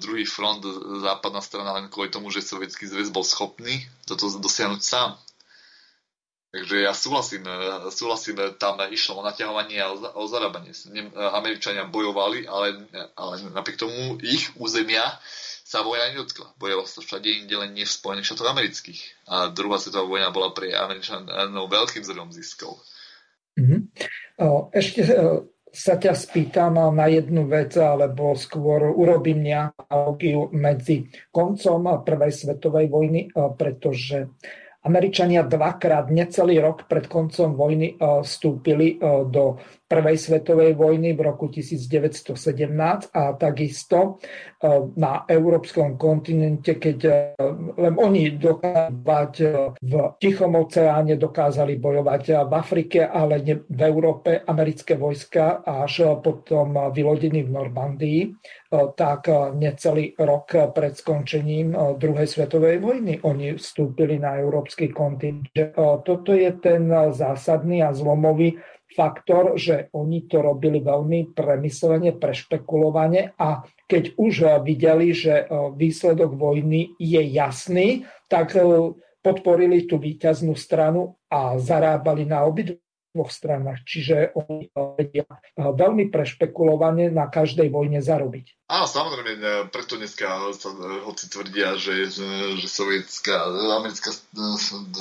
druhý 0.00 0.24
front 0.24 0.64
západná 1.02 1.40
strana 1.40 1.76
len 1.76 1.92
kvôli 1.92 2.08
tomu, 2.08 2.32
že 2.32 2.44
sovietský 2.44 2.88
zväz 2.88 3.12
bol 3.12 3.24
schopný 3.26 3.84
toto 4.08 4.28
dosiahnuť 4.28 4.82
sám. 4.82 5.18
Takže 6.54 6.76
ja 6.88 6.92
súhlasím, 6.96 7.44
e, 7.44 7.90
súhlasím 7.92 8.36
tam 8.56 8.80
išlo 8.88 9.20
o 9.20 9.26
naťahovanie 9.26 9.78
a 9.82 9.92
o 10.16 10.24
zarábanie. 10.24 10.72
Američania 11.14 11.84
bojovali, 11.84 12.48
ale, 12.48 12.88
ale 13.14 13.34
napriek 13.52 13.76
tomu 13.76 14.16
ich 14.24 14.50
územia 14.56 15.04
sa 15.66 15.82
vojna 15.82 16.14
nedotkla. 16.14 16.54
Bojovalo 16.62 16.86
sa 16.86 17.02
všade 17.02 17.26
inde, 17.26 17.58
len 17.58 17.74
nie 17.74 17.82
v 17.82 17.90
Spojených 17.90 18.30
štátoch 18.30 18.54
amerických. 18.54 19.00
A 19.26 19.50
druhá 19.50 19.82
svetová 19.82 20.06
vojna 20.06 20.30
bola 20.30 20.54
pre 20.54 20.70
Američanov 20.70 21.66
veľkým 21.66 22.06
zdrojom 22.06 22.30
ziskov. 22.30 22.78
Mm-hmm. 23.58 23.80
Ešte 24.70 25.00
sa 25.76 26.00
ťa 26.00 26.16
spýtam 26.16 26.80
na 26.96 27.04
jednu 27.12 27.44
vec, 27.44 27.76
alebo 27.76 28.32
skôr 28.32 28.88
urobím 28.96 29.44
nejakú 29.44 30.48
medzi 30.56 31.12
koncom 31.28 32.00
Prvej 32.00 32.32
svetovej 32.32 32.88
vojny, 32.88 33.28
pretože 33.60 34.32
Američania 34.86 35.44
dvakrát 35.44 36.08
necelý 36.08 36.62
rok 36.64 36.88
pred 36.88 37.04
koncom 37.10 37.52
vojny 37.58 38.00
vstúpili 38.00 38.96
do 39.28 39.60
prvej 39.86 40.18
svetovej 40.18 40.74
vojny 40.74 41.14
v 41.14 41.20
roku 41.22 41.46
1917 41.46 42.34
a 43.14 43.38
takisto 43.38 44.18
na 44.98 45.22
európskom 45.30 45.94
kontinente, 45.94 46.74
keď 46.74 46.98
len 47.78 47.94
oni 47.94 48.34
dokázať 48.34 49.32
v 49.78 49.92
Tichom 50.18 50.58
oceáne, 50.58 51.14
dokázali 51.14 51.78
bojovať 51.78 52.22
v 52.50 52.52
Afrike, 52.52 53.06
ale 53.06 53.38
v 53.46 53.80
Európe 53.86 54.42
americké 54.42 54.98
vojska 54.98 55.62
až 55.62 56.18
potom 56.18 56.90
vylodení 56.90 57.46
v 57.46 57.54
Normandii, 57.54 58.20
tak 58.98 59.30
necelý 59.54 60.18
rok 60.18 60.74
pred 60.74 60.98
skončením 60.98 61.78
druhej 61.94 62.26
svetovej 62.26 62.82
vojny 62.82 63.22
oni 63.22 63.54
vstúpili 63.54 64.18
na 64.18 64.34
európsky 64.42 64.90
kontinent. 64.90 65.46
Toto 66.02 66.34
je 66.34 66.50
ten 66.58 66.90
zásadný 67.14 67.86
a 67.86 67.94
zlomový 67.94 68.58
faktor, 68.96 69.60
že 69.60 69.92
oni 69.92 70.24
to 70.24 70.40
robili 70.40 70.80
veľmi 70.80 71.36
premyslene, 71.36 72.16
prešpekulovane 72.16 73.36
a 73.36 73.60
keď 73.84 74.16
už 74.16 74.64
videli, 74.64 75.12
že 75.12 75.44
e, 75.44 75.46
výsledok 75.76 76.32
vojny 76.32 76.96
je 76.96 77.20
jasný, 77.28 78.08
tak 78.32 78.56
e, 78.56 78.64
podporili 79.20 79.84
tú 79.84 80.00
výťaznú 80.00 80.56
stranu 80.56 81.20
a 81.28 81.60
zarábali 81.60 82.24
na 82.24 82.40
dvoch 83.16 83.32
stranách. 83.32 83.80
Čiže 83.88 84.36
oni 84.36 84.68
vedia 84.76 85.24
veľmi 85.56 86.12
prešpekulovane 86.12 87.08
na 87.08 87.32
každej 87.32 87.72
vojne 87.72 88.04
zarobiť. 88.04 88.65
Áno, 88.66 88.90
samozrejme, 88.90 89.32
e, 89.38 89.50
preto 89.70 89.94
dneska 89.94 90.26
sa 90.58 90.74
e, 90.74 90.98
hoci 91.06 91.30
tvrdia, 91.30 91.78
že, 91.78 92.10
že, 92.10 92.66
sovietská, 92.66 93.46
americká 93.78 94.10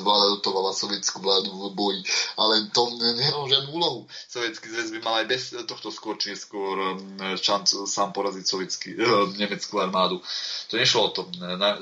vláda 0.06 0.38
dotovala 0.38 0.70
sovietskú 0.70 1.18
vládu 1.26 1.50
v 1.50 1.74
boji, 1.74 2.02
ale 2.38 2.70
to 2.70 2.94
nemá 2.94 3.42
žiadnu 3.50 3.74
úlohu. 3.74 4.06
Sovietský 4.30 4.70
zväz 4.70 4.94
by 4.94 5.00
mal 5.02 5.16
aj 5.26 5.28
bez 5.34 5.44
tohto 5.66 5.90
skôr 5.90 6.14
či 6.22 6.38
skôr 6.38 6.78
e, 6.78 7.42
šanc 7.42 7.90
sám 7.90 8.14
poraziť 8.14 8.46
sovietský, 8.46 9.02
nemeckú 9.42 9.82
armádu. 9.82 10.22
To 10.70 10.78
nešlo 10.78 11.10
o 11.10 11.14
to. 11.18 11.22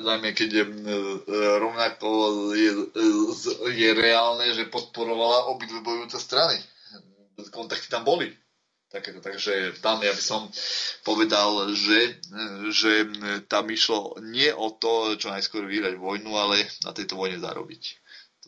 Najmä 0.07 0.31
keď 0.31 0.49
je, 0.55 0.65
rovnako 1.59 2.07
je, 2.55 2.71
je 3.75 3.89
reálne, 3.91 4.55
že 4.55 4.71
podporovala 4.71 5.51
obidve 5.51 5.83
bojujúce 5.83 6.15
strany. 6.15 6.55
Kontakty 7.51 7.91
tam 7.91 8.07
boli 8.07 8.31
takéto. 8.93 9.19
Takže 9.25 9.81
tam 9.81 10.05
ja 10.05 10.13
by 10.13 10.23
som 10.23 10.45
povedal, 11.01 11.73
že, 11.73 12.21
že 12.69 13.09
tam 13.49 13.65
išlo 13.73 14.21
nie 14.21 14.53
o 14.53 14.69
to, 14.77 15.17
čo 15.17 15.33
najskôr 15.33 15.65
vyhrať 15.65 15.97
vojnu, 15.97 16.29
ale 16.37 16.69
na 16.85 16.93
tejto 16.93 17.17
vojne 17.17 17.41
zarobiť. 17.41 17.83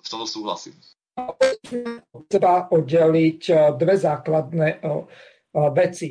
V 0.05 0.07
tomto 0.07 0.30
súhlasím. 0.30 0.77
Treba 2.30 2.69
oddeliť 2.69 3.41
eh, 3.49 3.57
dve 3.73 3.95
základné 3.97 4.69
eh, 4.69 4.85
eh, 4.85 5.69
veci. 5.73 6.09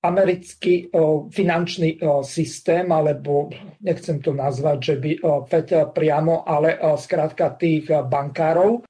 Americký 0.00 0.88
finančný 1.30 2.00
systém, 2.24 2.88
alebo 2.88 3.52
nechcem 3.84 4.18
to 4.18 4.32
nazvať, 4.32 4.78
že 4.82 4.94
by 4.96 5.10
FED 5.46 5.94
priamo, 5.94 6.42
ale 6.42 6.74
skrátka 6.96 7.54
tých 7.54 7.86
bankárov 7.86 8.88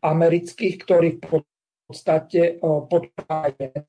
amerických, 0.00 0.74
ktorí 0.80 1.18
v 1.18 1.44
podstate 1.90 2.40
podporávajú 2.62 3.84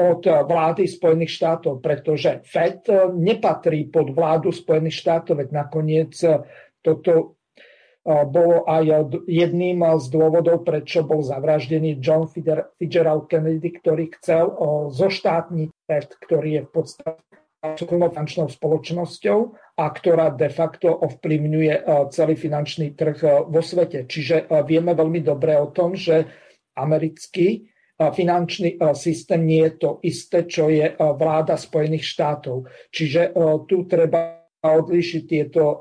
od 0.00 0.22
vlády 0.24 0.86
Spojených 0.86 1.32
štátov, 1.34 1.82
pretože 1.82 2.40
FED 2.46 3.12
nepatrí 3.18 3.90
pod 3.90 4.14
vládu 4.14 4.54
Spojených 4.54 4.96
štátov, 5.02 5.42
veď 5.44 5.48
nakoniec 5.50 6.14
toto 6.80 7.36
bolo 8.06 8.64
aj 8.64 9.12
jedným 9.28 9.84
z 10.00 10.06
dôvodov, 10.08 10.64
prečo 10.64 11.04
bol 11.04 11.20
zavraždený 11.20 12.00
John 12.00 12.24
Fitzgerald 12.32 13.28
Kennedy, 13.28 13.76
ktorý 13.76 14.08
chcel 14.16 14.48
zoštátniť 14.88 15.68
FED, 15.84 16.08
ktorý 16.24 16.48
je 16.48 16.62
v 16.64 16.70
podstate 16.72 17.20
finančnou 17.60 18.48
spoločnosťou 18.48 19.38
a 19.76 19.84
ktorá 19.92 20.32
de 20.32 20.48
facto 20.48 20.88
ovplyvňuje 20.88 22.08
celý 22.08 22.40
finančný 22.40 22.96
trh 22.96 23.44
vo 23.52 23.60
svete. 23.60 24.08
Čiže 24.08 24.48
vieme 24.64 24.96
veľmi 24.96 25.20
dobre 25.20 25.60
o 25.60 25.68
tom, 25.68 25.92
že 25.92 26.24
americký 26.80 27.68
finančný 28.00 28.80
systém 28.96 29.44
nie 29.44 29.68
je 29.68 29.72
to 29.76 29.90
isté, 30.00 30.48
čo 30.48 30.72
je 30.72 30.96
vláda 30.96 31.60
Spojených 31.60 32.08
štátov. 32.08 32.64
Čiže 32.88 33.36
tu 33.68 33.84
treba 33.84 34.40
odlíšiť 34.60 35.22
tieto 35.24 35.80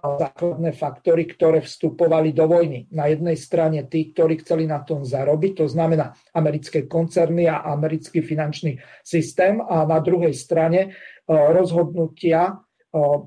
základné 0.00 0.76
faktory, 0.76 1.28
ktoré 1.28 1.64
vstupovali 1.64 2.36
do 2.36 2.44
vojny. 2.44 2.88
Na 2.92 3.08
jednej 3.08 3.36
strane 3.40 3.84
tí, 3.88 4.12
ktorí 4.12 4.40
chceli 4.44 4.68
na 4.68 4.84
tom 4.84 5.04
zarobiť, 5.04 5.64
to 5.64 5.66
znamená 5.68 6.12
americké 6.36 6.84
koncerny 6.84 7.48
a 7.48 7.64
americký 7.68 8.20
finančný 8.20 8.80
systém 9.00 9.60
a 9.60 9.88
na 9.88 10.00
druhej 10.04 10.32
strane 10.36 10.92
rozhodnutia 11.28 12.56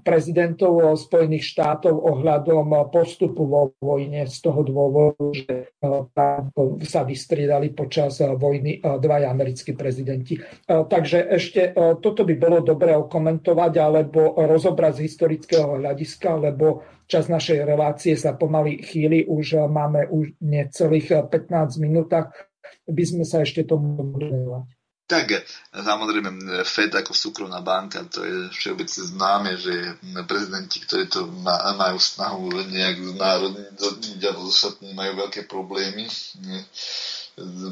prezidentov 0.01 0.97
Spojených 0.97 1.45
štátov 1.55 1.93
ohľadom 1.93 2.91
postupu 2.91 3.45
vo 3.45 3.73
vojne 3.79 4.27
z 4.27 4.37
toho 4.41 4.61
dôvodu, 4.65 5.25
že 5.33 5.71
sa 6.87 7.01
vystriedali 7.07 7.73
počas 7.73 8.21
vojny 8.21 8.81
dvaja 8.81 9.31
americkí 9.31 9.73
prezidenti. 9.73 10.37
Takže 10.67 11.27
ešte 11.31 11.75
toto 12.03 12.21
by 12.23 12.35
bolo 12.39 12.59
dobre 12.63 12.95
okomentovať 12.95 13.73
alebo 13.77 14.35
rozobrať 14.39 15.01
z 15.01 15.03
historického 15.07 15.79
hľadiska, 15.79 16.29
lebo 16.37 16.83
čas 17.07 17.27
našej 17.27 17.67
relácie 17.67 18.15
sa 18.15 18.35
pomaly 18.35 18.79
chýli, 18.81 19.27
už 19.27 19.67
máme 19.67 20.07
už 20.07 20.39
necelých 20.39 21.27
15 21.27 21.83
minútach, 21.83 22.31
by 22.87 23.03
sme 23.03 23.23
sa 23.27 23.43
ešte 23.43 23.67
tomu 23.67 23.99
mohli 23.99 24.31
tak 25.11 25.43
samozrejme 25.75 26.63
Fed 26.63 26.95
ako 26.95 27.11
súkromná 27.11 27.59
banka, 27.59 28.07
to 28.07 28.23
je 28.23 28.47
všeobecne 28.55 29.03
známe, 29.11 29.51
že 29.59 29.99
prezidenti, 30.23 30.79
ktorí 30.79 31.11
to 31.11 31.27
majú 31.75 31.99
snahu 31.99 32.47
nejak 32.71 33.19
znárodniť 33.19 34.21
alebo 34.23 34.47
zostatniť, 34.47 34.91
majú 34.95 35.11
veľké 35.27 35.51
problémy. 35.51 36.07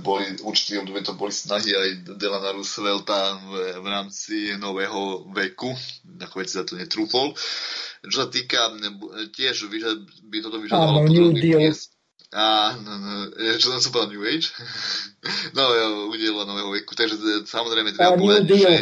Boli, 0.03 0.36
určitým 0.44 0.84
obdobie 0.84 1.03
to 1.03 1.16
boli 1.16 1.32
snahy 1.32 1.72
aj 1.76 2.16
Delana 2.20 2.56
Roosevelta 2.56 3.40
v, 3.44 3.80
v 3.80 3.88
rámci 3.88 4.56
nového 4.60 5.32
veku, 5.32 5.72
ako 6.20 6.36
veci 6.44 6.60
sa 6.60 6.68
to 6.68 6.76
netrúfol. 6.76 7.36
Čo 8.03 8.24
sa 8.24 8.28
týka, 8.28 8.72
tiež 9.32 9.68
by 10.28 10.38
toto 10.44 10.60
vyžadovalo 10.60 11.07
podrobný 11.07 11.56
a 12.30 12.77
no, 12.77 12.91
no, 13.01 13.14
čo 13.57 13.73
som 13.73 13.89
povedal 13.89 14.14
New 14.14 14.22
Age? 14.22 14.53
no, 15.57 15.64
nového 16.45 16.69
veku, 16.77 16.93
takže 16.93 17.18
samozrejme 17.49 17.97
treba 17.97 18.14
povedať, 18.14 18.43
že 18.53 18.73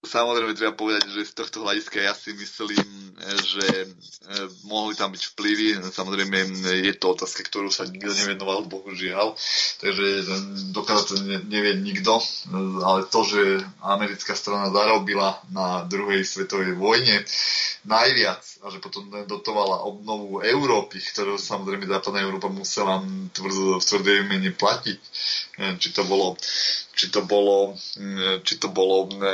Samozrejme, 0.00 0.56
treba 0.56 0.72
povedať, 0.72 1.12
že 1.12 1.28
z 1.28 1.36
tohto 1.36 1.60
hľadiska 1.60 2.00
ja 2.00 2.16
si 2.16 2.32
myslím, 2.32 2.80
že 3.44 3.84
e, 3.84 3.86
mohli 4.64 4.96
tam 4.96 5.12
byť 5.12 5.22
vplyvy. 5.36 5.76
Samozrejme, 5.76 6.36
je 6.88 6.94
to 6.96 7.12
otázka, 7.12 7.44
ktorú 7.44 7.68
sa 7.68 7.84
nikto 7.84 8.08
nevenoval, 8.08 8.64
bohužiaľ. 8.64 9.36
Takže 9.84 10.06
dokáza 10.72 11.04
to 11.04 11.14
nevie 11.44 11.76
nikto. 11.76 12.16
Ale 12.80 13.12
to, 13.12 13.20
že 13.28 13.60
americká 13.84 14.32
strana 14.32 14.72
zarobila 14.72 15.36
na 15.52 15.84
druhej 15.84 16.24
svetovej 16.24 16.80
vojne 16.80 17.20
najviac 17.84 18.40
a 18.64 18.72
že 18.72 18.80
potom 18.80 19.04
dotovala 19.28 19.84
obnovu 19.84 20.40
Európy, 20.40 20.96
ktorú 20.96 21.36
samozrejme 21.36 21.84
západná 21.84 22.24
Európa 22.24 22.48
musela 22.48 23.04
v 23.04 23.84
tvrdej 23.84 24.18
mene 24.24 24.48
platiť. 24.52 25.00
Či 25.76 25.92
to 25.92 26.02
bolo 26.04 26.36
či 26.92 27.08
to 27.08 27.24
bolo, 27.24 27.72
mm, 27.96 28.44
či 28.44 28.60
to 28.60 28.68
bolo, 28.68 29.08
mm, 29.08 29.24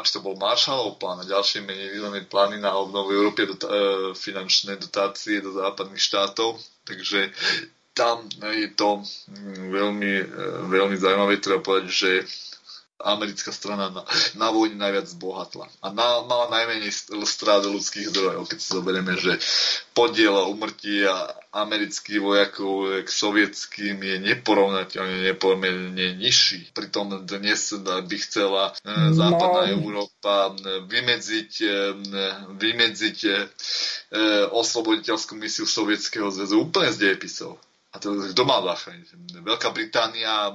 či 0.00 0.10
to 0.10 0.20
bol 0.20 0.32
Marshallov 0.34 0.96
plán 0.96 1.20
a 1.20 1.28
ďalšie 1.28 1.60
menej 1.60 1.92
významné 1.92 2.24
plány 2.24 2.56
na 2.56 2.72
obnovu 2.72 3.12
Európy, 3.12 3.44
dota- 3.44 3.68
e, 3.68 3.76
finančné 4.14 4.80
dotácie 4.80 5.44
do 5.44 5.52
západných 5.52 6.00
štátov. 6.00 6.56
Takže 6.82 7.28
tam 7.92 8.24
je 8.40 8.72
to 8.72 9.04
veľmi, 9.68 10.12
e, 10.16 10.26
veľmi 10.64 10.96
zaujímavé, 10.96 11.36
treba 11.36 11.60
povedať, 11.60 11.92
že 11.92 12.10
americká 13.04 13.50
strana 13.52 13.90
na, 13.90 14.02
na 14.36 14.48
vojne 14.52 14.76
najviac 14.76 15.08
zbohatla. 15.08 15.66
A 15.80 15.86
na, 15.92 16.24
mala 16.24 16.52
najmenej 16.52 16.92
strád 17.24 17.66
ľudských 17.66 18.12
zdrojov, 18.12 18.48
keď 18.48 18.58
si 18.60 18.68
zoberieme, 18.70 19.14
že 19.16 19.40
podiel 19.96 20.32
umrtí 20.48 21.04
amerických 21.50 22.20
vojakov 22.22 23.02
k 23.02 23.08
sovietským 23.10 23.98
je 23.98 24.16
neporovnateľne 24.22 25.26
neporovnateľne 25.34 26.14
nižší. 26.22 26.70
Pritom 26.70 27.26
dnes 27.26 27.74
by 27.82 28.16
chcela 28.22 28.70
e, 28.70 29.10
západná 29.10 29.66
no. 29.66 29.72
Európa 29.82 30.54
vymedziť, 30.86 31.52
e, 31.58 31.74
vymedziť 32.54 33.18
e, 33.26 33.32
osloboditeľskú 34.54 35.34
misiu 35.34 35.66
Sovietskeho 35.66 36.30
zväzu 36.30 36.62
úplne 36.62 36.94
z 36.94 37.10
dejepisov 37.10 37.58
A 37.90 37.98
to 37.98 38.14
kto 38.14 38.42
mal 38.46 38.62
zachrániť? 38.62 39.42
Veľká 39.42 39.74
Británia 39.74 40.54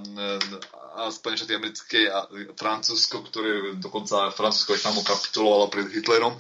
a 0.95 1.11
Spojené 1.11 1.35
štáty 1.35 1.53
americké 1.59 1.99
a 2.07 2.23
Francúzsko, 2.55 3.27
ktoré 3.27 3.75
dokonca 3.75 4.31
Francúzsko 4.31 4.71
aj 4.71 4.81
samo 4.87 5.03
kapitulovalo 5.03 5.67
pred 5.67 5.91
Hitlerom 5.91 6.31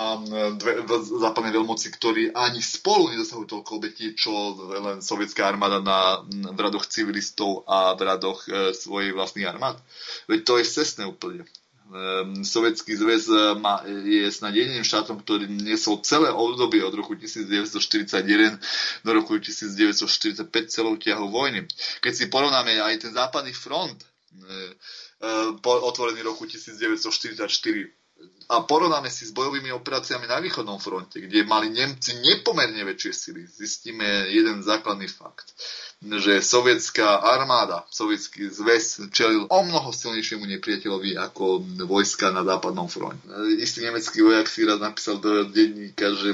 a 0.00 0.16
dve 0.56 0.80
západné 1.20 1.52
veľmoci, 1.52 1.92
ktorí 1.92 2.32
ani 2.32 2.64
spolu 2.64 3.12
nedosahujú 3.12 3.46
toľko 3.52 3.70
obetí, 3.76 4.16
čo 4.16 4.56
len 4.72 5.04
sovietská 5.04 5.44
armáda 5.44 5.84
na, 5.84 6.24
v 6.24 6.56
radoch 6.56 6.88
civilistov 6.88 7.68
a 7.68 7.92
v 7.92 8.00
radoch 8.08 8.48
e, 8.48 8.72
svojej 8.72 9.12
vlastných 9.12 9.44
armád. 9.44 9.76
Veď 10.24 10.40
to 10.46 10.52
je 10.56 10.64
cestné 10.64 11.04
úplne. 11.04 11.44
Ehm, 11.90 12.46
Sovietský 12.46 12.94
zväz 12.94 13.26
e, 13.26 13.58
je 14.06 14.30
snad 14.30 14.54
jediným 14.54 14.86
štátom, 14.86 15.18
ktorý 15.26 15.50
nesol 15.50 15.98
celé 16.06 16.30
obdobie 16.30 16.86
od 16.86 16.94
roku 16.94 17.18
1941 17.18 19.02
do 19.02 19.10
roku 19.10 19.34
1945 19.34 20.46
celou 20.70 20.94
ťahou 20.94 21.34
vojny. 21.34 21.66
Keď 21.98 22.12
si 22.14 22.24
porovnáme 22.30 22.78
aj 22.78 22.94
ten 23.02 23.10
západný 23.10 23.50
front, 23.50 23.98
e, 23.98 24.06
e, 25.18 25.30
otvorený 25.66 26.22
roku 26.22 26.46
1944 26.46 27.99
a 28.50 28.66
porovnáme 28.66 29.06
si 29.06 29.22
s 29.22 29.30
bojovými 29.30 29.70
operáciami 29.70 30.26
na 30.26 30.42
východnom 30.42 30.82
fronte, 30.82 31.22
kde 31.22 31.46
mali 31.46 31.70
Nemci 31.70 32.18
nepomerne 32.18 32.82
väčšie 32.82 33.12
sily, 33.14 33.46
zistíme 33.46 34.26
jeden 34.26 34.66
základný 34.66 35.06
fakt 35.06 35.54
že 36.00 36.40
sovietská 36.40 37.20
armáda, 37.20 37.84
sovietský 37.92 38.48
zväz 38.48 39.12
čelil 39.12 39.44
o 39.52 39.60
mnoho 39.60 39.92
silnejšiemu 39.92 40.48
nepriateľovi 40.48 41.20
ako 41.20 41.60
vojska 41.84 42.32
na 42.32 42.40
západnom 42.40 42.88
fronte. 42.88 43.20
Istý 43.60 43.84
nemecký 43.84 44.24
vojak 44.24 44.48
si 44.48 44.64
raz 44.64 44.80
napísal 44.80 45.20
do 45.20 45.44
denníka, 45.44 46.08
že, 46.16 46.32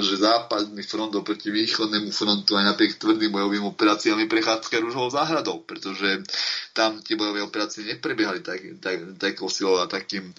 že 0.00 0.16
západný 0.16 0.80
front 0.80 1.12
oproti 1.12 1.52
východnému 1.52 2.08
frontu 2.08 2.56
aj 2.56 2.72
napriek 2.72 2.96
tvrdým 2.96 3.36
bojovým 3.36 3.68
operáciám 3.68 4.16
je 4.24 4.32
prechádzka 4.32 4.80
rúžovou 4.80 5.12
záhradou, 5.12 5.60
pretože 5.60 6.24
tam 6.72 6.96
tie 7.04 7.12
bojové 7.12 7.44
operácie 7.44 7.84
neprebiehali 7.84 8.40
tak, 8.40 8.64
tak, 8.80 9.20
takou 9.20 9.52
silou 9.52 9.76
a 9.76 9.92
takým, 9.92 10.32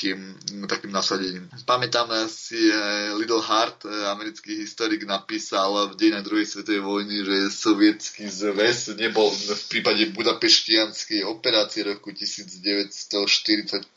takým, 0.00 0.32
takým 0.64 0.96
nasadením. 0.96 1.44
Pamätám 1.68 2.08
si 2.24 2.56
eh, 2.56 3.12
Little 3.20 3.44
Hart, 3.44 3.84
eh, 3.84 4.08
americký 4.08 4.56
historik, 4.56 5.04
napísal 5.04 5.92
v 5.92 6.00
dejinách 6.00 6.24
druhej 6.24 6.48
svetovej 6.48 6.80
vojny, 6.80 7.20
že 7.20 7.52
sovietský 7.52 8.24
zväz 8.32 8.96
nebol 8.96 9.28
v 9.28 9.64
prípade 9.68 10.08
budapeštianskej 10.16 11.28
operácie 11.28 11.84
roku 11.84 12.16
1945 12.16 13.92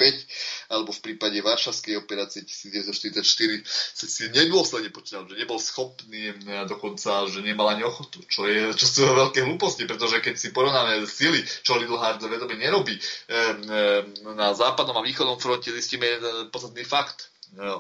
alebo 0.75 0.91
v 0.91 0.99
prípade 0.99 1.39
Varšavskej 1.39 1.95
operácie 2.03 2.43
1944 2.43 3.63
sa 3.95 4.03
si 4.03 4.27
nedôsledne 4.27 4.91
počítal, 4.91 5.23
že 5.23 5.39
nebol 5.39 5.55
schopný 5.55 6.35
a 6.51 6.67
dokonca, 6.67 7.31
že 7.31 7.39
nemal 7.39 7.71
ani 7.71 7.87
ochotu, 7.87 8.19
čo, 8.27 8.43
je, 8.43 8.75
čo 8.75 8.85
sú 8.91 9.07
veľké 9.07 9.39
hlúposti, 9.47 9.87
pretože 9.87 10.19
keď 10.19 10.35
si 10.35 10.51
porovnáme 10.51 11.07
sily, 11.07 11.39
čo 11.63 11.79
Little 11.79 11.95
Hard 11.95 12.19
vedome 12.27 12.59
nerobí, 12.59 12.99
na 14.35 14.51
západnom 14.51 14.99
a 14.99 15.05
východnom 15.05 15.39
fronte 15.39 15.71
zistíme 15.93 16.09
jeden 16.09 16.49
podstatný 16.49 16.81
fakt 16.89 17.29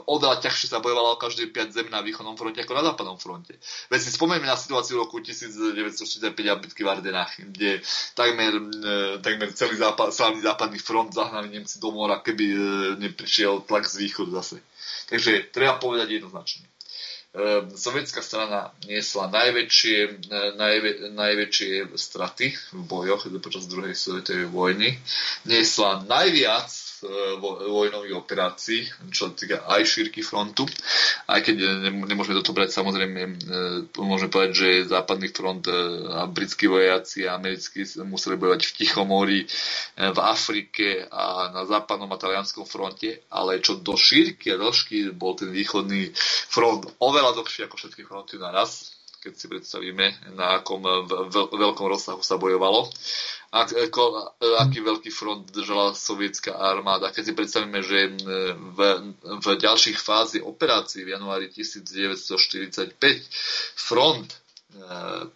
oveľa 0.05 0.37
ťažšie 0.37 0.69
sa 0.69 0.85
bojovalo 0.85 1.17
každý 1.17 1.49
5 1.49 1.73
zem 1.73 1.87
na 1.89 2.05
východnom 2.05 2.37
fronte 2.37 2.61
ako 2.61 2.77
na 2.77 2.85
západnom 2.85 3.17
fronte. 3.17 3.57
Veď 3.89 4.05
si 4.05 4.13
spomenieme 4.13 4.45
na 4.45 4.53
situáciu 4.53 5.01
roku 5.01 5.17
1945 5.17 6.21
a 6.29 6.55
bitky 6.61 6.85
v 6.85 6.93
Ardenách, 6.93 7.41
kde 7.41 7.81
takmer, 8.13 8.53
e, 8.53 9.17
takmer 9.17 9.49
celý 9.57 9.81
západ, 9.81 10.13
celý 10.13 10.45
západný 10.45 10.77
front 10.77 11.09
zahnali 11.09 11.49
Nemci 11.49 11.81
do 11.81 11.89
mora, 11.89 12.21
keby 12.21 12.45
e, 12.53 12.57
neprišiel 13.01 13.65
tlak 13.65 13.89
z 13.89 14.05
východu 14.05 14.29
zase. 14.37 14.61
Takže 15.09 15.49
treba 15.49 15.81
povedať 15.81 16.21
jednoznačne. 16.21 16.69
E, 16.69 16.69
sovietská 17.73 18.21
strana 18.21 18.69
niesla 18.85 19.25
najväčšie, 19.25 20.29
najvä, 20.53 21.17
najväčšie 21.17 21.97
straty 21.97 22.53
v 22.77 22.81
bojoch 22.85 23.25
počas 23.41 23.65
druhej 23.65 23.97
svetovej 23.97 24.53
vojny. 24.53 25.01
Niesla 25.49 26.05
najviac 26.05 26.69
E, 26.69 26.82
vojnových 27.67 28.15
operácií, 28.15 28.87
čo 29.11 29.35
týka 29.35 29.67
aj 29.67 29.81
šírky 29.83 30.23
frontu. 30.23 30.63
Aj 31.27 31.43
keď 31.43 31.83
nemôžeme 32.07 32.39
toto 32.39 32.55
brať, 32.55 32.71
samozrejme, 32.71 33.21
e, 33.21 33.31
môžeme 33.99 34.31
povedať, 34.31 34.51
že 34.55 34.69
západný 34.91 35.29
front 35.35 35.65
a 35.67 36.25
britskí 36.29 36.71
vojaci 36.71 37.27
a 37.27 37.35
americkí 37.35 37.83
museli 38.07 38.39
bojovať 38.39 38.61
v 38.63 38.75
Tichomori, 38.79 39.41
v 39.97 40.19
Afrike 40.19 41.07
a 41.11 41.51
na 41.51 41.63
západnom 41.67 42.09
a 42.11 42.17
talianskom 42.17 42.63
fronte, 42.63 43.25
ale 43.33 43.59
čo 43.59 43.79
do 43.79 43.97
šírky 43.99 44.53
a 44.53 44.59
dĺžky 44.59 45.11
bol 45.11 45.35
ten 45.35 45.51
východný 45.51 46.13
front 46.49 46.87
oveľa 47.01 47.35
dlhší 47.37 47.67
ako 47.67 47.75
všetky 47.75 48.07
fronty 48.07 48.39
naraz 48.39 48.92
keď 49.23 49.33
si 49.33 49.45
predstavíme, 49.47 50.35
na 50.35 50.59
akom 50.59 50.83
veľkom 51.49 51.87
rozsahu 51.87 52.19
sa 52.19 52.35
bojovalo 52.35 52.91
ak, 53.53 53.69
ako, 53.69 54.03
aký 54.65 54.81
veľký 54.81 55.13
front 55.13 55.45
držala 55.45 55.93
sovietská 55.93 56.57
armáda. 56.57 57.13
Keď 57.13 57.23
si 57.23 57.33
predstavíme, 57.37 57.85
že 57.85 58.09
v, 58.57 58.79
v 59.21 59.47
ďalších 59.61 60.01
fázi 60.01 60.41
operácií 60.41 61.05
v 61.05 61.13
januári 61.13 61.53
1945 61.53 62.97
front 63.77 64.25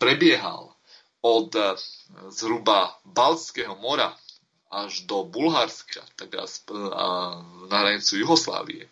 prebiehal 0.02 0.74
od 1.22 1.54
zhruba 2.34 2.98
Baltského 3.06 3.78
mora 3.78 4.10
až 4.74 5.06
do 5.06 5.22
Bulharska, 5.24 6.02
tak 6.18 6.34
a, 6.36 6.44
na 7.70 7.78
hranicu 7.86 8.18
Jugoslávie 8.18 8.90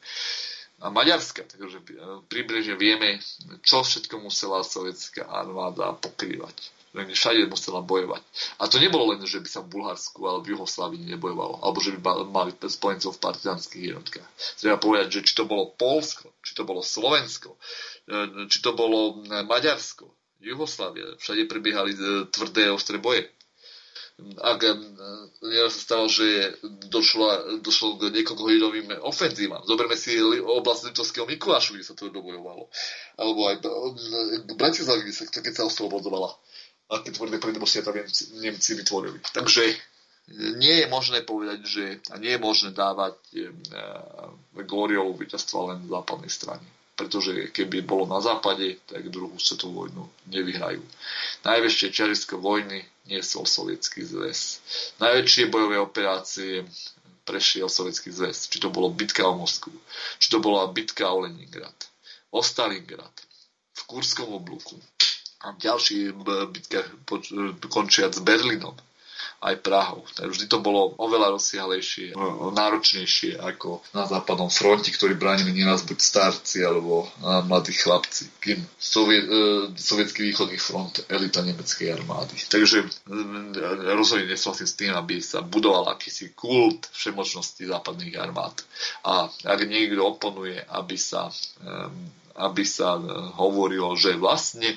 a 0.86 0.94
Maďarska. 0.94 1.50
Takže 1.50 1.82
e, 1.82 1.86
približne 2.30 2.78
vieme, 2.78 3.18
čo 3.66 3.82
všetko 3.82 4.22
musela 4.22 4.62
sovietská 4.62 5.26
armáda 5.26 5.98
pokrývať 5.98 6.76
všade 7.04 7.52
musela 7.52 7.84
bojovať. 7.84 8.24
A 8.56 8.72
to 8.72 8.80
nebolo 8.80 9.12
len, 9.12 9.20
že 9.28 9.44
by 9.44 9.50
sa 9.52 9.60
v 9.60 9.76
Bulharsku 9.76 10.16
alebo 10.24 10.48
v 10.48 10.56
Juhoslávii 10.56 11.12
nebojovalo, 11.12 11.60
alebo 11.60 11.84
že 11.84 11.92
by 11.92 12.32
mali 12.32 12.56
spojencov 12.56 13.20
v 13.20 13.24
partizánskych 13.24 13.84
jednotkách. 13.92 14.30
Treba 14.56 14.80
povedať, 14.80 15.20
že 15.20 15.26
či 15.28 15.34
to 15.36 15.44
bolo 15.44 15.76
Polsko, 15.76 16.32
či 16.40 16.56
to 16.56 16.64
bolo 16.64 16.80
Slovensko, 16.80 17.60
e, 18.08 18.48
či 18.48 18.64
to 18.64 18.72
bolo 18.72 19.20
e, 19.28 19.44
Maďarsko, 19.44 20.08
Jugoslávia, 20.40 21.18
všade 21.18 21.50
prebiehali 21.50 21.98
tvrdé 22.30 22.70
ostré 22.70 23.02
boje. 23.02 23.26
Ak 24.40 24.64
nieraz 25.44 25.76
sa 25.76 25.82
stalo, 25.82 26.06
že 26.08 26.56
došlo, 26.88 27.60
došlo 27.60 28.00
k 28.00 28.16
niekoľkohodinovým 28.16 29.04
ofenzívam. 29.04 29.64
Zoberme 29.68 30.00
si 30.00 30.16
oblasť 30.40 30.92
Litovského 30.92 31.28
Mikulášu, 31.28 31.76
kde 31.76 31.88
sa 31.88 31.96
to 31.96 32.12
dobojovalo. 32.12 32.72
Alebo 33.20 33.42
aj 33.52 33.56
Bratislavi, 34.56 35.04
kde 35.04 35.16
sa, 35.16 35.24
keď 35.28 35.54
sa 35.54 35.68
oslobodzovala 35.68 36.32
aké 36.90 37.10
tvrdé 37.12 37.42
prednosti 37.42 37.82
tam 37.82 37.98
Nemci, 38.42 38.72
vytvorili. 38.78 39.18
Takže 39.34 39.64
e, 39.66 39.76
nie 40.62 40.86
je 40.86 40.88
možné 40.88 41.26
povedať, 41.26 41.60
že 41.66 41.84
a 42.14 42.22
nie 42.22 42.38
je 42.38 42.42
možné 42.42 42.70
dávať 42.78 43.18
e, 43.34 43.50
e 43.50 44.64
gloriovú 44.66 45.18
víťazstvo 45.18 45.74
len 45.74 45.80
v 45.86 45.94
západnej 45.98 46.30
strane. 46.30 46.66
Pretože 46.96 47.52
keby 47.52 47.84
bolo 47.84 48.08
na 48.08 48.24
západe, 48.24 48.80
tak 48.88 49.12
druhú 49.12 49.36
svetovú 49.36 49.84
vojnu 49.84 50.04
nevyhrajú. 50.32 50.80
Najväčšie 51.44 51.92
čiariské 51.92 52.40
vojny 52.40 52.88
niesol 53.12 53.44
sovietský 53.44 54.08
zväz. 54.08 54.64
Najväčšie 55.04 55.52
bojové 55.52 55.76
operácie 55.76 56.64
prešiel 57.28 57.68
sovietský 57.68 58.16
zväz. 58.16 58.48
Či 58.48 58.64
to 58.64 58.72
bolo 58.72 58.96
bitka 58.96 59.28
o 59.28 59.36
Moskvu, 59.36 59.76
či 60.24 60.32
to 60.32 60.40
bola 60.40 60.72
bitka 60.72 61.12
o 61.12 61.28
Leningrad, 61.28 61.76
o 62.32 62.40
Stalingrad, 62.40 63.12
v 63.76 63.82
Kurskom 63.92 64.32
oblúku, 64.32 64.80
a 65.46 65.54
v 65.54 65.62
ďalších 65.62 66.16
bitkách 66.26 66.90
končiať 67.70 68.18
s 68.18 68.22
Berlínom 68.26 68.74
aj 69.44 69.56
Prahou. 69.62 70.04
Takže 70.16 70.32
vždy 70.32 70.46
to 70.48 70.60
bolo 70.64 70.96
oveľa 70.98 71.36
rozsiahlejšie, 71.38 72.16
náročnejšie 72.54 73.38
ako 73.38 73.84
na 73.94 74.08
západnom 74.08 74.50
fronte, 74.50 74.90
ktorí 74.90 75.14
bránili 75.20 75.54
nieraz 75.54 75.86
buď 75.86 76.00
starci 76.00 76.64
alebo 76.66 77.10
mladí 77.46 77.76
chlapci, 77.76 78.32
kým 78.42 78.60
e, 78.60 78.68
sovietský 79.76 80.22
východný 80.32 80.58
front, 80.58 81.06
elita 81.12 81.46
nemeckej 81.46 81.94
armády. 81.94 82.36
Takže 82.48 82.78
e, 82.82 82.88
rozhodne 83.94 84.32
nesúhlasím 84.32 84.68
s 84.68 84.78
tým, 84.78 84.92
aby 84.96 85.22
sa 85.22 85.46
budoval 85.46 85.94
akýsi 85.94 86.34
kult 86.34 86.90
všemočnosti 86.96 87.70
západných 87.70 88.16
armád. 88.18 88.66
A 89.06 89.30
ak 89.30 89.60
niekto 89.68 90.02
oponuje, 90.02 90.58
aby 90.58 90.96
sa 90.98 91.30
e, 91.30 91.34
aby 92.36 92.64
sa 92.68 93.00
e, 93.00 93.02
hovorilo, 93.40 93.96
že 93.96 94.20
vlastne, 94.20 94.76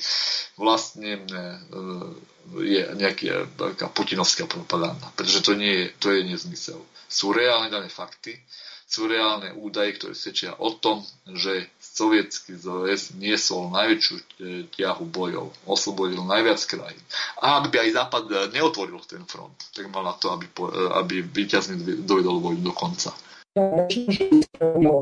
vlastne 0.55 1.19
e, 1.19 1.23
je 2.63 2.83
nejaká 2.97 3.91
putinovská 3.93 4.47
propaganda. 4.47 5.11
Pretože 5.19 5.45
to, 5.45 5.53
nie 5.59 5.75
je, 5.75 5.87
to 5.99 6.09
je 6.15 6.21
nezmysel. 6.25 6.81
Sú 7.11 7.35
reálne 7.35 7.69
dané 7.69 7.91
fakty, 7.91 8.39
sú 8.89 9.05
reálne 9.05 9.53
údaje, 9.53 10.01
ktoré 10.01 10.17
svedčia 10.17 10.57
o 10.57 10.73
tom, 10.73 11.05
že 11.29 11.69
sovietský 11.77 12.57
zväz 12.57 13.13
niesol 13.21 13.69
najväčšiu 13.75 14.15
e, 14.17 14.25
ťahu 14.73 15.05
bojov, 15.11 15.53
oslobodil 15.67 16.23
najviac 16.25 16.63
krajín. 16.65 17.03
A 17.43 17.61
ak 17.61 17.75
by 17.75 17.77
aj 17.85 17.95
Západ 17.99 18.25
neotvoril 18.55 19.03
ten 19.05 19.27
front, 19.27 19.59
tak 19.75 19.91
mal 19.91 20.07
na 20.07 20.15
to, 20.17 20.33
aby, 20.33 20.47
aby 21.05 21.21
víťazne 21.27 21.77
dovedol 22.07 22.39
vojnu 22.41 22.63
do 22.65 22.73
konca. 22.73 23.13
Možno, 23.59 24.09
že 24.09 24.25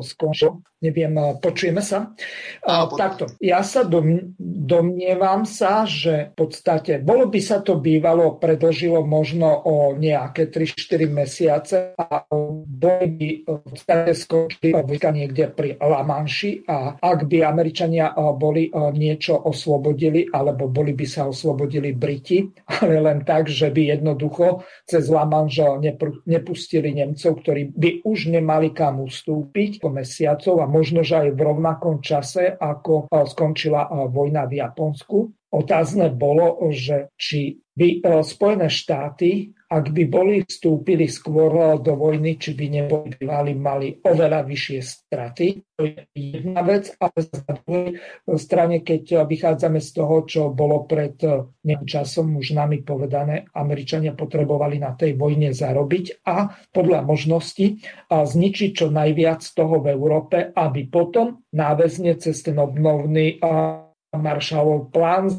skončil. 0.03 0.65
Neviem, 0.85 1.16
počujeme 1.41 1.81
sa? 1.81 2.12
A, 2.61 2.85
takto. 2.93 3.33
Ja 3.41 3.65
sa 3.65 3.81
dom, 3.85 4.37
domnievam 4.39 5.49
sa, 5.49 5.89
že 5.89 6.33
v 6.33 6.47
podstate 6.47 7.01
bolo 7.01 7.33
by 7.33 7.41
sa 7.41 7.65
to 7.65 7.81
bývalo, 7.81 8.37
predlžilo 8.37 9.01
možno 9.01 9.49
o 9.65 9.97
nejaké 9.97 10.53
3-4 10.53 11.09
mesiace 11.09 11.77
a 11.97 12.28
boli 12.77 13.43
v 13.48 14.12
skončili 14.12 14.77
niekde 15.16 15.48
pri 15.57 15.81
La 15.81 16.05
Manši 16.05 16.69
a 16.69 17.01
ak 17.01 17.24
by 17.24 17.43
Američania 17.43 18.12
boli 18.36 18.69
niečo 18.73 19.48
oslobodili, 19.48 20.28
alebo 20.28 20.69
boli 20.69 20.93
by 20.93 21.07
sa 21.09 21.27
oslobodili 21.27 21.97
Briti, 21.97 22.44
ale 22.85 23.01
len 23.01 23.24
tak, 23.24 23.48
že 23.48 23.73
by 23.73 23.97
jednoducho 23.97 24.62
cez 24.85 25.09
La 25.09 25.24
Manche 25.24 25.65
nepustili 26.28 26.93
Nemcov, 26.93 27.40
ktorí 27.40 27.73
by 27.73 28.05
už 28.05 28.28
nemali 28.31 28.70
kam 28.77 29.01
ustúpiť 29.01 29.81
po 29.81 29.89
mesiacov 29.89 30.61
a 30.61 30.66
možno, 30.69 31.01
že 31.01 31.27
aj 31.27 31.31
v 31.32 31.40
rovnakom 31.40 32.05
čase, 32.05 32.53
ako 32.53 33.09
skončila 33.09 33.89
vojna 34.12 34.44
v 34.44 34.61
Japonsku. 34.61 35.19
Otázne 35.57 36.12
bolo, 36.12 36.61
že 36.74 37.09
či 37.16 37.57
by 37.77 37.89
Spojené 38.24 38.73
štáty 38.73 39.53
ak 39.66 39.90
by 39.90 40.05
boli 40.07 40.47
vstúpili 40.47 41.11
skôr 41.11 41.82
do 41.82 41.98
vojny, 41.98 42.39
či 42.39 42.55
by 42.55 42.66
neboli 42.70 43.53
mali 43.59 43.98
oveľa 43.98 44.47
vyššie 44.47 44.78
straty. 44.78 45.47
To 45.74 45.82
je 45.82 46.07
jedna 46.15 46.62
vec, 46.62 46.94
ale 47.03 47.19
na 47.35 47.53
druhej 47.59 47.89
strane, 48.39 48.86
keď 48.86 49.27
vychádzame 49.27 49.82
z 49.82 49.90
toho, 49.90 50.16
čo 50.23 50.43
bolo 50.55 50.86
pred 50.86 51.19
nejakým 51.66 51.89
časom 51.89 52.39
už 52.39 52.55
nami 52.55 52.86
povedané, 52.86 53.51
Američania 53.59 54.15
potrebovali 54.15 54.78
na 54.78 54.94
tej 54.94 55.19
vojne 55.19 55.51
zarobiť 55.51 56.23
a 56.23 56.47
podľa 56.70 57.03
možnosti 57.03 57.82
zničiť 58.07 58.70
čo 58.70 58.86
najviac 58.89 59.43
toho 59.43 59.82
v 59.82 59.90
Európe, 59.90 60.55
aby 60.55 60.86
potom 60.86 61.43
náväzne 61.51 62.15
cez 62.23 62.39
ten 62.47 62.55
obnovný 62.55 63.43
Maršalov 64.17 64.91
plán 64.93 65.31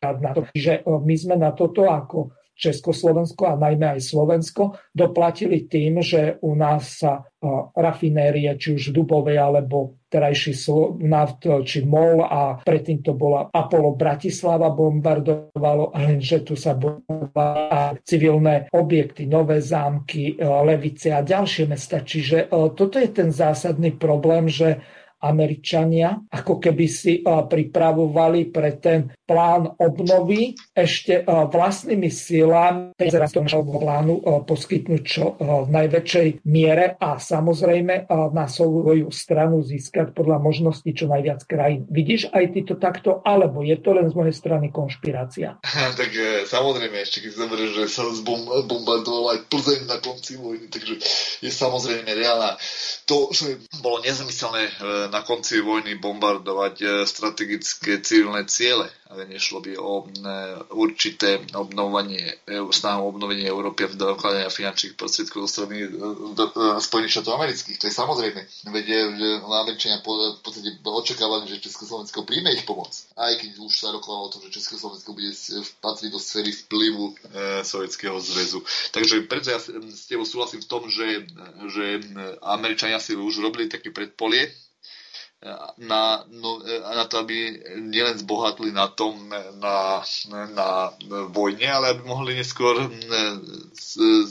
na 0.00 0.30
to. 0.32 0.48
Čiže 0.50 0.84
my 0.84 1.14
sme 1.14 1.36
na 1.36 1.52
toto 1.52 1.86
ako 1.86 2.32
Československo 2.60 3.48
a 3.48 3.56
najmä 3.56 3.96
aj 3.96 4.00
Slovensko 4.04 4.76
doplatili 4.92 5.64
tým, 5.64 6.04
že 6.04 6.36
u 6.44 6.52
nás 6.52 7.00
sa 7.00 7.24
rafinérie, 7.72 8.52
či 8.60 8.76
už 8.76 8.92
Dubovej 8.92 9.40
alebo 9.40 9.96
terajší 10.12 10.52
naft, 11.00 11.48
či 11.64 11.88
MOL 11.88 12.20
a 12.20 12.60
predtým 12.60 13.00
to 13.00 13.16
bola 13.16 13.48
Apollo 13.48 13.96
Bratislava 13.96 14.68
bombardovalo, 14.76 15.96
lenže 15.96 16.44
tu 16.44 16.52
sa 16.52 16.76
bombardovali 16.76 18.04
civilné 18.04 18.68
objekty, 18.76 19.24
nové 19.24 19.64
zámky, 19.64 20.36
Levice 20.36 21.16
a 21.16 21.24
ďalšie 21.24 21.64
mesta. 21.64 22.04
Čiže 22.04 22.52
toto 22.76 23.00
je 23.00 23.08
ten 23.08 23.32
zásadný 23.32 23.96
problém, 23.96 24.52
že 24.52 24.84
Američania 25.20 26.16
ako 26.32 26.58
keby 26.58 26.86
si 26.88 27.20
pripravovali 27.24 28.48
pre 28.48 28.80
ten 28.80 29.12
plán 29.24 29.68
obnovy 29.78 30.56
ešte 30.74 31.22
vlastnými 31.28 32.10
silami 32.10 32.96
toho 32.98 33.62
plánu 33.64 34.14
poskytnúť 34.44 35.02
čo 35.04 35.36
v 35.38 35.68
najväčšej 35.70 36.28
miere 36.48 36.96
a 36.98 37.20
samozrejme 37.20 38.10
na 38.32 38.46
svoju 38.50 39.12
stranu 39.14 39.62
získať 39.62 40.12
podľa 40.16 40.42
možností 40.42 40.96
čo 40.96 41.06
najviac 41.06 41.44
krajín. 41.46 41.86
Vidíš 41.90 42.32
aj 42.32 42.44
ty 42.56 42.60
to 42.66 42.74
takto, 42.80 43.22
alebo 43.22 43.62
je 43.62 43.76
to 43.78 43.94
len 43.94 44.08
z 44.10 44.14
mojej 44.16 44.34
strany 44.34 44.72
konšpirácia? 44.72 45.60
tak 46.00 46.10
e, 46.14 46.48
samozrejme, 46.48 46.96
ešte 47.02 47.22
keď 47.22 47.32
zoberie, 47.36 47.68
že 47.74 47.90
sa 47.90 48.06
bombardoval 48.64 49.36
aj 49.36 49.38
Plzeň 49.52 49.80
na 49.86 49.98
konci 50.00 50.40
vojny, 50.40 50.66
takže 50.70 50.96
je 51.44 51.50
samozrejme 51.50 52.08
reálna. 52.08 52.56
To, 53.10 53.28
že 53.34 53.58
bolo 53.82 54.00
nezmyselné 54.06 54.64
e, 54.70 54.72
na 55.10 55.22
konci 55.26 55.60
vojny 55.60 55.98
bombardovať 55.98 56.74
e, 56.80 56.86
strategické 57.04 57.98
civilné 58.00 58.46
ciele, 58.46 58.86
ale 59.10 59.26
nešlo 59.26 59.58
by 59.60 59.72
o 59.76 59.92
e, 60.00 60.04
určité 60.70 61.42
obnovanie, 61.52 62.38
e, 62.46 62.62
snahu 62.70 63.10
obnovenie 63.10 63.50
Európy 63.50 63.84
a 63.84 63.88
dokladania 63.90 64.48
finančných 64.48 64.94
prostriedkov 64.94 65.44
zo 65.44 65.50
strany 65.50 65.90
Spojených 66.78 67.12
štátov 67.18 67.34
amerických. 67.36 67.78
To 67.82 67.86
je 67.90 67.94
samozrejme. 67.94 68.40
Veď 68.70 68.86
že 69.18 69.28
Američania 69.42 69.98
v 70.00 70.40
podstate 70.40 70.78
očakávali, 70.80 71.50
že 71.50 71.62
Československo 71.62 72.22
príjme 72.22 72.54
ich 72.54 72.62
pomoc. 72.62 72.94
Aj 73.18 73.34
keď 73.34 73.58
už 73.58 73.72
sa 73.74 73.90
rokovalo 73.90 74.30
o 74.30 74.32
tom, 74.32 74.40
že 74.46 74.54
Československo 74.62 75.10
bude 75.12 75.34
patriť 75.82 76.10
do 76.10 76.20
sféry 76.22 76.54
vplyvu 76.54 77.04
e, 77.34 77.66
zväzu. 78.20 78.62
Takže 78.94 79.26
preto 79.26 79.50
ja 79.50 79.58
s 79.58 80.06
tebou 80.06 80.24
súhlasím 80.24 80.62
v 80.62 80.70
tom, 80.70 80.86
že, 80.86 81.26
že 81.68 81.84
Američania 82.40 83.02
si 83.02 83.18
už 83.18 83.42
robili 83.42 83.66
také 83.66 83.90
predpolie 83.90 84.52
na, 85.80 86.20
no, 86.28 86.60
na 86.68 87.04
to, 87.08 87.24
aby 87.24 87.64
nielen 87.80 88.20
zbohatli 88.20 88.76
na 88.76 88.92
tom, 88.92 89.32
na, 89.56 90.04
na 90.52 90.68
vojne, 91.32 91.64
ale 91.64 91.96
aby 91.96 92.02
mohli 92.04 92.36
neskôr 92.36 92.76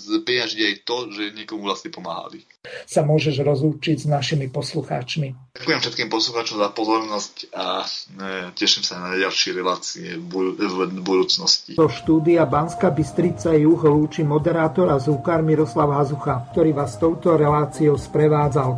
zpeňažiť 0.05 0.61
aj 0.61 0.75
to, 0.85 1.09
že 1.09 1.33
niekomu 1.33 1.65
vlastne 1.65 1.89
pomáhali. 1.89 2.45
Sa 2.85 3.01
môžeš 3.01 3.41
rozlúčiť 3.41 4.05
s 4.05 4.07
našimi 4.07 4.53
poslucháčmi. 4.53 5.57
Ďakujem 5.57 5.79
všetkým 5.81 6.09
poslucháčom 6.13 6.61
za 6.61 6.69
pozornosť 6.77 7.35
a 7.57 7.81
e, 7.81 8.53
teším 8.53 8.85
sa 8.85 9.01
na 9.01 9.17
ďalšie 9.17 9.49
relácie 9.57 10.13
v 10.13 11.01
budúcnosti. 11.01 11.73
Do 11.73 11.89
štúdia 11.89 12.45
Banska 12.45 12.93
Bystrica 12.93 13.57
Juh 13.57 13.81
lúči 13.81 14.21
moderátor 14.21 14.93
a 14.93 15.01
zúkar 15.01 15.41
Miroslav 15.41 15.89
Hazucha, 15.89 16.53
ktorý 16.53 16.77
vás 16.77 17.01
touto 17.01 17.33
reláciou 17.33 17.97
sprevádzal. 17.97 18.77